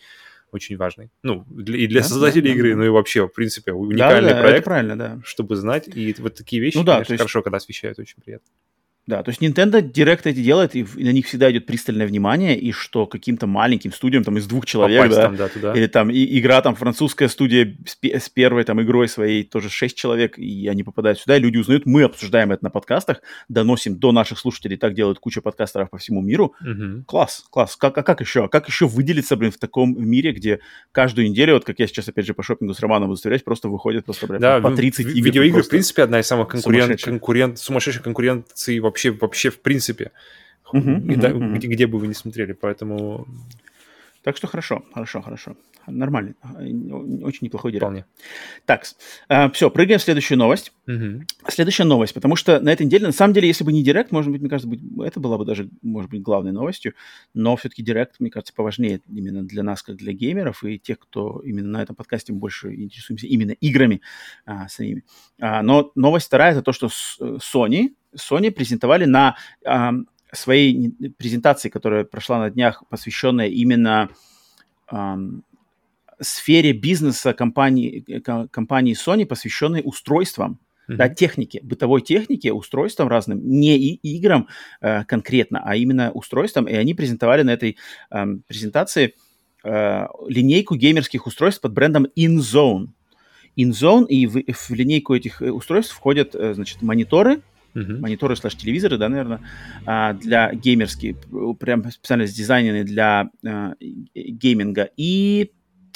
[0.54, 1.10] очень важный.
[1.22, 2.76] Ну, для, и для да, создателей да, игры, да.
[2.76, 5.20] ну и вообще, в принципе, уникальный да, да, проект, правильно, да.
[5.24, 5.88] чтобы знать.
[5.94, 7.20] И вот такие вещи, ну, да, конечно, есть...
[7.20, 8.46] хорошо, когда освещают, очень приятно.
[9.06, 12.72] Да, то есть Nintendo Direct эти делает, и на них всегда идет пристальное внимание, и
[12.72, 15.72] что каким-то маленьким студиям там из двух человек, да, там, да туда.
[15.74, 19.96] или там и, игра там французская студия с, с первой там игрой своей тоже шесть
[19.96, 24.10] человек, и они попадают сюда, и люди узнают, мы обсуждаем это на подкастах, доносим до
[24.12, 26.54] наших слушателей, так делают куча подкастеров по всему миру.
[26.62, 27.04] Угу.
[27.06, 27.76] Класс, класс.
[27.76, 28.48] Как, а как еще?
[28.48, 30.60] Как еще выделиться, блин, в таком мире, где
[30.92, 33.68] каждую неделю, вот как я сейчас опять же по шопингу с Романом буду стрелять, просто
[33.68, 35.26] выходит просто, блин, да, по 30 игр.
[35.26, 40.10] Видеоигры, в принципе, одна из самых конкурент, конкурент, сумасшедших конкуренций вообще, вообще в принципе,
[40.72, 41.54] uh-huh, и, uh-huh, uh-huh.
[41.56, 43.26] Где, где бы вы ни смотрели, поэтому...
[44.24, 45.54] Так что хорошо, хорошо, хорошо.
[45.86, 46.34] Нормально.
[47.22, 47.84] Очень неплохой директ.
[47.84, 48.06] Вполне.
[48.64, 48.84] Так,
[49.28, 50.72] э, все, прыгаем в следующую новость.
[50.86, 51.24] Угу.
[51.48, 54.32] Следующая новость, потому что на этой неделе, на самом деле, если бы не директ, может
[54.32, 54.74] быть, мне кажется,
[55.04, 56.94] это была бы даже, может быть, главной новостью,
[57.34, 61.42] но все-таки директ, мне кажется, поважнее именно для нас, как для геймеров и тех, кто
[61.44, 64.00] именно на этом подкасте больше интересуемся именно играми
[64.46, 65.04] а, самими.
[65.38, 69.90] А, но новость вторая, это то, что э, Sony Sony презентовали на э,
[70.34, 74.10] своей презентации, которая прошла на днях, посвященная именно
[74.90, 75.16] э,
[76.20, 80.58] сфере бизнеса компании, э, компании Sony, посвященной устройствам,
[80.88, 80.96] mm-hmm.
[80.96, 84.48] да, технике, бытовой технике, устройствам разным, не и играм
[84.80, 86.66] э, конкретно, а именно устройствам.
[86.66, 87.76] И они презентовали на этой
[88.10, 89.14] э, презентации
[89.64, 92.88] э, линейку геймерских устройств под брендом InZone.
[93.56, 97.42] InZone, и в, в линейку этих э, устройств входят, э, значит, мониторы,
[97.74, 98.00] uh-huh.
[98.00, 99.40] мониторы слэш телевизоры, да, наверное,
[99.86, 101.16] а, для геймерские,
[101.58, 103.74] прям специально сдизайнены для а,
[104.14, 105.52] гейминга, и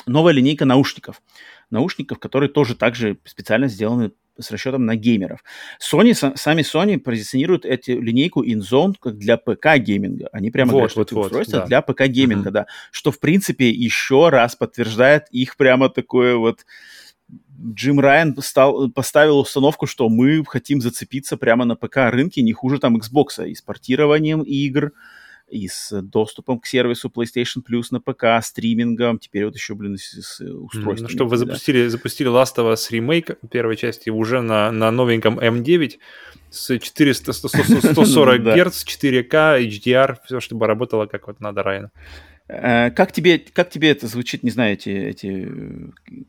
[0.07, 1.23] новая линейка наушников.
[1.71, 5.43] Наушников, которые тоже также специально сделаны с расчетом на геймеров.
[5.81, 10.29] Sony, сами Sony позиционируют эту линейку InZone как для ПК-гейминга.
[10.33, 11.67] Они прямо вот, говорят, что вот, это вот, устройство да.
[11.67, 12.53] для ПК-гейминга, uh-huh.
[12.53, 12.67] да.
[12.91, 16.65] Что, в принципе, еще раз подтверждает их прямо такое вот
[17.75, 22.97] Джим Райан стал, поставил установку, что мы хотим зацепиться прямо на ПК-рынке, не хуже там
[22.97, 24.93] Xbox, и с портированием игр,
[25.49, 30.41] и с доступом к сервису PlayStation Plus на ПК, стримингом, теперь вот еще, блин, с,
[30.41, 31.09] устройством.
[31.09, 31.91] Ну, что вы запустили, да.
[31.91, 35.99] запустили Last of Us ремейк первой части уже на, на новеньком M9
[36.51, 41.91] с 400, 140 Гц, 4К, HDR, все, чтобы работало как вот надо Райану.
[42.49, 45.53] Э, как тебе, как тебе это звучит, не знаю, эти, эти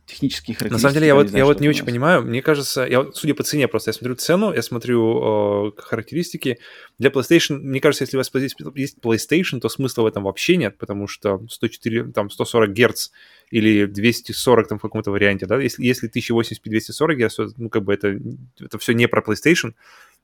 [0.05, 0.73] технические характеристики?
[0.73, 2.23] На самом деле, я вот, знаю, я вот не очень понимаю.
[2.23, 6.59] Мне кажется, я, судя по цене, просто я смотрю цену, я смотрю э, характеристики.
[6.97, 8.31] Для PlayStation, мне кажется, если у вас
[8.75, 13.09] есть PlayStation, то смысла в этом вообще нет, потому что 104, там, 140 Гц
[13.49, 17.93] или 240 там в каком-то варианте, да, если, если 1080p 240 Гц, ну, как бы
[17.93, 18.19] это,
[18.59, 19.73] это все не про PlayStation,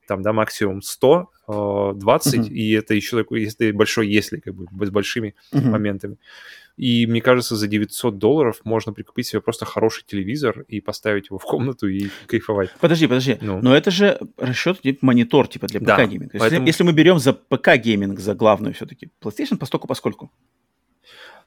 [0.07, 2.47] там, да, максимум 100, 20, uh-huh.
[2.49, 5.69] и это еще такой, если большой если, как бы, с большими uh-huh.
[5.69, 6.17] моментами.
[6.77, 11.37] И мне кажется, за 900 долларов можно прикупить себе просто хороший телевизор и поставить его
[11.37, 12.69] в комнату и кайфовать.
[12.81, 13.37] Подожди, подожди.
[13.41, 13.61] Ну.
[13.61, 16.37] Но это же расчет типа монитор типа для ПК-гейминга.
[16.37, 16.65] Поэтому...
[16.65, 20.31] если, если мы берем за ПК-гейминг, за главную все-таки, PlayStation постольку поскольку.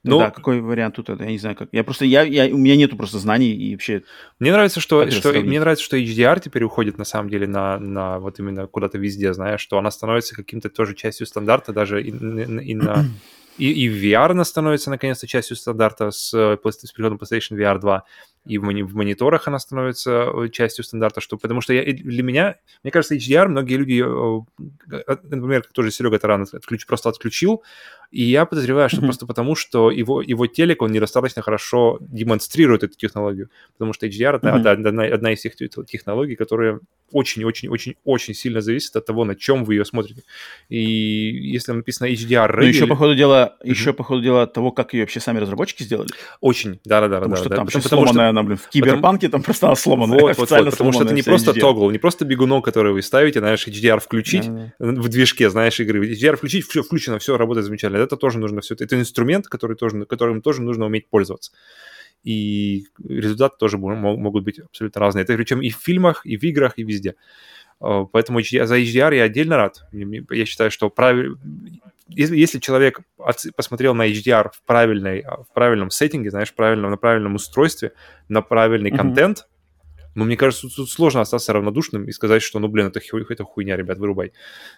[0.03, 1.23] Ну, ну, да, какой вариант тут это?
[1.25, 1.69] Я не знаю, как.
[1.73, 4.03] Я просто, я, я, у меня нету просто знаний и вообще...
[4.39, 8.19] Мне нравится, что, что, мне нравится, что HDR теперь уходит на самом деле на, на
[8.19, 12.71] вот именно куда-то везде, знаешь, что она становится каким-то тоже частью стандарта даже и, и,
[12.71, 13.05] и на...
[13.57, 18.05] И, и VR она становится наконец-то частью стандарта с, с приходом PlayStation VR 2
[18.49, 22.23] и в, мони- в мониторах она становится э, частью стандарта, что, потому что я, для
[22.23, 27.63] меня, мне кажется, HDR многие люди, э, э, например, тоже Серега Таран отключ, просто отключил,
[28.11, 29.05] и я подозреваю, что mm-hmm.
[29.05, 34.41] просто потому, что его, его телек, он недостаточно хорошо демонстрирует эту технологию, потому что HDR
[34.41, 34.59] mm-hmm.
[34.59, 36.79] это, одна, одна из тех технологий, которые
[37.11, 40.23] очень-очень-очень-очень сильно зависит от того, на чем вы ее смотрите.
[40.69, 42.51] И если написано HDR...
[42.55, 43.69] Ну, еще, по ходу дела, mm-hmm.
[43.69, 46.09] еще, по ходу дела, того, как ее вообще сами разработчики сделали.
[46.41, 47.17] Очень, да-да-да.
[47.17, 49.31] Потому да, что да, там потому, потому что она, блин, в Киберпанке потому...
[49.31, 50.15] там просто сломана.
[50.15, 51.59] Вот, вот, вот, потому что это не просто HDR.
[51.59, 54.49] тогл, не просто бегунок, который вы ставите, знаешь, HDR включить
[54.79, 56.11] в движке, знаешь, игры.
[56.11, 57.99] HDR включить, все включено, все работает замечательно.
[57.99, 58.75] Это тоже нужно все.
[58.75, 61.51] Это инструмент, который тоже, которым тоже нужно уметь пользоваться.
[62.23, 65.23] И результаты тоже могут быть абсолютно разные.
[65.23, 67.15] Это причем и в фильмах, и в играх, и везде.
[67.79, 69.85] А, поэтому за HDR я отдельно рад.
[69.91, 71.35] Я считаю, что правиль...
[72.09, 73.01] если, если человек
[73.55, 77.93] посмотрел на HDR в, правильной, в правильном сеттинге, знаешь, правильном, на правильном устройстве,
[78.27, 78.97] на правильный mm-hmm.
[78.97, 79.47] контент,
[80.15, 83.43] ну, мне кажется, тут сложно остаться равнодушным и сказать, что, ну, блин, это, ху- это
[83.43, 84.33] хуйня, ребят, вырубай.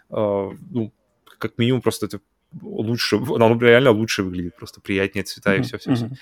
[0.09, 0.93] Uh, ну,
[1.39, 2.19] как минимум, просто это
[2.61, 5.59] лучше, оно реально лучше выглядит, просто приятнее цвета mm-hmm.
[5.59, 6.05] и все-все-все.
[6.05, 6.17] Mm-hmm.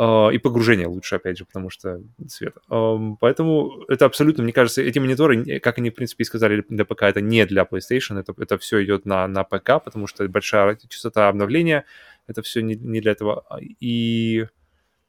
[0.00, 2.56] Uh, и погружение лучше, опять же, потому что цвет.
[2.70, 6.86] Um, поэтому это абсолютно, мне кажется, эти мониторы, как они, в принципе, и сказали для
[6.86, 10.78] ПК, это не для PlayStation, это, это все идет на, на ПК, потому что большая
[10.88, 11.84] частота обновления,
[12.26, 13.44] это все не, не для этого.
[13.60, 14.46] И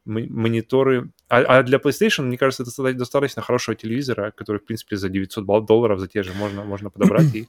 [0.03, 1.11] мониторы...
[1.29, 5.65] А, а для PlayStation, мне кажется, это достаточно хорошего телевизора, который, в принципе, за 900
[5.65, 7.47] долларов за те же можно, можно подобрать и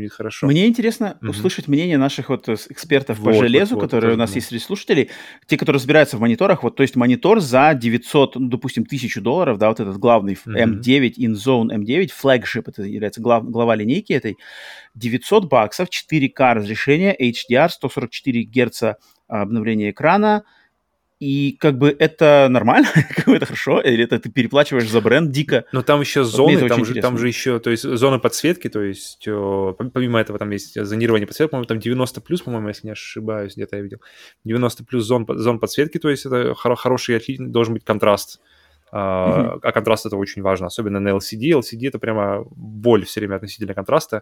[0.00, 0.46] будет хорошо.
[0.46, 1.28] Мне интересно mm-hmm.
[1.28, 4.48] услышать мнение наших вот э, экспертов вот, по железу, вот, которые вот, у нас есть
[4.48, 5.10] среди слушателей,
[5.46, 6.62] те, которые разбираются в мониторах.
[6.62, 10.80] Вот, то есть монитор за 900, ну, допустим, 1000 долларов, да, вот этот главный mm-hmm.
[10.80, 14.36] M9, InZone M9, флагшип, это является глав, глава линейки этой,
[14.94, 18.82] 900 баксов, 4К разрешение, HDR, 144 Гц
[19.28, 20.44] обновление экрана,
[21.20, 25.30] и как бы это нормально, как бы это хорошо, или это ты переплачиваешь за бренд
[25.30, 25.66] дико.
[25.70, 29.22] Но там еще зоны, там же, там же еще, то есть зоны подсветки, то есть
[29.24, 33.76] помимо этого там есть зонирование подсветки, по-моему, там 90 плюс, по-моему, если не ошибаюсь, где-то
[33.76, 33.98] я видел.
[34.44, 38.40] 90 плюс зон, зон подсветки, то есть это хороший, отличный, должен быть контраст.
[38.92, 39.60] Uh, mm-hmm.
[39.62, 41.52] А контраст это очень важно, особенно на LCD.
[41.52, 44.16] LCD это прямо боль все время относительно контраста.
[44.16, 44.20] Э,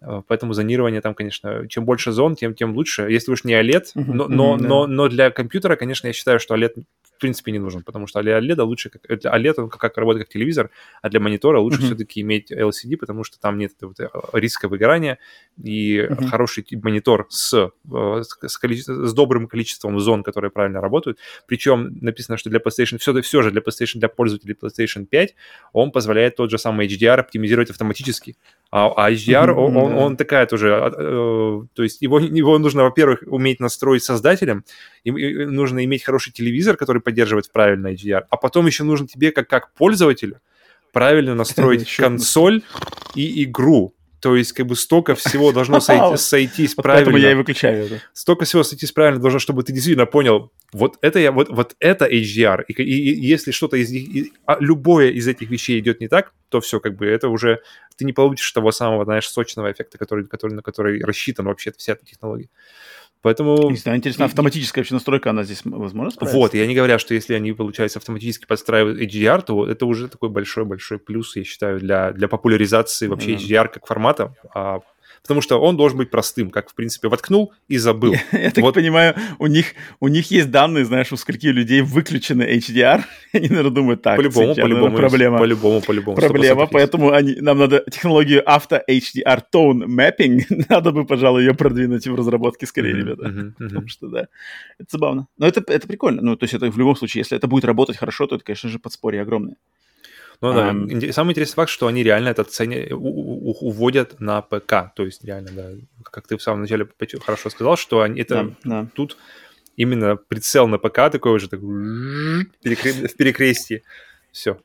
[0.00, 3.02] поэтому зонирование там, конечно, чем больше зон, тем, тем лучше.
[3.10, 6.84] Если уж не OLED, но, но, но, но для компьютера, конечно, я считаю, что OLED
[7.18, 10.26] в принципе не нужен, потому что для OLED лучше, для OLED он как, как работает
[10.26, 10.70] как телевизор,
[11.02, 15.18] а для монитора лучше все-таки иметь LCD, потому что там нет вот, э, риска выгорания,
[15.60, 22.38] и хороший монитор с, э, с, с добрым количеством зон, которые правильно работают, причем написано,
[22.38, 25.34] что для PlayStation, все, все же для PlayStation, для пользователей PlayStation 5,
[25.72, 28.36] он позволяет тот же самый HDR оптимизировать автоматически,
[28.70, 32.82] а, а HDR, mm-hmm, он, он, он такая тоже, э, то есть его, его нужно,
[32.82, 34.64] во-первых, уметь настроить создателем,
[35.04, 39.32] и, и нужно иметь хороший телевизор, который поддерживает правильно HDR, а потом еще нужно тебе,
[39.32, 40.40] как, как пользователю,
[40.92, 42.62] правильно настроить консоль
[43.14, 43.94] и игру.
[44.20, 47.06] То есть, как бы столько всего должно сойти, сойтись вот правильно.
[47.06, 48.02] Поэтому я и выключаю это.
[48.12, 52.06] Столько всего сойтись правильно должно, чтобы ты действительно понял, вот это я, вот, вот это
[52.06, 52.64] HDR.
[52.66, 56.08] И, и, и если что-то из них, и, а любое из этих вещей идет не
[56.08, 57.60] так, то все, как бы это уже
[57.96, 61.92] ты не получишь того самого, знаешь, сочного эффекта, который, который, на который рассчитан вообще вся
[61.92, 62.48] эта технология.
[63.22, 63.70] Поэтому...
[63.70, 66.38] Не знаю, интересно, автоматическая вообще настройка, она здесь возможно справиться?
[66.38, 70.28] Вот, я не говоря, что если они, получается, автоматически подстраивают HDR, то это уже такой
[70.28, 73.48] большой-большой плюс, я считаю, для, для популяризации вообще mm-hmm.
[73.48, 74.34] HDR как формата.
[74.54, 74.80] А
[75.22, 78.14] потому что он должен быть простым, как, в принципе, воткнул и забыл.
[78.32, 83.02] Я так понимаю, у них, у них есть данные, знаешь, у скольки людей выключены HDR,
[83.32, 85.38] они, наверное, думают, так, по-любому, по-любому, проблема.
[85.38, 86.16] По-любому, по-любому.
[86.16, 92.06] Проблема, поэтому они, нам надо технологию авто HDR Tone Mapping, надо бы, пожалуй, ее продвинуть
[92.06, 93.52] в разработке скорее, ребята.
[93.58, 94.28] Потому что, да,
[94.78, 95.26] это забавно.
[95.36, 96.22] Но это, это прикольно.
[96.22, 98.68] Ну, то есть это в любом случае, если это будет работать хорошо, то это, конечно
[98.68, 99.56] же, подспорье огромное.
[100.40, 105.04] Ну да, um, самый интересный факт, что они реально это цене, уводят на ПК, то
[105.04, 105.70] есть реально, да,
[106.04, 106.86] как ты в самом начале
[107.20, 108.88] хорошо сказал, что они это да, да.
[108.94, 109.16] тут
[109.76, 113.82] именно прицел на ПК такой уже так, в перекрестии,
[114.30, 114.60] все,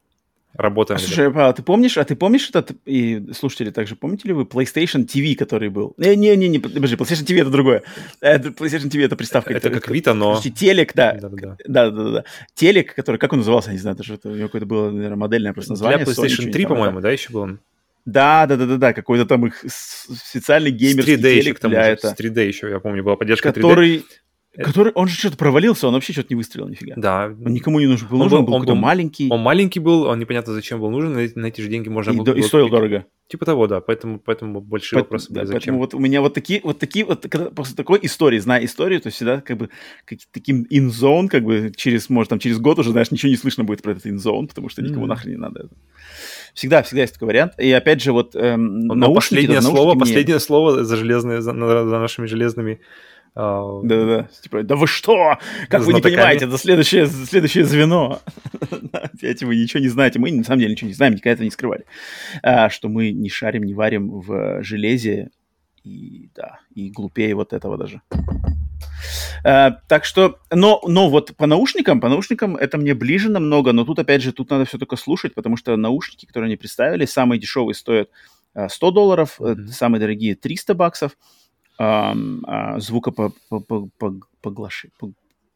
[0.55, 0.97] Работаем.
[0.97, 4.43] А, слушай, Павел, ты помнишь, а ты помнишь этот, и слушатели также, помните ли вы
[4.43, 5.95] PlayStation TV, который был?
[5.97, 7.81] Не-не-не, не, подожди, PlayStation TV это другое.
[8.21, 9.51] Это, PlayStation TV это приставка.
[9.53, 10.35] Это, это как Vita, но...
[10.35, 11.17] Слушайте, телек, да.
[11.19, 12.23] Да-да-да.
[12.53, 15.17] Телек, который, как он назывался, я не знаю, даже это, у него какое-то было, наверное,
[15.17, 16.05] модельное просто название.
[16.05, 17.59] Для PlayStation Sony, 3, по-моему, да, еще был он?
[18.05, 22.09] Да, да, да, да, да, какой-то там их специальный геймерский телек для это.
[22.09, 24.03] С 3D еще, я помню, была поддержка который, 3D.
[24.55, 26.93] Который, он же что-то провалился, он вообще что-то не выстрелил нифига.
[26.95, 27.25] Да.
[27.25, 29.27] Он никому не нужен был, он нужен, был, он был маленький.
[29.31, 32.17] Он маленький был, он непонятно зачем был нужен, на, на эти же деньги можно и,
[32.17, 32.33] было...
[32.35, 33.05] И стоил дорого.
[33.27, 35.59] Типа того, да, поэтому, поэтому большие По, вопросы да, были, зачем.
[35.59, 39.01] Поэтому вот у меня вот такие, вот такие, вот когда, после такой истории, зная историю,
[39.01, 39.69] то всегда как бы
[40.05, 43.63] как, таким in-zone, как бы через, может, там через год уже, знаешь, ничего не слышно
[43.63, 45.07] будет про этот in-zone, потому что никому mm-hmm.
[45.07, 45.75] нахрен не надо это.
[46.53, 47.53] Всегда, всегда есть такой вариант.
[47.57, 49.41] И опять же, вот эм, наушники...
[49.47, 49.99] Последнее слово, мне...
[50.01, 52.81] последнее слово за железные, за, за нашими железными
[53.35, 54.29] Да-да-да.
[54.41, 55.37] Типа, да вы что?
[55.67, 58.21] Как вы не понимаете, это следующее, следующее звено.
[58.91, 60.19] Опять вы ничего не знаете.
[60.19, 61.85] Мы на самом деле ничего не знаем, никогда это не скрывали.
[62.43, 65.31] А, что мы не шарим, не варим в железе.
[65.83, 68.01] И да, и глупее вот этого даже.
[69.43, 73.83] Uh, так что, но, но вот по наушникам, по наушникам это мне ближе намного, но
[73.83, 77.39] тут опять же, тут надо все только слушать, потому что наушники, которые они представили, самые
[77.39, 78.09] дешевые стоят
[78.67, 79.67] 100 долларов, mm-hmm.
[79.67, 81.42] самые дорогие 300 баксов а, а,
[82.79, 85.13] звукопоглаши, по,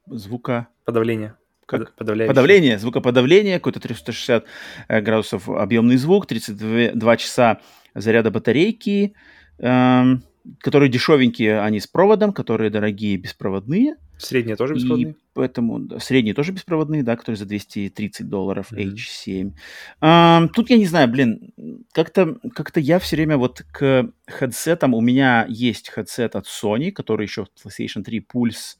[0.07, 0.67] звука...
[0.85, 1.35] Подавление.
[1.65, 1.93] Как?
[1.95, 4.45] Подавление, звукоподавление, какой-то 360
[4.87, 7.59] э, градусов объемный звук, 32 часа
[7.93, 9.15] заряда батарейки,
[9.57, 13.95] которые дешевенькие, они с проводом, которые дорогие беспроводные.
[14.17, 15.13] Средние тоже беспроводные?
[15.13, 18.93] И поэтому средние тоже беспроводные, да, которые за 230 долларов mm-hmm.
[18.93, 19.53] H7.
[20.01, 21.53] А, тут я не знаю, блин,
[21.93, 27.23] как-то как я все время вот к хедсетам, у меня есть хедсет от Sony, который
[27.23, 28.77] еще в PlayStation 3 Pulse,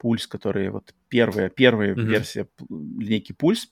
[0.00, 2.04] Pulse, который вот первая, первая mm-hmm.
[2.04, 3.66] версия линейки Pulse,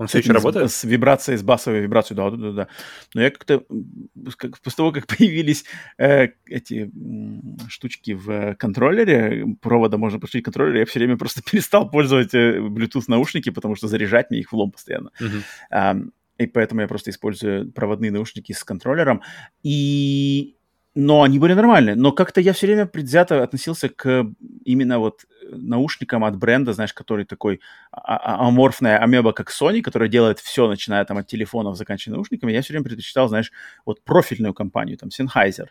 [0.00, 0.72] он все еще работает?
[0.72, 2.68] С, вибрацией, с басовой вибрацией, да, да, да, да.
[3.12, 3.62] Но я как-то,
[4.38, 5.66] как, после того, как появились
[5.98, 6.90] э, эти
[7.68, 12.60] штучки в контроллере, провода можно подключить к контроллеру, я все время просто перестал пользоваться э,
[12.60, 15.10] Bluetooth наушники, потому что заряжать мне их влом постоянно.
[15.20, 15.42] Uh-huh.
[15.70, 15.96] А,
[16.38, 19.20] и поэтому я просто использую проводные наушники с контроллером.
[19.62, 20.56] И
[21.00, 21.94] но они были нормальные.
[21.96, 24.26] Но как-то я все время предвзято относился к
[24.64, 27.60] именно вот наушникам от бренда, знаешь, который такой
[27.90, 32.52] а, а, аморфная амеба, как Sony, которая делает все, начиная там от телефонов, заканчивая наушниками.
[32.52, 33.50] Я все время предпочитал, знаешь,
[33.86, 35.68] вот профильную компанию, там, Sennheiser,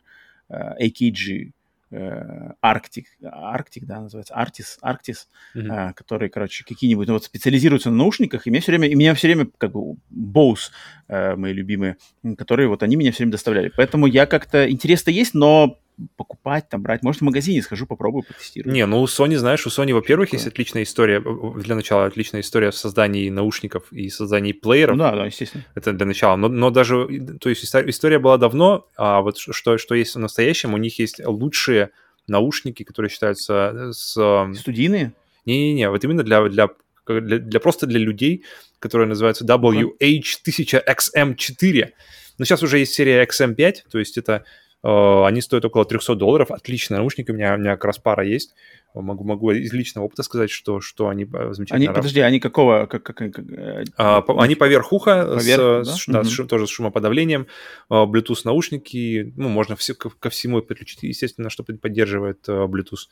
[0.49, 1.51] э, AKG,
[1.91, 5.94] э, Arctic, Arctic, да, называется, Artis, Arctis, mm-hmm.
[5.94, 9.28] которые, короче, какие-нибудь, ну, вот специализируются на наушниках, и меня все время, и меня все
[9.28, 10.72] время, как бы, Bose,
[11.07, 11.98] э, мои любимые,
[12.38, 13.72] которые вот они меня все время доставляли.
[13.76, 15.80] Поэтому я как-то, интерес-то есть, но
[16.16, 17.04] покупать, там, брать.
[17.04, 18.74] Может, в магазине схожу, попробую, потестирую.
[18.74, 21.24] Не, ну у Sony, знаешь, у Sony, во-первых, есть отличная история,
[21.58, 24.98] для начала отличная история в создании наушников и создании плееров.
[24.98, 25.66] Ну, да, да, естественно.
[25.76, 26.36] Это для начала.
[26.36, 27.08] Но, но даже,
[27.40, 31.26] то есть история была давно, а вот что, что есть в настоящем, у них есть
[31.26, 31.92] лучшие
[32.28, 34.52] наушники, которые считаются э, с...
[34.56, 35.14] Студийные?
[35.46, 36.70] Не-не-не, вот именно для, для
[37.08, 38.44] для, для просто для людей,
[38.78, 41.90] которые называются WH1000XM4.
[42.38, 44.46] Но сейчас уже есть серия XM5, то есть это Э,
[44.81, 46.51] они стоят около 300 долларов.
[46.51, 47.31] Отличные наушники.
[47.31, 48.53] У меня, у меня как раз пара есть.
[48.93, 52.88] Могу, могу из личного опыта сказать, что, что они э, замечательно Они, подожди, они какого?
[52.88, 55.85] Как, как, как, э, а, по, они поверх уха, поверх, с, да?
[55.85, 56.47] С, да, угу.
[56.47, 57.45] тоже с шумоподавлением,
[57.89, 63.10] Bluetooth наушники, ну, можно все, ко, ко всему подключить, естественно, что поддерживает Bluetooth.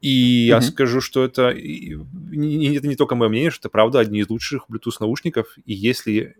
[0.00, 0.46] И mm-hmm.
[0.46, 4.66] я скажу, что это, это не только мое мнение, что это правда одни из лучших
[4.70, 5.56] Bluetooth наушников.
[5.66, 6.36] И если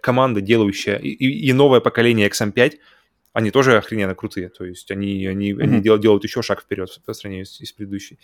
[0.00, 2.78] команда, делающая и, и новое поколение XM5
[3.32, 4.48] они тоже охрененно крутые.
[4.48, 5.62] То есть они, они, mm-hmm.
[5.62, 8.18] они делают, делают еще шаг вперед по сравнению с, с предыдущей.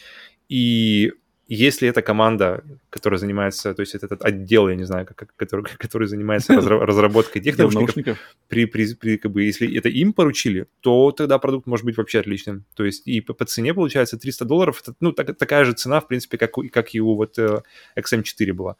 [0.49, 1.13] И
[1.47, 5.65] если эта команда, которая занимается, то есть это этот отдел, я не знаю, как, который,
[5.79, 8.19] который занимается разработкой тех наушников,
[8.49, 12.21] при, при, при, как бы, если это им поручили, то тогда продукт может быть вообще
[12.21, 12.65] отличным.
[12.75, 16.01] То есть и по, по цене получается 300 долларов, это, ну, так, такая же цена,
[16.01, 17.63] в принципе, как, как и у вот э,
[17.97, 18.77] XM4 была.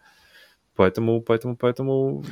[0.77, 2.25] Поэтому, поэтому, поэтому...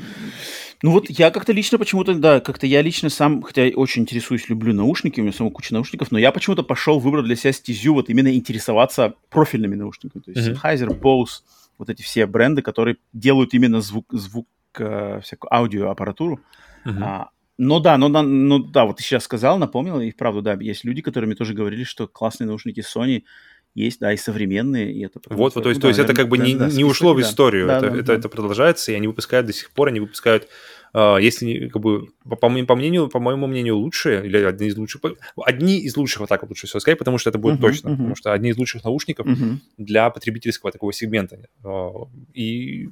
[0.82, 4.74] Ну вот я как-то лично почему-то, да, как-то я лично сам, хотя очень интересуюсь, люблю
[4.74, 8.08] наушники, у меня самого куча наушников, но я почему-то пошел, выбрал для себя стезю вот
[8.10, 10.22] именно интересоваться профильными наушниками.
[10.22, 10.60] То есть mm-hmm.
[10.60, 11.42] Sennheiser, Bose,
[11.78, 14.48] вот эти все бренды, которые делают именно звук, звук
[14.78, 16.40] э, всякую аудиоаппаратуру.
[16.84, 17.02] Mm-hmm.
[17.02, 20.84] А, но да, но, ну да, вот ты сейчас сказал, напомнил, и вправду, да, есть
[20.84, 23.22] люди, которые мне тоже говорили, что классные наушники Sony
[23.74, 25.20] есть, да, и современные, и это...
[25.30, 27.20] Вот, вот, то есть, ну, то есть это как бы не, да, не ушло в
[27.20, 28.14] историю, да, это, да, это, да.
[28.14, 30.48] это продолжается, и они выпускают до сих пор, они выпускают,
[30.94, 35.00] uh, если как бы, по, по мнению, по моему мнению, лучшие, или одни из лучших,
[35.36, 37.88] одни из лучших, вот так вот лучше всего сказать, потому что это будет uh-huh, точно,
[37.88, 37.96] uh-huh.
[37.96, 39.56] потому что одни из лучших наушников uh-huh.
[39.78, 41.38] для потребительского такого сегмента.
[41.62, 42.90] Uh, и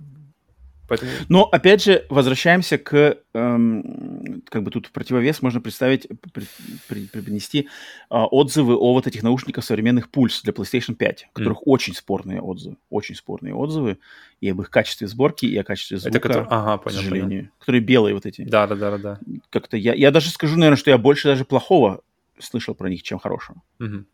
[0.91, 1.12] Поэтому...
[1.29, 6.45] Но опять же, возвращаемся к, эм, как бы тут в противовес можно представить, при,
[6.89, 11.59] при, принести э, отзывы о вот этих наушниках современных пульс для PlayStation 5, у которых
[11.59, 11.62] mm.
[11.65, 13.99] очень спорные отзывы, очень спорные отзывы
[14.41, 16.47] и об их качестве сборки, и о качестве звука, Это который...
[16.51, 17.29] ага, понял, к сожалению.
[17.29, 17.51] Понял.
[17.61, 18.43] Которые белые вот эти.
[18.43, 19.21] Да, да, да, да.
[19.51, 22.03] Как-то я, я даже скажу, наверное, что я больше даже плохого
[22.41, 23.62] слышал про них, чем хорошего.
[23.79, 24.05] Mm-hmm.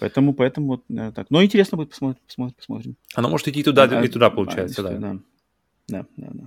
[0.00, 1.30] Поэтому, поэтому вот наверное, так.
[1.30, 2.96] Но интересно будет посмотреть, посмотрим, посмотрим.
[3.14, 4.98] Оно может идти туда, а, и туда, получается, а, да.
[4.98, 5.18] да.
[5.88, 6.44] Да, да, да.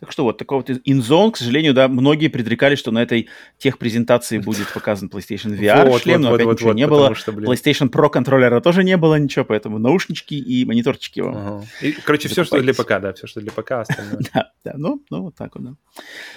[0.00, 3.28] Так что вот такого вот InZone, к сожалению, да, многие предрекали, что на этой
[3.58, 6.86] тех презентации будет показан PlayStation VR вот, шлем, вот, но опять вот, ничего вот, не
[6.86, 7.14] было.
[7.14, 11.36] Что, PlayStation Pro контроллера тоже не было ничего, поэтому наушнички и мониторчики вам.
[11.36, 11.64] Ага.
[11.82, 14.20] И, короче, все, что для ПК, да, все, что для ПК, остальное.
[14.34, 15.74] да, да, ну, ну, вот так вот, да.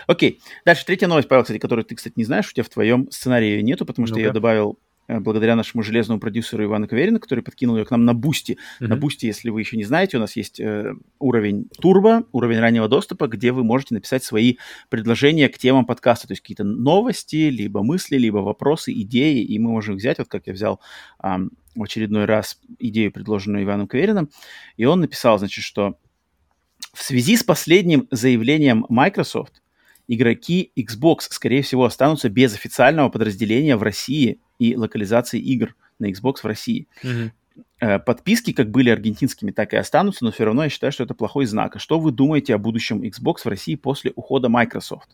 [0.07, 3.09] Окей, дальше третья новость, Павел, кстати, которую ты, кстати, не знаешь, у тебя в твоем
[3.11, 7.77] сценарии нету, потому что я ее добавил благодаря нашему железному продюсеру Ивану Каверину, который подкинул
[7.77, 8.53] ее к нам на Бусти.
[8.53, 8.87] Mm-hmm.
[8.87, 12.87] На Бусти, если вы еще не знаете, у нас есть э, уровень турбо, уровень раннего
[12.87, 14.57] доступа, где вы можете написать свои
[14.89, 19.71] предложения к темам подкаста, то есть какие-то новости, либо мысли, либо вопросы, идеи, и мы
[19.71, 20.79] можем взять, вот как я взял
[21.23, 21.27] э,
[21.75, 24.29] в очередной раз идею, предложенную Иваном Каверином,
[24.77, 25.97] и он написал, значит, что
[26.93, 29.60] в связи с последним заявлением Microsoft
[30.13, 36.41] игроки Xbox, скорее всего, останутся без официального подразделения в России и локализации игр на Xbox
[36.43, 36.87] в России.
[37.03, 37.99] Mm-hmm.
[38.05, 41.45] Подписки как были аргентинскими, так и останутся, но все равно я считаю, что это плохой
[41.45, 41.77] знак.
[41.77, 45.09] А что вы думаете о будущем Xbox в России после ухода Microsoft?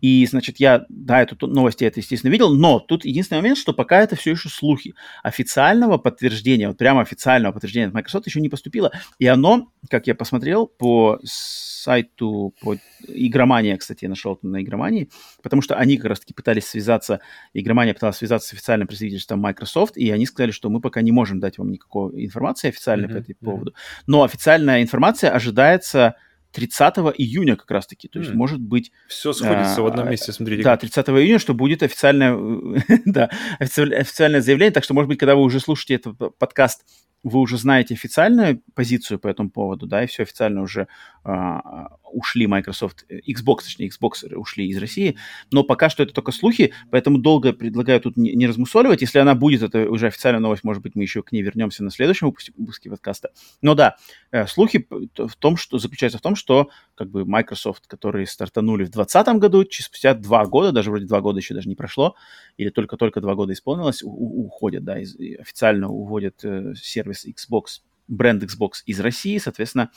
[0.00, 3.72] И, значит, я, да, эту новость я это, естественно, видел, но тут единственный момент, что
[3.72, 4.94] пока это все еще слухи.
[5.22, 8.92] Официального подтверждения, вот прямо официального подтверждения от Microsoft еще не поступило.
[9.18, 12.76] И оно, как я посмотрел по сайту, по
[13.06, 15.10] игромания, кстати, я нашел это на игромании,
[15.42, 17.20] потому что они как раз-таки пытались связаться,
[17.52, 21.40] игромания пыталась связаться с официальным представительством Microsoft, и они сказали, что мы пока не можем
[21.40, 23.12] дать вам никакой информации официальной mm-hmm.
[23.12, 23.74] по этому поводу.
[24.06, 26.16] Но официальная информация ожидается
[26.54, 28.08] 30 июня как раз-таки.
[28.08, 28.34] То есть, mm.
[28.34, 28.92] может быть...
[29.08, 30.62] Все сходится а, в одном месте, смотрите.
[30.62, 32.36] Да, 30 июня, что будет официальное,
[33.04, 34.72] да, официальное заявление.
[34.72, 36.84] Так что, может быть, когда вы уже слушаете этот подкаст
[37.24, 40.88] вы уже знаете официальную позицию по этому поводу, да, и все официально уже
[41.24, 45.16] а, ушли Microsoft, э, Xbox, точнее, Xbox ушли из России,
[45.50, 49.00] но пока что это только слухи, поэтому долго предлагаю тут не, не размусоливать.
[49.00, 51.90] Если она будет, это уже официальная новость, может быть, мы еще к ней вернемся на
[51.90, 53.30] следующем выпуске, выпуске подкаста.
[53.62, 53.96] Но да,
[54.30, 58.90] э, слухи в том, что заключаются в том, что как бы Microsoft, которые стартанули в
[58.90, 62.16] 2020 году, спустя два года, даже вроде два года еще даже не прошло,
[62.58, 68.42] или только-только два года исполнилось, у, уходят, да, из, официально уводят э, сервис Xbox, бренд
[68.42, 69.90] Xbox из России, соответственно,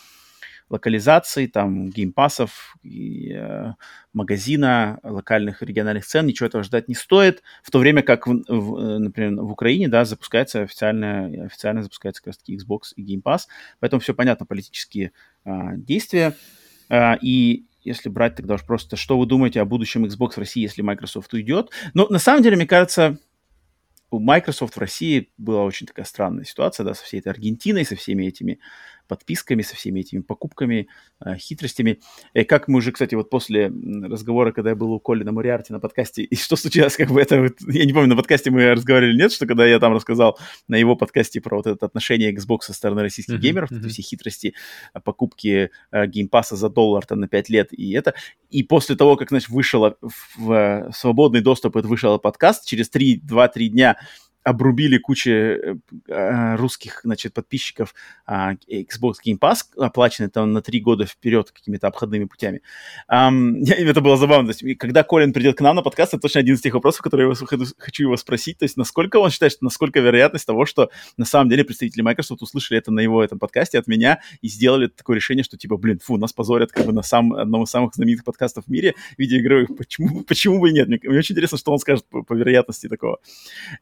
[0.70, 3.74] локализации, там, геймпасов, и, э,
[4.14, 8.78] магазина, локальных региональных цен, ничего этого ждать не стоит, в то время как, в, в,
[8.78, 13.44] э, например, в Украине, да, запускается официально, официально запускается как раз-таки Xbox и Game Pass,
[13.80, 15.14] поэтому все понятно, политические
[15.46, 16.34] э, действия,
[16.90, 20.62] э, и если брать тогда уж просто, что вы думаете о будущем Xbox в России,
[20.62, 21.70] если Microsoft уйдет.
[21.94, 23.18] Но на самом деле, мне кажется,
[24.10, 27.96] у Microsoft в России была очень такая странная ситуация, да, со всей этой Аргентиной, со
[27.96, 28.60] всеми этими
[29.08, 30.88] подписками, со всеми этими покупками,
[31.24, 32.00] э, хитростями.
[32.34, 33.72] И как мы уже, кстати, вот после
[34.04, 37.22] разговора, когда я был у Коли на Мориарте на подкасте, и что случилось, как бы
[37.22, 40.38] это, вот, я не помню, на подкасте мы разговаривали, нет, что когда я там рассказал
[40.68, 43.88] на его подкасте про вот это отношение Xbox со стороны российских uh-huh, геймеров, uh-huh.
[43.88, 44.54] все хитрости,
[44.94, 48.14] э, покупки э, геймпаса за доллар там на 5 лет, и это,
[48.50, 53.24] и после того, как, значит, вышел в, в свободный доступ, это вышел подкаст, через 3,
[53.26, 53.98] 2-3 дня
[54.48, 55.76] обрубили кучу э,
[56.08, 57.94] э, русских, значит, подписчиков
[58.26, 62.62] а, Xbox Game Pass, оплаченный там на три года вперед какими-то обходными путями.
[63.08, 64.54] Это было забавно.
[64.54, 67.02] То есть, когда Колин придет к нам на подкаст, это точно один из тех вопросов,
[67.02, 68.58] которые я хочу его спросить.
[68.58, 72.42] То есть, насколько он считает, что насколько вероятность того, что на самом деле представители Microsoft
[72.42, 76.00] услышали это на его этом подкасте от меня и сделали такое решение, что типа, блин,
[76.00, 79.76] фу, нас позорят как бы на сам, одном из самых знаменитых подкастов в мире видеоигровых.
[79.78, 80.88] Почему, почему бы и нет?
[80.88, 83.20] Мне, мне очень интересно, что он скажет по, по вероятности такого.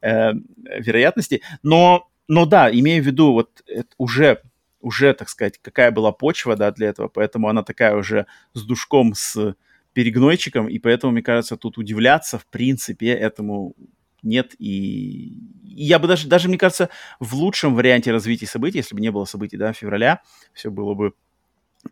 [0.02, 1.42] Uh, вероятности.
[1.64, 3.64] Но, но да, имею в виду, вот
[3.98, 4.42] уже,
[4.80, 9.14] уже, так сказать, какая была почва, да, для этого, поэтому она такая уже с душком,
[9.14, 9.56] с
[9.94, 13.76] перегнойчиком, и поэтому, мне кажется, тут удивляться, в принципе, этому
[14.24, 14.54] нет.
[14.60, 19.12] И, я бы даже, даже, мне кажется, в лучшем варианте развития событий, если бы не
[19.12, 20.22] было событий, да, февраля,
[20.54, 21.14] все было бы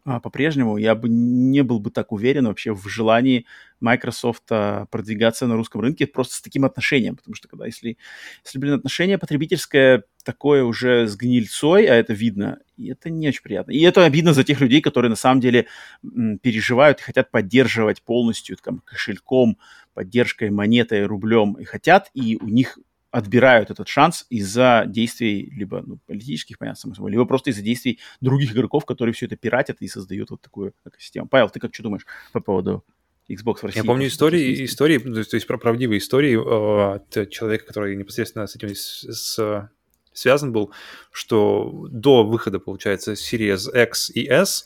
[0.04, 3.46] по-прежнему, я бы не был бы так уверен вообще в желании
[3.80, 7.98] Microsoft а, продвигаться на русском рынке просто с таким отношением, потому что когда если,
[8.44, 13.44] если блин, отношение потребительское такое уже с гнильцой, а это видно, и это не очень
[13.44, 13.72] приятно.
[13.72, 15.68] И это обидно за тех людей, которые на самом деле
[16.02, 19.58] переживают и хотят поддерживать полностью там, кошельком,
[19.94, 22.80] поддержкой, монетой, рублем, и хотят, и у них
[23.14, 28.54] отбирают этот шанс из-за действий либо ну, политических, понятно, само либо просто из-за действий других
[28.54, 31.28] игроков, которые все это пиратят и создают вот такую экосистему.
[31.28, 32.84] Павел, ты как что думаешь по поводу
[33.30, 33.78] Xbox в России?
[33.78, 38.56] Я помню истории, истории, то есть про правдивые истории э, от человека, который непосредственно с
[38.56, 39.70] этим с, с,
[40.12, 40.72] связан был,
[41.12, 44.66] что до выхода, получается, Series X и S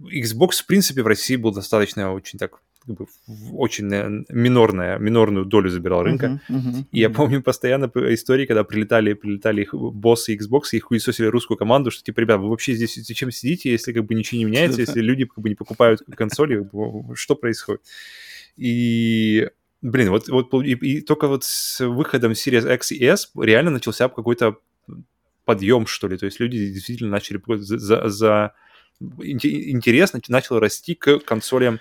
[0.00, 3.06] Xbox, в принципе, в России был достаточно очень так как бы,
[3.52, 3.86] очень
[4.28, 6.40] минорная, минорную долю забирал рынка.
[6.48, 11.26] Uh-huh, uh-huh, и я помню постоянно истории, когда прилетали, прилетали их боссы Xbox и хуесосили
[11.26, 14.44] русскую команду, что типа, ребят, вы вообще здесь зачем сидите, если как бы ничего не
[14.44, 16.68] меняется, если люди как бы не покупают консоли,
[17.14, 17.82] что происходит?
[18.56, 19.48] И
[19.84, 24.08] Блин, вот, вот и, и только вот с выходом Series X и S реально начался
[24.08, 24.56] какой-то
[25.44, 26.16] подъем, что ли.
[26.16, 28.54] То есть люди действительно начали за, за,
[29.00, 31.80] интерес начал расти к консолям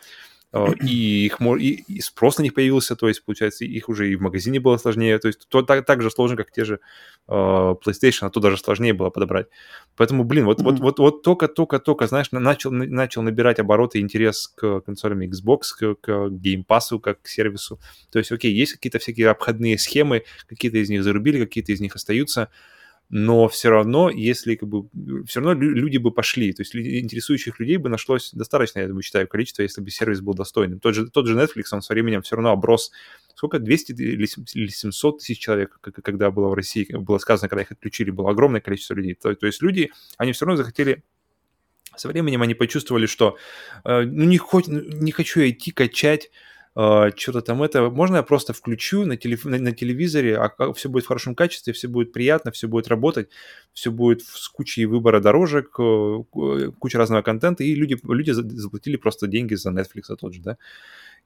[0.82, 4.22] и, их, и, и спрос на них появился, то есть, получается, их уже и в
[4.22, 6.80] магазине было сложнее, то есть то, так, так же сложно, как те же
[7.28, 9.48] uh, PlayStation, а то даже сложнее было подобрать.
[9.96, 10.64] Поэтому, блин, вот, mm-hmm.
[10.64, 16.10] вот, вот, вот только-только-только, знаешь, начал, начал набирать обороты интерес к консолям Xbox, к, к
[16.10, 17.80] Game Pass, как к сервису.
[18.12, 21.96] То есть, окей, есть какие-то всякие обходные схемы, какие-то из них зарубили, какие-то из них
[21.96, 22.50] остаются,
[23.16, 24.88] но все равно, если как бы,
[25.28, 29.28] все равно люди бы пошли, то есть интересующих людей бы нашлось достаточно, я думаю, считаю,
[29.28, 30.80] количество, если бы сервис был достойным.
[30.80, 32.92] Тот же, тот же Netflix, он со временем все равно оброс,
[33.36, 38.10] сколько, 200 или 700 тысяч человек, когда было в России, было сказано, когда их отключили,
[38.10, 39.14] было огромное количество людей.
[39.14, 41.04] То, то есть люди, они все равно захотели
[41.96, 43.38] со временем они почувствовали, что
[43.86, 46.32] э, ну не, хоть, не хочу я идти качать
[46.76, 49.46] что-то там это, можно я просто включу на, телеф...
[49.46, 53.30] на, на телевизоре, а все будет в хорошем качестве, все будет приятно, все будет работать,
[53.74, 59.54] все будет с кучей выбора дорожек, куча разного контента, и люди, люди заплатили просто деньги
[59.54, 60.58] за Netflix тот же, да.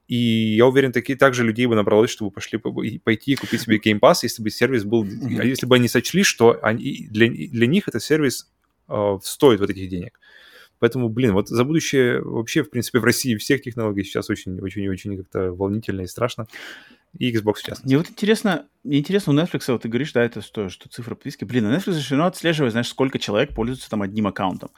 [0.06, 4.00] И я уверен, такие также людей бы набралось, чтобы пошли пойти и купить себе Game
[4.00, 8.02] Pass, если бы сервис был, если бы они сочли, что они, для, для них этот
[8.02, 8.50] сервис
[8.88, 10.18] uh, стоит вот этих денег.
[10.78, 15.52] Поэтому, блин, вот за будущее вообще, в принципе, в России всех технологий сейчас очень-очень-очень как-то
[15.52, 16.46] волнительно и страшно.
[17.16, 17.86] И Xbox в частности.
[17.86, 21.14] Мне вот интересно, мне интересно, у Netflix, вот ты говоришь, да, это что, что цифра
[21.14, 21.44] подписки.
[21.44, 24.70] Блин, на Netflix все равно отслеживает, знаешь, сколько человек пользуется там одним аккаунтом.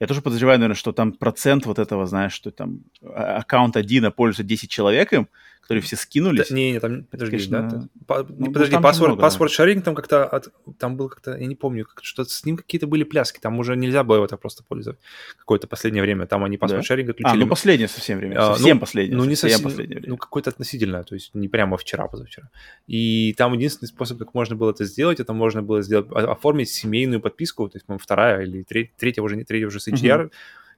[0.00, 4.04] Я тоже подозреваю, наверное, что там процент вот этого, знаешь, что там а, аккаунт один,
[4.04, 5.28] а пользуется 10 человек им,
[5.66, 6.48] которые все скинулись.
[6.48, 9.96] Да, не, не, там, подожди, конечно, да, там, по, ну, подожди, паспорт, паспорт шаринг там
[9.96, 10.46] как-то, от,
[10.78, 14.04] там был как-то, я не помню, что с ним какие-то были пляски, там уже нельзя
[14.04, 15.02] было это просто пользоваться
[15.36, 16.86] какое-то последнее время, там они паспорт да?
[16.86, 17.36] шаринг отключили.
[17.36, 19.16] А, ну последнее совсем время, а, совсем ну, последнее.
[19.16, 20.10] Ну не совсем, последнее время.
[20.10, 22.48] Ну какое-то относительное, то есть не прямо вчера, позавчера.
[22.86, 27.20] И там единственный способ, как можно было это сделать, это можно было сделать, оформить семейную
[27.20, 30.30] подписку, то есть, по-моему, вторая или третья, третья уже не третья уже с HDR, uh-huh.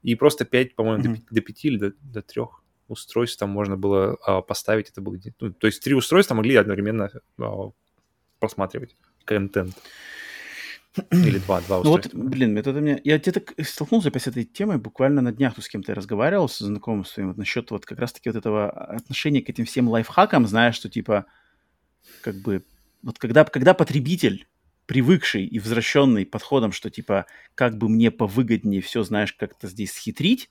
[0.03, 1.21] и просто 5, по-моему, uh-huh.
[1.29, 2.43] до, до 5 или до, до 3
[2.89, 7.11] устройств там можно было а, поставить, это было, ну, то есть три устройства могли одновременно
[7.41, 7.71] а,
[8.39, 9.77] просматривать контент.
[11.11, 12.11] Или два, два устройства.
[12.17, 12.99] Ну вот, блин, это меня...
[13.05, 16.59] Я где-то столкнулся опять с этой темой, буквально на днях тут с кем-то разговаривал, с
[16.59, 20.75] знакомым своим, вот насчет вот как раз-таки вот этого отношения к этим всем лайфхакам, знаешь,
[20.75, 21.27] что типа,
[22.23, 22.65] как бы,
[23.03, 24.49] вот когда, когда потребитель
[24.87, 30.51] привыкший и возвращенный подходом, что типа, как бы мне повыгоднее все, знаешь, как-то здесь схитрить,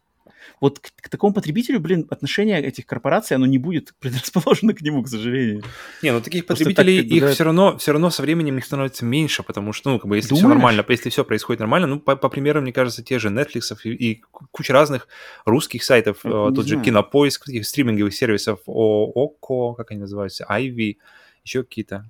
[0.62, 5.04] вот к, к такому потребителю, блин, отношение этих корпораций, оно не будет предрасположено к нему,
[5.04, 5.64] к сожалению.
[6.02, 7.32] Не, ну таких потребителей, так, их да...
[7.32, 10.30] все равно, все равно со временем их становится меньше, потому что, ну, как бы, если
[10.30, 10.46] Думаешь?
[10.46, 13.76] все нормально, если все происходит нормально, ну, по, по примеру, мне кажется, те же Netflix
[13.84, 15.08] и, и куча разных
[15.46, 16.68] русских сайтов, э, тот знаю.
[16.68, 20.98] же Кинопоиск, таких стриминговых сервисов, ОКО, как они называются, Ivy,
[21.44, 22.10] еще какие-то.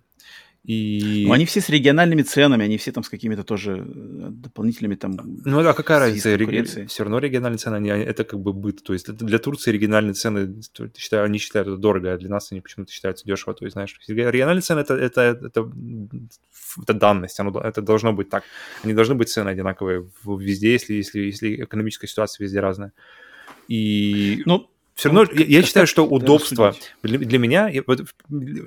[0.63, 1.23] И...
[1.25, 5.17] Ну, они все с региональными ценами, они все там с какими-то тоже э, дополнительными там...
[5.45, 6.35] Ну, а какая разница?
[6.35, 6.85] Реги...
[6.87, 8.83] Все равно региональные цены, они, это как бы быт.
[8.83, 10.61] То есть для Турции региональные цены,
[10.97, 13.53] считаю, они считают это дорого, а для нас они почему-то считаются дешево.
[13.53, 15.71] То есть, знаешь, региональные цены это, это, это,
[16.81, 18.43] это данность, оно, это должно быть так.
[18.83, 22.91] Они должны быть цены одинаковые везде, если, если, если экономическая ситуация везде разная.
[23.69, 24.43] И...
[24.45, 27.71] Ну, все равно я, я считаю, что удобство для, для меня,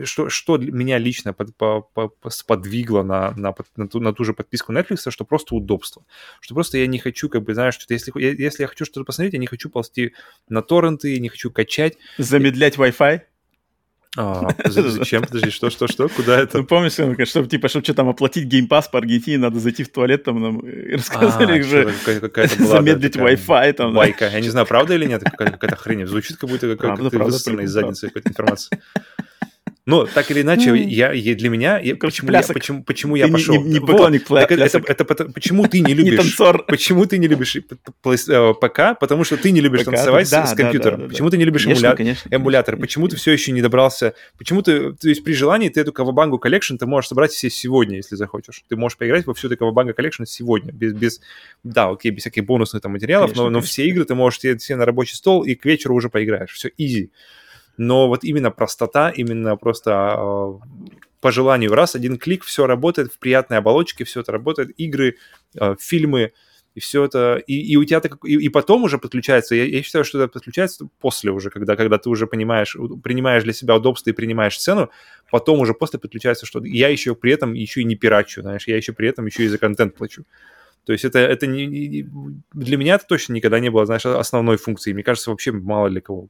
[0.05, 2.13] что, что меня лично под, по, по,
[2.47, 6.05] подвигло на, на, на, ту, на ту же подписку Netflix, что просто удобство.
[6.41, 9.33] Что просто я не хочу, как бы, знаешь, что если, если я хочу что-то посмотреть,
[9.33, 10.13] я не хочу ползти
[10.49, 11.99] на торренты, не хочу качать.
[12.17, 13.23] Замедлять Wi-Fi?
[14.17, 15.23] А, зачем?
[15.23, 16.09] Подожди, что, что, что?
[16.09, 16.59] Куда это?
[16.59, 16.93] Ну, помнишь,
[17.29, 20.43] чтобы, типа, чтобы что там оплатить Game Pass по Аргентине, надо зайти в туалет, там
[20.43, 21.95] нам рассказали а, же
[22.59, 23.73] замедлить Wi-Fi.
[23.75, 24.29] Там, Байка.
[24.29, 26.07] Я не знаю, правда или нет, какая-то хрень.
[26.07, 28.81] Звучит, как будто какая-то высосанная из задницы какой-то информации.
[29.87, 33.29] Но так или иначе, я, я для меня, я, Короче, почему, я, почему, почему я
[33.29, 33.55] пошел?
[33.55, 36.13] Не, не, не поклонник вот, так, это, это, это, почему ты не любишь?
[36.13, 36.65] не танцор.
[36.67, 38.99] Почему ты не любишь э, ПК?
[39.01, 41.01] Потому что ты не любишь ПК, танцевать да, с, с компьютером.
[41.01, 41.97] Да, да, почему ты не любишь конечно, эмуля...
[41.97, 42.75] конечно, эмулятор?
[42.75, 42.87] Конечно.
[42.87, 44.15] Почему ты все еще не добрался?
[44.37, 47.49] Почему ты, то есть при желании ты эту Cowabung у Collection ты можешь собрать все
[47.49, 48.63] сегодня, если захочешь.
[48.69, 51.21] Ты можешь поиграть во всю эту Cowabunga Collection сегодня, без, без,
[51.65, 54.77] да, окей, без всяких бонусных там материалов, конечно, но, но все игры ты можешь себе
[54.77, 56.53] на рабочий стол и к вечеру уже поиграешь.
[56.53, 57.09] Все easy
[57.81, 60.53] но вот именно простота, именно просто э,
[61.23, 65.17] по желанию раз, один клик, все работает в приятной оболочке, все это работает, игры,
[65.59, 66.33] э, фильмы,
[66.75, 69.83] и все это, и, и у тебя так, и, и потом уже подключается, я, я
[69.83, 74.11] считаю, что это подключается после уже, когда, когда ты уже понимаешь, принимаешь для себя удобство
[74.11, 74.91] и принимаешь цену,
[75.31, 78.77] потом уже после подключается, что я еще при этом еще и не пирачу, знаешь, я
[78.77, 80.27] еще при этом еще и за контент плачу.
[80.85, 82.09] То есть это, это не,
[82.53, 84.95] для меня это точно никогда не было, знаешь, основной функцией.
[84.95, 86.29] Мне кажется, вообще мало для кого.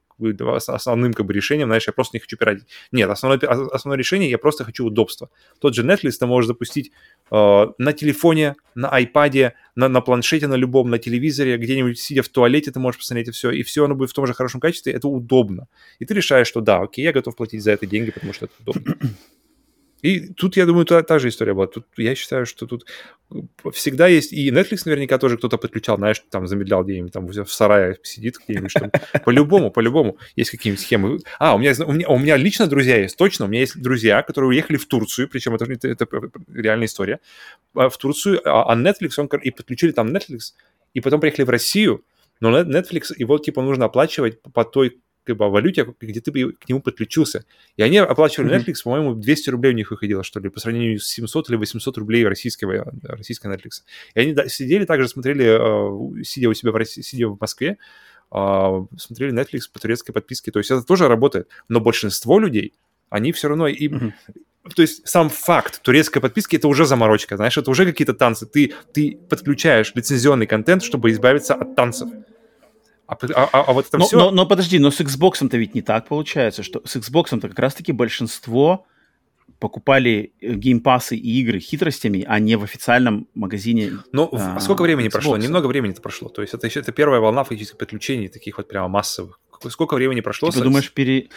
[0.67, 2.67] Основным как бы решением, знаешь, я просто не хочу пиратить.
[2.91, 5.29] Нет, основное, основное решение, я просто хочу удобства.
[5.59, 6.91] Тот же Netflix ты можешь запустить
[7.31, 12.29] э, на телефоне, на iPad, на, на планшете на любом, на телевизоре, где-нибудь сидя в
[12.29, 14.93] туалете ты можешь посмотреть и все, и все оно будет в том же хорошем качестве,
[14.93, 15.67] это удобно.
[15.99, 18.53] И ты решаешь, что да, окей, я готов платить за это деньги, потому что это
[18.59, 18.95] удобно.
[20.01, 21.67] И тут, я думаю, та, та же история была.
[21.67, 22.85] Тут, я считаю, что тут
[23.71, 24.33] всегда есть...
[24.33, 28.73] И Netflix наверняка тоже кто-то подключал, знаешь, там замедлял где-нибудь, там в сарае сидит где-нибудь.
[28.73, 28.91] Там.
[29.25, 31.19] По-любому, по-любому есть какие-нибудь схемы.
[31.39, 33.45] А, у меня, у, меня, у меня лично друзья есть, точно.
[33.45, 36.07] У меня есть друзья, которые уехали в Турцию, причем это, это, это
[36.53, 37.19] реальная история,
[37.75, 40.53] а, в Турцию, а, а Netflix, он, и подключили там Netflix,
[40.93, 42.03] и потом приехали в Россию,
[42.39, 46.81] но Netflix, его типа нужно оплачивать по той как бы, валюте, где ты к нему
[46.81, 47.45] подключился.
[47.77, 48.83] И они оплачивали Netflix, mm-hmm.
[48.83, 52.25] по-моему, 200 рублей у них выходило, что ли, по сравнению с 700 или 800 рублей
[52.27, 53.83] российского, российской Netflix.
[54.15, 57.77] И они сидели также, смотрели, э, сидя у себя в, России, сидя в Москве,
[58.33, 60.51] э, смотрели Netflix по турецкой подписке.
[60.51, 61.47] То есть это тоже работает.
[61.69, 62.73] Но большинство людей,
[63.09, 63.67] они все равно...
[63.67, 64.13] И, mm-hmm.
[64.75, 68.45] То есть сам факт турецкой подписки это уже заморочка, знаешь, это уже какие-то танцы.
[68.45, 72.09] Ты, ты подключаешь лицензионный контент, чтобы избавиться от танцев.
[73.11, 74.17] А, а, а, а вот это но, все...
[74.17, 77.91] Но, но подожди, но с Xbox-то ведь не так получается, что с Xbox-то как раз-таки
[77.91, 78.85] большинство
[79.59, 83.91] покупали э, геймпасы и игры хитростями, а не в официальном магазине.
[84.13, 85.11] Ну, а, сколько времени Xbox?
[85.11, 85.37] прошло?
[85.37, 86.29] Немного времени это прошло.
[86.29, 89.39] То есть это еще это первая волна фактически подключений, таких вот прямо массовых.
[89.69, 90.49] Сколько времени прошло?
[90.49, 91.27] Типа, думаешь, пере...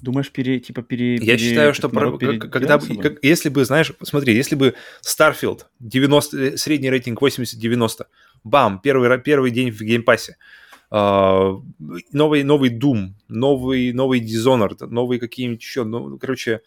[0.00, 1.14] Думаешь, пере, типа, пере...
[1.16, 4.74] Я пере, считаю, что про, когда как, если бы, знаешь, смотри, если бы
[5.06, 8.06] Starfield 90, э, средний рейтинг 80-90,
[8.42, 10.61] бам, первый, первый день в Game Pass е, а,
[10.92, 16.60] новый, новый Doom, новый, новый Dishonored, новые какие-нибудь еще, ну, короче,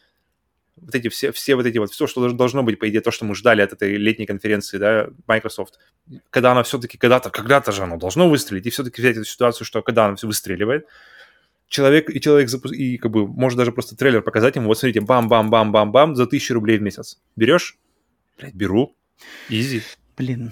[0.78, 3.24] вот эти все, все вот эти вот, все, что должно быть, по идее, то, что
[3.24, 5.78] мы ждали от этой летней конференции, да, Microsoft,
[6.32, 9.84] когда она все-таки когда-то, когда-то же оно должно выстрелить, и все-таки взять эту ситуацию, что
[9.84, 10.88] когда она все выстреливает,
[11.68, 12.74] человек, и человек запуск...
[12.74, 16.80] и как бы, может даже просто трейлер показать ему, вот смотрите, бам-бам-бам-бам-бам, за тысячу рублей
[16.80, 17.20] в месяц.
[17.36, 17.78] Берешь?
[18.40, 18.96] Блядь, беру.
[19.50, 19.84] Easy.
[20.18, 20.52] Блин,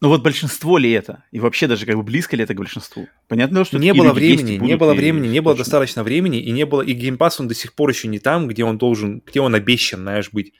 [0.00, 1.24] ну вот большинство ли это?
[1.30, 3.08] И вообще даже как бы близко ли это к большинству?
[3.28, 6.82] Понятно, что не было времени, не было времени, не было достаточно времени, и не было
[6.82, 9.54] и Game Pass он до сих пор еще не там, где он должен, где он
[9.54, 10.52] обещан, знаешь, быть.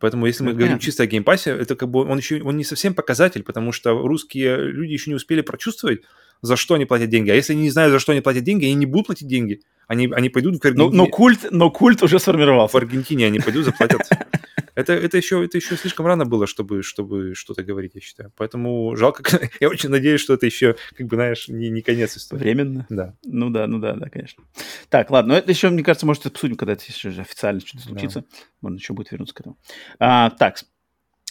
[0.00, 2.42] Поэтому если мы ну, говорим чисто о Game Pass е, это как бы он еще
[2.42, 6.02] он не совсем показатель, потому что русские люди еще не успели прочувствовать,
[6.42, 7.30] за что они платят деньги.
[7.30, 9.62] А если они не знают, за что они платят деньги, они не будут платить деньги.
[9.86, 10.90] Они, они пойдут в Аргентине.
[10.90, 12.74] Но, но, культ, но культ уже сформировался.
[12.74, 14.02] В Аргентине они пойдут, заплатят.
[14.74, 18.32] Это, это, еще, это еще слишком рано было, чтобы, чтобы что-то говорить, я считаю.
[18.36, 19.22] Поэтому жалко.
[19.60, 22.40] Я очень надеюсь, что это еще, как бы, знаешь, не, не конец истории.
[22.40, 22.86] Временно?
[22.88, 23.14] Да.
[23.24, 24.42] Ну да, ну да, да, конечно.
[24.88, 28.20] Так, ладно, но это еще, мне кажется, может, обсудим, когда это еще официально что-то случится.
[28.20, 28.26] Да.
[28.62, 29.58] Можно еще будет вернуться к этому.
[29.98, 30.58] А, так,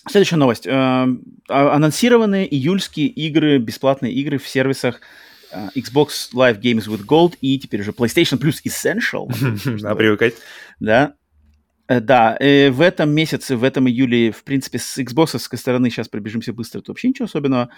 [0.10, 0.68] Следующая новость.
[0.68, 1.08] А,
[1.48, 5.00] анонсированы июльские игры, бесплатные игры в сервисах
[5.54, 9.32] uh, Xbox Live Games with Gold и теперь уже PlayStation Plus Essential.
[9.82, 10.36] Да, привыкать.
[10.80, 11.16] Да.
[11.88, 16.08] Э, да, э, в этом месяце, в этом июле, в принципе, с Xbox стороны сейчас
[16.08, 17.70] пробежимся быстро, то вообще ничего особенного.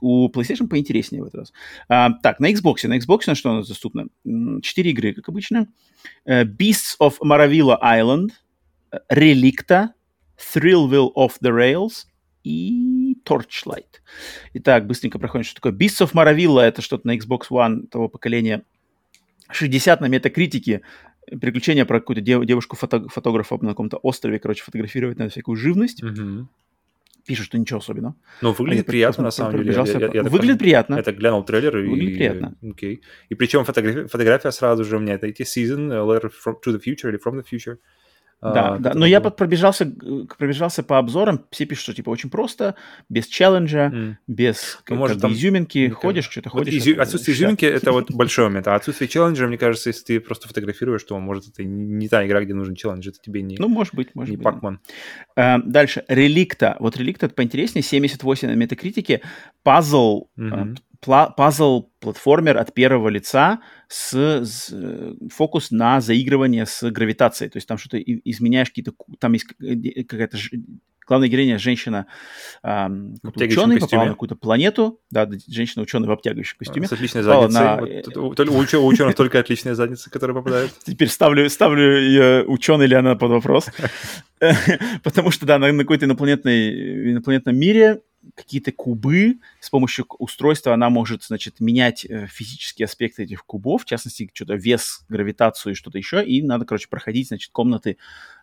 [0.00, 1.52] У PlayStation поинтереснее в этот раз.
[1.88, 2.86] А, так, на Xbox.
[2.86, 4.06] На Xbox на что у нас доступно?
[4.62, 5.66] Четыре игры, как обычно.
[6.24, 8.30] Э, Beasts of Maravilla Island,
[9.10, 9.88] Relicta,
[10.54, 12.06] Thrillville of the Rails
[12.44, 14.00] и Torchlight.
[14.54, 15.72] Итак, быстренько проходим, что такое.
[15.72, 18.62] Beasts of Maravilla— это что-то на Xbox One того поколения
[19.50, 20.82] 60 на метакритике.
[21.40, 26.02] Приключения про какую-то дев- девушку-фотографа на каком-то острове, короче, фотографировать на всякую живность.
[26.02, 26.48] Мгм.
[27.24, 28.16] Пишет, что ничего особенного.
[28.40, 29.72] Ну, выглядит А я приятно, на самом деле.
[29.72, 31.02] Я- я- я так Выглядит пон- приятно.
[31.04, 31.86] Так глянул трейлер и...
[31.88, 32.56] Выглядит приятно.
[32.68, 33.00] Окей.
[33.28, 36.72] И причем фотография, фотография сразу же у меня, это идти season, a letter from, to
[36.74, 37.76] the future или from the future.
[38.42, 38.92] Да, А, да.
[38.94, 42.74] Но я пробежался, э, пробежался по обзорам, все пишут, что типа очень просто,
[43.08, 44.18] без челленджа, М.
[44.26, 46.74] без Ну, может, там- изюминки, мне ходишь, что-то Вот ходишь.
[46.82, 47.42] изю- Отсутствие ща.
[47.44, 48.66] изюминки— это вот большой момент.
[48.66, 52.42] А отсутствие челленджа, мне кажется, если ты просто фотографируешь, то, может, это не та игра,
[52.42, 53.08] где нужен челлендж.
[53.08, 54.44] Это тебе не, Ну, может быть, может не быть.
[54.44, 54.50] да.
[54.50, 54.80] Пакман.
[55.36, 56.76] А, Дальше, Реликта.
[56.80, 59.20] Вот Реликта это поинтереснее, 78 на метакритике.
[59.62, 60.76] Пазл, Мгм.
[61.06, 67.50] А, пла- пазл-платформер от первого лица с, с, э, фокус на заигрывание с гравитацией.
[67.50, 68.92] То есть там что-то изменяешь какие-то...
[69.18, 70.38] Там есть э, какая-то...
[71.04, 72.06] Главная героиня женщина,
[72.62, 76.86] обтягивающем ученый, попала на какую-то планету, да, да, женщина-ученый в обтягивающем костюме.
[76.86, 77.60] С отличной задницей.
[77.60, 77.76] на-
[78.22, 80.72] Вот тут у, ученых только отличные задницы, которые попадают.
[80.84, 83.66] Теперь ставлю, ставлю ее, ученый ли она под вопрос.
[85.02, 88.02] Потому что, да, на какой-то инопланетной, инопланетном мире
[88.34, 93.84] какие-то кубы, с помощью устройства она может, значит, менять э, физические аспекты этих кубов, в
[93.84, 97.96] частности, что-то вес, гравитацию и что-то еще, и надо, короче, проходить, значит, комнаты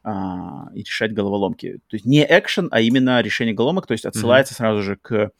[0.03, 1.79] а, и решать головоломки.
[1.87, 5.31] То есть не экшен, а именно решение головоломок, то есть отсылается сразу же к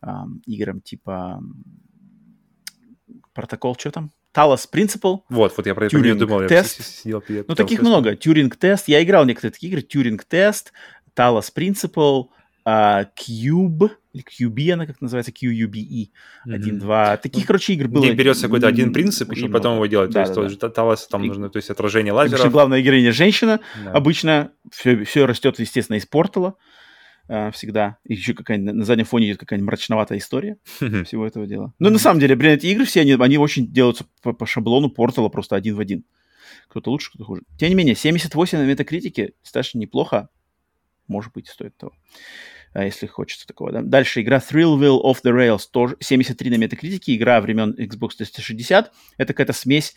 [0.00, 1.42] ам, играм типа
[3.32, 4.12] протокол, что там?
[4.34, 6.42] Talos Principle, Вот, вот я про это Тюринг думал.
[6.42, 6.82] Я тест.
[6.82, 7.82] с- сидел, я ну, таких вспомнить.
[7.82, 8.16] много.
[8.16, 8.88] Тюринг-тест.
[8.88, 9.82] Я играл в некоторые такие игры.
[9.82, 10.72] Тюринг-тест,
[11.14, 12.28] Talos Principle,
[12.64, 16.10] а, Cube, или QB она как называется, QUBE.
[16.44, 16.54] Мгм.
[16.54, 17.16] Один, два.
[17.16, 18.02] Таких, короче, игр было...
[18.04, 20.12] Где берется какой-то один принцип, и потом его делать.
[20.12, 20.48] То есть Да-да-да.
[20.54, 22.50] тот же Талас, там И- нужно, то есть отражение лазеров.
[22.52, 23.60] главная героиня женщина.
[23.84, 23.92] Да.
[23.92, 26.54] Обычно все, все растет, естественно, из портала.
[27.28, 27.96] а, всегда.
[28.04, 31.72] И еще какая-нибудь на заднем фоне идет какая-нибудь мрачноватая история всего этого дела.
[31.78, 34.90] Но на самом деле, блин, эти игры все, они, они очень делаются по, по шаблону
[34.90, 36.04] портала просто один в один.
[36.68, 37.42] Кто-то лучше, кто-то хуже.
[37.58, 40.28] Тем не менее, 78 на метакритике достаточно неплохо.
[41.06, 41.92] Может быть, стоит того.
[42.74, 43.82] А, если хочется такого, да.
[43.82, 48.90] Дальше игра Thrillville Off the Rails, тоже 73 на метакритике, игра времен Xbox 360.
[49.18, 49.94] Это какая-то смесь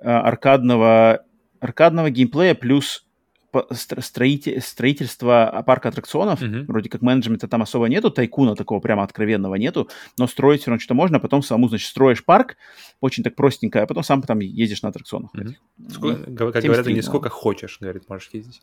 [0.00, 1.24] а, аркадного,
[1.60, 3.04] аркадного геймплея плюс
[3.50, 6.42] по- стро- строите- строительство парка аттракционов.
[6.42, 6.66] Мгм.
[6.66, 10.80] Вроде как менеджмента там особо нету, тайкуна такого прямо откровенного нету, но строить все равно
[10.80, 12.56] что-то можно, а потом самому, значит, строишь парк,
[13.00, 15.30] очень так простенько, а потом сам там ездишь на аттракционах.
[15.34, 15.56] Этих.
[15.88, 17.02] Сколько- как 73, говорят, да.
[17.02, 18.60] сколько хочешь, говорит, можешь ездить.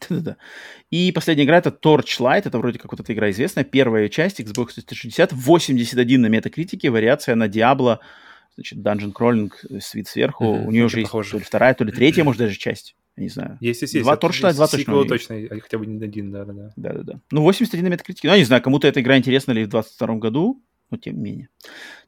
[0.08, 0.36] Да-да-да.
[0.90, 4.74] И последняя игра это Torchlight, это вроде как вот эта игра известная, первая часть Xbox
[4.74, 7.98] 360, 81 на метакритике, вариация на Diablo,
[8.54, 10.44] значит, Dungeon Crawling, э, с вид сверху.
[10.54, 11.32] Мгм, У нее уже есть похоже.
[11.32, 12.96] то ли вторая, то ли третья, может, даже часть.
[13.16, 13.58] Я не знаю.
[13.60, 14.04] Есть, есть, есть.
[14.04, 16.72] Два Torchlight, два точно точно, а хотя бы не один, да, да, да.
[16.76, 17.20] Да-да-да.
[17.30, 18.28] Ну, 81 на метакритике.
[18.28, 21.20] Ну, я не знаю, кому-то эта игра интересна ли в 22 году, но тем не
[21.22, 21.48] менее.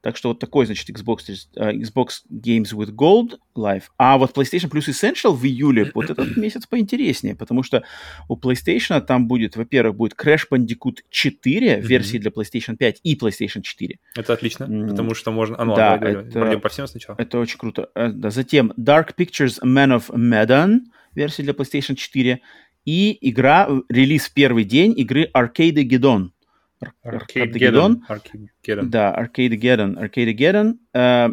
[0.01, 1.19] Так что вот такой, значит, Xbox,
[1.57, 3.85] э, Xbox Games with Gold Live.
[3.99, 7.85] А вот PlayStation Plus Essential в июле, вот этот месяц поинтереснее, потому что
[8.29, 11.87] у PlayStation там будет, во-первых, будет Crash Bandicoot 4 Мгм.
[11.87, 13.99] версии для PlayStation 5 и PlayStation 4.
[14.17, 15.57] Это отлично, потому что можно...
[15.59, 17.17] А ну, да, давай, это- пройдем по всем сначала.
[17.19, 17.89] Это очень круто.
[17.95, 20.81] Э, да, затем Dark Pictures Man of Medan
[21.15, 22.41] версия для PlayStation 4
[22.85, 26.23] и игра, э, релиз в первый день игры Arcadegeddon.
[26.23, 26.31] Ар-
[27.05, 27.97] Arcadegeddon,
[28.65, 29.97] Да, Arcadegeddon.
[29.99, 31.29] Arcadegeddon, э,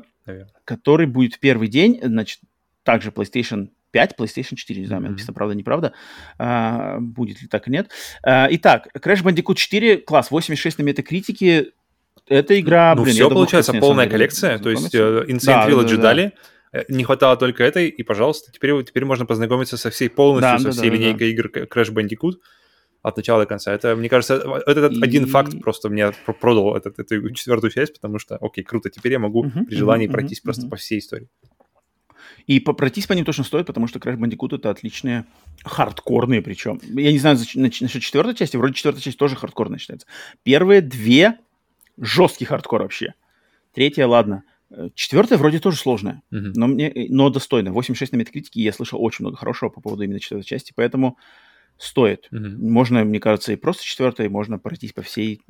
[0.66, 2.40] который будет в первый день, значит,
[2.84, 5.12] также PlayStation 5, PlayStation 4, не знаю, Мгм.
[5.12, 5.94] написано, правда, неправда,
[6.38, 7.90] а, будет ли так и нет.
[8.24, 11.72] А, итак, Crash Bandicoot 4, класс, 86 на метакритике,
[12.28, 14.60] эта игра, Ну, блин, все получается, на полная деле, коллекция.
[14.60, 16.02] То есть э, Insane Да, Trilogy да, да.
[16.04, 16.34] дали.
[16.88, 20.66] Не хватало только этой, и, пожалуйста, теперь, теперь можно познакомиться со всей полностью, Да, со
[20.66, 22.34] да, всей да, да, линейкой игр К- Crash Bandicoot
[23.02, 23.74] от начала до конца.
[23.74, 27.72] Это, мне кажется, э, этот И- один факт просто мне про- продал этот, эту четвертую
[27.72, 30.70] часть, потому что, окей, круто, теперь я могу при желании мгм, пройтись мгм, просто мгм.
[30.72, 31.28] по всей истории.
[32.48, 35.26] И пройтись по ним точно стоит, потому что Crash Bandicoot это отличные,
[35.64, 36.80] хардкорные причем.
[36.84, 40.08] Я не знаю насчет четвертой части, вроде четвертая часть тоже хардкорная считается.
[40.44, 41.38] Первые две
[41.98, 43.14] жесткий хардкор вообще.
[43.74, 44.44] Третья, ладно.
[44.72, 46.54] Э, Четвертая вроде тоже сложная, Мгм.
[46.56, 47.72] но, мне, э, но достойная.
[47.72, 51.18] 86 на метакритике, я слышал очень много хорошего по поводу именно четвертой части, поэтому
[51.80, 52.28] стоит.
[52.32, 52.70] Мгм.
[52.72, 55.42] Можно, мне кажется, и просто четвертой, можно пройтись по всей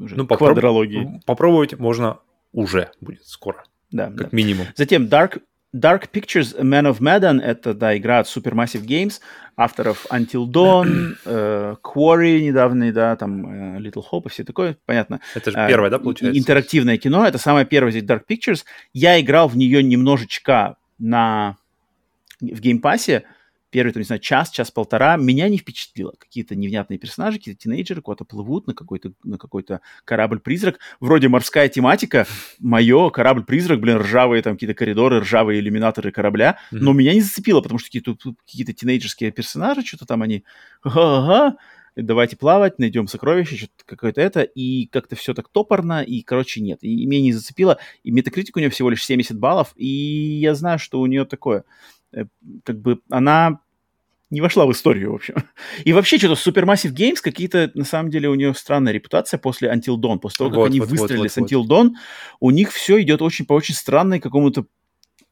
[0.00, 1.20] уже Ну, попроб- квадрологии.
[1.26, 2.18] Попробовать можно
[2.52, 4.28] уже будет скоро, Да, как да.
[4.32, 4.66] минимум.
[4.76, 5.40] Затем Dark,
[5.74, 9.20] Dark Pictures Man of Medan, это да, игра от Supermassive Games,
[9.56, 15.20] авторов Until Dawn, э, Quarry недавний, да, там э, Little Hope и все такое, понятно.
[15.34, 16.38] Это же А, первое, да, и- получается?
[16.38, 18.64] Интерактивное кино, это самое первое здесь Dark Pictures.
[18.92, 21.56] Я играл в нее немножечко на
[22.40, 23.24] в Game Pass е,
[23.70, 26.14] первый, там, не знаю, час, час-полтора меня не впечатлило.
[26.18, 30.78] Какие-то невнятные персонажи, какие-то тинейджеры куда-то плывут на какой-то, на какой-то корабль-призрак.
[31.00, 32.26] Вроде морская тематика,
[32.58, 36.78] мое, корабль-призрак, блин, ржавые там какие-то коридоры, ржавые иллюминаторы корабля, mm-hmm.
[36.78, 38.16] но меня не зацепило, потому что какие-то,
[38.46, 40.44] какие-то тинейджерские персонажи, что-то там они,
[40.82, 41.56] ага,
[41.94, 46.78] давайте плавать, найдем сокровище, что-то какое-то это, и как-то все так топорно, и, короче, нет.
[46.82, 50.54] И, и меня не зацепило, и Metacritic у нее всего лишь 70 баллов, и я
[50.54, 51.64] знаю, что у нее такое–
[52.64, 53.60] как бы она
[54.30, 55.36] не вошла в историю, в общем.
[55.84, 59.96] И вообще что-то Supermassive Games какие-то, на самом деле, у нее странная репутация после Until
[59.96, 60.18] Dawn.
[60.18, 61.90] После того, как вот, они вот, выстрелили вот, вот, с Until Dawn,
[62.40, 64.66] у них все идет очень по очень странной какому-то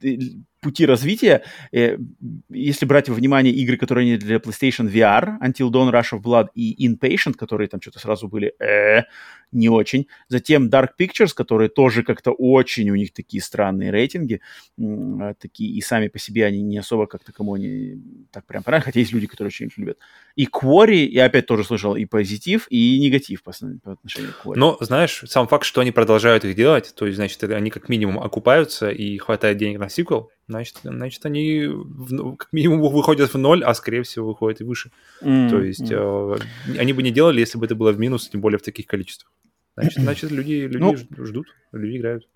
[0.03, 0.17] э,
[0.61, 1.99] пути развития, э,
[2.51, 6.49] если брать во внимание игры, которые они для PlayStation VR, Until Dawn, Rush of Blood
[6.55, 9.05] и Inpatient, которые там что-то сразу были э,
[9.53, 10.07] не очень.
[10.29, 14.41] Затем Dark Pictures, которые тоже как-то очень, у них такие странные рейтинги,
[14.79, 18.03] э, такие, и сами по себе они не особо как-то кому они
[18.33, 19.99] так прям понравились, хотя есть люди, которые очень их любят.
[20.35, 23.53] И Quarry, я опять тоже слышал и позитив, и негатив по,
[23.83, 24.55] по отношению к Quarry.
[24.57, 28.19] Но, знаешь, сам факт, что они продолжают их делать, то есть, значит, они как минимум
[28.19, 33.65] окупаются и хватает денег на сиквел, значит, значит они в, как минимум выходят в ноль,
[33.65, 34.91] а скорее всего выходят и выше.
[35.23, 35.51] Mm-hmm.
[35.51, 36.37] То есть э,
[36.79, 39.33] они бы не делали, если бы это было в минус, тем более в таких количествах.
[39.77, 42.29] Значит, значит люди, люди ну, ждут, люди играют.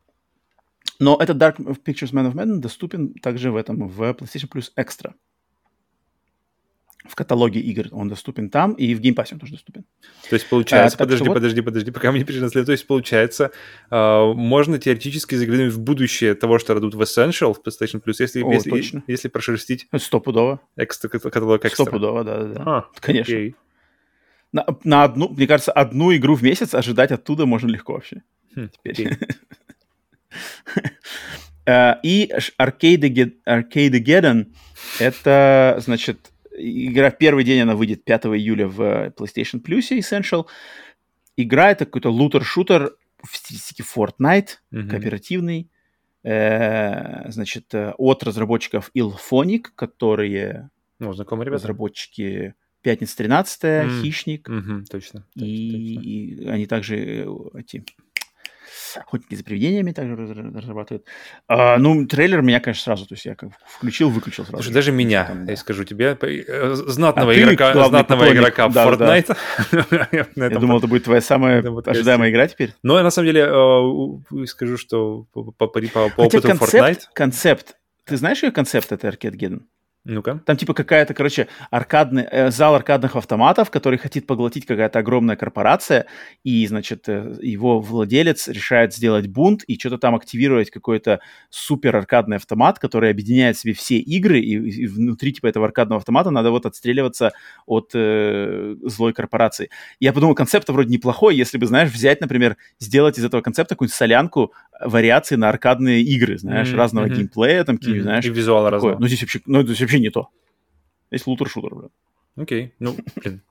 [0.98, 5.14] Но этот Dark Pictures Man of Medan доступен также в этом, в PlayStation Plus Extra
[7.06, 9.84] в каталоге игр он доступен там, и в Game Pass е он тоже доступен.
[10.28, 11.34] То есть получается, а, подожди, вот...
[11.34, 13.52] подожди, подожди, пока мне перешли То есть получается,
[13.90, 18.42] э, можно теоретически заглянуть в будущее того, что дадут в Essential в PlayStation Plus, если,
[18.42, 19.02] О, если, точно.
[19.06, 19.88] если прошерстить...
[19.96, 20.60] Стопудово.
[20.76, 21.84] Экстра, каталог экстра.
[21.84, 22.62] Стопудово, да, да, да.
[22.66, 23.34] А, Конечно.
[23.34, 23.56] Окей.
[24.52, 28.22] На, на одну, мне кажется, одну игру в месяц ожидать оттуда можно легко вообще.
[28.54, 29.16] Хм, Теперь.
[31.66, 34.46] Uh, и Arcade
[34.98, 38.80] это, значит, игра в первый день она выйдет 5 июля в
[39.16, 40.46] PlayStation Plus Essential.
[41.36, 44.88] Игра это какой-то лутер-шутер в стилистике Fortnite, mm-hmm.
[44.88, 45.70] кооперативный.
[46.22, 51.62] Э, значит, э, от разработчиков Ilphonic, которые ну, знакомые ребята.
[51.64, 54.02] разработчики Пятница 13 mm.
[54.02, 54.48] Хищник.
[54.48, 55.26] Mm-hmm, точно.
[55.34, 56.08] И, точно.
[56.08, 57.84] и они также э, эти
[58.96, 61.06] охотники за привидениями также разрабатывают.
[61.48, 64.62] А, ну, трейлер меня, конечно, сразу, то есть я как включил, выключил сразу.
[64.62, 65.52] Слушай, даже меня, там, да.
[65.52, 69.36] я скажу тебе, э, знатного а игрока, знатного игрока в да, Fortnite.
[70.36, 70.46] Да.
[70.46, 72.74] я думал, это будет твоя самая ожидаемая игра теперь.
[72.82, 77.02] Но я на самом деле э, скажу, что по, опыту Fortnite...
[77.14, 79.60] концепт, ты знаешь ее концепт этой Arcade Geddon?
[80.04, 80.40] Ну-ка.
[80.46, 86.06] Там типа какая-то, короче, аркадный, э, зал аркадных автоматов, который хотит поглотить какая-то огромная корпорация,
[86.42, 91.20] и, значит, э, его владелец решает сделать бунт и что-то там активировать какой-то
[91.50, 95.98] супер аркадный автомат, который объединяет в себе все игры, и, и внутри типа этого аркадного
[95.98, 97.32] автомата надо вот отстреливаться
[97.66, 99.68] от э, злой корпорации.
[99.98, 103.94] Я подумал, концепт вроде неплохой, если бы, знаешь, взять, например, сделать из этого концепта какую-нибудь
[103.94, 106.76] солянку вариации на аркадные игры, знаешь, mm-hmm.
[106.76, 107.14] разного mm-hmm.
[107.16, 108.00] геймплея, там, mm-hmm.
[108.00, 108.24] знаешь.
[108.24, 108.96] И визуала разного.
[108.98, 110.28] Ну, здесь вообще, ну, здесь вообще не то.
[111.10, 111.90] Здесь лутер-шутер, блин.
[112.36, 113.42] Окей, ну, блин.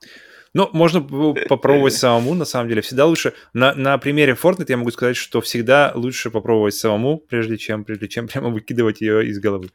[0.54, 2.82] Ну, можно попробовать самому, на самом деле.
[2.82, 3.34] Всегда лучше...
[3.54, 8.08] На, на примере Fortnite я могу сказать, что всегда лучше попробовать самому, прежде чем, прежде
[8.08, 9.70] чем прямо выкидывать ее из головы.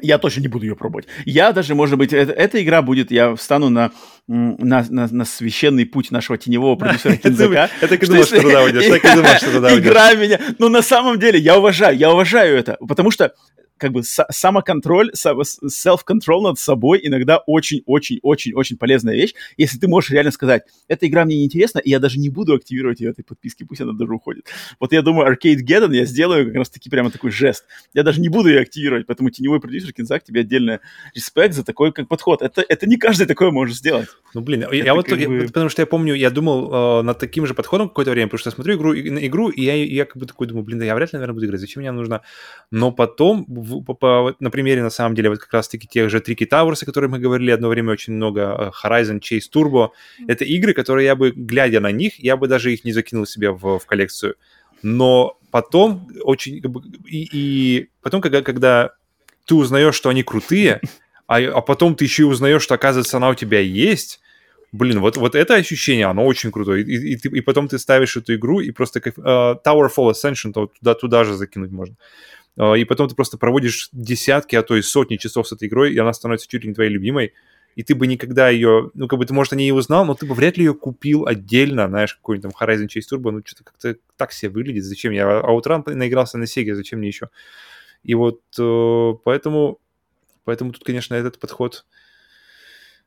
[0.00, 1.06] Я точно не буду ее пробовать.
[1.24, 3.92] Я даже, может быть, это, эта игра будет, я встану на,
[4.26, 7.70] на, на, на священный путь нашего теневого продюсера Кинзака.
[7.80, 8.86] Я так и думал, что туда уйдешь.
[8.86, 9.86] Так и думал, что туда уйдешь.
[9.86, 10.40] Игра меня...
[10.58, 13.34] Но на самом деле я уважаю, я уважаю это, потому что
[13.78, 20.64] как бы самоконтроль, self-control над собой иногда очень-очень-очень-очень полезная вещь, если ты можешь реально сказать,
[20.88, 23.80] эта игра мне не интересна, и я даже не буду активировать ее этой подписки, пусть
[23.80, 24.46] она даже уходит.
[24.80, 27.64] Вот я думаю, Arcade Geddon я сделаю как раз таки прямо такой жест.
[27.92, 30.80] Я даже не буду ее активировать, поэтому теневой продюсер Кинзак, тебе отдельно
[31.14, 32.42] респект за такой как подход.
[32.42, 34.08] Это, это не каждый такой может сделать.
[34.34, 35.16] Ну, блин, это я вот, бы...
[35.16, 38.38] я, потому что я помню, я думал э, над таким же подходом какое-то время, потому
[38.38, 40.94] что я смотрю игру, игру и я, я как бы такой думаю, блин, да я
[40.94, 42.22] вряд ли, наверное, буду играть, зачем мне нужно?
[42.70, 43.44] Но потом
[43.86, 46.86] по, по, на примере, на самом деле, вот как раз-таки тех же Трики Тауэрс, о
[46.86, 49.90] которых мы говорили одно время очень много, э, Horizon Chase Turbo,
[50.26, 53.50] это игры, которые я бы, глядя на них, я бы даже их не закинул себе
[53.50, 54.34] в, в коллекцию.
[54.82, 56.62] Но потом очень...
[57.06, 58.90] И, и потом, когда, когда
[59.46, 60.80] ты узнаешь, что они крутые,
[61.26, 64.20] а, а потом ты еще и узнаешь, что, оказывается, она у тебя есть,
[64.74, 66.82] блин, вот, вот это ощущение, оно очень крутое.
[66.82, 70.52] И, и, и, и потом ты ставишь эту игру, и просто как uh, Towerfall Ascension,
[70.52, 71.96] то туда, туда же закинуть можно.
[72.56, 75.92] А, и потом ты просто проводишь десятки, а то и сотни часов с этой игрой,
[75.92, 77.32] и она становится чуть ли не твоей любимой,
[77.76, 80.14] и ты бы никогда ее, ну, как бы ты, может, о ней и узнал, но
[80.14, 83.64] ты бы вряд ли ее купил отдельно, знаешь, какой-нибудь там Horizon Chase Turbo, ну, что-то
[83.64, 85.24] как-то так себе выглядит, зачем я?
[85.24, 87.30] Outrun наигрался на Sega, зачем мне еще?
[88.04, 89.80] И вот э, поэтому
[90.44, 91.84] Поэтому тут, конечно, этот подход...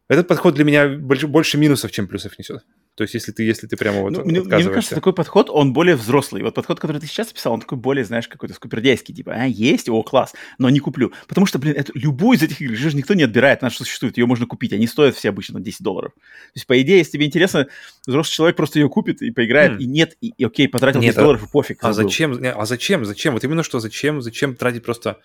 [0.10, 2.66] Этот подход для меня больше, больше минусов, чем плюсов несет.
[2.98, 5.72] То есть, если ты, если ты прямо вот ну, мне, мне кажется, такой подход, он
[5.72, 6.42] более взрослый.
[6.42, 9.88] Вот подход, который ты сейчас описал, он такой более, знаешь, какой-то скупердяйский, типа, а, есть,
[9.88, 11.14] о, класс, но не куплю.
[11.28, 14.26] Потому что, блин, это, любую из этих игр же никто не отбирает, она существует, ее
[14.26, 16.12] можно купить, они стоят все обычно 10 долларов.
[16.16, 17.68] То есть, по идее, если тебе интересно,
[18.08, 19.78] взрослый человек просто ее купит и поиграет, mm.
[19.78, 21.78] и нет, и, и окей, потратил нет, 10 а, долларов, и пофиг.
[21.84, 25.20] А зачем, а зачем, зачем, вот именно что, зачем, зачем тратить просто,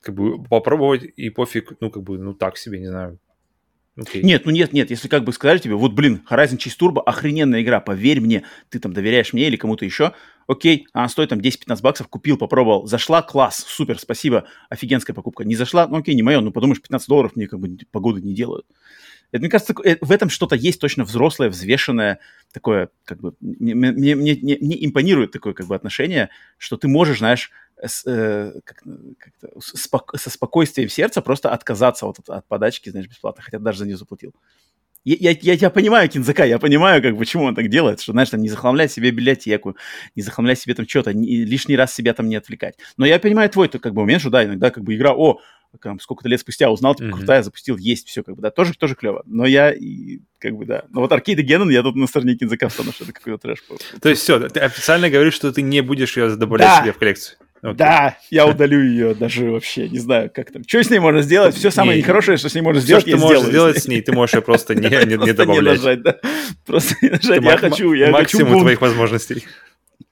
[0.00, 3.18] как бы, попробовать и пофиг, ну, как бы, ну, так себе, не знаю,
[3.98, 4.22] Okay.
[4.22, 7.62] Нет, ну нет, нет, если как бы сказали тебе, вот, блин, Horizon Chase Turbo охрененная
[7.62, 10.12] игра, поверь мне, ты там доверяешь мне или кому-то еще,
[10.46, 15.56] окей, она стоит там 10-15 баксов, купил, попробовал, зашла, класс, супер, спасибо, офигенская покупка, не
[15.56, 18.66] зашла, ну окей, не мое, ну подумаешь, 15 долларов мне как бы погоды не делают.
[19.32, 22.20] Это, мне кажется, э, в этом что-то есть точно взрослое, взвешенное,
[22.52, 27.18] такое, как бы, мне, мне, мне, мне импонирует такое, как бы, отношение, что ты можешь,
[27.18, 27.50] знаешь,
[27.82, 28.82] с, э, как,
[29.60, 33.86] спок, со спокойствием сердца просто отказаться вот от, от подачки, знаешь, бесплатно, хотя даже за
[33.86, 34.34] нее заплатил.
[35.04, 38.42] Я, я, я понимаю Кинзака, я понимаю, как, почему он так делает, что, знаешь, там,
[38.42, 39.76] не захламлять себе библиотеку,
[40.16, 42.76] не захламлять себе там что-то, лишний раз себя там не отвлекать.
[42.96, 45.40] Но я понимаю твой как бы момент, что, да, иногда как бы игра, о,
[45.80, 47.12] там, сколько-то лет спустя узнал, типа, mm-hmm.
[47.12, 49.22] крутая, запустил, есть, все, как бы, да, тоже, тоже клево.
[49.26, 50.84] Но я, и, как бы, да.
[50.90, 53.62] Но вот Аркейд Геннон, я тут на стороне Кинзака встану, что это какой-то трэш.
[54.00, 56.82] То есть все, ты официально говоришь, что ты не будешь ее добавлять да.
[56.82, 57.38] себе в коллекцию?
[57.60, 57.74] Okay.
[57.74, 60.62] Да, я удалю ее даже вообще, не знаю, как там.
[60.66, 61.56] Что с ней можно сделать?
[61.56, 64.00] Все самое не, нехорошее, что с ней можно сделать, что ты можешь сделать с ней,
[64.00, 65.78] ты можешь ее просто не, не, не добавлять.
[65.80, 66.18] не нажать, да.
[66.64, 67.42] Просто не нажать.
[67.42, 69.44] Я хочу, я Максимум хочу твоих возможностей.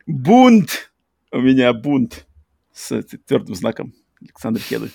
[0.06, 0.90] Бунт!
[1.30, 2.26] У меня бунт
[2.72, 4.90] с твердым знаком Александр Хеды.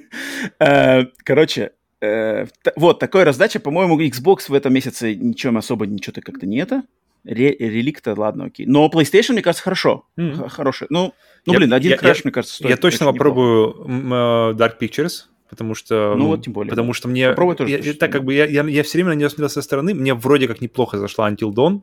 [0.59, 3.59] Э, короче, э, вот такая раздача.
[3.59, 6.83] По-моему, Xbox в этом месяце ничего особо, ничего-то как-то не это.
[7.23, 8.65] Ре- реликта, ладно, окей.
[8.65, 10.05] Но PlayStation, мне кажется, хорошо.
[10.17, 10.49] Mm-hmm.
[10.49, 10.87] Хороший.
[10.89, 11.13] Ну,
[11.45, 12.69] ну, блин, один краш, мне кажется, стоит.
[12.69, 14.55] Я точно попробую неплохо.
[14.57, 16.15] Dark Pictures, потому что...
[16.17, 16.69] Ну, вот тем более.
[16.69, 16.93] Потому да.
[16.93, 17.29] что мне...
[17.29, 17.71] Попробуй тоже.
[17.71, 20.13] Я, так как бы я, я, я все время на нее смотрел со стороны, мне
[20.13, 21.81] вроде как неплохо зашла Until Dawn,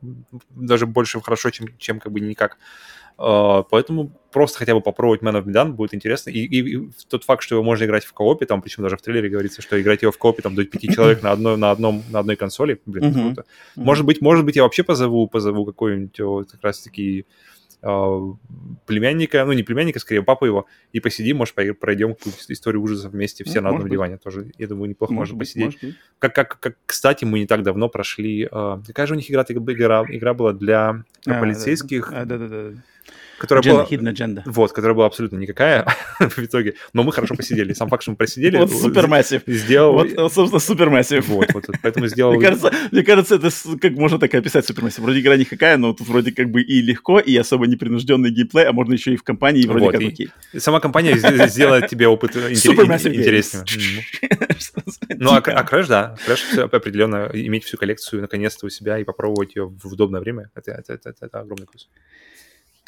[0.51, 2.52] даже больше хорошо, чем, чем как бы никак.
[2.52, 2.57] Uh,
[3.17, 6.31] поэтому просто хотя бы попробовать Man of Medan будет интересно.
[6.31, 9.03] И, и, и тот факт, что его можно играть в коопе, там, причем даже в
[9.03, 12.03] трейлере говорится, что играть его в коопе там до пяти человек на, одной, на, одном,
[12.11, 13.45] на одной консоли, блин, круто.
[13.77, 17.27] Может быть, может быть, я вообще позову, позову какой-нибудь вот, как раз-таки
[17.81, 23.44] племянника, ну не племянника, скорее папу его, и посидим, может, пройдем какую-то историю ужасов вместе
[23.44, 23.92] все ну, на одном быть.
[23.92, 24.50] диване тоже.
[24.59, 25.83] Я думаю, неплохо может можно быть, посидеть.
[25.83, 25.94] Может быть.
[26.18, 28.47] Как, как, как, кстати, мы не так давно прошли...
[28.47, 32.10] Uh, какая же у них игра, игра, игра была для а, полицейских?
[32.10, 32.49] Да, да, да.
[32.49, 32.73] да
[33.41, 33.85] которая agenda, была...
[33.85, 34.43] Hidden agenda.
[34.44, 35.86] Вот, которая была абсолютно никакая
[36.20, 37.73] в итоге, но мы хорошо посидели.
[37.73, 38.59] Сам факт, что мы просидели...
[38.59, 39.43] Вот супермассив.
[39.47, 39.94] Сделал...
[39.94, 41.27] Вот, собственно, супермассив.
[41.28, 42.35] Вот, вот, поэтому сделал...
[42.41, 45.01] Мне кажется, мне кажется, это как можно так описать супермассив.
[45.01, 48.73] Вроде игра никакая, но тут вроде как бы и легко, и особо непринужденный геймплей, а
[48.73, 50.31] можно еще и в компании, и вроде вот, как окей.
[50.59, 51.17] Сама компания
[51.49, 53.65] сделает тебе опыт интереснее.
[55.09, 56.17] Ну, а, а Crash, да.
[56.27, 60.73] Crash определенно иметь всю коллекцию наконец-то у себя и попробовать ее в удобное время, это,
[60.73, 61.89] это, это, это огромный плюс.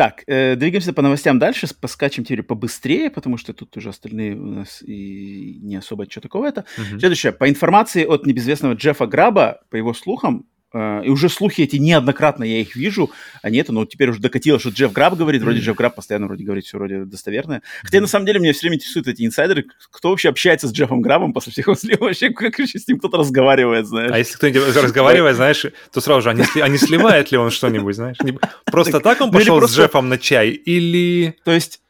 [0.02, 4.46] Так, э, двигаемся по новостям дальше, поскачем теперь побыстрее, потому что тут уже остальные у
[4.46, 6.64] нас и не особо что такого это.
[6.76, 6.98] Угу.
[6.98, 7.30] Следующее.
[7.30, 12.60] По информации от небезвестного Джеффа Граба, по его слухам, и уже слухи эти неоднократно я
[12.60, 13.10] их вижу,
[13.42, 16.44] а нет, но теперь уже докатилось, что Джефф Граб говорит, вроде Джефф Граб постоянно вроде
[16.44, 17.62] говорит все вроде достоверное.
[17.82, 21.02] Хотя на самом деле меня все время интересуют эти инсайдеры, кто вообще общается с Джеффом
[21.02, 24.10] Грабом после всех слив, вообще как с ним кто-то разговаривает, знаешь.
[24.12, 27.50] А если кто-нибудь разговаривает, знаешь, то сразу же, а не, а не сливает ли он
[27.50, 28.16] что-нибудь, знаешь?
[28.64, 31.36] Просто так он ну пошел с Джеффом на чай или...
[31.44, 31.80] То есть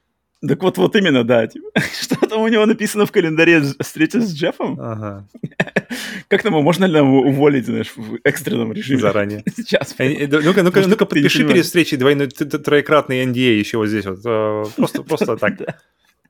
[0.47, 1.47] так вот, вот именно, да.
[1.47, 1.69] Типа,
[2.01, 4.79] что там у него написано в календаре встреча с Джеффом?
[4.81, 5.29] Ага.
[6.29, 9.01] Как там можно ли его уволить, знаешь, в экстренном режиме?
[9.01, 9.45] Заранее.
[9.57, 9.95] Сейчас.
[9.99, 14.21] Э, ну-ка, ну-ка, ну-ка подпиши перед встречей двойной, троекратный NDA еще вот здесь вот.
[14.25, 15.81] Э, просто, просто так.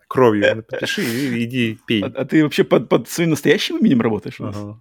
[0.08, 2.02] Кровью подпиши и иди пей.
[2.02, 4.36] А, а ты вообще под, под своим настоящим именем работаешь?
[4.40, 4.78] Ага.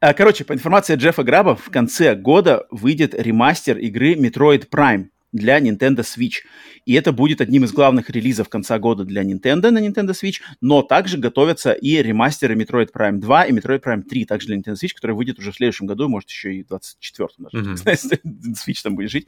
[0.00, 5.60] А, короче, по информации Джеффа Граба, в конце года выйдет ремастер игры Metroid Prime для
[5.60, 6.42] Nintendo Switch.
[6.86, 10.82] И это будет одним из главных релизов конца года для Nintendo на Nintendo Switch, но
[10.82, 14.94] также готовятся и ремастеры Metroid Prime 2 и Metroid Prime 3 также для Nintendo Switch,
[14.94, 17.74] который выйдет уже в следующем году, может, еще и в 24-м даже.
[17.74, 18.54] Mm-hmm.
[18.66, 19.26] Switch там будет жить.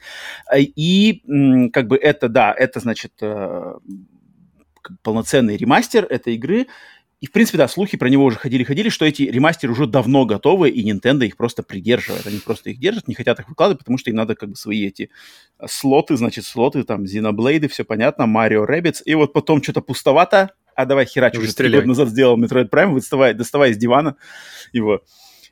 [0.57, 1.23] И
[1.73, 3.75] как бы это, да, это, значит, э,
[5.03, 6.67] полноценный ремастер этой игры,
[7.23, 10.71] и, в принципе, да, слухи про него уже ходили-ходили, что эти ремастеры уже давно готовы,
[10.71, 12.27] и Nintendo их просто придерживает.
[12.27, 14.89] Они просто их держат, не хотят их выкладывать, потому что им надо как бы свои
[14.89, 15.09] эти
[15.65, 20.85] слоты, значит, слоты, там, Xenoblade, все понятно, Mario Rabbids, и вот потом что-то пустовато, а
[20.85, 24.17] давай херач, уже три года назад сделал Metroid Prime, доставай, доставай из дивана
[24.73, 25.03] его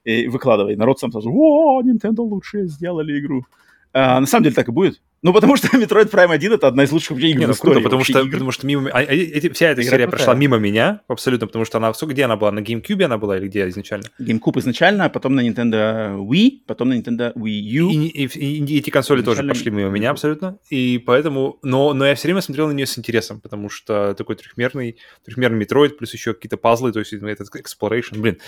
[0.02, 0.74] и выкладывай.
[0.74, 3.46] Народ сам сразу, о, Nintendo лучше сделали игру.
[3.92, 5.00] А, на самом деле так и будет.
[5.22, 7.74] Ну, потому что Metroid Prime 1 это одна из лучших игр Не, в ну, истории.
[7.74, 8.30] круто, потому что, игр.
[8.32, 8.88] потому что мимо...
[8.90, 10.18] А, эти, вся эта Игра серия крутая.
[10.24, 11.92] прошла мимо меня, абсолютно, потому что она...
[11.92, 12.50] Где она была?
[12.52, 14.04] На GameCube она была или где изначально?
[14.18, 17.90] GameCube изначально, а потом на Nintendo Wii, потом на Nintendo Wii U.
[17.90, 20.58] И, и- и- и эти консоли тоже Изначально пошли мимо меня абсолютно.
[20.70, 21.58] И поэтому...
[21.62, 25.64] Но, но я все время смотрел на нее с интересом, потому что такой трехмерный, трехмерный
[25.66, 28.18] Metroid, плюс еще какие-то пазлы, то есть этот Exploration.
[28.20, 28.38] Блин,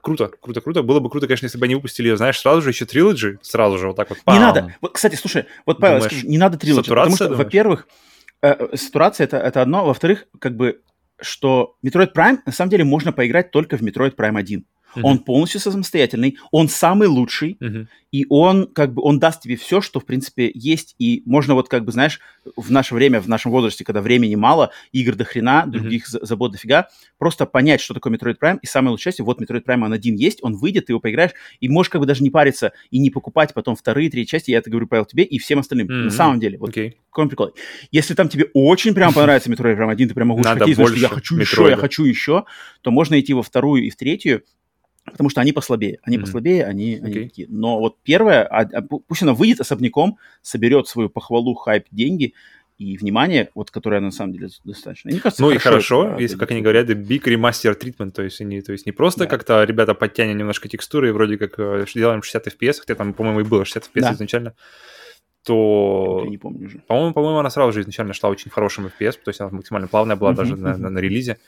[0.00, 0.82] круто, круто, круто.
[0.82, 3.78] Было бы круто, конечно, если бы они выпустили ее, знаешь, сразу же еще Trilogy, сразу
[3.78, 4.18] же вот так вот.
[4.18, 4.40] Не пам.
[4.40, 4.74] надо.
[4.80, 6.94] Вот, кстати, слушай, вот, Павел, Думаешь, скажу, не надо трилогию.
[6.94, 7.44] Потому что, думаешь?
[7.44, 7.88] во-первых,
[8.42, 9.84] э, сатурация это, это одно.
[9.84, 10.80] Во-вторых, как бы,
[11.20, 14.64] что Metroid Prime, на самом деле, можно поиграть только в Metroid Prime 1.
[14.96, 15.04] Мгм.
[15.04, 17.88] Он полностью самостоятельный, он самый лучший, Мгм.
[18.10, 21.68] и он как бы он даст тебе все, что в принципе есть, и можно вот
[21.68, 22.20] как бы знаешь
[22.56, 26.52] в наше время, в нашем возрасте, когда времени мало, игр до хрена, других за- забот
[26.52, 29.92] дофига, просто понять, что такое Metroid Prime, и самая лучшая часть, вот Metroid Prime он
[29.92, 32.98] один есть, он выйдет, ты его поиграешь, и можешь как бы даже не париться и
[32.98, 35.86] не покупать потом вторые, третьи части, я это говорю, Павел, тебе и всем остальным.
[35.88, 36.04] Мгм.
[36.06, 36.96] На самом деле, вот Окей.
[37.10, 37.54] какой прикол.
[37.90, 41.36] Если там тебе очень прям понравится Metroid Prime 1, ты прям Надо хотеть, я хочу
[41.36, 42.44] еще, я хочу еще,
[42.82, 44.42] то можно идти во вторую и в третью,
[45.10, 45.98] потому что они послабее.
[46.02, 46.26] Они Мгм.
[46.26, 47.24] послабее, они, они Окей.
[47.28, 47.48] такие.
[47.50, 52.34] Но вот первая, а- а пу- пусть она выйдет особняком, соберет свою похвалу, хайп, деньги
[52.78, 55.08] и внимание, вот которое на самом деле достаточно.
[55.08, 58.22] И мне кажется, Ну и хорошо, это, если, как они говорят, big remaster treatment, то
[58.22, 59.26] есть, они, то есть не просто Да.
[59.26, 63.40] как-то, ребята, подтянем немножко текстуры, и вроде как э, делаем 60 FPS, хотя там, по-моему,
[63.40, 64.12] и было 60 FPS Да.
[64.14, 64.54] изначально,
[65.44, 66.78] то, Я не помню уже.
[66.86, 70.16] по-моему, по-моему, она сразу же изначально шла очень хорошим FPS, то есть она максимально плавная
[70.16, 70.82] была Мгм, даже на, мгм.
[70.82, 71.38] на- на релизе.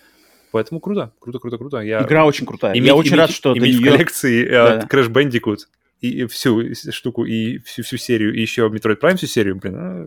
[0.52, 1.78] Поэтому круто, круто, круто, круто.
[1.80, 2.74] Я Игра очень крутая.
[2.74, 3.90] иметь- я очень иметь- рад, что до иметь в нее...
[3.92, 4.78] коллекции э, Да.
[4.90, 5.58] Crash Bandicoot
[6.00, 9.74] и, и всю штуку, и всю, всю серию, и еще Metroid Prime всю серию, блин,
[9.76, 10.06] ну,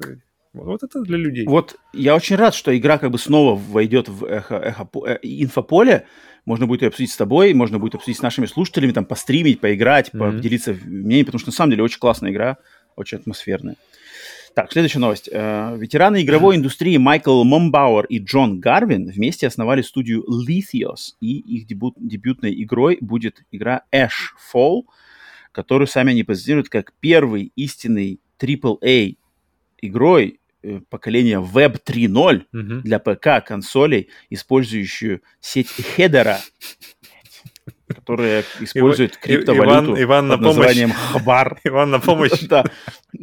[0.53, 1.45] вот, вот это для людей.
[1.47, 6.05] Вот я очень рад, что игра как бы снова войдет в эхо, эхо, э, инфополе.
[6.45, 10.13] Можно будет ее обсудить с тобой, можно будет обсудить с нашими слушателями, там, постримить, поиграть,
[10.13, 10.38] Мгм.
[10.38, 12.57] поделиться мнением, потому что на самом деле очень классная игра,
[12.97, 13.75] очень атмосферная.
[14.56, 15.30] Так, следующая новость.
[15.32, 21.65] Э, Ветераны игровой индустрии Майкл Момбауэр и Джон Гарвин вместе основали студию Liithos, и их
[21.65, 24.83] дебют, дебютной игрой будет игра Ashfall,
[25.51, 29.17] которую сами они позиционируют как первый истинный AAA
[29.82, 32.82] игрой э, поколения Web 3.0 Мгм.
[32.82, 36.38] для ПК консолей, использующую сеть Hedera,
[38.03, 40.57] которая использует И- криптовалюту Иван, Иван на под помощь.
[40.57, 41.59] названием HBAR.
[41.64, 42.32] Иван на помощь.
[42.49, 42.65] Да,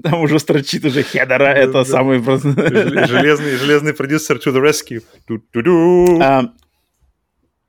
[0.02, 5.02] там уже строчит уже Hedera, это самый Железный, железный продюсер to the rescue.
[6.22, 6.50] А,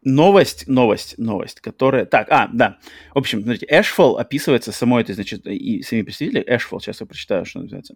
[0.03, 2.05] Новость, новость, новость, которая...
[2.05, 2.77] Так, а, да.
[3.13, 6.45] В общем, смотрите, Ashfall описывается самой этой, значит, и самими представителями.
[6.51, 7.95] Ashfall, сейчас я прочитаю, что называется.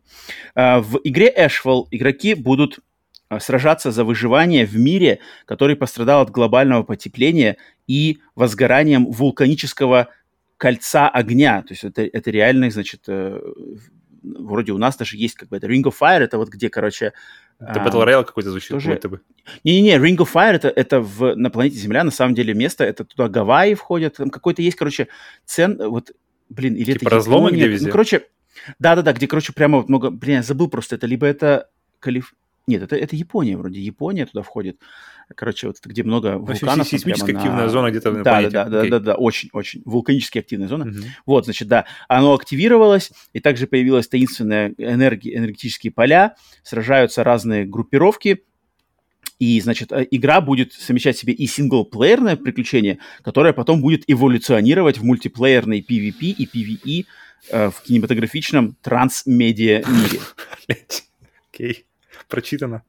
[0.54, 2.80] А, В игре Ashfall игроки будут
[3.40, 10.10] сражаться за выживание в мире, который пострадал от глобального потепления и возгоранием вулканического
[10.58, 11.62] кольца огня.
[11.62, 13.40] То есть это, это реальный, значит, э,
[14.24, 17.14] вроде у нас даже есть как бы это Ring of Fire, это вот где, короче...
[17.60, 19.22] Это а, Battle Royale какой-то звучит, тоже- будто бы.
[19.64, 23.06] не-не-не, Ring of Fire это, это в, на планете Земля, на самом деле место, это
[23.06, 25.08] туда Гавайи входят, там какой-то есть, короче,
[25.46, 26.12] цен, вот,
[26.50, 27.86] блин, или Типа это разломы, Япония, где везде?
[27.88, 28.28] Ну, короче,
[28.80, 32.34] да-да-да, где, короче, прямо вот много, блин, я забыл просто, это либо это Калиф...
[32.68, 34.82] Нет, это, это Япония вроде, Япония туда входит,
[35.36, 36.88] короче, вот где много вулканов.
[36.88, 38.52] сейсмически прямо активная на- зона где-то на да, планете.
[38.52, 38.92] да, да, Окей.
[38.92, 40.86] да, да, очень, очень, вулканически активная зона.
[40.86, 41.04] Мгм.
[41.28, 48.44] Вот, значит, да, оно активировалось, и также появилась таинственная энерги, энергетические поля, сражаются разные группировки,
[49.38, 54.98] и, значит, э, игра будет совмещать в себе и синглплеерное приключение, которое потом будет эволюционировать
[54.98, 57.06] в мультиплеерный PvP и PvE
[57.52, 60.22] э, в кинематографичном трансмедиа мире.
[61.54, 61.86] Окей.
[62.28, 62.84] Прочитано.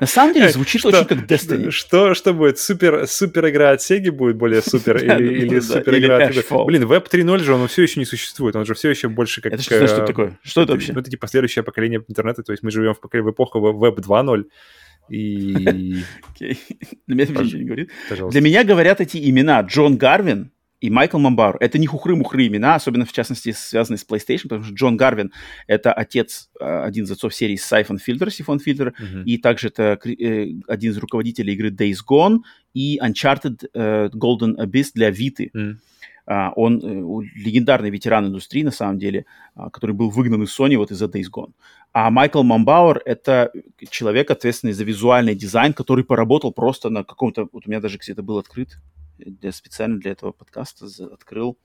[0.00, 1.70] На самом деле звучит что- очень как Destiny.
[1.70, 2.58] Что, что будет?
[2.58, 4.96] Супер, супер игра от Sega будет более супер?
[5.04, 6.66] Или, или супер игра от...
[6.66, 8.56] Блин, Web 3.0 же, он все еще не существует.
[8.56, 9.52] Он же все еще больше как...
[9.52, 10.38] Это что, что э, такое?
[10.42, 10.92] Что это вообще?
[10.92, 12.42] Ну, это типа следующее поколение интернета.
[12.42, 14.44] То есть мы живем в, эпоху Web 2.0.
[15.08, 16.02] И...
[16.34, 16.58] Окей.
[17.06, 17.90] Для меня это ничего не говорит.
[18.30, 21.56] Для меня говорят эти имена Джон Гарвин и Майкл Мамбар.
[21.60, 25.32] Это не хухры-мухры имена, особенно в частности связанные с PlayStation, потому что Джон Гарвин—
[25.66, 29.24] это отец, э, один из отцов серии Siphon Filter, Siphon Filter, Мгм.
[29.24, 32.40] и также это э, один из руководителей игры Days Gone
[32.74, 35.48] и Uncharted э, Golden Abyss для Vita.
[36.26, 36.80] А, он
[37.34, 41.26] легендарный ветеран индустрии, на самом деле, а, который был выгнан из Sony вот из-за Days
[41.30, 41.52] Gone.
[41.92, 43.52] А Майкл Мамбауэр— это
[43.90, 47.48] человек, ответственный за визуальный дизайн, который поработал просто на каком-то...
[47.52, 48.78] Вот у меня даже где-то был открыт,
[49.18, 51.58] для, специально для этого подкаста открыл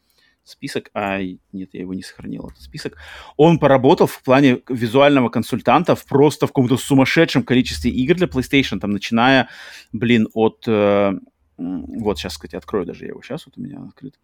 [0.43, 1.19] список, а
[1.51, 2.97] нет, я его не сохранил, этот список.
[3.37, 8.79] Он поработал в плане визуального консультанта в просто в каком-то сумасшедшем количестве игр для PlayStation,
[8.79, 9.49] там, начиная,
[9.93, 10.63] блин, от...
[10.67, 11.13] э,
[11.57, 13.21] Вот, сейчас, кстати, открою даже я его.
[13.21, 14.15] Сейчас вот у меня открыт.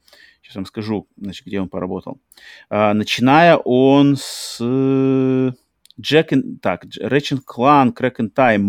[0.41, 2.19] Сейчас вам скажу, значит, где он поработал.
[2.69, 4.59] А, начиная он с...
[4.61, 6.59] And...
[6.61, 8.59] Так, Ratchet Clank, Crack and Time,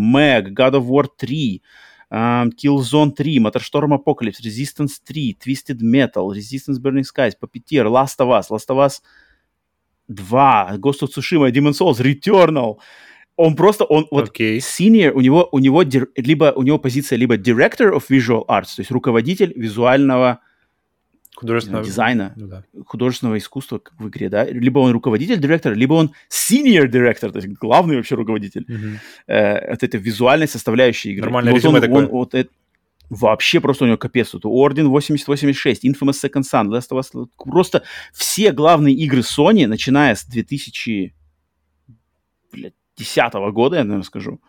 [0.53, 1.61] God of War 3, um,
[2.09, 8.49] Killzone 3, Motorstorm Apocalypse, Resistance 3, Twisted Metal, Resistance Burning Skies, Puppeteer, Last of Us,
[8.49, 9.01] Last of Us
[10.07, 12.77] 2, Ghost of Tsushima, Demon's Souls, Returnal.
[13.35, 14.57] Он просто, он вот okay.
[14.57, 15.83] senior, у него, у него
[16.15, 20.39] либо, у него позиция либо director of visual arts, то есть руководитель визуального
[21.37, 22.63] художественного дизайна, ну, да.
[22.85, 27.37] художественного искусства как в игре, да, либо он руководитель, директор, либо он senior director, то
[27.37, 28.65] есть главный вообще руководитель.
[28.67, 28.97] Mm-hmm.
[29.27, 31.25] Э, вот это визуальной составляющей игры.
[31.25, 32.05] Нормальное вот он, такое.
[32.05, 32.49] Он, вот это,
[33.11, 34.31] вообще просто у него капец.
[34.31, 37.83] Тут Орден 8086, Infamous Second Son, Last of Us, просто
[38.13, 41.13] все главные игры Sony, начиная с 2010
[43.51, 44.41] года, я, наверное, скажу,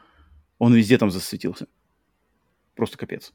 [0.59, 1.67] он везде там засветился.
[2.75, 3.35] Просто капец.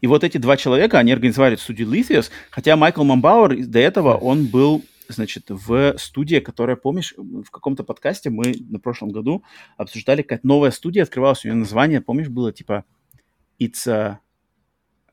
[0.00, 4.46] И вот эти два человека, они организовали студию Lithius, хотя Майкл Мамбауэр до этого, он
[4.46, 9.44] был значит, в студии, которая, помнишь, в каком-то подкасте мы на прошлом году
[9.76, 12.84] обсуждали, как новая студия открывалась, у нее название, помнишь, было типа
[13.60, 14.20] It's a...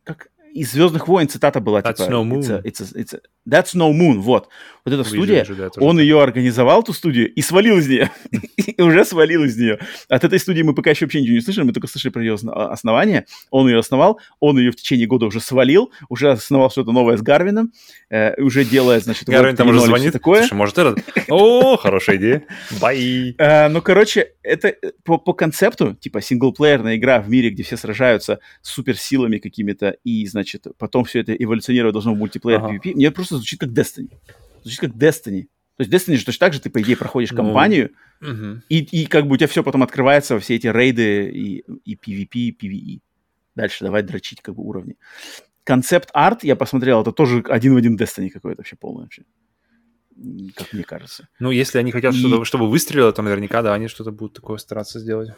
[0.03, 0.31] Как?
[0.53, 2.41] Из Звездных войн цитата была That's типа no moon.
[2.41, 3.19] It's a, it's a, it's a,
[3.49, 4.47] That's no moon, вот.
[4.85, 8.09] Вот эта студия, вижу, да, он ее организовал, ту студию, и свалил из нее.
[8.57, 9.79] и уже свалил из нее.
[10.07, 12.35] От этой студии мы пока еще вообще ничего не слышали, мы только слышали про ее
[12.35, 13.25] основание.
[13.49, 17.21] Он ее основал, он ее в течение года уже свалил, уже основал что-то новое с
[17.21, 17.71] Гарвином,
[18.09, 19.27] э, уже делает, значит...
[19.27, 20.41] Гарвин там уже звонит, такое.
[20.41, 20.99] Слушай, может этот...
[21.29, 22.43] О, хорошая идея.
[22.79, 23.35] Бай.
[23.37, 28.39] Э, ну, короче, это по, по концепту, типа синглплеерная игра в мире, где все сражаются
[28.61, 30.38] суперсилами какими-то, и, значит,
[30.77, 32.75] потом все это эволюционировать должно в мультиплеер ага.
[32.75, 34.11] PvP, мне просто звучит как Destiny.
[34.63, 35.43] Звучит как Destiny.
[35.77, 38.61] То есть Destiny же точно так же ты, по идее, проходишь ну, кампанию, угу.
[38.67, 42.29] и, и как бы у тебя все потом открывается все эти рейды и, и PvP,
[42.33, 43.01] и PvE.
[43.55, 44.97] Дальше давай дрочить как бы уровни.
[45.63, 49.23] Концепт-арт я посмотрел, это тоже один в один Destiny какой-то вообще полный вообще
[50.55, 51.27] как мне кажется.
[51.39, 52.17] Ну, если они хотят, и...
[52.17, 55.29] чтобы, чтобы выстрелило, то наверняка, да, они что-то будут такое стараться сделать.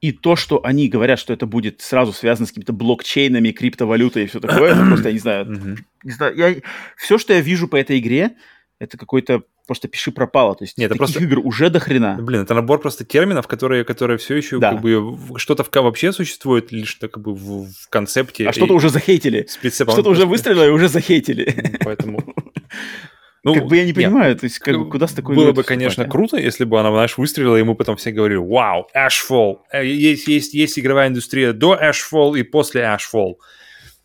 [0.00, 4.26] И то, что они говорят, что это будет сразу связано с какими-то блокчейнами, криптовалютой и
[4.26, 6.56] все такое, просто, я не знаю, не знаю я,
[6.96, 8.32] все, что я вижу по этой игре,
[8.78, 10.56] это какой-то просто пиши пропало.
[10.56, 11.22] То есть Нет, это просто...
[11.22, 12.18] игр уже до хрена.
[12.20, 14.72] Блин, это набор просто терминов, которые, которые все еще да.
[14.72, 18.48] как бы что-то в, вообще существует лишь как бы в, в концепте.
[18.48, 19.46] А что-то уже захейтили.
[19.62, 21.78] Что-то уже выстрелило и уже захейтили.
[21.84, 22.34] Поэтому
[23.42, 25.34] Ну, как бы я не понимаю, нет, то есть как бы куда с такой...
[25.34, 26.08] Было бы, конечно, а?
[26.08, 29.60] круто, если бы она, знаешь, выстрелила, и мы потом все говорили, вау, Ashfall.
[29.72, 33.36] Э, есть, есть, есть игровая индустрия до Ashfall и после Ashfall.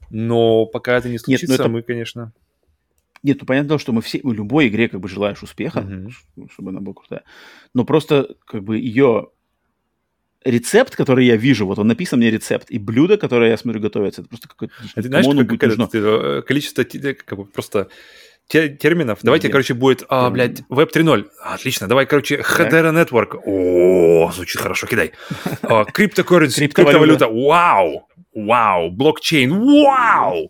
[0.09, 1.69] Но пока это не случится, нет, это...
[1.69, 2.33] мы, конечно...
[3.23, 6.47] Нет, ну понятно, что мы все, мы любой игре как бы желаешь успеха, uh-huh.
[6.53, 7.23] чтобы она была крутая.
[7.73, 9.29] Но просто как бы ее
[10.43, 14.21] рецепт, который я вижу, вот он написан мне рецепт, и блюдо, которое я смотрю готовится,
[14.21, 14.75] это просто какое-то...
[14.95, 17.89] А ты знаешь, как, как, это, количество как бы просто
[18.47, 19.19] терминов.
[19.23, 21.25] Давайте, короче, будет, а, блядь, Web 3.0.
[21.41, 21.87] Отлично.
[21.87, 23.39] Давай, короче, Hedera Network.
[23.45, 25.11] О, звучит хорошо, кидай.
[25.93, 27.27] Криптокурренси, криптовалюта.
[27.27, 28.07] Вау.
[28.33, 28.91] Вау.
[28.91, 29.51] Блокчейн.
[29.51, 30.49] Вау.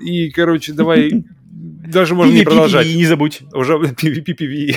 [0.00, 1.10] И, короче, давай
[1.50, 2.86] даже можно PvP, не продолжать.
[2.86, 3.42] PvE, не забудь.
[3.52, 4.76] Уже PvP, PvE.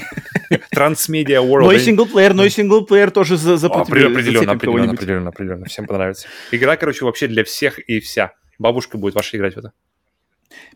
[0.75, 1.63] Transmedia World.
[1.63, 5.65] Но и синглплеер, но и синглплеер тоже за, за определенно, определенно, определенно, определенно.
[5.65, 6.27] Всем понравится.
[6.51, 8.33] Игра, короче, вообще для всех и вся.
[8.59, 9.73] Бабушка будет ваша играть в это.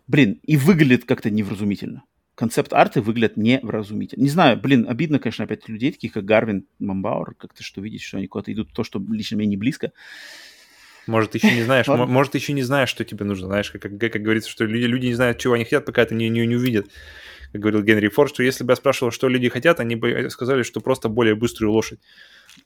[0.06, 2.04] Блин, и выглядит как-то невразумительно.
[2.34, 4.22] Концепт-арты выглядят невразумительно.
[4.22, 8.16] Не знаю, блин, обидно, конечно, опять людей, таких как Гарвин, Мамбауэр, как-то что видеть, что
[8.16, 9.92] они куда-то идут, то, что лично мне не близко.
[11.06, 13.82] Может, ты еще не знаешь, может, ты еще не знаешь, что тебе нужно, знаешь, как,
[13.82, 16.46] как, как говорится, что люди, люди не знают, чего они хотят, пока это не, не,
[16.46, 16.86] не увидят.
[17.52, 20.62] Как говорил Генри Форд, что если бы я спрашивал, что люди хотят, они бы сказали,
[20.62, 21.98] что просто более быструю лошадь.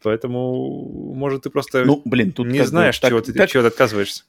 [0.03, 3.63] Поэтому, может, ты просто ну, блин, тут не знаешь, бы, чего, так, ты, так, чего
[3.63, 4.25] ты отказываешься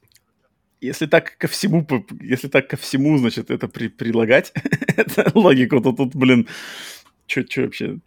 [0.82, 1.86] если так ко всему,
[2.22, 4.54] если так ко всему, значит, это при, прилагать,
[4.98, 6.48] это логику, то тут, блин,
[7.26, 8.00] что вообще?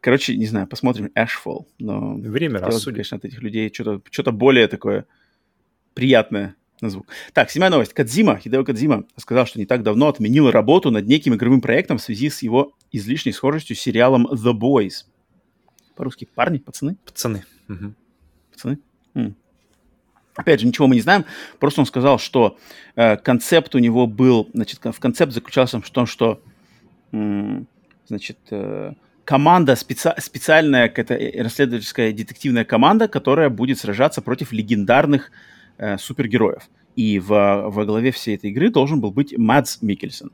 [0.00, 2.14] Короче, не знаю, посмотрим Ashfall, но...
[2.16, 2.96] Время рассудит.
[2.96, 5.06] конечно, от этих людей что-то что более такое
[5.94, 7.06] приятное на звук.
[7.32, 7.94] Так, седьмая новость.
[7.94, 12.02] Кадзима, Хидео Кадзима сказал, что не так давно отменил работу над неким игровым проектом в
[12.02, 15.06] связи с его излишней схожестью с сериалом The Boys.
[15.94, 16.96] По-русски парни, пацаны?
[17.04, 17.44] Пацаны.
[17.68, 17.94] Угу.
[18.52, 18.78] Пацаны?
[19.14, 19.36] М.
[20.36, 21.24] Опять же, ничего мы не знаем,
[21.58, 22.58] просто он сказал, что
[22.94, 26.42] э, концепт у него был, значит, в концепт заключался в том, что,
[27.12, 27.60] э,
[28.06, 28.92] значит, э,
[29.24, 35.30] команда, специ, специальная какая-то э, расследовательская детективная команда, которая будет сражаться против легендарных
[35.78, 36.68] э, супергероев.
[36.96, 40.32] И во, во главе всей этой игры должен был быть Мадс Микельсон.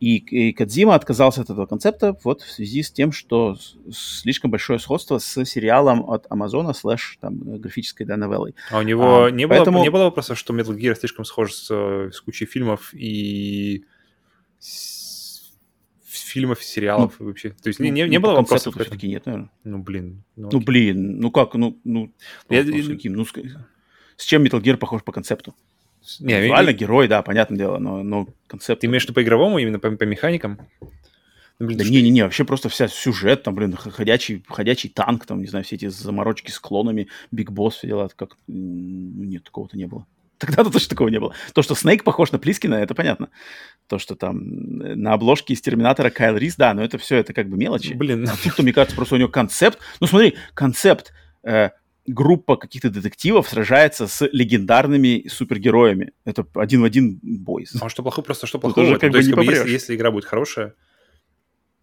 [0.00, 3.56] И, и Кадзима отказался от этого концепта вот в связи с тем, что
[3.90, 8.54] слишком большое сходство с сериалом от Амазона слэш там графической да, новеллой.
[8.70, 9.78] А у него а, не, поэтому...
[9.78, 13.84] было, не было вопроса, что Metal Gear слишком схож с, с кучей фильмов и
[16.34, 17.50] фильмов, сериалов ну, вообще.
[17.50, 18.74] То есть ну, не, не, не было вопросов?
[18.74, 19.50] все-таки нет, наверное.
[19.62, 20.24] Ну, блин.
[20.34, 22.12] Ну, ну блин, ну как, ну, ну,
[22.50, 23.32] Я, ну, с каким, ну, с,
[24.16, 25.54] с чем Metal Gear похож по концепту?
[26.20, 26.76] Не, Визуально я...
[26.76, 28.80] герой, да, понятное дело, но, но концепт...
[28.80, 30.60] Ты имеешь в виду по игровому, именно по, по механикам?
[31.58, 35.46] Ну, блин, да не-не-не, вообще просто вся сюжет, там, блин, ходячий, ходячий танк, там, не
[35.46, 38.36] знаю, все эти заморочки с клонами, Биг Босс, все дела, как...
[38.48, 40.06] Нет, такого-то не было.
[40.38, 41.34] Тогда-то точно такого не было.
[41.52, 43.30] То, что Снейк похож на Плискина, это понятно.
[43.86, 47.32] То, что там э, на обложке из Терминатора Кайл Рис, да, но это все, это
[47.32, 47.92] как бы мелочи.
[47.92, 48.28] Блин.
[48.28, 49.78] А тут, мне кажется, просто у него концепт.
[50.00, 51.12] Ну, смотри, концепт.
[51.44, 51.70] Э,
[52.06, 56.12] группа каких-то детективов сражается с легендарными супергероями.
[56.24, 57.66] Это один в один бой.
[57.80, 58.24] А что плохого?
[58.24, 58.98] Просто что плохого?
[58.98, 60.74] Как то есть, как бы, если, если игра будет хорошая,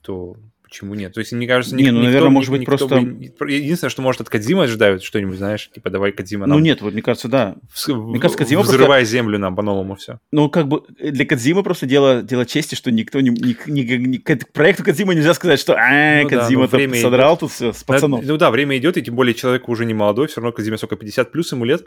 [0.01, 0.35] то
[0.71, 1.13] Почему нет?
[1.13, 3.01] То есть, мне кажется, не, ну, никто, наверное, может быть, просто...
[3.01, 3.51] Бы...
[3.51, 6.57] Единственное, что, может, от Кадзима ожидают что-нибудь, знаешь, типа, давай Кадзима нам...
[6.57, 7.57] Ну, нет, вот мне кажется, да.
[7.69, 7.89] В...
[7.89, 9.11] Мне кажется, Кадзима Взрывай просто...
[9.11, 10.21] землю нам по-новому все.
[10.31, 13.31] Ну, как бы для Кадзима просто дело, дело чести, что никто не...
[13.31, 17.33] не, не, не к проекту Кадзима нельзя сказать, что а, ну, Кадзима да, ну, содрал
[17.33, 17.39] идет.
[17.41, 18.23] тут все с пацанов.
[18.23, 20.95] Ну, да, время идет, и тем более человек уже не молодой, все равно Кадзима сколько,
[20.95, 21.83] 50 плюс ему лет,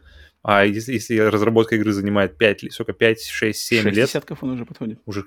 [0.47, 4.06] а если, если разработка игры занимает 5, сколько, 5, 6, 7 6 лет...
[4.06, 5.00] десятков он уже подходит.
[5.06, 5.24] Уже,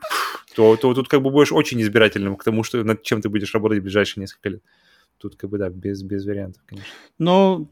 [0.55, 3.51] то, то, тут как бы будешь очень избирательным к тому, что над чем ты будешь
[3.55, 4.61] работать в ближайшие несколько лет.
[5.17, 6.91] Тут как бы, да, без, без вариантов, конечно.
[7.17, 7.67] Но,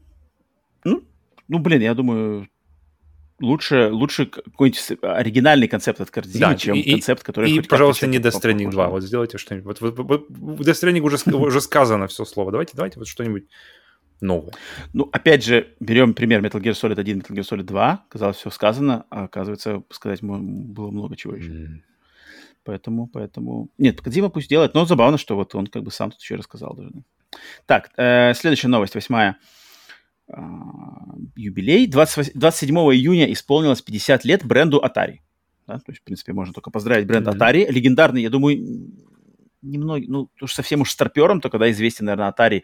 [0.82, 1.04] ну,
[1.46, 2.48] ну, блин, я думаю,
[3.40, 7.52] лучше, лучше какой-нибудь оригинальный концепт от Кардини, да, чем и, концепт, который...
[7.52, 8.88] И, пожалуйста, не Death Stranding 2.
[8.88, 9.80] Вот сделайте что-нибудь.
[9.80, 12.50] Вот, вот, вот, в Death Stranding уже, уже сказано все слово.
[12.50, 13.44] Давайте, давайте вот что-нибудь
[14.20, 14.52] новое.
[14.92, 18.04] Ну, опять же, берем пример Metal Gear Solid 1, Metal Gear Solid 2.
[18.08, 21.50] Казалось, все сказано, а оказывается, сказать было много чего еще.
[21.50, 21.80] Mm.
[22.64, 23.70] Поэтому, поэтому...
[23.78, 26.74] Нет, Кадзима пусть делает, но забавно, что вот он как бы сам тут еще рассказал
[26.74, 26.90] даже.
[27.66, 29.36] Так, э, следующая новость, восьмая.
[30.28, 30.40] Э,
[31.36, 31.86] юбилей.
[31.86, 35.18] 20, 27 июня исполнилось 50 лет бренду Atari.
[35.68, 35.78] Да?
[35.78, 37.38] То есть, в принципе, можно только поздравить бренд mm-hmm.
[37.38, 37.70] Atari.
[37.70, 38.58] Легендарный, я думаю,
[39.62, 42.62] немного, ну, уж совсем уж старпером, то когда известен, наверное, Atari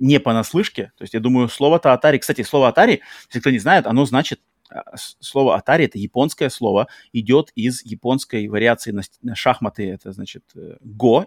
[0.00, 0.92] не понаслышке.
[0.96, 2.18] То есть, я думаю, слово-то Atari...
[2.18, 4.40] Кстати, слово Atari, если кто не знает, оно значит
[4.70, 4.82] а,
[5.20, 10.76] слово Atari это японское слово, идет из японской вариации на, на шахматы, это значит э,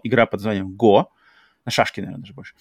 [0.02, 1.06] игра под названием Go,
[1.64, 2.54] на шашки, наверное, даже больше.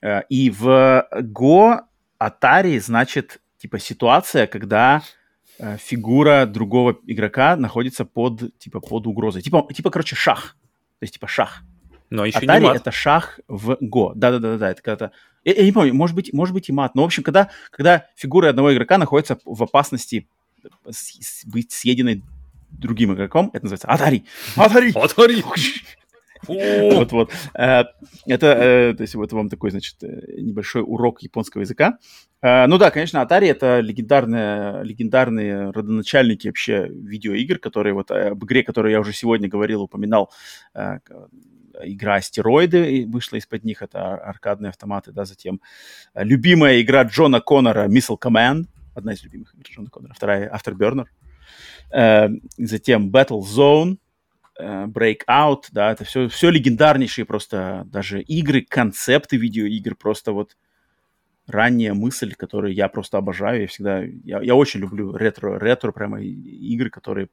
[0.00, 1.80] Э, и в Go
[2.20, 5.02] Atari значит типа ситуация, когда
[5.58, 10.56] э, фигура другого игрока находится под типа под угрозой, типа типа короче шах,
[10.98, 11.62] то есть типа шах.
[12.12, 12.76] Но еще Atari не мат.
[12.76, 14.12] это шах в Go.
[14.14, 15.12] Да-да-да, это когда-то...
[15.44, 16.94] Я, я не помню, может быть, может быть и мат.
[16.94, 20.28] Но, в общем, когда, когда фигура одного игрока находится в опасности
[21.46, 22.22] быть съеденной
[22.70, 24.24] другим игроком, это называется Atari.
[24.56, 24.92] Atari!
[24.92, 25.42] Atari!
[26.46, 27.30] Вот-вот.
[27.54, 27.84] Э,
[28.26, 31.98] это, э, то есть, вот вам такой, значит, э, небольшой урок японского языка.
[32.42, 38.90] Ну да, конечно, Atari это легендарные, легендарные родоначальники вообще видеоигр, которые вот об игре, которую
[38.90, 40.32] я уже сегодня говорил, упоминал,
[41.82, 45.60] игра «Астероиды» вышла из-под них, это аркадные автоматы, да, затем
[46.14, 51.06] любимая игра Джона Коннора «Missile Command», одна из любимых игр Джона Коннора, вторая «Afterburner»,
[52.58, 53.96] затем Battle Zone,
[54.58, 60.56] Breakout, да, это все, все легендарнейшие просто даже игры, концепты видеоигр, просто вот
[61.46, 66.20] ранняя мысль, которую я просто обожаю, я всегда, я, я очень люблю ретро, ретро прямо
[66.20, 67.28] игры, которые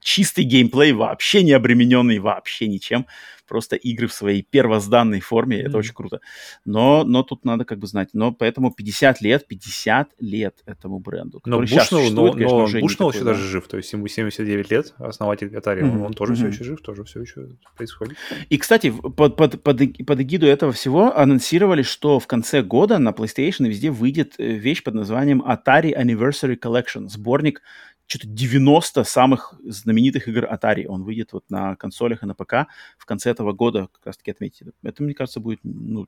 [0.00, 3.06] чистый геймплей, вообще не обремененный вообще ничем.
[3.46, 5.68] Просто игры в своей первозданной форме, mm-hmm.
[5.68, 6.20] это очень круто.
[6.66, 8.10] Но, но тут надо как бы знать.
[8.12, 11.40] Но поэтому 50 лет, 50 лет этому бренду.
[11.46, 13.24] Но Бушнелл, но, конечно, но Бушнелл еще да.
[13.32, 16.04] даже жив, то есть ему 79 лет, основатель Atari, mm-hmm.
[16.04, 16.36] он тоже mm-hmm.
[16.36, 18.18] все еще жив, тоже все еще происходит.
[18.50, 23.12] И, кстати, под, под, под, под эгиду этого всего анонсировали, что в конце года на
[23.12, 27.62] PlayStation везде выйдет э, вещь под названием Atari Anniversary Collection, сборник
[28.08, 30.86] что-то 90 самых знаменитых игр Atari.
[30.86, 34.66] Он выйдет вот на консолях и на ПК в конце этого года, как раз-таки отметить.
[34.82, 36.06] Это, мне кажется, будет, ну,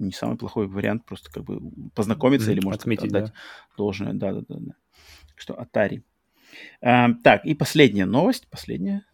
[0.00, 1.60] не самый плохой вариант, просто как бы
[1.94, 3.32] познакомиться или, может, отметить, отдать да.
[3.76, 4.12] должное.
[4.12, 4.74] Да-да-да.
[5.28, 6.02] Так что Atari.
[6.82, 9.06] А, так, и последняя новость, последняя,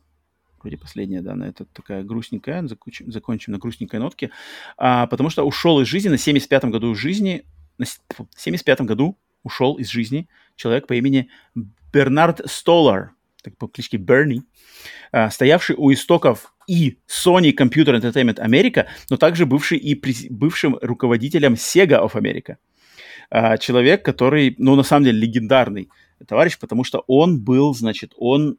[0.58, 4.30] вроде последняя, да, на это такая грустненькая, закончим, закончим на грустненькой нотке,
[4.78, 7.44] а, потому что ушел из жизни на 75-м году жизни,
[7.76, 11.30] на 75-м году ушел из жизни человек по имени
[11.92, 13.12] Бернард Столар,
[13.42, 14.42] так по кличке Берни,
[15.12, 21.54] а, стоявший у истоков и Sony Computer Entertainment America, но также бывший и бывшим руководителем
[21.54, 22.56] Sega of America.
[23.30, 25.88] А, человек, который, ну, на самом деле, легендарный
[26.26, 28.58] товарищ, потому что он был, значит, он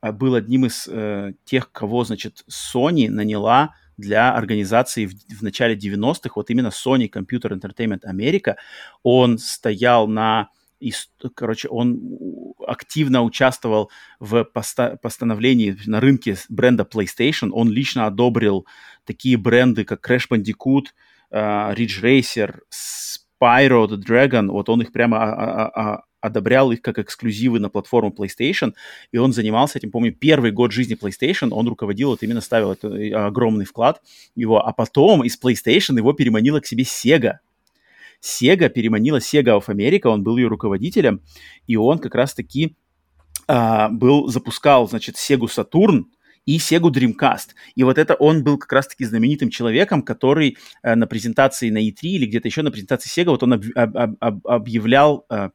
[0.00, 6.30] был одним из э, тех, кого, значит, Sony наняла для организации в, в начале 90-х,
[6.34, 8.54] вот именно Sony Computer Entertainment America,
[9.02, 10.48] он стоял на,
[10.80, 10.92] и,
[11.34, 18.66] короче, он активно участвовал в поста- постановлении на рынке бренда PlayStation, он лично одобрил
[19.04, 20.86] такие бренды, как Crash Bandicoot,
[21.32, 26.98] uh, Ridge Racer, Spyro the Dragon, вот он их прямо а, а, одобрял их как
[26.98, 28.74] эксклюзивы на платформу PlayStation,
[29.12, 32.88] и он занимался этим, помню, первый год жизни PlayStation, он руководил, вот именно ставил это,
[32.88, 34.02] э, огромный вклад
[34.34, 37.38] его, а потом из PlayStation его переманила к себе Sega.
[38.20, 41.20] Sega переманила Sega of America, он был ее руководителем,
[41.66, 42.76] и он как раз-таки
[43.46, 46.04] а, был, запускал, значит, Sega Saturn,
[46.48, 47.50] и Sega Dreamcast.
[47.74, 51.96] И вот это он был как раз-таки знаменитым человеком, который э, на презентации на E3
[52.02, 55.50] или где-то еще на презентации Sega, вот он об, об, об, объявлял э,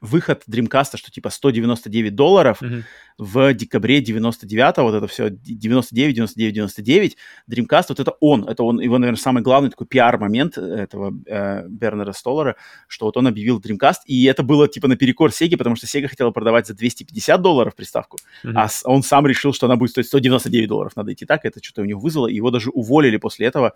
[0.00, 2.82] выход Dreamcast, что типа 199 долларов mm-hmm.
[3.18, 7.16] в декабре 99-го, вот это все 99, 99, 99,
[7.50, 12.12] Dreamcast, вот это он, это он, его, наверное, самый главный такой пиар-момент этого э, Бернера
[12.12, 12.56] Столлера,
[12.88, 16.30] что вот он объявил Dreamcast, и это было типа наперекор Sega, потому что Sega хотела
[16.30, 18.52] продавать за 250 долларов приставку, mm-hmm.
[18.54, 21.82] а он сам решил, что она будет стоить 199 долларов, надо идти так, это что-то
[21.82, 23.74] у него вызвало, его даже уволили после этого,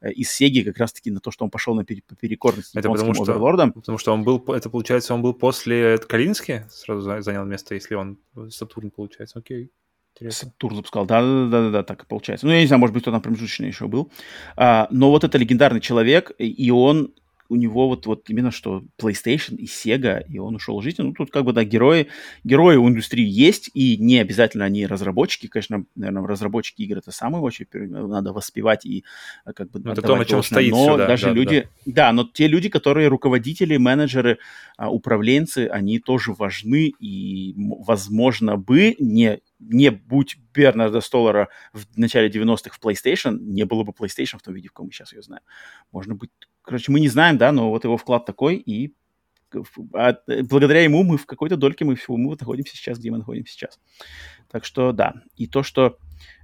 [0.00, 3.24] Э, из Сеги как раз-таки на то, что он пошел на перекорность это потому что.
[3.72, 8.18] Потому что он был, это получается, он был после Калински, сразу занял место, если он
[8.50, 9.70] Сатурн, получается, окей.
[10.14, 10.48] Интересно.
[10.48, 12.46] Сатурн запускал, да-да-да, так и получается.
[12.46, 14.10] Ну, я не знаю, может быть, кто там промежуточный еще был.
[14.56, 17.14] А, но вот это легендарный человек, и он
[17.50, 20.98] у него вот, вот именно что PlayStation и Sega, и он ушел жить.
[20.98, 22.06] Ну, тут как бы, да, герои,
[22.44, 25.48] герои у индустрии есть, и не обязательно они разработчики.
[25.48, 29.04] Конечно, наверное, разработчики игр это самое очень надо воспевать и
[29.44, 29.80] э, как бы...
[29.80, 31.68] Ну, это то, на чем стоит Но все, даже да, люди...
[31.86, 31.92] Да.
[31.92, 34.38] да, но те люди, которые руководители, менеджеры,
[34.76, 42.28] а, управленцы, они тоже важны, и, возможно, бы не не будь Бернарда Столлера в начале
[42.28, 45.22] 90-х в PlayStation, не было бы PlayStation в том виде, в каком мы сейчас ее
[45.22, 45.42] знаем.
[45.92, 46.30] Можно быть
[46.62, 48.94] Короче, мы не знаем, да, но вот его вклад такой, и
[49.94, 50.16] а,
[50.48, 53.80] благодаря ему мы в какой-то дольке мы, мы вот находимся сейчас, где мы находимся сейчас.
[54.50, 55.98] Так что да, и то, что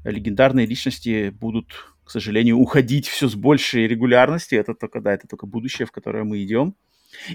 [0.05, 5.47] легендарные личности будут, к сожалению, уходить все с большей регулярностью, это только, да, это только
[5.47, 6.75] будущее, в которое мы идем.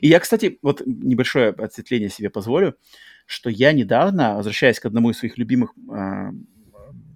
[0.02, 2.76] И я, кстати, вот небольшое отсветление себе позволю,
[3.26, 6.32] что я недавно, возвращаясь к одному из своих любимых э,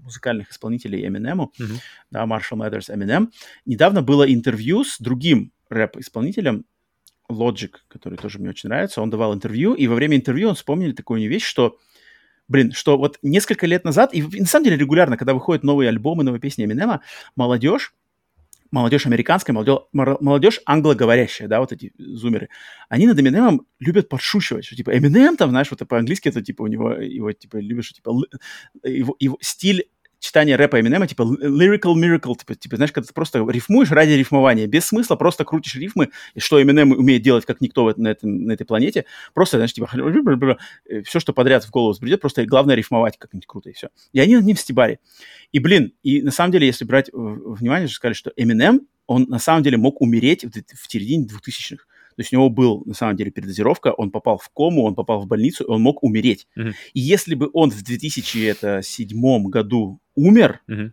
[0.06, 1.80] музыкальных исполнителей Eminem, mm-hmm.
[2.12, 3.28] да, Marshall Mathers Eminem,
[3.66, 6.66] недавно было интервью с другим рэп-исполнителем,
[7.30, 10.94] Logic, который тоже мне очень нравится, он давал интервью, и во время интервью он вспомнил
[10.94, 11.78] такую вещь, что,
[12.48, 16.24] блин, что вот несколько лет назад, и на самом деле регулярно, когда выходят новые альбомы,
[16.24, 17.02] новые песни Эминема,
[17.36, 17.94] молодежь,
[18.72, 22.50] молодежь американская, молодежь, молодежь англоговорящая, да, вот эти зумеры,
[22.90, 26.68] они над Эминемом любят подшучивать, что типа Эминем там, знаешь, вот по-английски это типа у
[26.68, 28.12] него, его типа любишь, типа
[28.84, 29.90] его, его стиль
[30.26, 34.68] читание рэпа Эминема, типа lyrical miracle, типа, типа, знаешь, когда ты просто рифмуешь ради рифмования,
[34.68, 38.54] без смысла, просто крутишь рифмы, и что Эминем умеет делать, как никто на, этом, на
[38.54, 39.90] этой планете, просто, знаешь, типа,
[41.06, 43.90] все, что подряд в голову взбредет, просто главное рифмовать как-нибудь круто, и все.
[44.14, 45.00] И они над ним стебали.
[45.52, 49.40] И, блин, и на самом деле, если брать внимание, же сказали, что Эминем, он на
[49.40, 51.86] самом деле мог умереть в, в середине 2000-х.
[52.16, 55.20] То есть у него был, на самом деле, передозировка, он попал в кому, он попал
[55.20, 56.48] в больницу, он мог умереть.
[56.58, 56.74] Mm-hmm.
[56.94, 60.92] И если бы он в 2007 году умер, mm-hmm.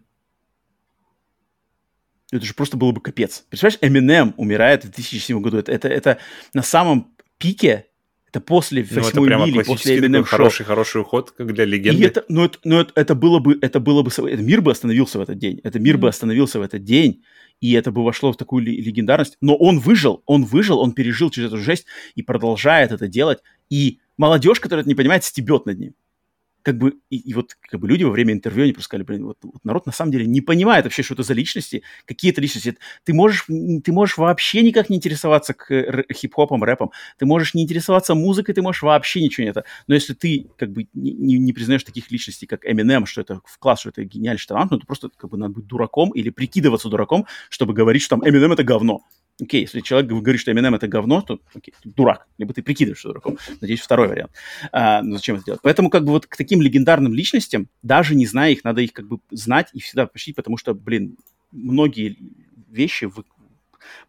[2.32, 3.44] это же просто было бы капец.
[3.48, 5.58] Представляешь, Eminem умирает в 2007 году.
[5.58, 6.18] Это, это, это
[6.54, 7.86] на самом пике
[8.32, 12.02] это после ну, восьмой ну, мили, после Eminem хороший, хороший уход, как для легенды.
[12.02, 14.72] И это, ну, это, ну, это, это было бы, это было бы, это мир бы
[14.72, 15.60] остановился в этот день.
[15.62, 15.98] Это мир mm-hmm.
[15.98, 17.22] бы остановился в этот день
[17.62, 19.38] и это бы вошло в такую легендарность.
[19.40, 23.38] Но он выжил, он выжил, он пережил через эту жесть и продолжает это делать.
[23.70, 25.94] И молодежь, которая это не понимает, стебет над ним
[26.62, 29.26] как бы, и, и вот как бы люди во время интервью, они просто сказали, блин,
[29.26, 32.40] вот, вот народ на самом деле не понимает вообще, что это за личности, какие это
[32.40, 32.76] личности.
[33.04, 38.14] Ты можешь, ты можешь вообще никак не интересоваться к хип-хопам, рэпам, ты можешь не интересоваться
[38.14, 39.64] музыкой, ты можешь вообще ничего не это.
[39.86, 43.58] Но если ты как бы не, не, признаешь таких личностей, как Eminem, что это в
[43.58, 46.88] класс, что это гениальный талант, ну, то просто как бы надо быть дураком или прикидываться
[46.88, 49.02] дураком, чтобы говорить, что там Eminem это говно.
[49.40, 52.28] Окей, если человек говорит, что Eminem это говно, то окей, ты дурак.
[52.38, 53.38] Либо ты прикидываешься дураком.
[53.60, 54.32] Надеюсь, второй вариант.
[54.72, 55.60] А, ну, зачем это делать?
[55.62, 59.08] Поэтому как бы вот к таким легендарным личностям, даже не зная их, надо их как
[59.08, 61.16] бы знать и всегда почтить, потому что, блин,
[61.50, 62.18] многие
[62.68, 63.24] вещи в,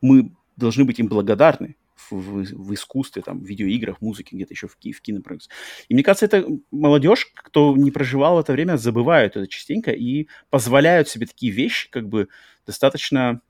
[0.01, 4.67] мы должны быть им благодарны в, в, в искусстве, там, в видеоиграх, музыке, где-то еще
[4.67, 5.49] в, в кинопроекте.
[5.87, 10.27] И мне кажется, это молодежь, кто не проживал в это время, забывают это частенько и
[10.49, 12.27] позволяют себе такие вещи, как бы
[12.65, 13.41] достаточно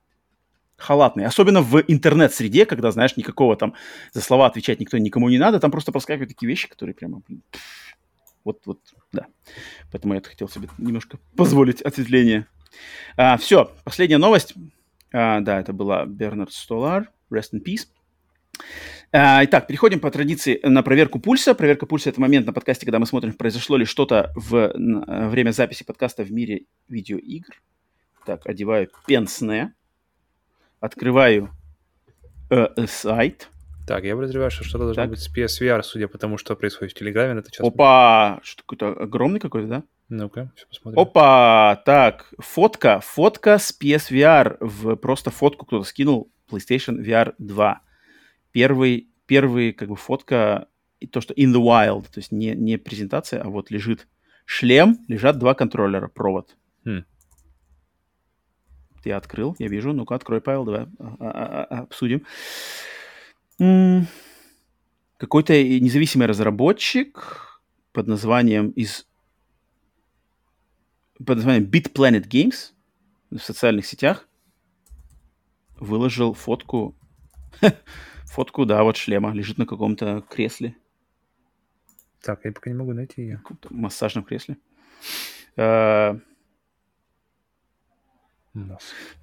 [0.83, 1.27] халатные.
[1.27, 3.73] Особенно в интернет-среде, когда, знаешь, никакого там
[4.11, 7.21] за слова отвечать никто никому не надо, там просто проскакивают такие вещи, которые прямо,
[8.43, 8.79] Вот, вот,
[9.11, 9.27] да.
[9.91, 12.45] Поэтому я хотел себе немножко позволить ответвление.
[13.17, 14.53] А, все, последняя новость.
[15.13, 17.09] А, да, это была Бернард Столар.
[17.31, 17.87] Rest in peace.
[19.11, 21.53] А, итак, переходим по традиции на проверку пульса.
[21.53, 24.73] Проверка пульса– это момент на подкасте, когда мы смотрим, произошло ли что-то в
[25.29, 27.61] время записи подкаста в мире видеоигр.
[28.25, 29.73] Так, одеваю пенсне,
[30.83, 31.49] открываю
[32.49, 33.49] э, сайт.
[33.87, 35.09] Так, я подозреваю, что что-то должно так.
[35.11, 37.39] быть с PSVR, судя по тому, что происходит в Телеграме.
[37.39, 37.65] Это сейчас...
[37.65, 38.39] Опа!
[38.43, 39.83] Что какой-то огромный какой-то, да?
[40.09, 40.99] Ну-ка, все посмотрим.
[40.99, 41.81] Опа!
[41.85, 42.99] Так, фотка.
[43.01, 44.57] Фотка с PSVR.
[44.59, 47.81] В просто фотку кто-то скинул PlayStation VR 2
[48.53, 50.67] первый, первый как бы фотка,
[51.11, 54.07] то, что in the wild, то есть не, не презентация, а вот лежит
[54.45, 56.55] шлем, лежат два контроллера, провод.
[56.85, 57.03] Хм.
[59.03, 59.93] Я открыл, я вижу.
[59.93, 62.25] Ну-ка, открой, Павел, давай а, а, а, обсудим.
[65.17, 69.07] Какой-то независимый разработчик под названием из
[71.17, 72.71] под названием Bit Planet Games
[73.29, 74.27] в социальных сетях
[75.77, 76.95] выложил фотку
[78.25, 79.31] Фотку, да, вот шлема.
[79.33, 80.75] Лежит на каком-то кресле.
[82.21, 83.41] Так, я пока не могу найти ее.
[83.63, 84.57] В массажном кресле.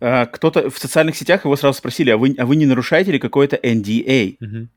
[0.00, 3.18] А, кто-то в социальных сетях его сразу спросили, а вы, а вы не нарушаете ли
[3.18, 4.36] какое-то NDA?
[4.40, 4.68] Угу.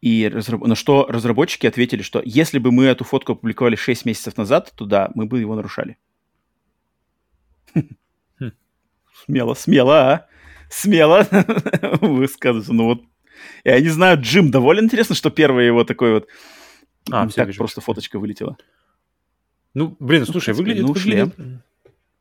[0.00, 0.64] И разраб...
[0.64, 4.84] на что разработчики ответили, что если бы мы эту фотку опубликовали 6 месяцев назад, то
[4.84, 5.96] да, мы бы его нарушали.
[7.74, 8.52] Хм.
[9.24, 10.26] Смело, смело, а?
[10.68, 11.26] смело
[12.00, 12.72] высказываться.
[12.72, 13.02] Ну вот,
[13.64, 16.28] я не знаю, Джим довольно интересно, что первый его такой вот...
[17.10, 18.56] А, так просто фоточка вылетела.
[19.74, 20.82] Ну, блин, слушай, выглядит...
[20.82, 21.32] Ну, шлем.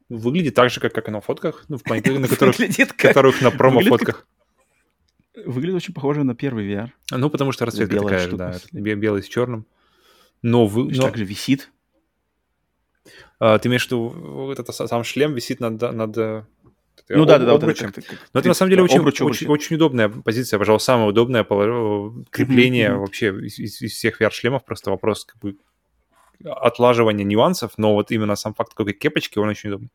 [0.09, 2.97] Выглядит так же, как, как и на фотках, ну, в плане, на которых, как...
[2.97, 4.25] которых на промо-фотках.
[5.45, 6.89] Выглядит очень похоже на первый VR.
[7.11, 9.65] Ну, потому что расцветка такая же, да, белый с черным.
[10.41, 10.91] Но вы...
[10.91, 11.01] Но...
[11.03, 11.71] также висит.
[13.39, 16.45] А, ты имеешь в виду, этот сам шлем висит над, над
[17.09, 17.73] ну да, да, да.
[17.73, 17.95] Как,
[18.33, 22.89] Но это на самом деле очень, обруч, очень, очень удобная позиция, пожалуй, самое удобное крепление
[22.89, 22.97] mm-hmm.
[22.97, 24.65] вообще из, из, из всех VR-шлемов.
[24.65, 25.57] Просто вопрос как бы
[26.43, 29.91] отлаживания нюансов, но вот именно сам факт какой кепочки, он очень удобный.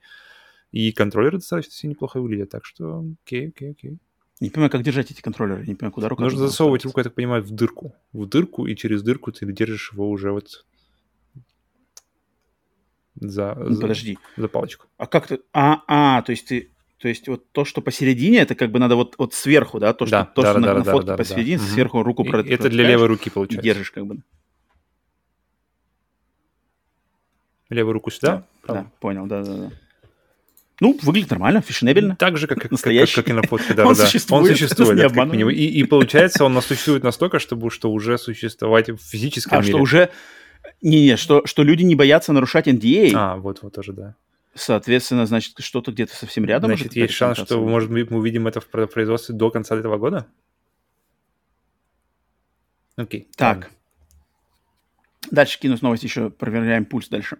[0.70, 3.98] И контроллеры достаточно все неплохо выглядят, так что окей, окей, окей.
[4.40, 6.22] Не понимаю, как держать эти контроллеры, не понимаю, куда рука.
[6.22, 7.94] Нужно засовывать руку, я так понимаю, в дырку.
[8.12, 10.64] В дырку, и через дырку ты держишь его уже вот
[13.14, 14.18] за, ну, за, подожди.
[14.36, 14.86] за палочку.
[14.96, 15.40] А как ты...
[15.52, 18.94] А, а, то есть ты то есть вот то, что посередине, это как бы надо
[18.94, 19.92] вот, вот сверху, да?
[19.92, 21.64] То, что, да, то, да, что да, на, да, на фотке да, посередине, да.
[21.64, 23.64] сверху руку и, Это для левой руки получается.
[23.64, 24.18] держишь как бы.
[27.72, 28.44] Левую руку сюда?
[28.66, 29.70] Да, да понял, да-да-да.
[30.80, 32.16] Ну, выглядит нормально, фешенебельно.
[32.16, 34.04] Так же, как, как, как, как и на фотке, да, он да.
[34.04, 35.52] Существует, он существует, да, как минимум.
[35.52, 39.70] И, и получается, он существует настолько, чтобы что уже существовать в физическом а, мире.
[39.70, 40.10] А, что уже...
[40.80, 43.12] Не-не, что, что люди не боятся нарушать NDA.
[43.14, 44.16] А, вот-вот тоже, да.
[44.54, 46.68] Соответственно, значит, что-то где-то совсем рядом.
[46.68, 50.26] Значит, есть шанс, что, может быть, мы увидим это в производстве до конца этого года?
[52.96, 53.28] Окей.
[53.36, 53.56] Так.
[53.56, 53.70] Ладно.
[55.30, 57.38] Дальше кинус новость еще, проверяем пульс дальше.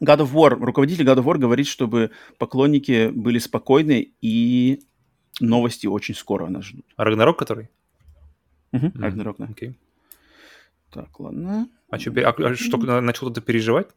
[0.00, 4.80] God of War, руководитель God of War говорит, чтобы поклонники были спокойны и
[5.40, 6.86] новости очень скоро нас ждут.
[6.96, 7.70] А Рагнарок который?
[8.72, 8.92] Угу.
[8.94, 9.48] Рагнарок, да.
[9.50, 9.74] Окей.
[10.90, 11.68] Так, ладно.
[11.90, 13.88] А, что, а, а что, начал кто-то переживать?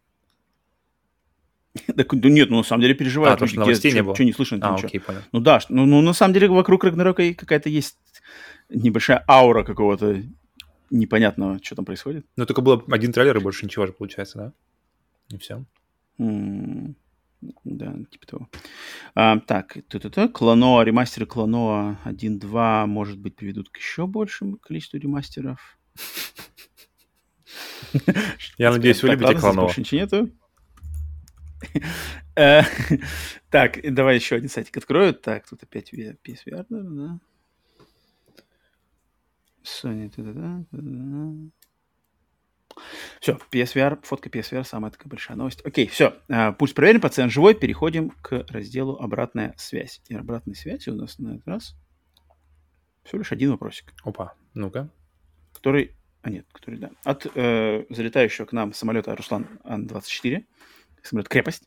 [1.96, 3.36] Так, да нет, ну на самом деле переживают.
[3.36, 4.16] А, то, что новостей не было.
[4.16, 4.76] Что не слышно, а.
[4.76, 5.22] Окей, понял.
[5.32, 7.98] Ну да, ну, ну на самом деле вокруг Рагнарока какая-то есть
[8.70, 10.24] небольшая аура какого-то
[10.90, 12.26] непонятного, что там происходит.
[12.36, 14.54] Ну только было один трейлер и больше ничего же получается, да?
[15.36, 15.64] И все.
[16.18, 18.50] Да, типа того.
[19.14, 25.78] А, так, т-т-т, Клоноа, ремастеры Клоноа 1.2, может быть, приведут к еще большему количеству ремастеров.
[28.58, 29.72] Я надеюсь, вы любите Клоноа.
[29.92, 30.32] Нету.
[32.36, 32.62] Э,
[33.50, 35.14] так, давай еще один сайтик открою.
[35.14, 37.20] Так, тут опять PSVR, да?
[39.64, 40.10] Sony,
[43.20, 45.62] все, PSVR, фотка PSVR, самая такая большая новость.
[45.66, 50.02] Окей, все, а, пульс проверен, пациент живой, переходим к разделу «Обратная связь».
[50.08, 51.76] И обратной связи у нас на этот раз
[53.04, 53.94] всего лишь один вопросик.
[54.04, 54.90] Опа, ну-ка.
[55.54, 60.44] Который, а нет, который, да, от э, залетающего к нам самолета Руслан Ан-24
[61.04, 61.64] самолет «Крепость».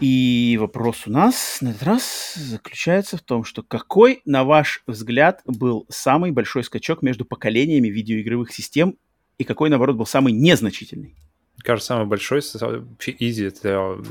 [0.00, 5.42] И вопрос у нас на этот раз заключается в том, что какой, на ваш взгляд,
[5.44, 8.96] был самый большой скачок между поколениями видеоигровых систем
[9.40, 11.16] и какой, наоборот, был самый незначительный?
[11.64, 14.02] Кажется, самый большой, вообще easy, это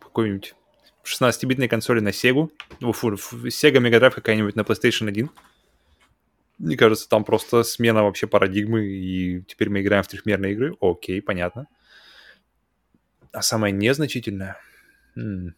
[0.00, 0.54] какой-нибудь
[1.04, 2.50] 16-битной консоли на Sega,
[2.80, 5.28] ну, фу, Sega Mega Drive какая-нибудь на PlayStation 1.
[6.56, 10.74] Мне кажется, там просто смена вообще парадигмы, и теперь мы играем в трехмерные игры.
[10.80, 11.66] Окей, понятно.
[13.30, 14.56] А самое незначительное...
[15.16, 15.54] М-м.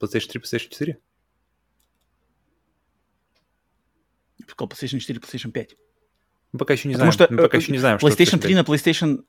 [0.00, 0.98] PlayStation 3, PlayStation 4?
[4.38, 5.76] Я сказал PlayStation 4, PlayStation 5.
[6.54, 7.26] Мы пока еще не Потому знаем.
[7.26, 9.24] Что, мы пока еще не знаем, PlayStation что 3 на PlayStation...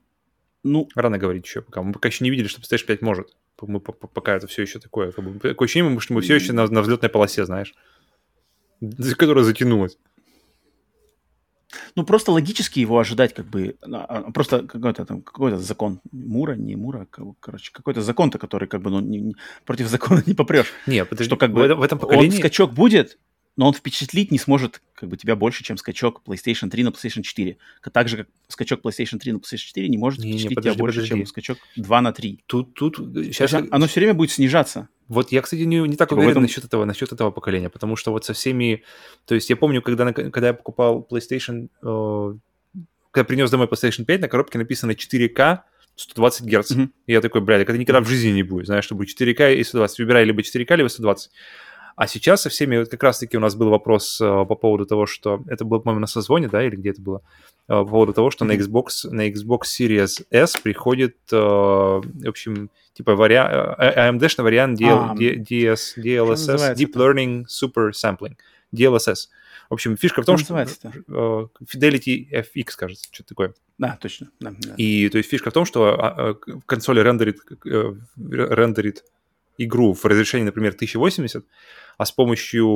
[0.61, 0.87] Ну...
[0.93, 1.81] Рано говорить еще пока.
[1.81, 3.35] Мы пока еще не видели, что PlayStation 5 может.
[3.61, 5.11] Мы пока это все еще такое.
[5.11, 7.73] Как бы, такое ощущение, что мы все еще на, на взлетной полосе, знаешь.
[9.17, 9.97] Которая затянулась.
[11.95, 16.75] Ну, просто логически его ожидать, как бы, а, просто какой-то там, какой-то закон, Мура, не
[16.75, 17.07] Мура,
[17.39, 20.71] короче, какой-то закон-то, который, как бы, ну, не, не, против закона не попрешь.
[20.85, 22.35] Не, подожди, что, как бы, в этом поколении...
[22.35, 23.17] Он скачок будет,
[23.57, 27.21] но он впечатлить не сможет как бы тебя больше, чем скачок PlayStation 3 на PlayStation
[27.21, 27.57] 4.
[27.91, 30.75] Так же, как скачок PlayStation 3 на PlayStation 4 не может впечатлить не, не, подожди,
[30.75, 31.15] тебя больше, подожди.
[31.15, 32.43] чем скачок 2 на 3.
[32.45, 33.53] Тут, тут, сейчас...
[33.53, 34.89] Оно все время будет снижаться.
[35.07, 36.43] Вот я, кстати, не, не так типа уверен этом...
[36.43, 38.83] насчет, этого, насчет этого поколения, потому что вот со всеми...
[39.25, 41.69] То есть я помню, когда, когда я покупал PlayStation...
[41.81, 42.37] Э,
[43.11, 45.59] когда принес домой PlayStation 5, на коробке написано 4К,
[45.95, 46.71] 120 Гц.
[46.71, 46.89] Mm-hmm.
[47.07, 48.65] И я такой, блядь, это никогда в жизни не будет.
[48.65, 49.99] Знаешь, что будет 4К и 120.
[49.99, 51.31] Выбирай либо 4К, либо 120.
[51.95, 55.05] А сейчас со всеми, вот как раз-таки у нас был вопрос э, по поводу того,
[55.05, 57.21] что это было, по-моему, на созвоне, да, или где это было,
[57.67, 62.69] э, по поводу того, что на Xbox, на Xbox Series S приходит, э, в общем,
[62.93, 68.35] типа вариант, AMD-шный вариант DL, DS, DLSS, Deep Learning Super Sampling,
[68.75, 69.29] DLSS.
[69.69, 73.53] В общем, фишка в том, что Fidelity FX, кажется, что-то такое.
[73.77, 74.29] Да, точно.
[74.39, 74.73] Да, да.
[74.77, 76.33] И то есть фишка в том, что а, а,
[76.65, 77.39] консоль рендерит,
[78.15, 79.03] рендерит
[79.57, 81.45] игру в разрешении, например, 1080,
[81.97, 82.67] а с помощью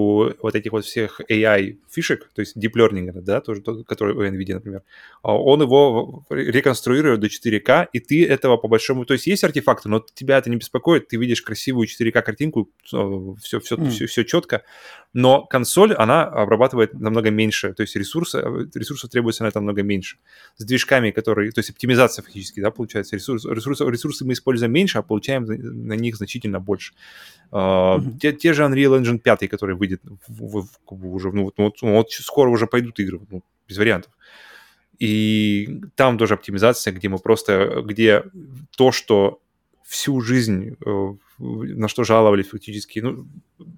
[0.41, 4.56] вот этих вот всех AI фишек, то есть deep learning, да, тоже, который у NVIDIA,
[4.56, 4.83] например,
[5.22, 9.06] а, он его реконструирует до 4К, и ты этого по большому...
[9.06, 13.59] То есть есть артефакты, но тебя это не беспокоит, ты видишь красивую 4К картинку, все,
[13.59, 13.89] все, mm.
[13.89, 14.64] все, все четко,
[15.14, 18.38] но консоль, она обрабатывает намного меньше, то есть ресурсы,
[18.76, 20.18] ресурсов требуется на это намного меньше.
[20.58, 21.52] С движками, которые...
[21.52, 25.94] То есть оптимизация фактически, да, получается, ресурс, ресурсы, ресурсы мы используем меньше, а получаем на
[25.94, 26.94] них значительно больше.
[27.52, 28.20] Mm-hmm.
[28.20, 31.96] Те, те же Unreal Engine 5, который выйдет в, в, в, уже, ну, вот, ну,
[31.96, 34.12] вот скоро уже пойдут игры, ну, без вариантов.
[35.00, 38.26] И там тоже оптимизация, где мы просто, где
[38.78, 39.42] то, что
[39.86, 43.27] всю жизнь э, на что жаловались фактически, ну,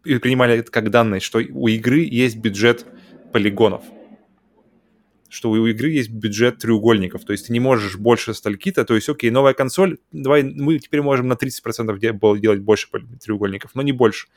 [0.04, 2.86] и принимали это как данность, что у игры есть бюджет
[3.32, 3.84] полигонов.
[5.30, 9.08] Что у игры есть бюджет треугольников, то есть ты не можешь больше стальки-то, то есть,
[9.08, 11.98] окей, новая консоль, давай мы теперь можем на 30%
[12.40, 12.88] делать больше
[13.24, 14.28] треугольников, но не больше.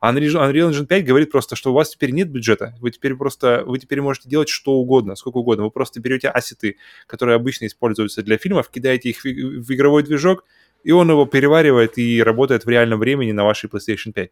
[0.00, 3.64] А Unreal Engine 5 говорит просто, что у вас теперь нет бюджета, вы теперь просто,
[3.66, 6.76] вы теперь можете делать что угодно, сколько угодно, вы просто берете ассеты,
[7.08, 10.44] которые обычно используются для фильмов, кидаете их в игровой движок,
[10.84, 14.30] и он его переваривает и работает в реальном времени на вашей PlayStation 5.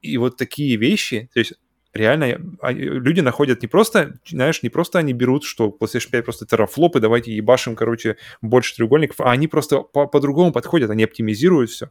[0.00, 1.52] И вот такие вещи, то есть
[1.92, 6.46] реально а, люди находят не просто, знаешь, не просто они берут, что PlayStation 5 просто
[6.46, 11.70] терафлоп, и давайте ебашим, короче, больше треугольников, а они просто по- по-другому подходят, они оптимизируют
[11.70, 11.90] все,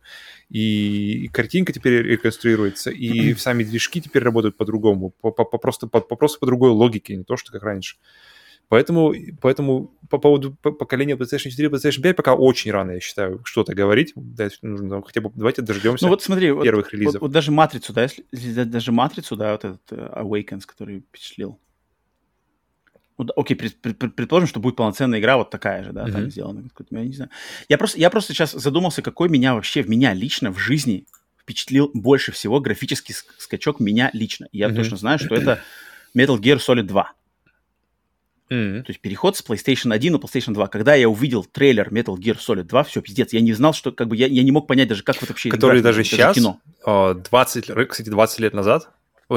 [0.50, 6.40] и картинка теперь реконструируется, и сами движки теперь работают по-другому, по- по- просто по, просто
[6.40, 7.98] по другой логике, не то, что как раньше.
[8.70, 13.42] Поэтому, поэтому по поводу поколения PlayStation 4 и PlayStation 5 пока очень рано, я считаю,
[13.44, 14.14] что-то говорить.
[14.62, 17.14] Нужно хотя бы давайте дождемся ну, вот смотри, первых вот, релизов.
[17.16, 21.60] Вот, вот даже Матрицу, да, если, даже Матрицу, да, вот этот uh, Awakens, который впечатлил.
[23.18, 26.12] Вот, окей, пред, пред, предположим, что будет полноценная игра вот такая же, да, mm-hmm.
[26.12, 26.64] так сделана.
[26.92, 27.32] Я не знаю.
[27.70, 31.08] Я просто, я просто сейчас задумался, какой меня вообще, в меня лично в жизни
[31.42, 34.48] впечатлил больше всего графический скачок меня лично.
[34.52, 34.76] И я mm-hmm.
[34.76, 35.60] точно знаю, что это
[36.16, 37.14] Metal Gear Solid 2.
[38.50, 38.82] Mm-hmm.
[38.84, 40.68] То есть переход с PlayStation 1 на PlayStation 2.
[40.68, 44.08] Когда я увидел трейлер Metal Gear Solid 2, все, пиздец, я не знал, что как
[44.08, 46.60] бы я, я не мог понять даже, как это вообще Который даже сейчас, кино.
[46.86, 48.90] 20, а, кстати, 20 лет назад,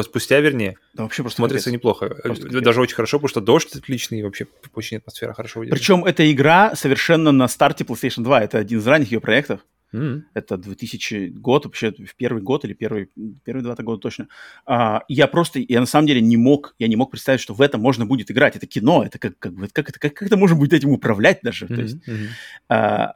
[0.02, 1.78] спустя, вернее, да, вообще просто смотрится капец.
[1.78, 2.08] неплохо.
[2.08, 2.78] Просто даже капец.
[2.78, 5.78] очень хорошо, потому что дождь отличный, и вообще очень атмосфера хорошо выдержана.
[5.78, 8.42] Причем эта игра совершенно на старте PlayStation 2.
[8.42, 9.60] Это один из ранних ее проектов.
[9.92, 10.22] Mm-hmm.
[10.34, 13.10] Это 2000 год, вообще в первый год или первый,
[13.44, 14.28] первые два года точно.
[14.66, 17.60] А, я просто, я на самом деле не мог, я не мог представить, что в
[17.60, 18.56] этом можно будет играть.
[18.56, 21.66] Это кино, это как, как, как, это, как, как это можно будет этим управлять даже.
[21.66, 21.74] Mm-hmm.
[21.74, 22.28] То есть, mm-hmm.
[22.68, 23.14] а,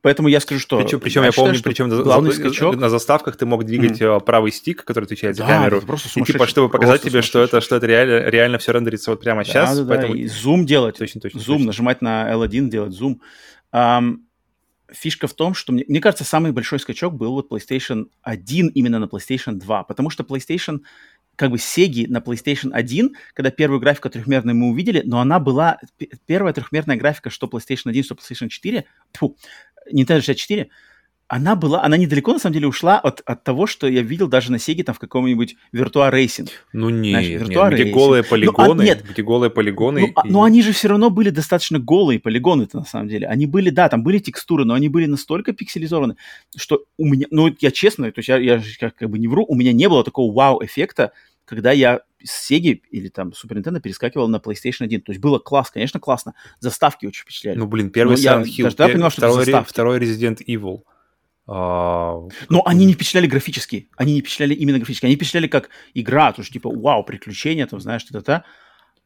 [0.00, 0.78] Поэтому я скажу, что...
[0.78, 2.76] Причем, причем я, я считаю, помню, причем главный скачок...
[2.76, 4.24] на заставках ты мог двигать mm-hmm.
[4.24, 5.82] правый стик, который отвечает за да, камеру.
[6.14, 9.40] и типа, чтобы показать тебе, что это, что это реально, реально все рендерится вот прямо
[9.40, 9.78] да, сейчас.
[9.78, 10.14] Да, поэтому...
[10.14, 10.98] да, и зум делать.
[10.98, 11.40] Точно, точно.
[11.40, 11.66] Зум, точно.
[11.66, 13.20] нажимать на L1, делать зум.
[13.74, 14.18] Um,
[14.92, 18.98] фишка в том, что мне, мне кажется, самый большой скачок был вот PlayStation 1 именно
[18.98, 20.80] на PlayStation 2, потому что PlayStation,
[21.36, 25.78] как бы Sega на PlayStation 1, когда первую графику трехмерную мы увидели, но она была,
[26.26, 29.36] первая трехмерная графика, что PlayStation 1, что PlayStation 4, фу,
[29.92, 30.68] Nintendo 64,
[31.28, 34.50] она была, она недалеко на самом деле ушла от, от того, что я видел даже
[34.50, 36.48] на Сеге там в каком-нибудь Virtua Racing.
[36.72, 39.04] Ну нет, Знаешь, Virtua нет, где голые полигоны, ну, а, нет.
[39.06, 40.00] где голые полигоны.
[40.00, 40.30] Ну, а, и...
[40.30, 43.26] но они же все равно были достаточно голые полигоны-то на самом деле.
[43.26, 46.16] Они были, да, там были текстуры, но они были настолько пикселизованы,
[46.56, 49.44] что у меня, ну я честно, то есть я, я как, как бы не вру,
[49.46, 51.12] у меня не было такого вау-эффекта,
[51.44, 55.02] когда я с Sega или там Super Nintendo перескакивал на PlayStation 1.
[55.02, 56.34] То есть было класс, конечно, классно.
[56.60, 57.58] Заставки очень впечатляли.
[57.58, 60.82] Ну, блин, первый Silent Hill, даже, да, понимал, что второй, второй Resident Evil.
[61.50, 62.20] А,
[62.50, 63.88] Но они не впечатляли графически.
[63.96, 65.06] Они не впечатляли именно графически.
[65.06, 68.44] Они впечатляли как игра, то есть типа, вау, приключения, там, знаешь, что-то.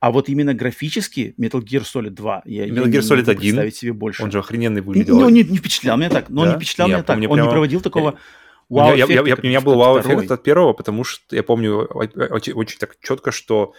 [0.01, 3.93] А вот именно графически Metal Gear Solid 2 я, Metal Gear Solid 1, представить себе
[3.93, 4.25] больше.
[4.25, 5.21] Он же охрененный выглядел.
[5.21, 6.29] Ну, не, не впечатлял меня так.
[6.29, 6.51] Но да?
[6.51, 7.17] не впечатлял я меня так.
[7.17, 7.43] Он прямо...
[7.43, 8.19] не проводил такого...
[8.69, 12.55] Вау я, я, я, у меня был вау-эффект от первого, потому что я помню очень,
[12.55, 13.75] очень так четко, что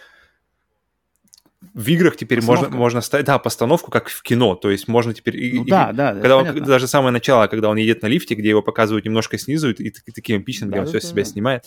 [1.72, 5.54] в играх теперь можно, можно ставить, да, постановку, как в кино, то есть можно теперь...
[5.54, 8.50] Ну, и, да, да, когда он, даже самое начало, когда он едет на лифте, где
[8.50, 11.30] его показывают немножко снизу, и, и таким эпичным, где да, все да, себя да.
[11.30, 11.64] снимает,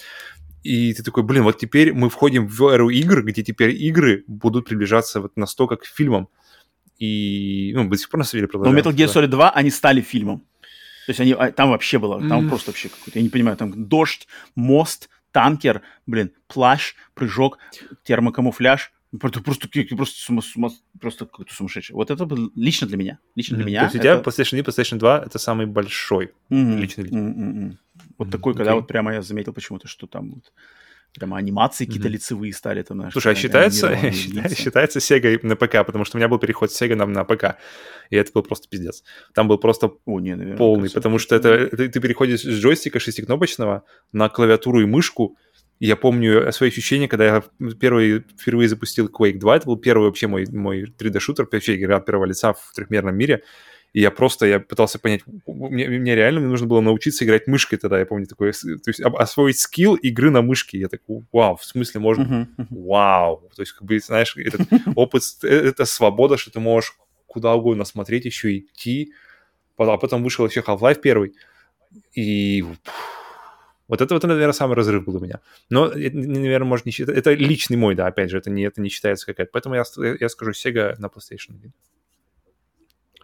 [0.64, 4.66] и ты такой, блин, вот теперь мы входим в эру игр, где теперь игры будут
[4.66, 6.30] приближаться вот настолько к фильмам,
[7.00, 8.85] и, ну, до сих пор на самом деле продолжают.
[8.85, 10.40] Но Metal Gear Solid 2, они стали фильмом.
[11.06, 12.50] То есть они, а, там вообще было, там mm.
[12.50, 17.59] просто вообще какой-то, я не понимаю, там дождь, мост, танкер, блин, плащ, прыжок,
[18.03, 21.95] термокамуфляж, Просто, просто, просто, сума, сума, просто какой-то сумасшедший.
[21.95, 23.19] Вот это был лично для меня.
[23.35, 23.67] Лично для mm-hmm.
[23.67, 23.79] меня.
[23.79, 24.29] То есть у тебя это...
[24.29, 26.77] PlayStation 1, PlayStation 2 это самый большой mm-hmm.
[26.77, 27.09] личный.
[27.09, 27.77] Mm-hmm.
[28.17, 28.31] Вот mm-hmm.
[28.31, 28.57] такой, okay.
[28.57, 30.51] когда вот прямо я заметил почему-то, что там вот
[31.17, 31.87] прямо анимации mm-hmm.
[31.87, 32.83] какие-то лицевые стали.
[32.83, 33.97] Там, знаешь, Слушай, а считается,
[34.55, 37.57] считается Sega на ПК, потому что у меня был переход с Sega на, на ПК,
[38.09, 39.03] и это был просто пиздец.
[39.33, 42.99] Там был просто О, не, наверное, полный, потому что это, ты, ты переходишь с джойстика
[42.99, 45.37] шестикнопочного на клавиатуру и мышку,
[45.80, 47.43] я помню свои ощущения, когда я
[47.80, 49.57] первый, впервые запустил Quake 2.
[49.57, 53.43] Это был первый вообще мой, мой 3D-шутер, вообще игра первого лица в трехмерном мире.
[53.93, 57.77] И я просто, я пытался понять, мне, мне реально мне нужно было научиться играть мышкой
[57.80, 60.77] тогда, я помню, такое, то есть освоить скилл игры на мышке.
[60.77, 62.67] Я такой, вау, в смысле можно, uh-huh, uh-huh.
[62.69, 63.49] вау.
[63.56, 66.93] То есть, как бы, знаешь, этот опыт, э, это свобода, что ты можешь
[67.27, 69.14] куда угодно смотреть, еще идти.
[69.77, 71.33] А потом вышел еще Half-Life первый,
[72.14, 72.65] и
[73.88, 75.40] вот это, вот, наверное, самый разрыв был у меня.
[75.69, 77.16] Но, наверное, может не считать.
[77.16, 79.51] Это личный мой, да, опять же, это не, это не считается какая-то.
[79.53, 79.83] Поэтому я,
[80.19, 81.74] я скажу Sega на PlayStation 1.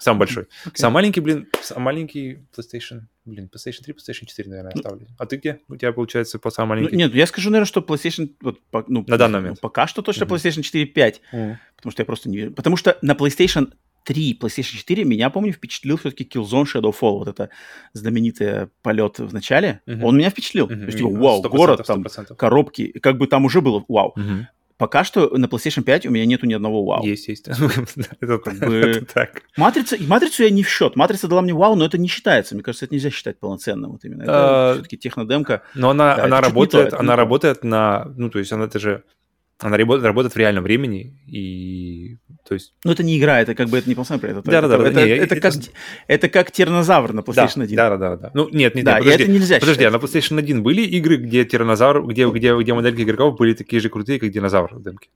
[0.03, 0.43] Самый большой.
[0.66, 0.72] Okay.
[0.75, 5.08] Самый маленький, блин, самый маленький PlayStation, блин, PlayStation 3, PlayStation 4, наверное, ну, оставлю.
[5.17, 5.59] А ты где?
[5.69, 6.92] У тебя, получается, по самый маленький?
[6.92, 9.59] Ну, нет, я скажу, наверное, что PlayStation, вот, по, ну, на данный момент.
[9.61, 10.27] Ну, пока что точно mm-hmm.
[10.27, 11.56] PlayStation 4 5, mm-hmm.
[11.77, 12.50] потому что я просто не.
[12.50, 17.49] Потому что на PlayStation 3 PlayStation 4 меня, помню, впечатлил все-таки Killzone Shadowfall, вот это
[17.93, 19.82] знаменитый полет в начале.
[19.88, 20.03] Uh-huh.
[20.03, 20.67] Он меня впечатлил.
[20.67, 20.80] Uh-huh.
[20.80, 22.35] То есть, типа, вау, 100%, город, там, 100%.
[22.35, 24.14] коробки, как бы там уже было вау.
[24.17, 24.45] Uh-huh.
[24.77, 27.06] Пока что на PlayStation 5 у меня нету ни одного вау.
[27.06, 27.48] Есть, есть.
[28.19, 29.07] это, как бы...
[29.14, 29.43] так.
[29.56, 30.95] Матрица, матрицу я не в счет.
[30.95, 32.56] Матрица дала мне вау, но это не считается.
[32.56, 33.91] Мне кажется, это нельзя считать полноценным.
[33.91, 34.23] Вот именно.
[34.23, 35.61] Это а, все-таки технодемка.
[35.75, 38.11] Но она, она работает, она работает на...
[38.17, 39.03] Ну, то есть она это же
[39.59, 42.73] она работает в реальном времени, и то есть...
[42.83, 44.43] Ну, это не игра, это как бы это не полноценный проект.
[44.43, 44.88] Да, да, да.
[44.88, 45.53] Это, не, это, это, как,
[46.07, 47.75] это как Тиранозавр на PlayStation да, 1.
[47.75, 48.31] Да, да, да, да.
[48.33, 49.23] Ну, нет, нет, да, нет подожди.
[49.23, 49.93] это нельзя Подожди, считать.
[49.93, 53.81] а на PlayStation 1 были игры, где Тиранозавр, где, где, где модельки игроков были такие
[53.81, 55.09] же крутые, как динозавр в демке?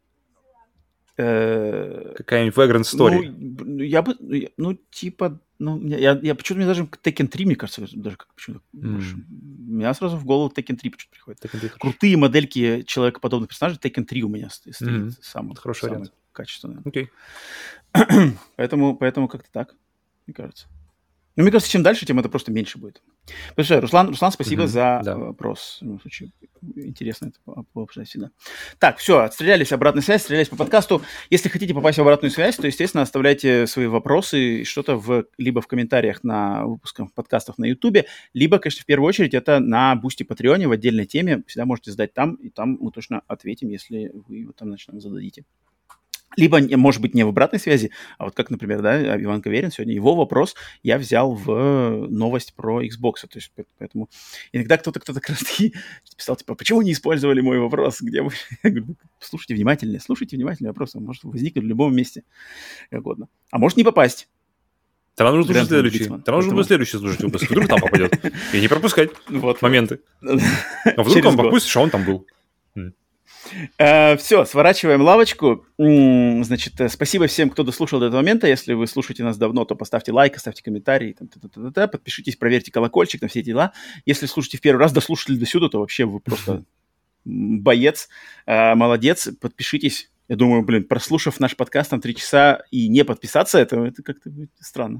[1.17, 3.33] Э, Какая-нибудь Vagrant Story?
[3.37, 4.15] Ну, я бы,
[4.55, 8.63] ну, типа, ну, я, я почему-то мне даже Tekken 3, мне кажется, даже как почему-то
[8.75, 9.01] mm.
[9.67, 11.43] У меня сразу в голову Tekken 3 почему-то приходит.
[11.43, 15.13] Tekken 3 Крутые модельки человекоподобных персонажей, Tekken 3 у меня стоит mm-hmm.
[15.21, 16.13] самый, Хороший самый вариант.
[16.37, 16.81] Качественный.
[16.85, 17.09] Окей.
[17.93, 18.33] Okay.
[18.55, 19.75] поэтому, поэтому как-то так,
[20.27, 20.67] мне кажется.
[21.37, 23.03] Ну, мне кажется, чем дальше, тем это просто меньше будет.
[23.53, 25.17] Слушай, Руслан, Руслан, спасибо mm-hmm, за да.
[25.17, 25.77] вопрос.
[25.81, 26.31] В случае,
[26.75, 28.31] интересно это пообщаться всегда.
[28.79, 31.03] Так, все, отстрелялись, обратная связь, стрелялись по подкасту.
[31.29, 35.67] Если хотите попасть в обратную связь, то, естественно, оставляйте свои вопросы, что-то в, либо в
[35.67, 40.67] комментариях на выпусках подкастов на YouTube, либо, конечно, в первую очередь, это на Бусти Патреоне
[40.67, 41.43] в отдельной теме.
[41.45, 45.45] Всегда можете задать там, и там мы точно ответим, если вы его там начнем зададите.
[46.35, 49.93] Либо, может быть, не в обратной связи, а вот как, например, да, Иван Каверин сегодня,
[49.93, 53.21] его вопрос я взял в новость про Xbox.
[53.21, 54.09] То есть, поэтому
[54.51, 55.43] иногда кто-то, кто-то как раз
[56.17, 58.01] писал, типа, почему не использовали мой вопрос?
[58.01, 58.31] Где вы?
[58.63, 60.95] Я говорю, «Ну, слушайте внимательнее, слушайте внимательнее вопрос.
[60.95, 62.23] Он может возникнуть в любом месте,
[62.91, 63.29] как угодно.
[63.51, 64.27] А может не попасть.
[65.15, 66.05] Тогда нужно слушать следующий.
[66.05, 67.49] Тогда нужно будет следующий слушать выпуск.
[67.49, 68.23] Вдруг там попадет.
[68.53, 69.63] И не пропускать вот.
[69.63, 70.01] моменты.
[70.21, 72.27] А вдруг он пропустишь, а он там был.
[73.77, 75.65] Э, все, сворачиваем лавочку.
[75.77, 78.47] Значит, э, спасибо всем, кто дослушал до этого момента.
[78.47, 82.35] Если вы слушаете нас давно, то поставьте лайк, оставьте комментарий, там, та -та -та подпишитесь,
[82.35, 83.73] проверьте колокольчик на все эти дела.
[84.05, 86.63] Если слушаете в первый раз, дослушали до сюда, то вообще вы просто
[87.25, 88.09] боец,
[88.45, 89.29] э, молодец.
[89.39, 94.03] Подпишитесь, Я думаю, блин, прослушав наш подкаст на три часа и не подписаться этого, это
[94.03, 94.99] как-то странно.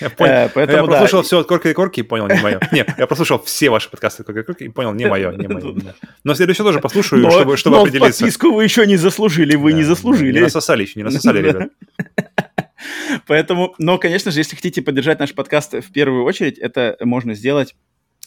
[0.00, 0.32] Я понял.
[0.32, 1.26] Э, поэтому, я прослушал да.
[1.26, 2.60] все от корки и корки и понял, не мое.
[2.72, 5.48] Не, я прослушал все ваши подкасты от корки и корки и понял, не мое, не
[5.48, 5.94] мое.
[6.24, 8.20] Но следующее тоже послушаю, но, чтобы, чтобы но определиться.
[8.20, 10.32] подписку вы еще не заслужили, вы да, не заслужили.
[10.32, 11.68] Не насосали еще, не насосали, ребят.
[13.26, 17.74] Поэтому, но, конечно же, если хотите поддержать наш подкаст в первую очередь, это можно сделать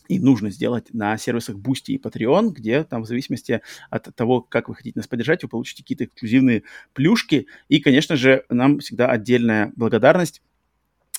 [0.07, 4.69] и нужно сделать на сервисах Boosty и Patreon, где там в зависимости от того, как
[4.69, 6.63] вы хотите нас поддержать, вы получите какие-то эксклюзивные
[6.93, 7.47] плюшки.
[7.67, 10.41] И, конечно же, нам всегда отдельная благодарность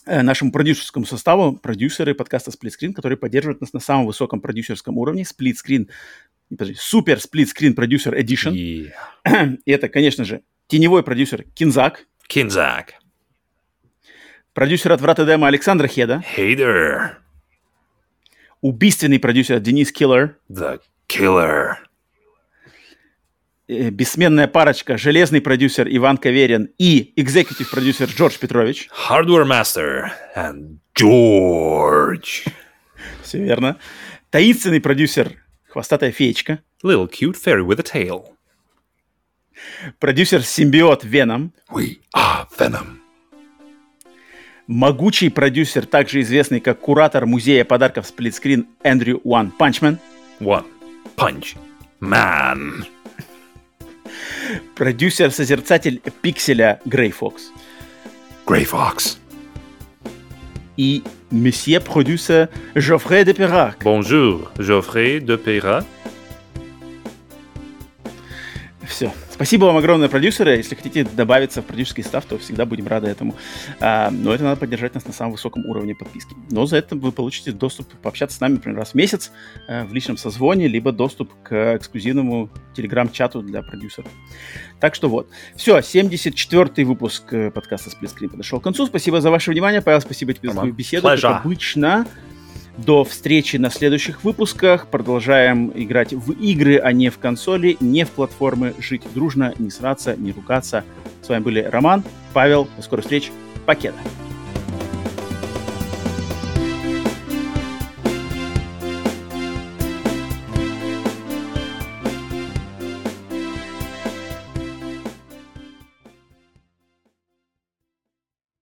[0.06, 4.96] э, нашему продюсерскому составу, продюсеры подкаста Split Screen, которые поддерживают нас на самом высоком продюсерском
[4.98, 5.22] уровне.
[5.22, 5.88] Split Screen,
[6.48, 8.52] подожди, супер Split Screen Producer Edition.
[8.52, 9.58] Yeah.
[9.64, 12.06] И это, конечно же, теневой продюсер Кинзак.
[12.26, 12.94] Кинзак.
[14.54, 16.22] Продюсер от Врата Дема Александра Хеда.
[16.36, 17.27] Hey there
[18.60, 20.38] убийственный продюсер Денис Киллер.
[20.50, 21.74] The Killer.
[23.68, 28.88] Э, бессменная парочка, железный продюсер Иван Каверин и экзекутив продюсер Джордж Петрович.
[29.08, 32.48] Hardware Master and George.
[33.22, 33.78] Все верно.
[34.30, 35.36] Таинственный продюсер
[35.68, 36.60] Хвостатая феечка.
[36.82, 38.34] Little cute fairy with a tail.
[39.98, 41.52] Продюсер Симбиот Веном.
[41.70, 42.97] We are Venom
[44.68, 49.98] могучий продюсер, также известный как куратор музея подарков сплитскрин Эндрю Уан Панчмен.
[50.38, 50.64] One
[51.16, 51.56] Punch
[52.00, 52.84] Man.
[54.76, 57.50] Продюсер-созерцатель пикселя Грей Фокс.
[58.46, 59.18] Грей Фокс.
[60.76, 63.82] И месье продюсер Жофре де Пирак.
[63.82, 65.84] Bonjour, Жофре де Пирак.
[68.88, 69.12] Все.
[69.30, 70.56] Спасибо вам огромное, продюсеры.
[70.56, 73.36] Если хотите добавиться в продюсерский став, то всегда будем рады этому.
[73.80, 76.34] А, но это надо поддержать нас на самом высоком уровне подписки.
[76.50, 79.30] Но за это вы получите доступ пообщаться с нами, например, раз в месяц
[79.68, 84.10] э, в личном созвоне, либо доступ к эксклюзивному телеграм-чату для продюсеров.
[84.80, 85.28] Так что вот.
[85.54, 88.86] Все, 74-й выпуск э, подкаста Сплитскрин подошел к концу.
[88.86, 89.82] Спасибо за ваше внимание.
[89.82, 91.06] Павел, спасибо тебе за твою беседу.
[91.06, 92.06] Как обычно.
[92.78, 94.86] До встречи на следующих выпусках.
[94.86, 98.72] Продолжаем играть в игры, а не в консоли, не в платформы.
[98.78, 100.84] Жить дружно, не сраться, не ругаться.
[101.20, 102.68] С вами были Роман, Павел.
[102.76, 103.32] До скорых встреч.
[103.66, 103.98] Покеда.